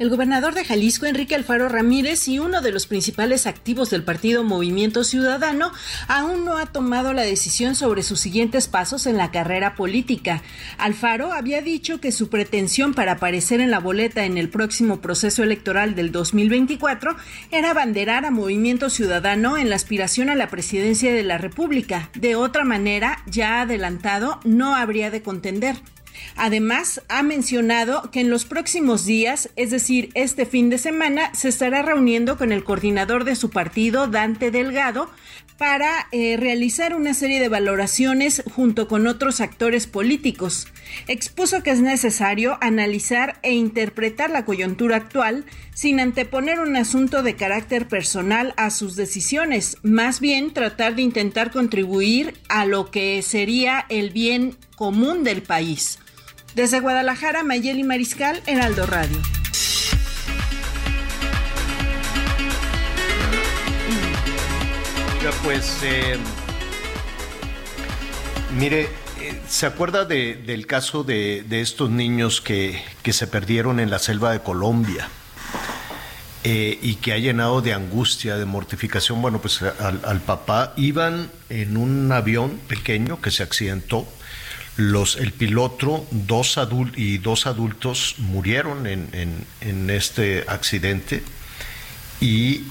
El 0.00 0.08
gobernador 0.08 0.54
de 0.54 0.64
Jalisco, 0.64 1.04
Enrique 1.04 1.34
Alfaro 1.34 1.68
Ramírez, 1.68 2.26
y 2.26 2.38
uno 2.38 2.62
de 2.62 2.72
los 2.72 2.86
principales 2.86 3.46
activos 3.46 3.90
del 3.90 4.02
partido 4.02 4.42
Movimiento 4.42 5.04
Ciudadano, 5.04 5.72
aún 6.08 6.46
no 6.46 6.56
ha 6.56 6.64
tomado 6.64 7.12
la 7.12 7.20
decisión 7.20 7.74
sobre 7.74 8.02
sus 8.02 8.18
siguientes 8.18 8.66
pasos 8.66 9.04
en 9.04 9.18
la 9.18 9.30
carrera 9.30 9.74
política. 9.74 10.42
Alfaro 10.78 11.34
había 11.34 11.60
dicho 11.60 12.00
que 12.00 12.12
su 12.12 12.30
pretensión 12.30 12.94
para 12.94 13.12
aparecer 13.12 13.60
en 13.60 13.70
la 13.70 13.78
boleta 13.78 14.24
en 14.24 14.38
el 14.38 14.48
próximo 14.48 15.02
proceso 15.02 15.42
electoral 15.42 15.94
del 15.94 16.12
2024 16.12 17.14
era 17.50 17.72
abanderar 17.72 18.24
a 18.24 18.30
Movimiento 18.30 18.88
Ciudadano 18.88 19.58
en 19.58 19.68
la 19.68 19.76
aspiración 19.76 20.30
a 20.30 20.34
la 20.34 20.48
presidencia 20.48 21.12
de 21.12 21.24
la 21.24 21.36
República. 21.36 22.08
De 22.14 22.36
otra 22.36 22.64
manera, 22.64 23.22
ya 23.26 23.60
adelantado, 23.60 24.40
no 24.44 24.74
habría 24.74 25.10
de 25.10 25.20
contender. 25.20 25.76
Además, 26.36 27.02
ha 27.08 27.22
mencionado 27.22 28.10
que 28.10 28.20
en 28.20 28.30
los 28.30 28.44
próximos 28.44 29.04
días, 29.04 29.50
es 29.56 29.70
decir, 29.70 30.10
este 30.14 30.46
fin 30.46 30.70
de 30.70 30.78
semana, 30.78 31.34
se 31.34 31.48
estará 31.48 31.82
reuniendo 31.82 32.38
con 32.38 32.52
el 32.52 32.64
coordinador 32.64 33.24
de 33.24 33.36
su 33.36 33.50
partido, 33.50 34.06
Dante 34.06 34.50
Delgado, 34.50 35.10
para 35.60 36.08
eh, 36.10 36.38
realizar 36.38 36.94
una 36.94 37.12
serie 37.12 37.38
de 37.38 37.50
valoraciones 37.50 38.42
junto 38.54 38.88
con 38.88 39.06
otros 39.06 39.42
actores 39.42 39.86
políticos. 39.86 40.66
Expuso 41.06 41.62
que 41.62 41.70
es 41.70 41.82
necesario 41.82 42.56
analizar 42.62 43.38
e 43.42 43.52
interpretar 43.52 44.30
la 44.30 44.46
coyuntura 44.46 44.96
actual 44.96 45.44
sin 45.74 46.00
anteponer 46.00 46.60
un 46.60 46.76
asunto 46.76 47.22
de 47.22 47.36
carácter 47.36 47.88
personal 47.88 48.54
a 48.56 48.70
sus 48.70 48.96
decisiones, 48.96 49.76
más 49.82 50.20
bien 50.20 50.54
tratar 50.54 50.94
de 50.94 51.02
intentar 51.02 51.50
contribuir 51.50 52.32
a 52.48 52.64
lo 52.64 52.90
que 52.90 53.20
sería 53.20 53.84
el 53.90 54.10
bien 54.10 54.56
común 54.76 55.24
del 55.24 55.42
país. 55.42 55.98
Desde 56.54 56.80
Guadalajara, 56.80 57.42
Mayeli 57.44 57.84
Mariscal, 57.84 58.42
Heraldo 58.46 58.86
Radio. 58.86 59.18
pues, 65.42 65.78
eh, 65.82 66.16
mire, 68.58 68.88
eh, 69.20 69.40
¿se 69.48 69.66
acuerda 69.66 70.04
del 70.04 70.66
caso 70.66 71.04
de, 71.04 71.44
estos 71.50 71.90
niños 71.90 72.40
que, 72.40 72.82
se 73.10 73.26
perdieron 73.26 73.80
en 73.80 73.90
la 73.90 73.98
selva 73.98 74.32
de 74.32 74.40
Colombia? 74.40 75.08
Eh, 76.42 76.78
y 76.80 76.94
que 76.96 77.12
ha 77.12 77.18
llenado 77.18 77.60
de 77.60 77.74
angustia, 77.74 78.36
de 78.36 78.46
mortificación. 78.46 79.20
Bueno, 79.20 79.40
pues 79.40 79.60
al, 79.62 80.20
papá 80.20 80.72
iban 80.76 81.30
en 81.50 81.76
un 81.76 82.10
avión 82.12 82.58
pequeño 82.66 83.20
que 83.20 83.30
se 83.30 83.42
accidentó. 83.42 84.08
Los, 84.76 85.16
el 85.16 85.32
piloto 85.32 86.06
dos 86.10 86.58
y 86.96 87.18
dos 87.18 87.46
adultos 87.46 88.14
murieron 88.18 88.86
en, 88.86 89.90
este 89.90 90.44
accidente 90.48 91.22
y 92.20 92.62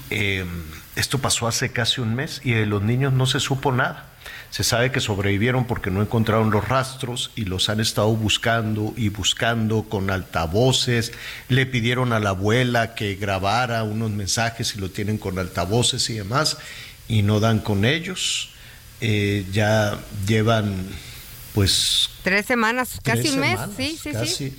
esto 0.96 1.18
pasó 1.18 1.46
hace 1.46 1.70
casi 1.70 2.00
un 2.00 2.14
mes 2.14 2.40
y 2.44 2.52
de 2.52 2.66
los 2.66 2.82
niños 2.82 3.12
no 3.12 3.26
se 3.26 3.40
supo 3.40 3.72
nada. 3.72 4.06
Se 4.50 4.64
sabe 4.64 4.90
que 4.90 5.00
sobrevivieron 5.00 5.66
porque 5.66 5.90
no 5.90 6.02
encontraron 6.02 6.50
los 6.50 6.68
rastros 6.68 7.30
y 7.36 7.44
los 7.44 7.68
han 7.68 7.78
estado 7.78 8.08
buscando 8.08 8.92
y 8.96 9.08
buscando 9.08 9.84
con 9.84 10.10
altavoces. 10.10 11.12
Le 11.48 11.66
pidieron 11.66 12.12
a 12.12 12.18
la 12.18 12.30
abuela 12.30 12.94
que 12.96 13.14
grabara 13.14 13.84
unos 13.84 14.10
mensajes 14.10 14.74
y 14.74 14.80
lo 14.80 14.90
tienen 14.90 15.18
con 15.18 15.38
altavoces 15.38 16.10
y 16.10 16.14
demás 16.14 16.58
y 17.06 17.22
no 17.22 17.38
dan 17.38 17.60
con 17.60 17.84
ellos. 17.84 18.50
Eh, 19.00 19.46
ya 19.52 19.98
llevan 20.26 20.88
pues... 21.54 22.10
Tres 22.22 22.46
semanas, 22.46 22.98
casi 23.02 23.28
un 23.28 23.40
mes, 23.40 23.58
sí, 23.76 23.98
sí, 24.02 24.10
sí 24.26 24.54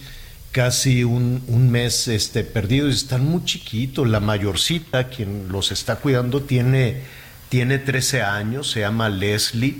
casi 0.51 1.03
un, 1.03 1.43
un, 1.47 1.72
mes 1.72 2.07
este, 2.07 2.43
perdidos. 2.43 2.95
Están 2.95 3.26
muy 3.26 3.43
chiquitos. 3.45 4.07
La 4.07 4.19
mayorcita, 4.19 5.07
quien 5.07 5.47
los 5.49 5.72
está 5.72 5.97
cuidando, 5.97 6.41
tiene, 6.41 7.01
tiene 7.49 7.80
13 7.80 8.22
años, 8.22 8.69
se 8.72 8.81
llama 8.81 9.09
Leslie. 9.09 9.77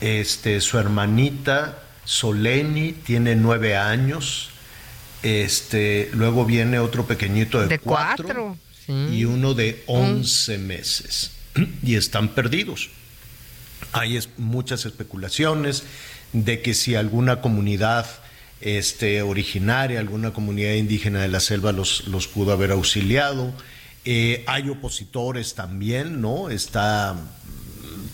Este, 0.00 0.60
su 0.60 0.78
hermanita, 0.78 1.82
Soleni, 2.04 2.92
tiene 2.92 3.34
9 3.34 3.76
años. 3.76 4.50
Este, 5.22 6.10
luego 6.12 6.44
viene 6.44 6.78
otro 6.78 7.06
pequeñito 7.06 7.66
de, 7.66 7.78
4 7.78 8.56
y 9.10 9.24
uno 9.24 9.54
de 9.54 9.82
11 9.86 10.58
meses. 10.58 11.32
Y 11.82 11.94
están 11.96 12.28
perdidos. 12.28 12.90
Hay 13.92 14.18
muchas 14.36 14.84
especulaciones 14.84 15.84
de 16.44 16.60
que 16.60 16.74
si 16.74 16.94
alguna 16.94 17.40
comunidad 17.40 18.06
este, 18.60 19.22
originaria, 19.22 20.00
alguna 20.00 20.32
comunidad 20.32 20.72
indígena 20.72 21.20
de 21.20 21.28
la 21.28 21.40
selva 21.40 21.72
los, 21.72 22.06
los 22.08 22.26
pudo 22.28 22.52
haber 22.52 22.72
auxiliado. 22.72 23.52
Eh, 24.04 24.44
hay 24.46 24.68
opositores 24.68 25.54
también, 25.54 26.20
¿no? 26.20 26.48
Está, 26.50 27.16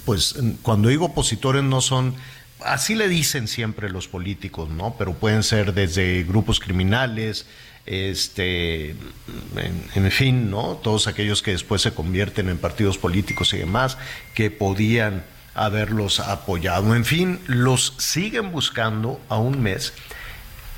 pues, 0.05 0.37
cuando 0.63 0.89
digo 0.89 1.07
opositores 1.07 1.63
no 1.63 1.81
son, 1.81 2.15
así 2.61 2.95
le 2.95 3.09
dicen 3.09 3.47
siempre 3.47 3.91
los 3.91 4.09
políticos, 4.09 4.71
¿no? 4.71 4.95
Pero 4.99 5.15
pueden 5.15 5.43
ser 5.43 5.75
desde 5.75 6.23
grupos 6.25 6.61
criminales, 6.61 7.47
este, 7.85 8.91
en, 8.91 9.85
en, 9.95 10.11
fin, 10.11 10.51
¿no? 10.51 10.77
Todos 10.77 11.09
aquellos 11.09 11.43
que 11.43 11.51
después 11.51 11.83
se 11.83 11.93
convierten 11.93 12.49
en 12.49 12.59
partidos 12.59 12.97
políticos 12.97 13.53
y 13.53 13.59
demás, 13.59 13.99
que 14.35 14.51
podían 14.51 15.25
haberlos 15.55 16.21
apoyado. 16.21 16.95
En 16.95 17.05
fin, 17.05 17.41
los 17.47 17.95
siguen 17.99 18.53
buscando 18.53 19.21
a 19.29 19.39
un 19.39 19.63
mes 19.63 19.93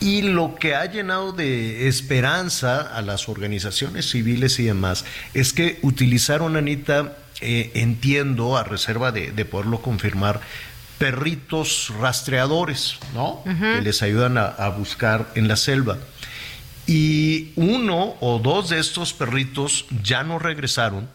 y 0.01 0.23
lo 0.23 0.57
que 0.57 0.75
ha 0.75 0.85
llenado 0.85 1.33
de 1.33 1.89
esperanza 1.89 2.95
a 2.95 3.01
las 3.01 3.29
organizaciones 3.29 4.11
civiles 4.11 4.59
y 4.59 4.65
demás 4.65 5.05
es 5.33 5.53
que 5.53 5.79
utilizaron, 5.83 6.57
Anita, 6.57 7.17
eh, 7.41 7.71
entiendo, 7.75 8.57
a 8.57 8.65
reserva 8.65 9.13
de, 9.13 9.45
poderlo 9.45 9.81
confirmar, 9.81 10.41
perritos 10.99 11.93
rastreadores, 11.99 12.99
¿no? 13.15 13.43
Que 13.45 13.81
les 13.83 14.03
ayudan 14.03 14.37
a, 14.37 14.69
buscar 14.69 15.31
en 15.35 15.49
la 15.49 15.57
selva. 15.57 15.97
Y 16.87 17.53
uno 17.57 18.17
o 18.21 18.39
dos 18.39 18.69
de 18.69 18.81
estos 18.81 19.15
perritos 19.15 19.87
ya 20.03 20.23
no 20.23 20.39
regresaron. 20.39 21.09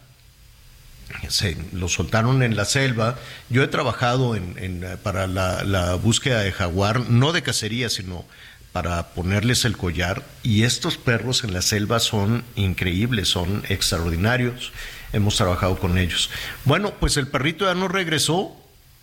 Se 1.28 1.58
los 1.74 1.94
soltaron 1.94 2.44
en 2.44 2.56
la 2.56 2.66
selva. 2.66 3.18
Yo 3.50 3.64
he 3.64 3.68
trabajado 3.68 4.36
en, 4.36 4.86
para 5.04 5.28
la, 5.28 5.64
la, 5.64 5.96
búsqueda 5.96 6.42
de 6.42 6.52
jaguar, 6.52 7.10
no 7.10 7.32
de 7.32 7.42
cacería, 7.42 7.90
sino 7.90 8.26
para 8.72 9.10
ponerles 9.10 9.66
el 9.66 9.78
collar 9.78 10.24
y 10.44 10.64
estos 10.64 10.98
perros 10.98 11.44
en 11.44 11.54
la 11.54 11.62
selva 11.62 12.00
son 12.00 12.44
increíbles, 12.56 13.28
son 13.28 13.64
extraordinarios. 13.68 14.72
Hemos 15.12 15.38
trabajado 15.38 15.78
con 15.80 15.98
ellos. 15.98 16.30
Bueno, 16.66 16.94
pues 17.00 17.18
el 17.18 17.28
perrito 17.28 17.66
ya 17.66 17.74
no 17.74 17.88
regresó 17.88 18.56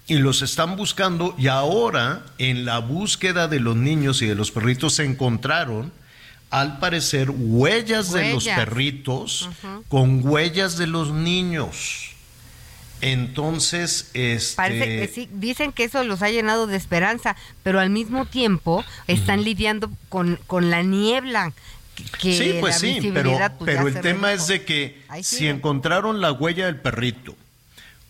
y 0.07 0.19
los 0.19 0.43
están 0.43 0.77
buscando 0.77 1.35
y 1.37 1.49
ahora 1.49 2.23
en 2.39 2.65
la 2.65 2.78
búsqueda 2.78 3.49
de 3.49 3.59
los 3.59 3.74
niños 3.74 4.23
y 4.23 4.27
de 4.27 4.37
los 4.37 4.53
perritos 4.53 4.95
se 4.95 5.05
encontraron 5.05 5.93
al 6.57 6.78
parecer 6.78 7.31
huellas, 7.31 8.12
de 8.12 8.33
los 8.33 8.47
perritos 8.47 9.51
con 9.89 10.27
huellas 10.27 10.78
de 10.78 10.87
los 10.87 11.12
niños. 11.12 12.12
Entonces, 13.03 14.11
este... 14.15 14.57
Parece 14.57 14.85
que 14.87 15.09
sí, 15.09 15.28
dicen 15.33 15.73
que 15.73 15.85
eso 15.85 16.03
los 16.03 16.23
ha 16.23 16.31
llenado 16.31 16.66
de 16.66 16.78
esperanza, 16.78 17.37
pero 17.62 17.78
al 17.78 17.91
mismo 17.91 18.24
tiempo 18.24 18.87
están 19.07 19.45
lidiando 19.45 19.91
con, 20.09 20.39
con 20.47 20.70
la 20.70 20.83
niebla. 20.83 21.53
Que 22.19 22.39
sí, 22.39 22.55
pues 22.59 22.78
sí, 22.78 23.01
pero, 23.12 23.39
pues, 23.59 23.66
pero 23.66 23.87
el 23.89 24.01
tema 24.01 24.33
es 24.33 24.47
de 24.47 24.65
que 24.65 25.03
si 25.23 25.49
encontraron 25.49 26.23
la 26.23 26.33
huella 26.33 26.66
del 26.66 26.81
perrito 26.81 27.37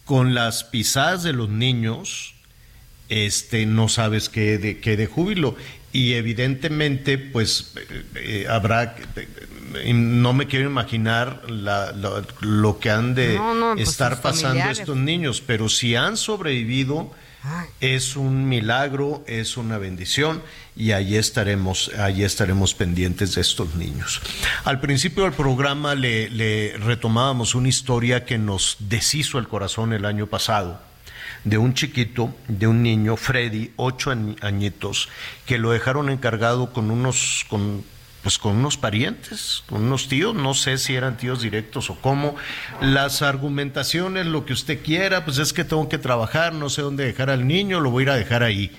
con 0.04 0.34
las 0.34 0.62
pisadas 0.62 1.24
de 1.24 1.32
los 1.32 1.48
niños, 1.48 2.36
este, 3.08 3.66
no 3.66 3.88
sabes 3.88 4.28
qué 4.28 4.58
de, 4.58 4.78
qué 4.78 4.96
de 4.96 5.06
júbilo. 5.06 5.56
Y 5.92 6.14
evidentemente, 6.14 7.16
pues 7.18 7.72
eh, 7.76 8.04
eh, 8.16 8.46
habrá 8.48 8.96
no 9.92 10.32
me 10.32 10.46
quiero 10.46 10.66
imaginar 10.66 11.42
lo 11.48 12.78
que 12.78 12.90
han 12.90 13.14
de 13.14 13.38
pues, 13.74 13.88
estar 13.88 14.20
pasando 14.20 14.70
estos 14.70 14.96
niños, 14.96 15.42
pero 15.44 15.68
si 15.68 15.94
han 15.94 16.16
sobrevivido, 16.16 17.10
es 17.80 18.16
un 18.16 18.48
milagro, 18.48 19.22
es 19.28 19.56
una 19.56 19.78
bendición 19.78 20.42
y 20.74 20.90
ahí 20.90 21.16
estaremos, 21.16 21.92
ahí 21.96 22.24
estaremos 22.24 22.74
pendientes 22.74 23.36
de 23.36 23.40
estos 23.40 23.76
niños. 23.76 24.20
Al 24.64 24.80
principio 24.80 25.22
del 25.24 25.32
programa 25.32 25.94
le, 25.94 26.28
le 26.30 26.76
retomábamos 26.76 27.54
una 27.54 27.68
historia 27.68 28.24
que 28.24 28.36
nos 28.36 28.76
deshizo 28.80 29.38
el 29.38 29.46
corazón 29.46 29.92
el 29.92 30.06
año 30.06 30.26
pasado 30.26 30.80
de 31.46 31.58
un 31.58 31.74
chiquito, 31.74 32.34
de 32.48 32.66
un 32.66 32.82
niño, 32.82 33.16
Freddy, 33.16 33.70
ocho 33.76 34.12
añitos, 34.42 35.08
que 35.46 35.58
lo 35.58 35.70
dejaron 35.70 36.10
encargado 36.10 36.72
con 36.72 36.90
unos, 36.90 37.46
con 37.48 37.84
pues 38.26 38.38
con 38.38 38.56
unos 38.56 38.76
parientes, 38.76 39.62
con 39.68 39.84
unos 39.84 40.08
tíos, 40.08 40.34
no 40.34 40.54
sé 40.54 40.78
si 40.78 40.96
eran 40.96 41.16
tíos 41.16 41.42
directos 41.42 41.90
o 41.90 41.94
cómo. 41.94 42.34
Las 42.80 43.22
argumentaciones, 43.22 44.26
lo 44.26 44.44
que 44.44 44.52
usted 44.52 44.82
quiera, 44.82 45.24
pues 45.24 45.38
es 45.38 45.52
que 45.52 45.62
tengo 45.62 45.88
que 45.88 45.98
trabajar, 45.98 46.52
no 46.52 46.68
sé 46.68 46.82
dónde 46.82 47.04
dejar 47.04 47.30
al 47.30 47.46
niño, 47.46 47.78
lo 47.78 47.92
voy 47.92 48.02
a 48.02 48.02
ir 48.02 48.10
a 48.10 48.16
dejar 48.16 48.42
ahí. 48.42 48.72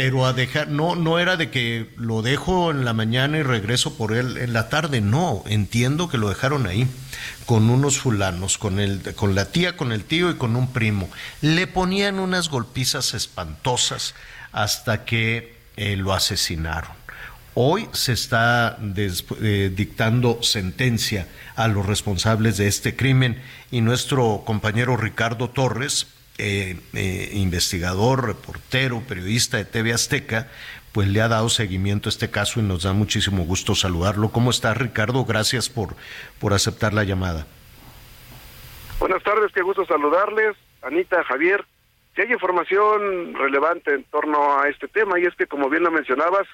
Pero 0.00 0.26
a 0.26 0.32
dejar, 0.32 0.68
no, 0.68 0.94
no 0.94 1.18
era 1.18 1.36
de 1.36 1.50
que 1.50 1.90
lo 1.96 2.22
dejo 2.22 2.70
en 2.70 2.84
la 2.84 2.92
mañana 2.92 3.38
y 3.38 3.42
regreso 3.42 3.96
por 3.96 4.12
él 4.12 4.36
en 4.36 4.52
la 4.52 4.68
tarde, 4.68 5.00
no, 5.00 5.42
entiendo 5.48 6.08
que 6.08 6.18
lo 6.18 6.28
dejaron 6.28 6.68
ahí, 6.68 6.86
con 7.46 7.68
unos 7.68 7.98
fulanos, 7.98 8.58
con, 8.58 8.78
el, 8.78 9.12
con 9.16 9.34
la 9.34 9.46
tía, 9.46 9.76
con 9.76 9.90
el 9.90 10.04
tío 10.04 10.30
y 10.30 10.36
con 10.36 10.54
un 10.54 10.72
primo. 10.72 11.10
Le 11.40 11.66
ponían 11.66 12.20
unas 12.20 12.48
golpizas 12.48 13.12
espantosas 13.12 14.14
hasta 14.52 15.04
que 15.04 15.56
eh, 15.76 15.96
lo 15.96 16.12
asesinaron. 16.12 16.92
Hoy 17.54 17.88
se 17.92 18.12
está 18.12 18.78
eh, 18.80 19.72
dictando 19.74 20.44
sentencia 20.44 21.26
a 21.56 21.66
los 21.66 21.84
responsables 21.84 22.56
de 22.56 22.68
este 22.68 22.94
crimen 22.94 23.42
y 23.72 23.80
nuestro 23.80 24.44
compañero 24.46 24.96
Ricardo 24.96 25.50
Torres, 25.50 26.06
eh, 26.38 26.76
eh, 26.94 27.30
investigador, 27.34 28.26
reportero, 28.26 29.02
periodista 29.08 29.56
de 29.56 29.64
TV 29.64 29.92
Azteca, 29.92 30.48
pues 30.92 31.08
le 31.08 31.20
ha 31.20 31.28
dado 31.28 31.48
seguimiento 31.48 32.08
a 32.08 32.10
este 32.10 32.30
caso 32.30 32.60
y 32.60 32.62
nos 32.62 32.84
da 32.84 32.92
muchísimo 32.92 33.44
gusto 33.44 33.74
saludarlo. 33.74 34.30
¿Cómo 34.30 34.50
está 34.50 34.72
Ricardo? 34.74 35.24
Gracias 35.24 35.68
por, 35.68 35.96
por 36.40 36.52
aceptar 36.52 36.94
la 36.94 37.04
llamada. 37.04 37.46
Buenas 38.98 39.22
tardes, 39.22 39.52
qué 39.52 39.62
gusto 39.62 39.84
saludarles. 39.86 40.56
Anita, 40.82 41.22
Javier, 41.24 41.64
si 42.14 42.22
hay 42.22 42.32
información 42.32 43.34
relevante 43.34 43.94
en 43.94 44.04
torno 44.04 44.60
a 44.60 44.68
este 44.68 44.88
tema, 44.88 45.20
y 45.20 45.24
es 45.24 45.34
que, 45.36 45.46
como 45.46 45.68
bien 45.68 45.84
lo 45.84 45.90
mencionabas, 45.90 46.46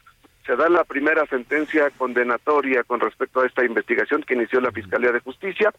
se 0.47 0.57
da 0.57 0.69
la 0.69 0.85
primera 0.85 1.25
sentencia 1.27 1.91
condenatoria 1.97 2.85
con 2.85 3.01
respecto 3.01 3.41
a 3.41 3.47
esta 3.47 3.65
investigación 3.65 4.23
que 4.23 4.35
inició 4.35 4.61
la 4.61 4.73
Fiscalía 4.73 5.11
de 5.11 5.21
Justicia. 5.21 5.73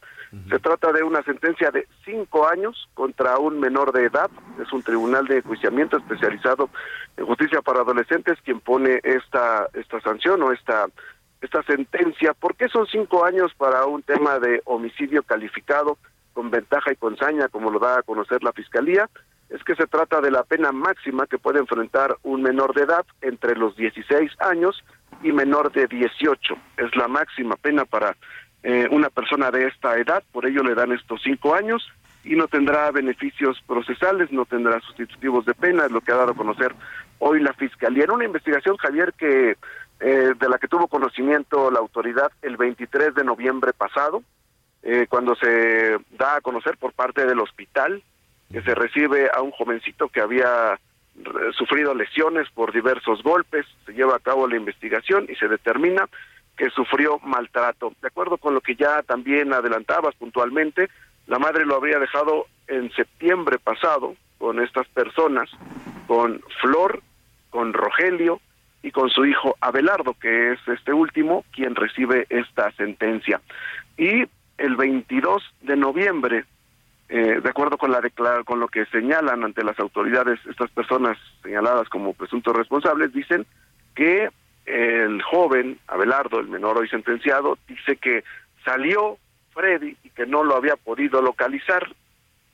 Se 0.50 0.60
trata 0.60 0.92
de 0.92 1.04
una 1.04 1.22
sentencia 1.22 1.70
de 1.70 1.88
cinco 2.04 2.48
años 2.48 2.90
contra 2.96 3.38
un 3.38 3.60
menor 3.60 3.92
de 3.92 4.06
edad. 4.06 4.30
Es 4.60 4.74
un 4.74 4.82
tribunal 4.82 5.28
de 5.28 5.38
enjuiciamiento 5.38 5.98
especializado 5.98 6.70
en 7.16 7.26
justicia 7.26 7.62
para 7.62 7.82
adolescentes 7.82 8.40
quien 8.44 8.60
pone 8.60 9.00
esta, 9.04 9.68
esta 9.74 10.02
sanción 10.02 10.42
o 10.42 10.52
esta, 10.52 10.88
esta 11.42 11.62
sentencia. 11.64 12.34
¿Por 12.34 12.56
qué 12.56 12.68
son 12.68 12.88
cinco 12.88 13.24
años 13.24 13.54
para 13.56 13.86
un 13.86 14.02
tema 14.02 14.40
de 14.40 14.64
homicidio 14.66 15.22
calificado 15.22 16.00
con 16.34 16.50
ventaja 16.50 16.92
y 16.92 16.96
con 16.96 17.18
saña, 17.18 17.50
como 17.50 17.70
lo 17.70 17.78
da 17.78 18.00
a 18.00 18.04
conocer 18.04 18.44
la 18.44 18.52
Fiscalía? 18.52 19.10
Es 19.50 19.64
que 19.64 19.76
se 19.76 19.88
trata 19.88 20.22
de 20.22 20.32
la 20.32 20.44
pena 20.44 20.72
máxima 20.72 21.28
que 21.28 21.38
puede 21.38 21.60
enfrentar 21.60 22.16
un 22.24 22.42
menor 22.42 22.74
de 22.74 22.84
edad 22.84 23.06
entre 23.22 23.56
los 23.56 23.76
16 23.76 24.32
años 24.40 24.84
y 25.24 25.32
menor 25.32 25.72
de 25.72 25.88
18. 25.88 26.56
Es 26.78 26.96
la 26.96 27.08
máxima 27.08 27.56
pena 27.56 27.86
para 27.86 28.16
eh, 28.64 28.88
una 28.90 29.10
persona 29.10 29.52
de 29.52 29.68
esta 29.68 29.98
edad, 29.98 30.24
por 30.32 30.46
ello 30.48 30.64
le 30.64 30.74
dan 30.74 30.92
estos 30.92 31.22
cinco 31.24 31.54
años 31.54 31.88
y 32.24 32.36
no 32.36 32.48
tendrá 32.48 32.90
beneficios 32.90 33.62
procesales, 33.68 34.32
no 34.32 34.46
tendrá 34.46 34.80
sustitutivos 34.82 35.46
de 35.46 35.54
pena, 35.54 35.86
es 35.86 35.92
lo 35.92 36.02
que 36.02 36.12
ha 36.12 36.16
dado 36.16 36.32
a 36.32 36.36
conocer 36.36 36.74
hoy 37.20 37.40
la 37.40 37.54
Fiscalía. 37.54 38.06
En 38.06 38.12
una 38.12 38.26
investigación, 38.26 38.78
Javier, 38.78 39.14
que 39.14 39.58
eh, 40.00 40.34
de 40.38 40.50
la 40.50 40.58
que 40.58 40.68
tuvo 40.68 40.88
conocimiento 40.88 41.70
la 41.70 41.80
autoridad 41.80 42.32
el 42.42 42.58
23 42.58 43.14
de 43.14 43.24
noviembre 43.24 43.74
pasado, 43.74 44.24
eh, 44.82 45.06
cuando 45.08 45.36
se 45.36 45.98
da 46.18 46.38
a 46.38 46.42
conocer 46.42 46.78
por 46.78 46.94
parte 46.94 47.26
del 47.26 47.40
hospital 47.40 48.04
que 48.56 48.62
se 48.62 48.74
recibe 48.74 49.30
a 49.36 49.42
un 49.42 49.52
jovencito 49.52 50.08
que 50.08 50.22
había 50.22 50.80
sufrido 51.58 51.94
lesiones 51.94 52.50
por 52.52 52.72
diversos 52.72 53.22
golpes, 53.22 53.66
se 53.86 53.92
lleva 53.92 54.16
a 54.16 54.20
cabo 54.20 54.48
la 54.48 54.56
investigación 54.56 55.26
y 55.28 55.36
se 55.36 55.50
determina 55.50 56.08
que 56.56 56.70
sufrió 56.70 57.20
maltrato. 57.20 57.92
De 58.02 58.08
acuerdo 58.08 58.38
con 58.38 58.54
lo 58.54 58.62
que 58.62 58.78
ya 58.78 59.04
también 59.04 59.52
adelantabas 59.52 60.16
puntualmente, 60.16 60.90
la 61.28 61.38
madre 61.38 61.66
lo 61.66 61.76
habría 61.76 62.00
dejado 62.00 62.46
en 62.70 62.90
septiembre 62.94 63.60
pasado 63.60 64.16
con 64.38 64.64
estas 64.64 64.88
personas, 64.88 65.50
con 66.08 66.42
Flor, 66.62 67.04
con 67.50 67.74
Rogelio 67.74 68.40
y 68.82 68.92
con 68.92 69.10
su 69.10 69.26
hijo 69.26 69.58
Abelardo, 69.60 70.14
que 70.14 70.54
es 70.54 70.60
este 70.66 70.94
último 70.94 71.44
quien 71.52 71.76
recibe 71.76 72.26
esta 72.30 72.72
sentencia. 72.78 73.42
Y 73.98 74.24
el 74.58 74.78
22 74.78 75.44
de 75.60 75.76
noviembre 75.76 76.46
eh, 77.08 77.40
de 77.42 77.50
acuerdo 77.50 77.78
con 77.78 77.92
la 77.92 78.02
con 78.46 78.60
lo 78.60 78.68
que 78.68 78.86
señalan 78.88 79.44
ante 79.44 79.64
las 79.64 79.80
autoridades 79.80 80.40
estas 80.50 80.72
personas 80.72 81.18
señaladas 81.44 81.88
como 81.90 82.14
presuntos 82.14 82.56
responsables 82.56 83.14
dicen 83.14 83.46
que 83.94 84.30
el 84.66 85.22
joven 85.22 85.78
Abelardo 85.88 86.40
el 86.40 86.48
menor 86.48 86.80
hoy 86.80 86.90
sentenciado 86.90 87.60
dice 87.68 87.98
que 87.98 88.24
salió 88.64 89.18
Freddy 89.54 89.96
y 90.04 90.10
que 90.10 90.26
no 90.26 90.44
lo 90.44 90.56
había 90.56 90.76
podido 90.76 91.22
localizar 91.22 91.88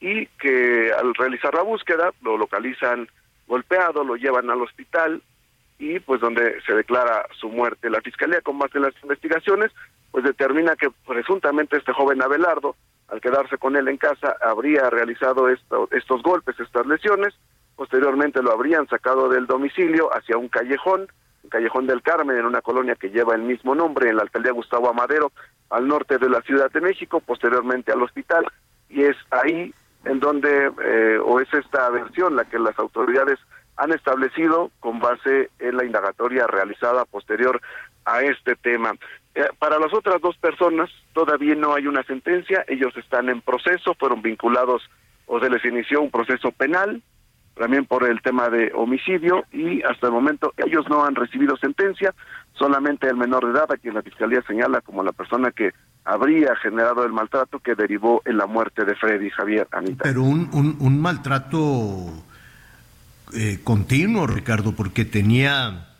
y 0.01 0.25
que 0.25 0.91
al 0.91 1.15
realizar 1.15 1.53
la 1.53 1.61
búsqueda 1.61 2.11
lo 2.21 2.37
localizan 2.37 3.07
golpeado 3.47 4.03
lo 4.03 4.17
llevan 4.17 4.49
al 4.49 4.61
hospital 4.61 5.21
y 5.79 5.99
pues 5.99 6.21
donde 6.21 6.61
se 6.61 6.73
declara 6.73 7.25
su 7.39 7.49
muerte. 7.49 7.89
La 7.89 8.01
fiscalía 8.01 8.41
con 8.41 8.59
base 8.59 8.77
en 8.77 8.83
las 8.83 8.93
investigaciones 9.01 9.71
pues 10.11 10.23
determina 10.23 10.75
que 10.75 10.89
presuntamente 11.07 11.77
este 11.77 11.93
joven 11.93 12.21
Abelardo 12.21 12.75
al 13.11 13.19
quedarse 13.19 13.57
con 13.57 13.75
él 13.75 13.87
en 13.89 13.97
casa, 13.97 14.37
habría 14.41 14.89
realizado 14.89 15.49
estos 15.49 16.23
golpes, 16.23 16.59
estas 16.59 16.87
lesiones, 16.87 17.33
posteriormente 17.75 18.41
lo 18.41 18.51
habrían 18.53 18.87
sacado 18.87 19.27
del 19.27 19.47
domicilio 19.47 20.09
hacia 20.15 20.37
un 20.37 20.47
callejón, 20.47 21.07
un 21.43 21.49
callejón 21.49 21.87
del 21.87 22.01
Carmen, 22.01 22.37
en 22.37 22.45
una 22.45 22.61
colonia 22.61 22.95
que 22.95 23.09
lleva 23.09 23.35
el 23.35 23.41
mismo 23.41 23.75
nombre, 23.75 24.09
en 24.09 24.15
la 24.15 24.21
alcaldía 24.23 24.53
Gustavo 24.53 24.89
Amadero, 24.89 25.33
al 25.69 25.87
norte 25.87 26.17
de 26.17 26.29
la 26.29 26.41
Ciudad 26.41 26.71
de 26.71 26.79
México, 26.79 27.19
posteriormente 27.19 27.91
al 27.91 28.01
hospital, 28.01 28.45
y 28.89 29.03
es 29.03 29.17
ahí 29.29 29.73
en 30.05 30.19
donde, 30.19 30.71
eh, 30.81 31.19
o 31.23 31.39
es 31.41 31.53
esta 31.53 31.89
versión 31.89 32.37
la 32.37 32.45
que 32.45 32.59
las 32.59 32.77
autoridades 32.79 33.39
han 33.75 33.91
establecido 33.91 34.71
con 34.79 34.99
base 34.99 35.49
en 35.59 35.75
la 35.75 35.83
indagatoria 35.83 36.47
realizada 36.47 37.03
posterior 37.05 37.59
a 38.05 38.21
este 38.21 38.55
tema. 38.55 38.93
Eh, 39.33 39.45
para 39.59 39.79
las 39.79 39.93
otras 39.93 40.21
dos 40.21 40.35
personas 40.37 40.89
todavía 41.13 41.55
no 41.55 41.73
hay 41.73 41.87
una 41.87 42.03
sentencia, 42.03 42.65
ellos 42.67 42.95
están 42.97 43.29
en 43.29 43.41
proceso, 43.41 43.95
fueron 43.97 44.21
vinculados 44.21 44.81
o 45.25 45.39
se 45.39 45.49
les 45.49 45.63
inició 45.63 46.01
un 46.01 46.11
proceso 46.11 46.51
penal, 46.51 47.01
también 47.55 47.85
por 47.85 48.03
el 48.03 48.21
tema 48.21 48.49
de 48.49 48.71
homicidio 48.73 49.45
y 49.53 49.81
hasta 49.83 50.07
el 50.07 50.13
momento 50.13 50.53
ellos 50.57 50.85
no 50.89 51.05
han 51.05 51.15
recibido 51.15 51.55
sentencia, 51.57 52.13
solamente 52.53 53.07
el 53.07 53.15
menor 53.15 53.45
de 53.45 53.51
edad 53.51 53.71
a 53.71 53.77
quien 53.77 53.93
la 53.93 54.01
fiscalía 54.01 54.41
señala 54.45 54.81
como 54.81 55.03
la 55.03 55.13
persona 55.13 55.51
que 55.51 55.71
habría 56.03 56.55
generado 56.57 57.05
el 57.05 57.13
maltrato 57.13 57.59
que 57.59 57.75
derivó 57.75 58.21
en 58.25 58.37
la 58.37 58.47
muerte 58.47 58.83
de 58.83 58.95
Freddy 58.95 59.29
Javier 59.29 59.67
Anita. 59.71 60.03
Pero 60.03 60.23
un, 60.23 60.49
un, 60.51 60.75
un 60.79 61.01
maltrato 61.01 62.07
eh, 63.33 63.59
continuo, 63.63 64.27
Ricardo, 64.27 64.73
porque 64.73 65.05
tenía 65.05 65.90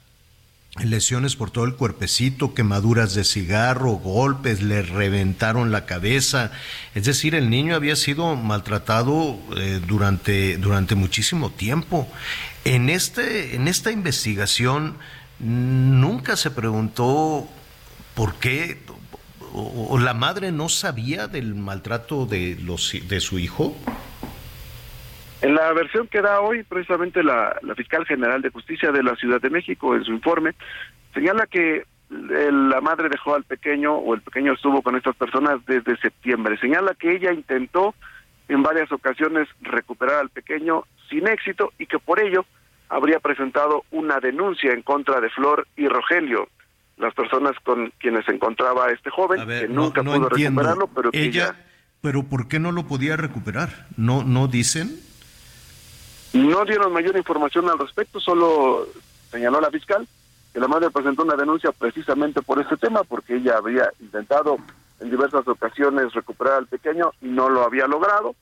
lesiones 0.79 1.35
por 1.35 1.51
todo 1.51 1.65
el 1.65 1.75
cuerpecito, 1.75 2.53
quemaduras 2.53 3.13
de 3.13 3.23
cigarro, 3.23 3.91
golpes, 3.91 4.61
le 4.61 4.81
reventaron 4.81 5.71
la 5.71 5.85
cabeza. 5.85 6.51
Es 6.95 7.05
decir, 7.05 7.35
el 7.35 7.49
niño 7.49 7.75
había 7.75 7.95
sido 7.95 8.35
maltratado 8.35 9.37
eh, 9.57 9.81
durante, 9.85 10.57
durante 10.57 10.95
muchísimo 10.95 11.49
tiempo. 11.49 12.07
En, 12.63 12.89
este, 12.89 13.55
en 13.55 13.67
esta 13.67 13.91
investigación 13.91 14.97
nunca 15.39 16.37
se 16.37 16.51
preguntó 16.51 17.47
por 18.15 18.35
qué 18.35 18.81
o, 19.53 19.99
la 19.99 20.13
madre 20.13 20.51
no 20.51 20.69
sabía 20.69 21.27
del 21.27 21.55
maltrato 21.55 22.25
de, 22.25 22.57
los, 22.61 22.95
de 23.07 23.19
su 23.19 23.39
hijo. 23.39 23.75
En 25.41 25.55
la 25.55 25.73
versión 25.73 26.07
que 26.07 26.21
da 26.21 26.39
hoy, 26.41 26.63
precisamente 26.63 27.23
la, 27.23 27.57
fiscal 27.75 28.05
general 28.05 28.41
de 28.41 28.51
justicia 28.51 28.91
de 28.91 29.01
la 29.01 29.15
Ciudad 29.15 29.41
de 29.41 29.49
México, 29.49 29.95
en 29.95 30.03
su 30.03 30.11
informe, 30.11 30.53
señala 31.13 31.47
que 31.47 31.85
la 32.09 32.81
madre 32.81 33.09
dejó 33.09 33.35
al 33.35 33.43
pequeño 33.43 33.95
o 33.95 34.13
el 34.13 34.21
pequeño 34.21 34.53
estuvo 34.53 34.81
con 34.81 34.95
estas 34.95 35.15
personas 35.15 35.65
desde 35.65 35.97
septiembre. 35.97 36.59
Señala 36.59 36.93
que 36.93 37.15
ella 37.15 37.33
intentó 37.33 37.95
en 38.49 38.61
varias 38.61 38.91
ocasiones 38.91 39.47
recuperar 39.61 40.19
al 40.19 40.29
pequeño 40.29 40.83
sin 41.09 41.27
éxito 41.27 41.71
y 41.79 41.87
que 41.87 41.99
por 41.99 42.19
ello 42.19 42.45
habría 42.89 43.19
presentado 43.19 43.85
una 43.91 44.19
denuncia 44.19 44.73
en 44.73 44.81
contra 44.83 45.21
de 45.21 45.29
Flor 45.29 45.67
y 45.77 45.87
Rogelio, 45.87 46.49
las 46.97 47.13
personas 47.15 47.53
con 47.63 47.91
quienes 47.97 48.25
se 48.25 48.33
encontraba 48.33 48.91
este 48.91 49.09
joven, 49.09 49.47
que 49.47 49.67
nunca 49.69 50.03
pudo 50.03 50.29
recuperarlo, 50.29 50.87
pero 50.87 51.11
que 51.11 51.23
ella... 51.23 51.55
Pero 52.01 52.23
¿por 52.23 52.47
qué 52.47 52.59
no 52.59 52.71
lo 52.71 52.87
podía 52.87 53.15
recuperar? 53.15 53.87
¿No, 53.95 54.23
no 54.23 54.47
dicen? 54.47 54.99
No 56.33 56.63
dieron 56.65 56.93
mayor 56.93 57.17
información 57.17 57.69
al 57.69 57.79
respecto, 57.79 58.19
solo 58.19 58.87
señaló 59.29 59.59
la 59.59 59.69
fiscal 59.69 60.07
que 60.53 60.59
la 60.59 60.67
madre 60.67 60.89
presentó 60.89 61.23
una 61.23 61.35
denuncia 61.35 61.71
precisamente 61.71 62.41
por 62.41 62.59
este 62.61 62.77
tema, 62.77 63.03
porque 63.03 63.35
ella 63.35 63.57
había 63.57 63.89
intentado 63.99 64.57
en 64.99 65.09
diversas 65.09 65.47
ocasiones 65.47 66.13
recuperar 66.13 66.55
al 66.55 66.67
pequeño 66.67 67.11
y 67.21 67.27
no 67.27 67.49
lo 67.49 67.63
había 67.63 67.87
logrado. 67.87 68.35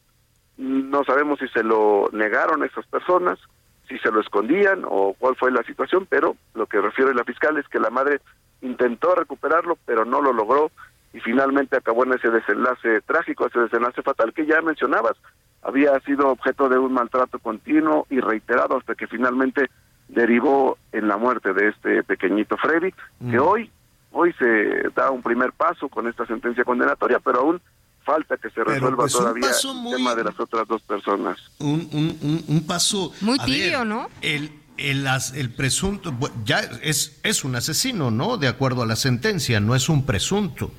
No 0.58 1.04
sabemos 1.04 1.40
si 1.40 1.48
se 1.50 1.64
lo 1.64 2.10
negaron 2.12 2.64
esas 2.64 2.86
personas, 2.88 3.40
si 3.88 3.98
se 4.00 4.12
lo 4.12 4.22
escondían 4.22 4.84
o 4.86 5.16
cuál 5.18 5.36
fue 5.36 5.52
la 5.52 5.64
situación, 5.64 6.08
pero 6.10 6.36
lo 6.54 6.66
que 6.66 6.82
refiere 6.82 7.14
la 7.14 7.24
fiscal 7.24 7.58
es 7.58 7.68
que 7.68 7.80
la 7.80 7.90
madre 7.90 8.22
intentó 8.62 9.16
recuperarlo, 9.16 9.78
pero 9.86 10.04
no 10.04 10.22
lo 10.22 10.34
logró 10.34 10.72
y 11.14 11.20
finalmente 11.20 11.78
acabó 11.78 12.04
en 12.06 12.14
ese 12.14 12.30
desenlace 12.30 13.02
trágico, 13.02 13.48
ese 13.48 13.60
desenlace 13.60 14.02
fatal 14.02 14.34
que 14.34 14.46
ya 14.46 14.62
mencionabas 14.62 15.16
había 15.62 16.00
sido 16.02 16.30
objeto 16.30 16.70
de 16.70 16.78
un 16.78 16.94
maltrato 16.94 17.40
continuo 17.40 18.08
y 18.10 18.20
reiterado 18.20 18.78
hasta 18.78 18.96
que 18.96 19.08
finalmente 19.08 19.70
derivó 20.08 20.78
en 20.92 21.08
la 21.08 21.18
muerte 21.18 21.54
de 21.54 21.70
este 21.70 22.04
pequeñito 22.04 22.58
Freddy, 22.58 22.92
que 22.92 23.38
mm. 23.38 23.42
hoy 23.42 23.72
hoy 24.12 24.34
se 24.40 24.90
da 24.96 25.12
un 25.12 25.22
primer 25.22 25.54
paso 25.54 25.88
con 25.88 26.08
esta 26.08 26.26
sentencia 26.26 26.64
condenatoria, 26.64 27.20
pero 27.20 27.42
aún 27.42 27.62
falta 28.04 28.38
que 28.38 28.50
se 28.50 28.64
resuelva 28.64 29.04
pues, 29.04 29.14
todavía 29.14 29.50
el 29.50 29.96
tema 29.96 30.16
de 30.16 30.24
las 30.24 30.40
otras 30.40 30.68
dos 30.68 30.82
personas. 30.82 31.38
Un, 31.60 31.88
un, 31.92 32.44
un, 32.48 32.66
paso 32.66 33.14
muy 33.22 33.38
tibio, 33.40 33.86
¿no? 33.86 34.10
El, 34.22 34.52
el, 34.78 35.08
el 35.36 35.54
presunto 35.54 36.14
ya 36.44 36.60
es, 36.82 37.20
es 37.24 37.44
un 37.44 37.56
asesino, 37.56 38.10
¿no? 38.10 38.38
De 38.38 38.48
acuerdo 38.48 38.82
a 38.82 38.86
la 38.88 38.96
sentencia, 38.96 39.60
no 39.60 39.76
es 39.76 39.90
un 39.90 40.06
presunto, 40.06 40.72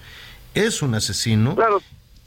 es 0.54 0.82
un 0.82 0.94
asesino. 0.94 1.54
Claro. 1.54 1.80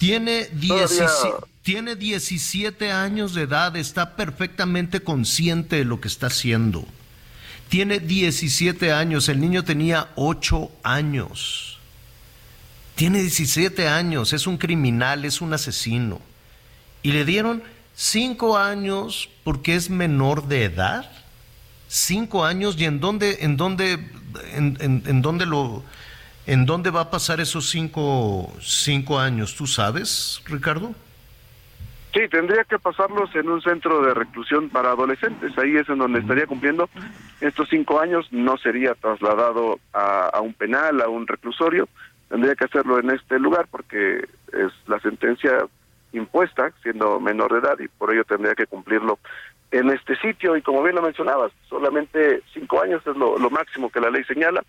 Tiene 0.05 0.47
17 0.51 1.29
tiene 1.61 1.95
17 1.95 2.91
años 2.91 3.33
de 3.33 3.43
edad, 3.43 3.77
está 3.77 4.17
perfectamente 4.17 4.99
consciente 4.99 5.77
de 5.77 5.85
lo 5.85 6.01
que 6.01 6.09
está 6.09 6.27
haciendo. 6.27 6.85
Tiene 7.69 7.99
17 7.99 8.91
años, 8.91 9.29
el 9.29 9.39
niño 9.39 9.63
tenía 9.63 10.09
8 10.15 10.69
años. 10.83 11.79
Tiene 12.95 13.21
17 13.21 13.87
años, 13.87 14.33
es 14.33 14.45
un 14.45 14.57
criminal, 14.57 15.23
es 15.23 15.39
un 15.39 15.53
asesino. 15.53 16.19
Y 17.01 17.13
le 17.13 17.23
dieron 17.23 17.63
Cinco 17.95 18.57
años 18.57 19.29
porque 19.43 19.75
es 19.75 19.89
menor 19.89 20.47
de 20.47 20.65
edad. 20.65 21.09
Cinco 21.87 22.43
años 22.43 22.75
y 22.79 22.85
en 22.85 22.99
dónde, 22.99 23.37
en 23.41 23.55
dónde, 23.55 24.09
en, 24.53 25.21
dónde 25.21 25.45
lo, 25.45 25.83
en 26.45 26.65
dónde 26.65 26.91
va 26.91 27.01
a 27.01 27.09
pasar 27.09 27.39
esos 27.39 27.69
cinco, 27.69 28.51
cinco 28.61 29.19
años. 29.19 29.55
¿Tú 29.55 29.67
sabes, 29.67 30.41
Ricardo? 30.45 30.93
Sí, 32.13 32.27
tendría 32.29 32.63
que 32.63 32.77
pasarlos 32.77 33.33
en 33.35 33.49
un 33.49 33.61
centro 33.61 34.05
de 34.05 34.13
reclusión 34.13 34.69
para 34.69 34.91
adolescentes. 34.91 35.57
Ahí 35.57 35.75
es 35.75 35.89
en 35.89 35.97
donde 35.97 36.19
estaría 36.19 36.45
cumpliendo 36.45 36.87
estos 37.41 37.69
cinco 37.69 37.99
años. 37.99 38.27
No 38.31 38.57
sería 38.57 38.93
trasladado 38.93 39.79
a, 39.93 40.27
a 40.27 40.41
un 40.41 40.53
penal, 40.53 41.01
a 41.01 41.09
un 41.09 41.25
reclusorio. 41.25 41.89
Tendría 42.29 42.55
que 42.55 42.65
hacerlo 42.65 42.99
en 42.99 43.09
este 43.09 43.39
lugar 43.39 43.67
porque 43.71 44.27
es 44.51 44.71
la 44.85 44.99
sentencia 44.99 45.65
impuesta 46.11 46.71
siendo 46.83 47.19
menor 47.19 47.51
de 47.53 47.59
edad 47.59 47.79
y 47.79 47.87
por 47.87 48.13
ello 48.13 48.23
tendría 48.23 48.53
que 48.53 48.67
cumplirlo 48.67 49.17
en 49.73 49.89
este 49.89 50.15
sitio 50.17 50.55
y 50.55 50.61
como 50.61 50.83
bien 50.83 50.95
lo 50.95 51.01
mencionabas, 51.01 51.51
solamente 51.67 52.41
cinco 52.53 52.81
años 52.81 53.01
es 53.07 53.17
lo, 53.17 53.49
máximo 53.49 53.89
que 53.89 53.99
la 53.99 54.11
ley 54.11 54.23
señala 54.23 54.63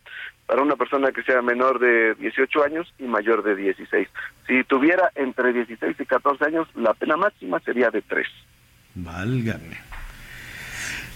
para 0.47 0.63
una 0.63 0.77
persona 0.77 1.13
que 1.13 1.23
sea 1.23 1.43
menor 1.43 1.79
de 1.79 2.15
18 2.15 2.65
años 2.65 2.93
y 2.99 3.05
mayor 3.05 3.43
de 3.43 3.55
16. 3.55 4.09
Si 4.47 4.65
tuviera 4.65 5.11
entre 5.15 5.53
16 5.53 5.97
y 6.01 6.07
14 6.07 6.47
años, 6.47 6.69
la 6.75 6.95
pena 6.95 7.19
máxima 7.19 7.61
sería 7.61 7.91
de 7.91 8.01
tres. 8.01 8.29
Válgame. 8.95 9.79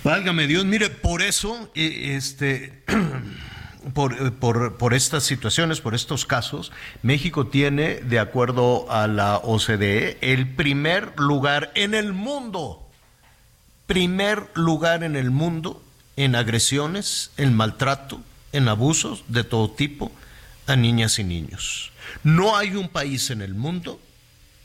Válgame 0.04 0.46
Dios, 0.46 0.66
mire, 0.66 0.90
por 0.90 1.22
eso, 1.22 1.70
eh, 1.74 2.14
este, 2.14 2.84
por, 3.94 4.34
por, 4.34 4.76
por, 4.76 4.92
estas 4.92 5.24
situaciones, 5.24 5.80
por 5.80 5.94
estos 5.94 6.26
casos, 6.26 6.72
México 7.02 7.46
tiene, 7.46 7.96
de 8.02 8.18
acuerdo 8.18 8.90
a 8.92 9.06
la 9.06 9.38
OCDE, 9.38 10.18
el 10.20 10.54
primer 10.54 11.18
lugar 11.18 11.72
en 11.74 11.94
el 11.94 12.12
mundo, 12.12 12.87
primer 13.88 14.50
lugar 14.54 15.02
en 15.02 15.16
el 15.16 15.32
mundo 15.32 15.82
en 16.16 16.36
agresiones, 16.36 17.32
en 17.36 17.56
maltrato, 17.56 18.22
en 18.52 18.68
abusos 18.68 19.24
de 19.28 19.44
todo 19.44 19.70
tipo 19.70 20.12
a 20.66 20.76
niñas 20.76 21.18
y 21.18 21.24
niños. 21.24 21.90
No 22.22 22.56
hay 22.56 22.76
un 22.76 22.88
país 22.88 23.30
en 23.30 23.40
el 23.40 23.54
mundo 23.54 23.98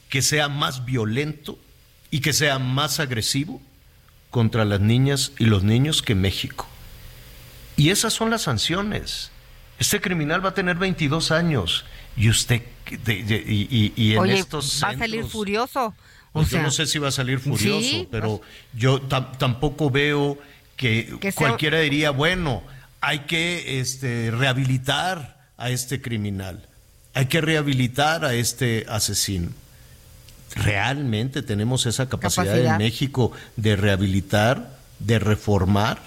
que 0.09 0.21
sea 0.21 0.49
más 0.49 0.85
violento 0.85 1.57
y 2.11 2.19
que 2.19 2.33
sea 2.33 2.59
más 2.59 2.99
agresivo 2.99 3.61
contra 4.29 4.65
las 4.65 4.81
niñas 4.81 5.31
y 5.39 5.45
los 5.45 5.63
niños 5.63 6.01
que 6.01 6.15
México. 6.15 6.67
Y 7.77 7.89
esas 7.89 8.13
son 8.13 8.29
las 8.29 8.41
sanciones. 8.41 9.31
Este 9.79 10.01
criminal 10.01 10.43
va 10.43 10.49
a 10.49 10.53
tener 10.53 10.75
22 10.75 11.31
años 11.31 11.85
y 12.17 12.29
usted 12.29 12.63
y, 13.07 14.13
en 14.15 14.29
estos 14.29 14.83
va 14.83 14.89
a 14.89 14.97
salir 14.97 15.23
furioso. 15.23 15.93
Pues 16.34 16.49
yo 16.49 16.61
no 16.61 16.72
sé 16.72 16.88
si 16.88 16.97
va 16.97 17.10
a 17.10 17.11
salir 17.11 17.39
furioso, 17.39 18.07
pero 18.10 18.41
yo 18.73 19.01
tampoco 19.01 19.91
veo 19.91 20.38
que, 20.76 21.34
cualquiera 21.35 21.80
diría, 21.80 22.10
bueno, 22.10 22.64
hay 23.01 23.19
que 23.19 23.80
este, 23.80 24.31
rehabilitar 24.31 25.38
a 25.57 25.69
este 25.69 26.01
criminal, 26.01 26.68
hay 27.14 27.27
que 27.27 27.39
rehabilitar 27.39 28.26
a 28.26 28.34
este 28.34 28.85
asesino. 28.89 29.49
¿Realmente 30.55 31.41
tenemos 31.41 31.85
esa 31.85 32.10
capacidad. 32.10 32.57
en 32.57 32.77
México 32.77 33.31
de 33.55 33.76
rehabilitar, 33.76 34.77
de 34.99 35.19
reformar? 35.19 35.99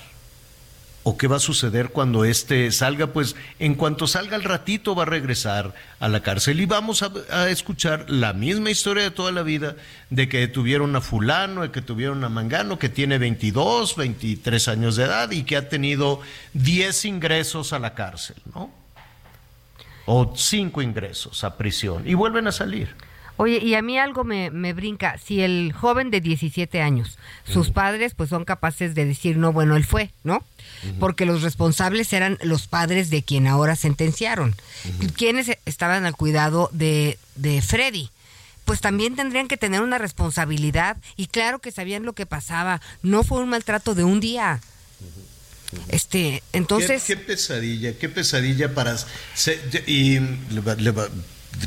¿O 1.09 1.17
qué 1.17 1.29
va 1.29 1.37
a 1.37 1.39
suceder 1.39 1.91
cuando 1.91 2.25
éste 2.25 2.73
salga? 2.73 3.07
Pues 3.07 3.37
en 3.61 3.77
cuanto 3.77 4.09
salga 4.09 4.35
al 4.35 4.43
ratito 4.43 4.97
va 4.97 5.05
a 5.05 5.07
regresar 5.07 5.73
a 6.01 6.09
la 6.09 6.21
cárcel 6.21 6.59
y 6.59 6.67
vamos 6.67 7.05
a, 7.05 7.49
escuchar 7.49 8.11
la 8.11 8.33
misma 8.33 8.71
historia 8.71 9.05
de 9.05 9.13
toda 9.13 9.31
la 9.31 9.45
vida 9.45 9.77
de 10.11 10.29
que 10.29 10.49
tuvieron 10.49 10.97
a 10.97 11.01
fulano, 11.01 11.63
de 11.63 11.71
que 11.71 11.81
tuvieron 11.81 12.25
a 12.25 12.29
Mangano, 12.29 12.81
que 12.81 12.89
tiene 12.89 13.19
22, 13.19 13.95
23 13.95 14.67
años 14.67 14.97
de 14.97 15.05
edad 15.05 15.31
y 15.31 15.45
que 15.45 15.57
ha 15.57 15.69
tenido 15.69 16.21
10 16.55 17.05
ingresos 17.05 17.73
a 17.73 17.79
la 17.79 17.95
cárcel, 17.95 18.39
¿no? 18.53 18.73
O 20.07 20.35
5 20.35 20.83
ingresos 20.83 21.45
a 21.45 21.57
prisión 21.57 22.03
y 22.09 22.15
vuelven 22.15 22.49
a 22.49 22.53
salir. 22.53 22.97
Oye, 23.39 23.59
y 23.59 23.75
a 23.75 23.83
mí 23.83 23.99
algo 23.99 24.25
me, 24.25 24.51
me 24.51 24.73
brinca, 24.73 25.19
si 25.19 25.43
el 25.43 25.73
joven 25.73 26.11
de 26.11 26.21
17 26.21 26.81
años, 26.81 27.19
sus 27.45 27.71
padres 27.71 28.15
pues 28.15 28.31
son 28.31 28.45
capaces 28.45 28.95
de 28.95 29.05
decir, 29.05 29.37
no, 29.37 29.53
bueno, 29.53 29.77
él 29.77 29.85
fue, 29.85 30.11
¿no? 30.25 30.45
Porque 30.99 31.27
los 31.27 31.43
responsables 31.43 32.13
eran 32.13 32.39
los 32.43 32.67
padres 32.67 33.11
de 33.11 33.23
quien 33.23 33.47
ahora 33.47 33.77
sentenciaron, 33.77 34.55
quienes 35.17 35.51
estaban 35.65 36.07
al 36.07 36.17
cuidado 36.17 36.71
de, 36.73 37.19
de 37.35 37.63
Freddy 37.63 38.11
pues 38.67 38.81
también 38.81 39.15
tendrían 39.15 39.47
que 39.49 39.57
tener 39.57 39.81
una 39.81 39.97
responsabilidad. 39.97 40.97
Y 41.17 41.29
claro 41.29 41.61
que 41.61 41.71
sabían 41.71 42.03
lo 42.03 42.15
que 42.15 42.27
pasaba, 42.27 42.83
no 43.01 43.23
fue 43.23 43.39
un 43.39 43.49
maltrato 43.49 43.95
de 43.95 44.03
un 44.03 44.19
día. 44.19 44.61
Este, 45.89 46.43
entonces 46.53 47.05
qué, 47.05 47.17
pesadilla, 47.17 47.97
qué 47.99 48.09
pesadilla 48.09 48.75
para 48.75 48.97
y 49.87 50.19
le, 50.21 50.93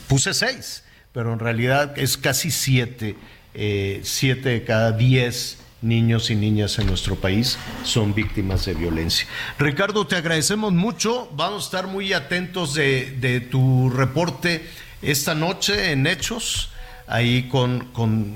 puse 0.07 0.33
seis 0.33 0.83
pero 1.13 1.33
en 1.33 1.39
realidad 1.39 1.97
es 1.97 2.17
casi 2.17 2.51
siete, 2.51 3.15
eh, 3.53 4.01
siete 4.03 4.49
de 4.49 4.63
cada 4.63 4.91
diez 4.91 5.57
niños 5.81 6.29
y 6.29 6.35
niñas 6.35 6.77
en 6.77 6.87
nuestro 6.87 7.15
país 7.15 7.57
son 7.83 8.13
víctimas 8.13 8.65
de 8.65 8.73
violencia. 8.73 9.27
Ricardo, 9.57 10.05
te 10.05 10.17
agradecemos 10.17 10.73
mucho. 10.73 11.29
Vamos 11.33 11.63
a 11.63 11.65
estar 11.65 11.87
muy 11.87 12.13
atentos 12.13 12.73
de, 12.73 13.47
tu 13.49 13.89
reporte 13.89 14.65
esta 15.01 15.33
noche 15.33 15.91
en 15.91 16.05
Hechos, 16.05 16.71
ahí 17.07 17.47
con, 17.47 17.85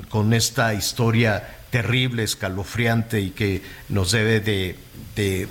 con, 0.09 0.33
esta 0.33 0.73
historia 0.73 1.57
terrible, 1.69 2.23
escalofriante 2.23 3.19
y 3.19 3.31
que 3.31 3.61
nos 3.89 4.11
debe 4.11 4.39
de 4.39 5.47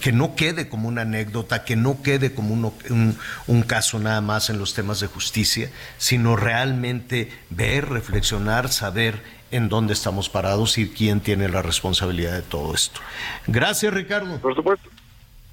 que 0.00 0.12
no 0.12 0.34
quede 0.34 0.68
como 0.68 0.88
una 0.88 1.02
anécdota, 1.02 1.64
que 1.64 1.76
no 1.76 2.02
quede 2.02 2.34
como 2.34 2.54
un, 2.54 3.16
un, 3.46 3.62
caso 3.62 3.98
nada 3.98 4.20
más 4.20 4.50
en 4.50 4.58
los 4.58 4.74
temas 4.74 5.00
de 5.00 5.06
justicia, 5.06 5.70
sino 5.96 6.36
realmente 6.36 7.30
ver, 7.50 7.88
reflexionar, 7.88 8.68
saber 8.68 9.22
en 9.50 9.68
dónde 9.68 9.92
estamos 9.94 10.28
parados 10.28 10.78
y 10.78 10.88
quién 10.88 11.20
tiene 11.20 11.48
la 11.48 11.62
responsabilidad 11.62 12.34
de 12.34 12.42
todo 12.42 12.74
esto. 12.74 13.00
Gracias, 13.46 13.92
Ricardo. 13.92 14.38
Por 14.40 14.54
supuesto. 14.54 14.88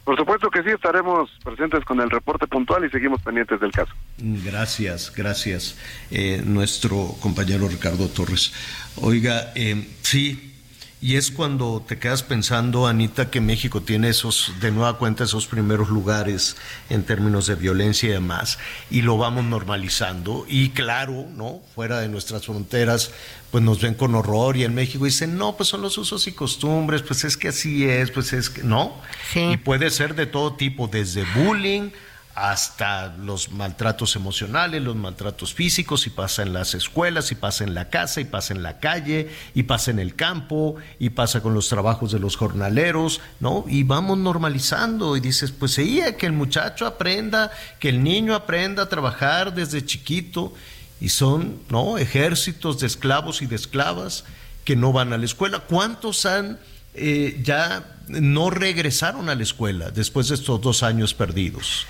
Por 0.06 0.16
supuesto 0.18 0.52
que 0.52 0.62
sí, 0.62 0.70
estaremos 0.70 1.32
presentes 1.44 1.84
con 1.84 2.00
el 2.00 2.12
reporte 2.12 2.46
puntual 2.46 2.86
y 2.86 2.92
seguimos 2.92 3.24
pendientes 3.24 3.60
del 3.60 3.72
caso. 3.72 3.92
Gracias, 4.20 5.12
gracias, 5.16 5.80
eh, 6.12 6.44
nuestro 6.46 7.16
compañero 7.20 7.68
Ricardo 7.68 8.08
Torres. 8.08 8.54
Oiga, 8.98 9.52
eh, 9.56 9.88
sí, 10.04 10.55
y 11.02 11.18
es 11.18 11.30
cuando 11.30 11.84
te 11.86 12.00
quedas 12.00 12.24
pensando, 12.24 12.88
Anita, 12.88 13.30
que 13.30 13.42
México 13.42 13.82
tiene 13.82 14.10
esos, 14.10 14.54
de 14.60 14.72
nueva 14.72 14.98
cuenta, 14.98 15.26
esos 15.26 15.46
primeros 15.46 15.90
lugares 15.90 16.56
en 16.90 17.04
términos 17.04 17.48
de 17.48 17.56
violencia 17.56 18.10
y 18.10 18.14
demás, 18.14 18.58
y 18.90 19.02
lo 19.02 19.18
vamos 19.18 19.46
normalizando. 19.46 20.46
Y 20.48 20.70
claro, 20.70 21.28
¿no? 21.36 21.62
Fuera 21.76 22.00
de 22.00 22.08
nuestras 22.08 22.46
fronteras, 22.46 23.12
pues 23.52 23.64
nos 23.64 23.82
ven 23.82 23.94
con 23.94 24.16
horror 24.16 24.58
y 24.58 24.64
en 24.64 24.74
México 24.74 25.06
dicen, 25.06 25.38
no, 25.38 25.56
pues 25.58 25.70
son 25.70 25.82
los 25.82 25.98
usos 25.98 26.28
y 26.28 26.32
costumbres, 26.32 27.02
pues 27.02 27.24
es 27.24 27.38
que 27.38 27.50
así 27.50 27.86
es, 27.86 28.10
pues 28.12 28.34
es 28.34 28.50
que, 28.50 28.64
¿no? 28.64 28.94
Y 29.36 29.58
puede 29.58 29.92
ser 29.92 30.16
de 30.16 30.26
todo 30.26 30.56
tipo, 30.56 30.88
desde 30.88 31.24
bullying 31.36 31.92
hasta 32.36 33.16
los 33.16 33.50
maltratos 33.52 34.18
emocionales, 34.18 34.84
los 34.84 34.98
maltratos 34.98 35.54
físicos, 35.54 36.06
y 36.06 36.10
pasa 36.10 36.44
en 36.44 36.52
las 36.52 36.74
escuelas, 36.74 37.32
y 37.32 37.36
pasa 37.36 37.64
en 37.64 37.74
la 37.74 37.90
casa, 37.90 38.20
y 38.20 38.26
pasa 38.26 38.54
en 38.54 38.62
la 38.62 38.80
calle, 38.80 39.30
y 39.54 39.64
pasa 39.64 39.92
en 39.92 40.00
el 40.00 40.16
campo, 40.16 40.76
y 41.00 41.12
pasa 41.12 41.42
con 41.42 41.54
los 41.54 41.70
trabajos 41.70 42.12
de 42.12 42.20
los 42.20 42.36
jornaleros, 42.36 43.22
¿no? 43.40 43.64
Y 43.70 43.84
vamos 43.84 44.18
normalizando, 44.18 45.16
y 45.16 45.22
dices, 45.22 45.52
pues 45.52 45.72
sí, 45.74 46.02
que 46.20 46.26
el 46.26 46.34
muchacho 46.34 46.86
aprenda, 46.86 47.52
que 47.80 47.88
el 47.88 48.04
niño 48.04 48.36
aprenda 48.36 48.84
a 48.84 48.90
trabajar 48.90 49.56
desde 49.56 49.86
chiquito, 49.86 50.54
y 51.00 51.10
son, 51.10 51.60
¿no? 51.70 51.98
Ejércitos 51.98 52.82
de 52.82 52.88
esclavos 52.88 53.42
y 53.42 53.46
de 53.46 53.56
esclavas 53.56 54.26
que 54.66 54.76
no 54.76 54.92
van 54.92 55.14
a 55.14 55.18
la 55.18 55.26
escuela. 55.26 55.60
¿Cuántos 55.60 56.26
han 56.26 56.60
eh, 56.96 57.40
ya 57.44 57.96
no 58.10 58.50
regresaron 58.50 59.30
a 59.30 59.36
la 59.36 59.44
escuela 59.44 59.92
después 59.92 60.28
de 60.28 60.36
estos 60.36 60.60
dos 60.60 60.84
años 60.84 61.14
perdidos? 61.14 61.88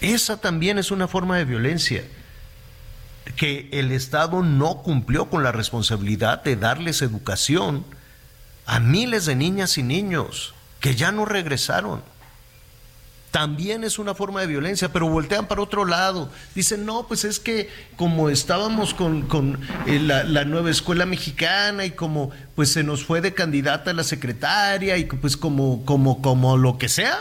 Esa 0.00 0.36
también 0.36 0.78
es 0.78 0.90
una 0.90 1.08
forma 1.08 1.36
de 1.36 1.44
violencia, 1.44 2.04
que 3.36 3.68
el 3.72 3.92
Estado 3.92 4.42
no 4.42 4.78
cumplió 4.82 5.28
con 5.28 5.42
la 5.42 5.52
responsabilidad 5.52 6.42
de 6.42 6.56
darles 6.56 7.02
educación 7.02 7.84
a 8.66 8.80
miles 8.80 9.26
de 9.26 9.34
niñas 9.34 9.78
y 9.78 9.82
niños 9.82 10.54
que 10.80 10.94
ya 10.94 11.12
no 11.12 11.24
regresaron. 11.24 12.02
También 13.30 13.84
es 13.84 13.98
una 13.98 14.14
forma 14.14 14.40
de 14.40 14.46
violencia, 14.46 14.90
pero 14.90 15.08
voltean 15.08 15.48
para 15.48 15.60
otro 15.60 15.84
lado. 15.84 16.30
Dicen, 16.54 16.86
no, 16.86 17.06
pues 17.06 17.24
es 17.24 17.38
que 17.38 17.68
como 17.96 18.30
estábamos 18.30 18.94
con, 18.94 19.58
eh, 19.86 19.98
la, 19.98 20.24
la, 20.24 20.44
nueva 20.44 20.70
escuela 20.70 21.04
mexicana 21.04 21.84
y 21.84 21.90
como 21.90 22.30
pues 22.54 22.72
se 22.72 22.84
nos 22.84 23.04
fue 23.04 23.20
de 23.20 23.34
candidata 23.34 23.90
a 23.90 23.94
la 23.94 24.04
secretaria 24.04 24.96
y 24.96 25.04
pues 25.04 25.36
como, 25.36 25.84
como, 25.84 26.22
como 26.22 26.56
lo 26.56 26.78
que 26.78 26.88
sea, 26.88 27.18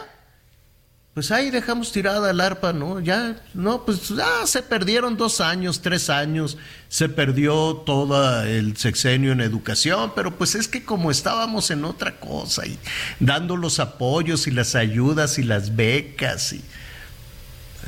pues 1.17 1.31
ahí 1.31 1.49
dejamos 1.49 1.91
tirada 1.91 2.29
el 2.29 2.39
arpa, 2.39 2.73
¿no? 2.73 2.99
Ya, 2.99 3.37
no, 3.55 3.85
pues 3.85 4.09
ya 4.09 4.45
se 4.45 4.61
perdieron 4.61 5.17
dos 5.17 5.41
años, 5.41 5.81
tres 5.81 6.11
años, 6.11 6.59
se 6.89 7.09
perdió 7.09 7.77
todo 7.87 8.43
el 8.43 8.77
sexenio 8.77 9.31
en 9.31 9.41
educación, 9.41 10.11
pero 10.15 10.37
pues 10.37 10.53
es 10.53 10.67
que 10.67 10.85
como 10.85 11.09
estábamos 11.09 11.71
en 11.71 11.85
otra 11.85 12.19
cosa 12.19 12.67
y 12.67 12.77
dando 13.19 13.57
los 13.57 13.79
apoyos 13.79 14.45
y 14.45 14.51
las 14.51 14.75
ayudas 14.75 15.39
y 15.39 15.43
las 15.43 15.75
becas 15.75 16.53
y 16.53 16.63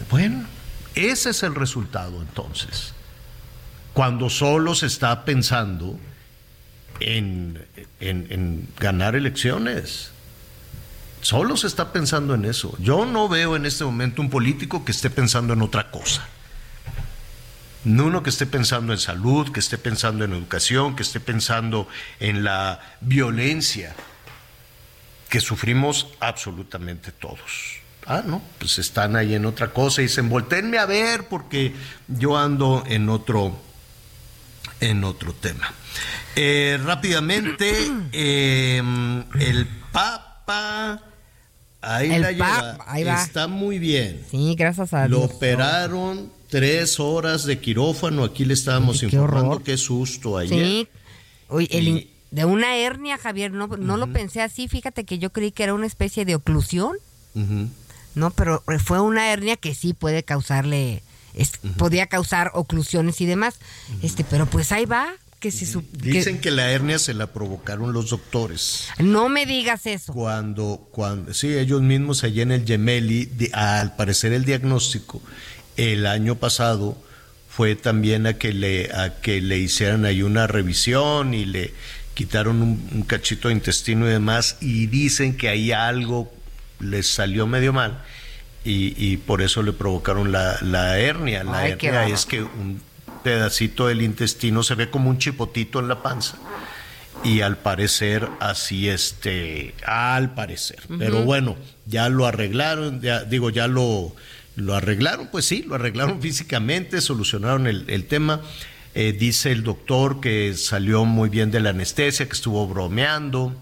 bueno, 0.10 0.48
ese 0.96 1.30
es 1.30 1.44
el 1.44 1.54
resultado 1.54 2.24
entonces. 2.24 2.96
Cuando 3.94 4.32
solo 4.32 4.74
se 4.74 4.88
está 4.88 5.24
pensando 5.24 6.00
en, 7.00 7.64
en, 8.00 8.26
en 8.32 8.68
ganar 8.80 9.16
elecciones. 9.16 10.14
Solo 11.22 11.58
se 11.58 11.68
está 11.68 11.92
pensando 11.92 12.34
en 12.34 12.46
eso. 12.46 12.76
Yo 12.80 13.06
no 13.06 13.28
veo 13.28 13.56
en 13.56 13.66
este 13.66 13.84
momento 13.84 14.22
un 14.22 14.30
político 14.30 14.86
que 14.86 14.92
esté 14.92 15.10
pensando 15.10 15.54
en 15.54 15.62
otra 15.62 15.92
cosa. 15.92 16.28
No 17.84 18.06
uno 18.06 18.24
que 18.24 18.30
esté 18.30 18.46
pensando 18.46 18.92
en 18.94 19.00
salud, 19.00 19.52
que 19.52 19.60
esté 19.60 19.78
pensando 19.78 20.26
en 20.26 20.34
educación, 20.34 20.96
que 20.96 21.04
esté 21.04 21.20
pensando 21.20 21.88
en 22.20 22.44
la 22.44 22.80
violencia 23.02 23.96
que 25.30 25.40
sufrimos 25.40 26.08
absolutamente 26.20 27.12
todos. 27.12 27.80
Ah, 28.06 28.24
no, 28.26 28.42
pues 28.58 28.80
están 28.80 29.16
ahí 29.16 29.36
en 29.36 29.46
otra 29.46 29.72
cosa 29.72 30.02
y 30.02 30.06
dicen, 30.06 30.30
volteenme 30.30 30.80
a 30.80 30.86
ver 30.86 31.28
porque 31.28 31.74
yo 32.08 32.38
ando 32.38 32.84
en 32.88 33.08
otro, 33.08 33.56
en 34.80 35.04
otro 35.04 35.34
tema. 35.34 35.72
Eh, 36.36 36.80
rápidamente, 36.84 37.92
eh, 38.12 38.82
el 39.40 39.68
Papa 39.92 41.00
Ahí 41.82 42.12
El 42.12 42.22
la 42.22 42.32
lleva. 42.32 42.78
ahí 42.88 43.04
va. 43.04 43.22
Está 43.24 43.48
muy 43.48 43.80
bien. 43.80 44.22
Sí, 44.30 44.56
gracias 44.58 44.94
a 44.94 45.08
Lo 45.08 45.20
Dios. 45.20 45.32
operaron 45.34 46.32
tres 46.50 47.00
horas 47.00 47.46
de 47.46 47.60
quirófano. 47.60 48.24
Aquí 48.26 48.44
le 48.46 48.54
estábamos 48.54 49.00
Qué 49.00 49.06
informando 49.06 49.50
horror. 49.52 49.64
qué 49.64 49.78
susto 49.78 50.38
ayer. 50.38 50.66
Sí. 50.66 50.88
Oye, 51.48 51.68
el 51.72 52.10
de 52.32 52.46
una 52.46 52.76
hernia, 52.78 53.18
Javier, 53.18 53.52
no, 53.52 53.68
no 53.68 53.98
lo 53.98 54.12
pensé 54.12 54.42
así. 54.42 54.68
Fíjate 54.68 55.04
que 55.06 55.18
yo 55.20 55.32
creí 55.32 55.52
que 55.52 55.64
era 55.64 55.74
una 55.74 55.88
especie 55.88 56.26
de 56.26 56.36
oclusión. 56.36 56.96
¿no? 58.16 58.32
Pero 58.32 58.64
fue 58.84 59.00
una 59.00 59.32
hernia 59.32 59.56
que 59.56 59.74
sí 59.74 59.94
puede 59.94 60.24
causarle, 60.24 61.02
es- 61.34 61.60
podía 61.78 62.08
causar 62.08 62.52
oclusiones 62.54 63.22
y 63.22 63.26
demás. 63.26 63.60
Este, 64.02 64.24
pero 64.26 64.46
pues 64.46 64.72
ahí 64.72 64.86
va, 64.86 65.08
que 65.40 65.52
Dicen 65.94 66.40
que 66.40 66.52
la 66.52 66.72
hernia 66.72 67.00
se 67.00 67.14
la 67.14 67.28
provocaron 67.28 67.94
los 67.94 68.10
doctores. 68.10 68.88
no 69.00 69.30
me 69.30 69.46
digas 69.46 69.86
eso. 69.86 70.14
Cuando, 70.14 70.88
cuando, 70.92 71.34
sí, 71.34 71.48
ellos 71.58 71.82
mismos 71.82 72.24
allá 72.24 72.44
en 72.44 72.52
el 72.52 72.66
Gemelli, 72.66 73.26
di- 73.26 73.50
al 73.54 73.96
parecer 73.96 74.34
el 74.34 74.44
diagnóstico 74.46 75.22
el 75.78 76.06
año 76.06 76.36
pasado 76.36 77.02
fue 77.50 77.76
también 77.76 78.28
a 78.28 78.34
que 78.34 78.54
le, 78.54 78.92
a 78.94 79.20
que 79.22 79.42
le 79.42 79.58
hicieran 79.58 80.06
ahí 80.06 80.22
una 80.22 80.46
revisión 80.48 81.34
y 81.34 81.46
le 81.46 81.74
quitaron 82.14 82.62
un, 82.62 82.90
un 82.94 83.02
cachito 83.04 83.48
de 83.48 83.54
intestino 83.54 84.06
y 84.08 84.12
demás 84.12 84.58
y 84.62 84.88
dicen 84.88 85.38
que 85.38 85.48
ahí 85.50 85.72
algo 85.72 86.34
les 86.82 87.08
salió 87.08 87.48
medio 87.48 87.72
mal 87.74 88.04
y, 88.66 88.94
y 88.98 89.18
por 89.18 89.42
eso 89.42 89.64
le 89.64 89.72
provocaron 89.72 90.32
la, 90.34 90.58
la 90.62 91.00
hernia. 91.00 91.44
La 91.46 91.60
Ay, 91.60 91.72
hernia 91.72 92.08
es 92.08 92.26
que 92.26 92.42
un 92.42 92.82
pedacito 93.24 93.88
del 93.88 94.02
intestino 94.02 94.64
se 94.64 94.76
ve 94.76 94.90
como 94.90 95.10
un 95.10 95.18
chipotito 95.18 95.80
en 95.80 95.88
la 95.88 96.02
panza. 96.02 96.38
Y 97.24 97.42
al 97.42 97.58
parecer 97.58 98.30
así 98.40 98.88
este 98.88 99.74
al 99.86 100.34
parecer. 100.34 100.80
Pero 100.98 101.24
bueno 101.24 101.58
ya 101.86 102.08
lo 102.08 102.26
arreglaron 102.26 103.02
ya 103.02 103.24
digo 103.24 103.50
ya 103.50 103.68
lo 103.68 104.16
lo 104.56 104.76
arreglaron 104.76 105.28
pues 105.28 105.46
sí 105.46 105.64
lo 105.64 105.76
arreglaron 105.76 106.22
físicamente 106.22 107.02
solucionaron 107.02 107.68
el, 107.68 107.86
el 107.88 108.06
tema. 108.06 108.42
Eh, 108.96 109.14
dice 109.14 109.52
el 109.52 109.64
doctor 109.64 110.20
que 110.20 110.56
salió 110.56 111.06
muy 111.06 111.30
bien 111.30 111.52
de 111.52 111.60
la 111.60 111.72
anestesia 111.72 112.26
que 112.26 112.34
estuvo 112.34 112.66
bromeando. 112.68 113.54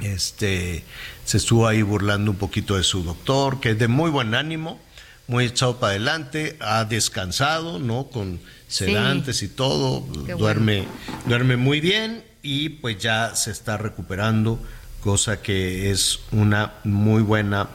Este 0.00 0.84
se 1.24 1.36
estuvo 1.36 1.66
ahí 1.66 1.82
burlando 1.82 2.30
un 2.30 2.36
poquito 2.36 2.76
de 2.76 2.84
su 2.84 3.02
doctor 3.02 3.60
que 3.60 3.70
es 3.70 3.78
de 3.78 3.88
muy 3.88 4.10
buen 4.10 4.34
ánimo 4.34 4.80
muy 5.26 5.46
echado 5.46 5.78
para 5.78 5.90
adelante 5.92 6.56
ha 6.60 6.84
descansado 6.84 7.78
no 7.78 8.08
con 8.08 8.40
sedantes 8.68 9.42
y 9.42 9.48
todo 9.48 10.04
Qué 10.26 10.32
duerme 10.34 10.86
duerme 11.26 11.56
muy 11.56 11.80
bien 11.80 12.24
y 12.42 12.68
pues 12.68 12.98
ya 12.98 13.34
se 13.34 13.50
está 13.50 13.76
recuperando 13.76 14.58
cosa 15.02 15.40
que 15.40 15.90
es 15.90 16.20
una 16.32 16.74
muy 16.84 17.22
buena 17.22 17.68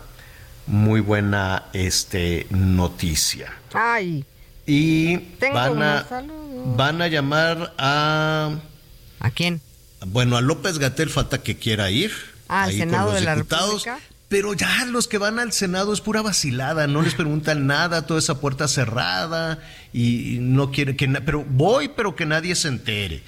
muy 0.67 0.99
buena 1.01 1.63
este 1.73 2.45
noticia. 2.51 3.51
Ay, 3.73 4.23
y 4.67 5.17
Tengo 5.39 5.55
van 5.55 5.81
a 5.81 6.05
van 6.75 7.01
a 7.01 7.07
llamar 7.07 7.73
a 7.79 8.51
¿a 9.19 9.31
quién? 9.31 9.61
bueno 10.05 10.37
a 10.37 10.41
López 10.41 10.77
Gatel 10.77 11.09
falta 11.09 11.41
que 11.41 11.57
quiera 11.57 11.89
ir 11.89 12.11
Ah, 12.47 12.63
al 12.63 12.69
ahí 12.69 12.79
con 12.79 12.89
Senado 12.89 13.11
los 13.11 13.19
de 13.19 13.25
la 13.25 13.35
diputados, 13.35 13.83
República. 13.85 13.99
Pero 14.29 14.53
ya 14.53 14.85
los 14.85 15.07
que 15.07 15.17
van 15.17 15.39
al 15.39 15.51
Senado 15.51 15.91
es 15.91 16.01
pura 16.01 16.21
vacilada, 16.21 16.85
no 16.85 17.01
les 17.01 17.15
preguntan 17.15 17.65
nada, 17.65 18.05
toda 18.05 18.19
esa 18.19 18.39
puerta 18.39 18.67
cerrada 18.67 19.59
y 19.91 20.37
no 20.39 20.71
quieren 20.71 20.95
que, 20.95 21.07
pero 21.07 21.43
voy, 21.49 21.89
pero 21.89 22.15
que 22.15 22.27
nadie 22.27 22.55
se 22.55 22.67
entere. 22.67 23.23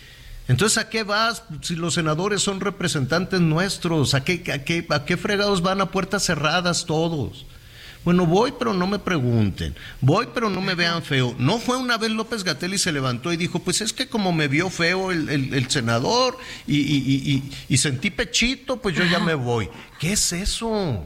Entonces, 0.48 0.78
¿a 0.78 0.90
qué 0.90 1.04
vas 1.04 1.44
si 1.62 1.76
los 1.76 1.96
senadores 1.96 2.44
son 2.44 2.60
representantes 2.60 3.42
nuestros? 3.42 4.14
¿A 4.14 4.24
qué, 4.24 4.44
a 4.54 4.64
qué, 4.64 4.86
a 4.90 5.06
qué 5.06 5.18
fregados 5.18 5.62
van 5.62 5.82
a 5.82 5.92
puertas 5.92 6.24
cerradas 6.24 6.86
todos? 6.86 7.46
Bueno, 8.04 8.26
voy, 8.26 8.54
pero 8.58 8.74
no 8.74 8.88
me 8.88 8.98
pregunten. 8.98 9.76
Voy, 10.02 10.28
pero 10.34 10.50
no 10.50 10.60
me 10.60 10.74
vean 10.74 11.04
feo. 11.04 11.36
No 11.38 11.60
fue 11.60 11.78
una 11.78 11.98
vez 11.98 12.10
López 12.12 12.44
Gatel 12.44 12.74
y 12.74 12.80
se 12.80 12.92
levantó 12.92 13.32
y 13.32 13.38
dijo, 13.38 13.60
pues 13.60 13.80
es 13.82 13.94
que 13.94 14.08
como 14.08 14.34
me 14.34 14.48
vio 14.48 14.70
feo 14.72 15.12
el, 15.12 15.30
el- 15.30 15.54
el 15.54 15.70
senador 15.70 16.36
y, 16.66 16.78
y- 16.80 17.44
y- 17.70 17.78
sentí 17.78 18.10
pechito, 18.10 18.78
pues 18.78 18.96
yo 18.96 19.04
ya 19.06 19.20
me 19.20 19.36
voy. 19.36 19.70
¿Qué 20.00 20.14
es 20.14 20.34
eso? 20.34 21.06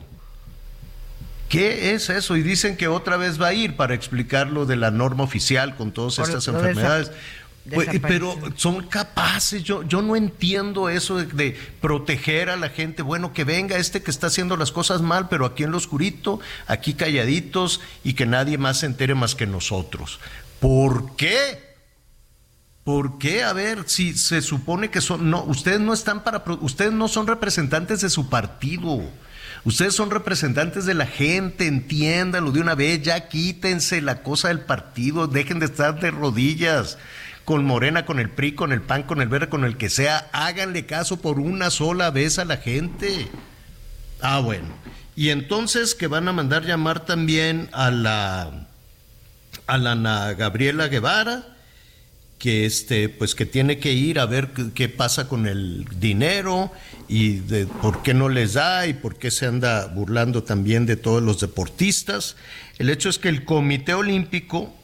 ¿Qué 1.50 1.94
es 1.94 2.10
eso? 2.10 2.36
Y 2.38 2.42
dicen 2.44 2.76
que 2.76 2.88
otra 2.88 3.18
vez 3.18 3.40
va 3.42 3.48
a 3.48 3.54
ir 3.54 3.76
para 3.76 3.94
explicar 3.94 4.48
lo 4.48 4.66
de 4.66 4.76
la 4.78 4.90
norma 4.90 5.24
oficial 5.24 5.76
con 5.76 5.92
todas 5.92 6.16
Por 6.16 6.26
estas 6.28 6.48
enfermedades. 6.48 7.12
Pues, 7.74 7.90
pero 8.02 8.38
son 8.56 8.86
capaces, 8.88 9.64
yo, 9.64 9.82
yo 9.84 10.04
no 10.04 10.16
entiendo 10.16 10.88
eso 10.88 11.18
de, 11.18 11.26
de 11.26 11.58
proteger 11.82 12.50
a 12.52 12.58
la 12.58 12.70
gente. 12.70 13.02
Bueno, 13.02 13.34
que 13.34 13.44
venga 13.44 13.78
este 13.78 14.04
que 14.04 14.12
está 14.12 14.28
haciendo 14.28 14.56
las 14.56 14.72
cosas 14.72 15.02
mal, 15.02 15.30
pero 15.30 15.48
aquí 15.48 15.64
en 15.64 15.72
lo 15.72 15.78
oscurito, 15.78 16.40
aquí 16.68 16.94
calladitos 16.94 17.82
y 18.04 18.14
que 18.14 18.28
nadie 18.28 18.60
más 18.60 18.80
se 18.80 18.86
entere 18.86 19.16
más 19.16 19.34
que 19.34 19.48
nosotros. 19.48 20.20
¿Por 20.60 21.16
qué? 21.16 21.76
¿Por 22.84 23.18
qué? 23.18 23.44
A 23.44 23.52
ver, 23.54 23.86
si 23.88 24.14
se 24.14 24.44
supone 24.44 24.92
que 24.92 25.02
son, 25.02 25.32
no, 25.32 25.44
ustedes 25.44 25.80
no 25.80 25.92
están 25.92 26.24
para, 26.24 26.44
ustedes 26.62 26.92
no 26.92 27.08
son 27.08 27.26
representantes 27.26 28.02
de 28.02 28.12
su 28.12 28.30
partido. 28.30 29.02
Ustedes 29.64 29.96
son 29.96 30.12
representantes 30.12 30.86
de 30.86 30.94
la 30.94 31.08
gente, 31.08 31.66
entiéndanlo 31.66 32.52
de 32.52 32.60
una 32.60 32.76
vez, 32.76 33.02
ya 33.02 33.28
quítense 33.28 34.00
la 34.04 34.22
cosa 34.22 34.50
del 34.50 34.60
partido, 34.60 35.26
dejen 35.26 35.58
de 35.58 35.66
estar 35.66 36.00
de 36.00 36.12
rodillas 36.12 37.00
con 37.46 37.64
Morena, 37.64 38.06
con 38.06 38.20
el 38.20 38.30
PRI, 38.30 38.54
con 38.54 38.74
el 38.74 38.82
PAN, 38.82 39.04
con 39.04 39.22
el 39.22 39.30
Verde, 39.30 39.50
con 39.50 39.64
el 39.64 39.78
que 39.78 39.90
sea, 39.90 40.30
háganle 40.34 40.88
caso 40.88 41.22
por 41.22 41.40
una 41.40 41.70
sola 41.70 42.10
vez 42.10 42.40
a 42.40 42.46
la 42.46 42.58
gente. 42.58 43.28
Ah, 44.20 44.40
bueno. 44.40 44.68
Y 45.16 45.30
entonces 45.30 45.96
que 45.96 46.08
van 46.08 46.28
a 46.28 46.34
mandar 46.34 46.66
llamar 46.66 47.06
también 47.06 47.70
a 47.72 47.92
la 47.92 48.68
a 49.68 49.78
la 49.78 49.94
Ana 49.94 50.34
Gabriela 50.34 50.88
Guevara, 50.88 51.56
que 52.40 52.66
este, 52.66 53.10
pues 53.10 53.34
que 53.34 53.46
tiene 53.46 53.80
que 53.80 53.94
ir 53.94 54.20
a 54.20 54.26
ver 54.26 54.50
qué, 54.50 54.72
qué 54.74 54.90
pasa 54.90 55.28
con 55.28 55.48
el 55.48 55.86
dinero 56.00 56.72
y 57.08 57.38
de 57.38 57.66
por 57.66 58.04
qué 58.04 58.14
no 58.14 58.30
les 58.30 58.54
da 58.54 58.88
y 58.88 58.94
por 58.94 59.18
qué 59.18 59.32
se 59.32 59.46
anda 59.46 59.88
burlando 59.88 60.44
también 60.44 60.86
de 60.86 60.98
todos 60.98 61.24
los 61.24 61.40
deportistas. 61.40 62.36
El 62.78 62.90
hecho 62.90 63.10
es 63.10 63.20
que 63.20 63.30
el 63.30 63.46
Comité 63.46 63.94
Olímpico 63.94 64.76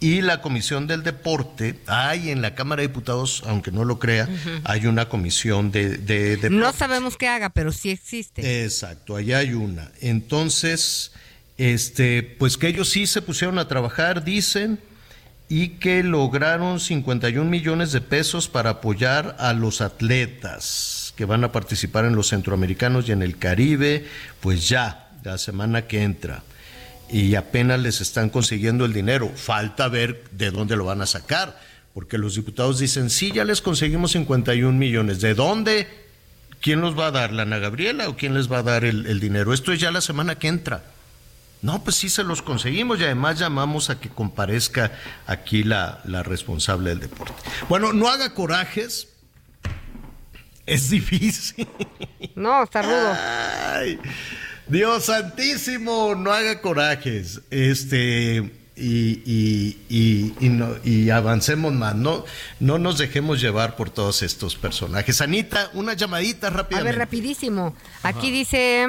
y 0.00 0.20
la 0.22 0.40
Comisión 0.40 0.86
del 0.86 1.02
Deporte, 1.02 1.80
hay 1.86 2.30
en 2.30 2.42
la 2.42 2.54
Cámara 2.54 2.82
de 2.82 2.88
Diputados, 2.88 3.42
aunque 3.46 3.72
no 3.72 3.84
lo 3.84 3.98
crea, 3.98 4.28
hay 4.64 4.86
una 4.86 5.08
comisión 5.08 5.70
de, 5.70 5.98
de 5.98 6.36
deporte. 6.36 6.50
No 6.50 6.72
sabemos 6.72 7.16
qué 7.16 7.28
haga, 7.28 7.50
pero 7.50 7.72
sí 7.72 7.90
existe. 7.90 8.64
Exacto, 8.64 9.16
allá 9.16 9.38
hay 9.38 9.54
una. 9.54 9.90
Entonces, 10.00 11.12
este, 11.56 12.22
pues 12.22 12.56
que 12.56 12.68
ellos 12.68 12.88
sí 12.88 13.06
se 13.06 13.22
pusieron 13.22 13.58
a 13.58 13.66
trabajar, 13.66 14.24
dicen, 14.24 14.78
y 15.48 15.70
que 15.70 16.02
lograron 16.02 16.78
51 16.78 17.48
millones 17.48 17.92
de 17.92 18.00
pesos 18.00 18.48
para 18.48 18.70
apoyar 18.70 19.34
a 19.38 19.52
los 19.54 19.80
atletas 19.80 21.14
que 21.16 21.24
van 21.24 21.42
a 21.42 21.52
participar 21.52 22.04
en 22.04 22.14
los 22.14 22.28
centroamericanos 22.28 23.08
y 23.08 23.12
en 23.12 23.22
el 23.22 23.38
Caribe, 23.38 24.06
pues 24.40 24.68
ya, 24.68 25.10
la 25.24 25.38
semana 25.38 25.86
que 25.86 26.02
entra. 26.02 26.44
Y 27.10 27.34
apenas 27.34 27.80
les 27.80 28.00
están 28.00 28.30
consiguiendo 28.30 28.84
el 28.84 28.92
dinero. 28.92 29.30
Falta 29.34 29.88
ver 29.88 30.24
de 30.30 30.50
dónde 30.50 30.76
lo 30.76 30.84
van 30.84 31.02
a 31.02 31.06
sacar, 31.06 31.58
porque 31.94 32.18
los 32.18 32.34
diputados 32.34 32.78
dicen, 32.78 33.10
sí, 33.10 33.32
ya 33.32 33.44
les 33.44 33.62
conseguimos 33.62 34.12
51 34.12 34.78
millones. 34.78 35.20
¿De 35.20 35.34
dónde? 35.34 35.88
¿Quién 36.60 36.80
los 36.80 36.98
va 36.98 37.06
a 37.06 37.10
dar? 37.10 37.32
¿La 37.32 37.42
Ana 37.42 37.58
Gabriela 37.58 38.08
o 38.08 38.16
quién 38.16 38.34
les 38.34 38.50
va 38.50 38.58
a 38.58 38.62
dar 38.62 38.84
el, 38.84 39.06
el 39.06 39.20
dinero? 39.20 39.54
Esto 39.54 39.72
es 39.72 39.80
ya 39.80 39.90
la 39.90 40.00
semana 40.00 40.36
que 40.36 40.48
entra. 40.48 40.84
No, 41.60 41.82
pues 41.82 41.96
sí 41.96 42.08
se 42.08 42.22
los 42.22 42.40
conseguimos 42.40 43.00
y 43.00 43.04
además 43.04 43.38
llamamos 43.38 43.90
a 43.90 43.98
que 43.98 44.08
comparezca 44.08 44.92
aquí 45.26 45.64
la, 45.64 46.00
la 46.04 46.22
responsable 46.22 46.90
del 46.90 47.00
deporte. 47.00 47.34
Bueno, 47.68 47.92
no 47.92 48.08
haga 48.08 48.32
corajes. 48.34 49.08
Es 50.66 50.90
difícil. 50.90 51.66
No, 52.36 52.62
está 52.62 52.82
rudo. 52.82 53.16
Ay, 53.74 53.98
Dios 54.68 55.04
santísimo, 55.06 56.14
no 56.14 56.32
haga 56.32 56.60
corajes. 56.60 57.40
Este. 57.50 58.52
Y, 58.80 59.22
y, 59.26 59.76
y, 59.88 60.34
y 60.38 60.48
no- 60.50 60.76
y 60.84 61.10
avancemos 61.10 61.72
más, 61.72 61.96
no, 61.96 62.24
no 62.60 62.78
nos 62.78 62.96
dejemos 62.96 63.40
llevar 63.40 63.74
por 63.74 63.90
todos 63.90 64.22
estos 64.22 64.54
personajes. 64.54 65.20
Anita, 65.20 65.68
una 65.74 65.94
llamadita 65.94 66.46
A 66.46 66.50
rápidamente. 66.50 66.92
ver, 66.92 66.98
rapidísimo. 66.98 67.74
Aquí 68.04 68.30
dice... 68.30 68.86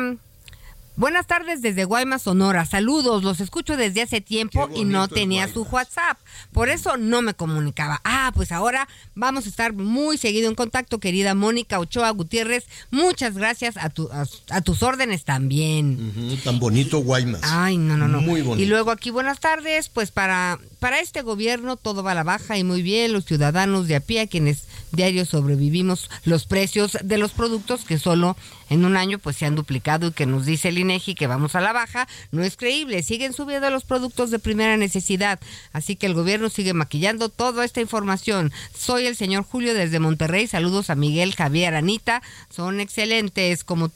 Buenas 0.99 1.27
tardes 1.27 1.61
desde 1.61 1.85
Guaymas, 1.85 2.23
Sonora. 2.23 2.65
Saludos, 2.65 3.23
los 3.23 3.39
escucho 3.39 3.77
desde 3.77 4.01
hace 4.01 4.19
tiempo 4.19 4.69
y 4.75 4.83
no 4.83 5.07
tenía 5.07 5.47
su 5.47 5.61
WhatsApp. 5.63 6.17
Por 6.51 6.67
eso 6.67 6.97
no 6.97 7.21
me 7.21 7.33
comunicaba. 7.33 8.01
Ah, 8.03 8.33
pues 8.35 8.51
ahora 8.51 8.85
vamos 9.15 9.45
a 9.45 9.49
estar 9.49 9.71
muy 9.71 10.17
seguido 10.17 10.49
en 10.49 10.55
contacto, 10.55 10.99
querida 10.99 11.35
Mónica 11.35 11.79
Ochoa 11.79 12.09
Gutiérrez. 12.09 12.65
Muchas 12.91 13.35
gracias 13.35 13.77
a, 13.77 13.89
tu- 13.89 14.09
a- 14.11 14.25
a 14.49 14.59
tus 14.61 14.83
órdenes 14.83 15.23
también. 15.23 16.37
Tan 16.43 16.59
bonito 16.59 16.99
Guaymas. 16.99 17.43
Ay, 17.45 17.77
no, 17.77 17.95
no, 17.95 18.09
no. 18.09 18.19
Muy 18.19 18.41
bonito. 18.41 18.61
Y 18.61 18.67
luego 18.67 18.91
aquí, 18.91 19.09
buenas 19.09 19.39
tardes, 19.39 19.87
pues 19.87 20.11
para, 20.11 20.59
para 20.79 20.99
este 20.99 21.21
gobierno 21.21 21.77
todo 21.77 22.03
va 22.03 22.11
a 22.11 22.15
la 22.15 22.23
baja 22.23 22.57
y 22.57 22.63
muy 22.63 22.81
bien, 22.81 23.13
los 23.13 23.25
ciudadanos 23.25 23.87
de 23.87 23.95
a 23.95 23.99
pie, 23.99 24.21
a 24.21 24.27
quienes 24.27 24.63
diario 24.91 25.25
sobrevivimos 25.25 26.09
los 26.25 26.45
precios 26.45 26.97
de 27.03 27.17
los 27.17 27.31
productos 27.31 27.85
que 27.85 27.99
solo 27.99 28.35
en 28.69 28.85
un 28.85 28.97
año 28.97 29.19
pues 29.19 29.35
se 29.35 29.45
han 29.45 29.55
duplicado 29.55 30.07
y 30.07 30.11
que 30.11 30.25
nos 30.25 30.45
dice 30.45 30.69
el 30.69 30.79
INEGI 30.79 31.15
que 31.15 31.27
vamos 31.27 31.55
a 31.55 31.61
la 31.61 31.73
baja, 31.73 32.07
no 32.31 32.43
es 32.43 32.57
creíble, 32.57 33.03
siguen 33.03 33.33
subiendo 33.33 33.69
los 33.69 33.83
productos 33.83 34.31
de 34.31 34.39
primera 34.39 34.77
necesidad, 34.77 35.39
así 35.73 35.95
que 35.95 36.07
el 36.07 36.13
gobierno 36.13 36.49
sigue 36.49 36.73
maquillando 36.73 37.29
toda 37.29 37.65
esta 37.65 37.81
información. 37.81 38.51
Soy 38.75 39.05
el 39.05 39.15
señor 39.15 39.43
Julio 39.43 39.73
desde 39.73 39.99
Monterrey, 39.99 40.47
saludos 40.47 40.89
a 40.89 40.95
Miguel, 40.95 41.35
Javier, 41.35 41.75
Anita, 41.75 42.21
son 42.49 42.79
excelentes 42.79 43.63
como 43.63 43.91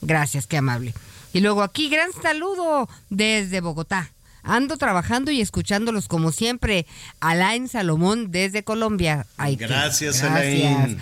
Gracias, 0.00 0.46
qué 0.46 0.58
amable. 0.58 0.94
Y 1.32 1.40
luego 1.40 1.62
aquí, 1.62 1.88
gran 1.88 2.12
saludo 2.12 2.88
desde 3.10 3.60
Bogotá. 3.60 4.10
Ando 4.42 4.76
trabajando 4.76 5.30
y 5.30 5.40
escuchándolos 5.40 6.08
como 6.08 6.32
siempre. 6.32 6.86
Alain 7.20 7.68
Salomón 7.68 8.30
desde 8.30 8.62
Colombia. 8.62 9.26
Ay, 9.36 9.56
qué- 9.56 9.66
Gracias, 9.66 10.22
gracias. 10.22 10.74
Alain. 10.74 10.98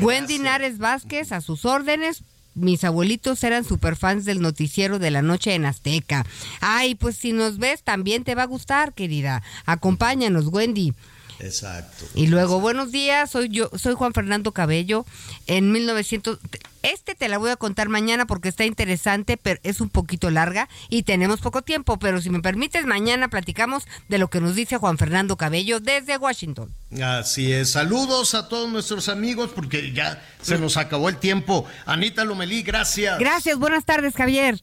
Wendy 0.00 0.38
Nares 0.38 0.78
Vázquez, 0.78 1.32
a 1.32 1.40
sus 1.40 1.64
órdenes. 1.64 2.22
Mis 2.54 2.84
abuelitos 2.84 3.42
eran 3.44 3.64
superfans 3.64 4.26
del 4.26 4.42
noticiero 4.42 4.98
de 4.98 5.10
la 5.10 5.22
noche 5.22 5.54
en 5.54 5.64
Azteca. 5.64 6.26
Ay, 6.60 6.94
pues 6.94 7.16
si 7.16 7.32
nos 7.32 7.56
ves, 7.56 7.82
también 7.82 8.24
te 8.24 8.34
va 8.34 8.42
a 8.42 8.46
gustar, 8.46 8.92
querida. 8.92 9.42
Acompáñanos, 9.64 10.48
Wendy. 10.48 10.92
Exacto. 11.40 12.06
Y 12.14 12.28
luego, 12.28 12.60
buenos 12.60 12.92
días, 12.92 13.30
soy 13.30 13.48
yo, 13.48 13.70
soy 13.76 13.94
Juan 13.94 14.12
Fernando 14.12 14.52
Cabello. 14.52 15.04
En 15.46 15.72
1900, 15.72 16.38
este 16.82 17.14
te 17.14 17.28
la 17.28 17.38
voy 17.38 17.50
a 17.50 17.56
contar 17.56 17.88
mañana 17.88 18.26
porque 18.26 18.48
está 18.48 18.64
interesante, 18.64 19.36
pero 19.36 19.60
es 19.62 19.80
un 19.80 19.88
poquito 19.88 20.30
larga 20.30 20.68
y 20.88 21.04
tenemos 21.04 21.40
poco 21.40 21.62
tiempo. 21.62 21.98
Pero 21.98 22.20
si 22.20 22.30
me 22.30 22.40
permites, 22.40 22.86
mañana 22.86 23.28
platicamos 23.28 23.84
de 24.08 24.18
lo 24.18 24.28
que 24.28 24.40
nos 24.40 24.54
dice 24.54 24.76
Juan 24.76 24.98
Fernando 24.98 25.36
Cabello 25.36 25.80
desde 25.80 26.16
Washington. 26.16 26.72
Así 27.02 27.52
es. 27.52 27.70
Saludos 27.70 28.34
a 28.34 28.48
todos 28.48 28.70
nuestros 28.70 29.08
amigos 29.08 29.50
porque 29.54 29.92
ya 29.92 30.22
se 30.42 30.58
nos 30.58 30.76
acabó 30.76 31.08
el 31.08 31.16
tiempo. 31.16 31.66
Anita 31.86 32.24
Lomelí, 32.24 32.62
gracias. 32.62 33.18
Gracias, 33.18 33.58
buenas 33.58 33.84
tardes, 33.84 34.14
Javier. 34.14 34.60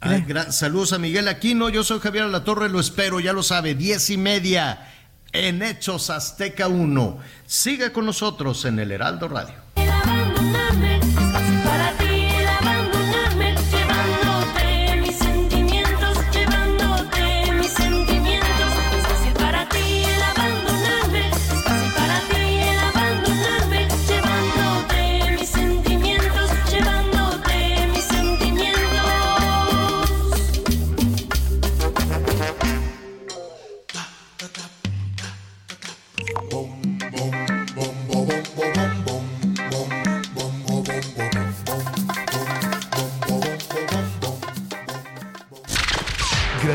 Ay, 0.00 0.24
saludos 0.50 0.92
a 0.92 0.98
Miguel 0.98 1.28
Aquino. 1.28 1.70
Yo 1.70 1.82
soy 1.82 1.98
Javier 1.98 2.24
Alatorre, 2.24 2.68
lo 2.68 2.78
espero, 2.78 3.20
ya 3.20 3.32
lo 3.32 3.42
sabe, 3.42 3.74
diez 3.74 4.10
y 4.10 4.18
media 4.18 4.93
en 5.34 5.62
Hechos 5.62 6.08
Azteca 6.10 6.68
1. 6.68 7.18
Siga 7.44 7.92
con 7.92 8.06
nosotros 8.06 8.64
en 8.64 8.78
el 8.78 8.92
Heraldo 8.92 9.28
Radio. 9.28 9.63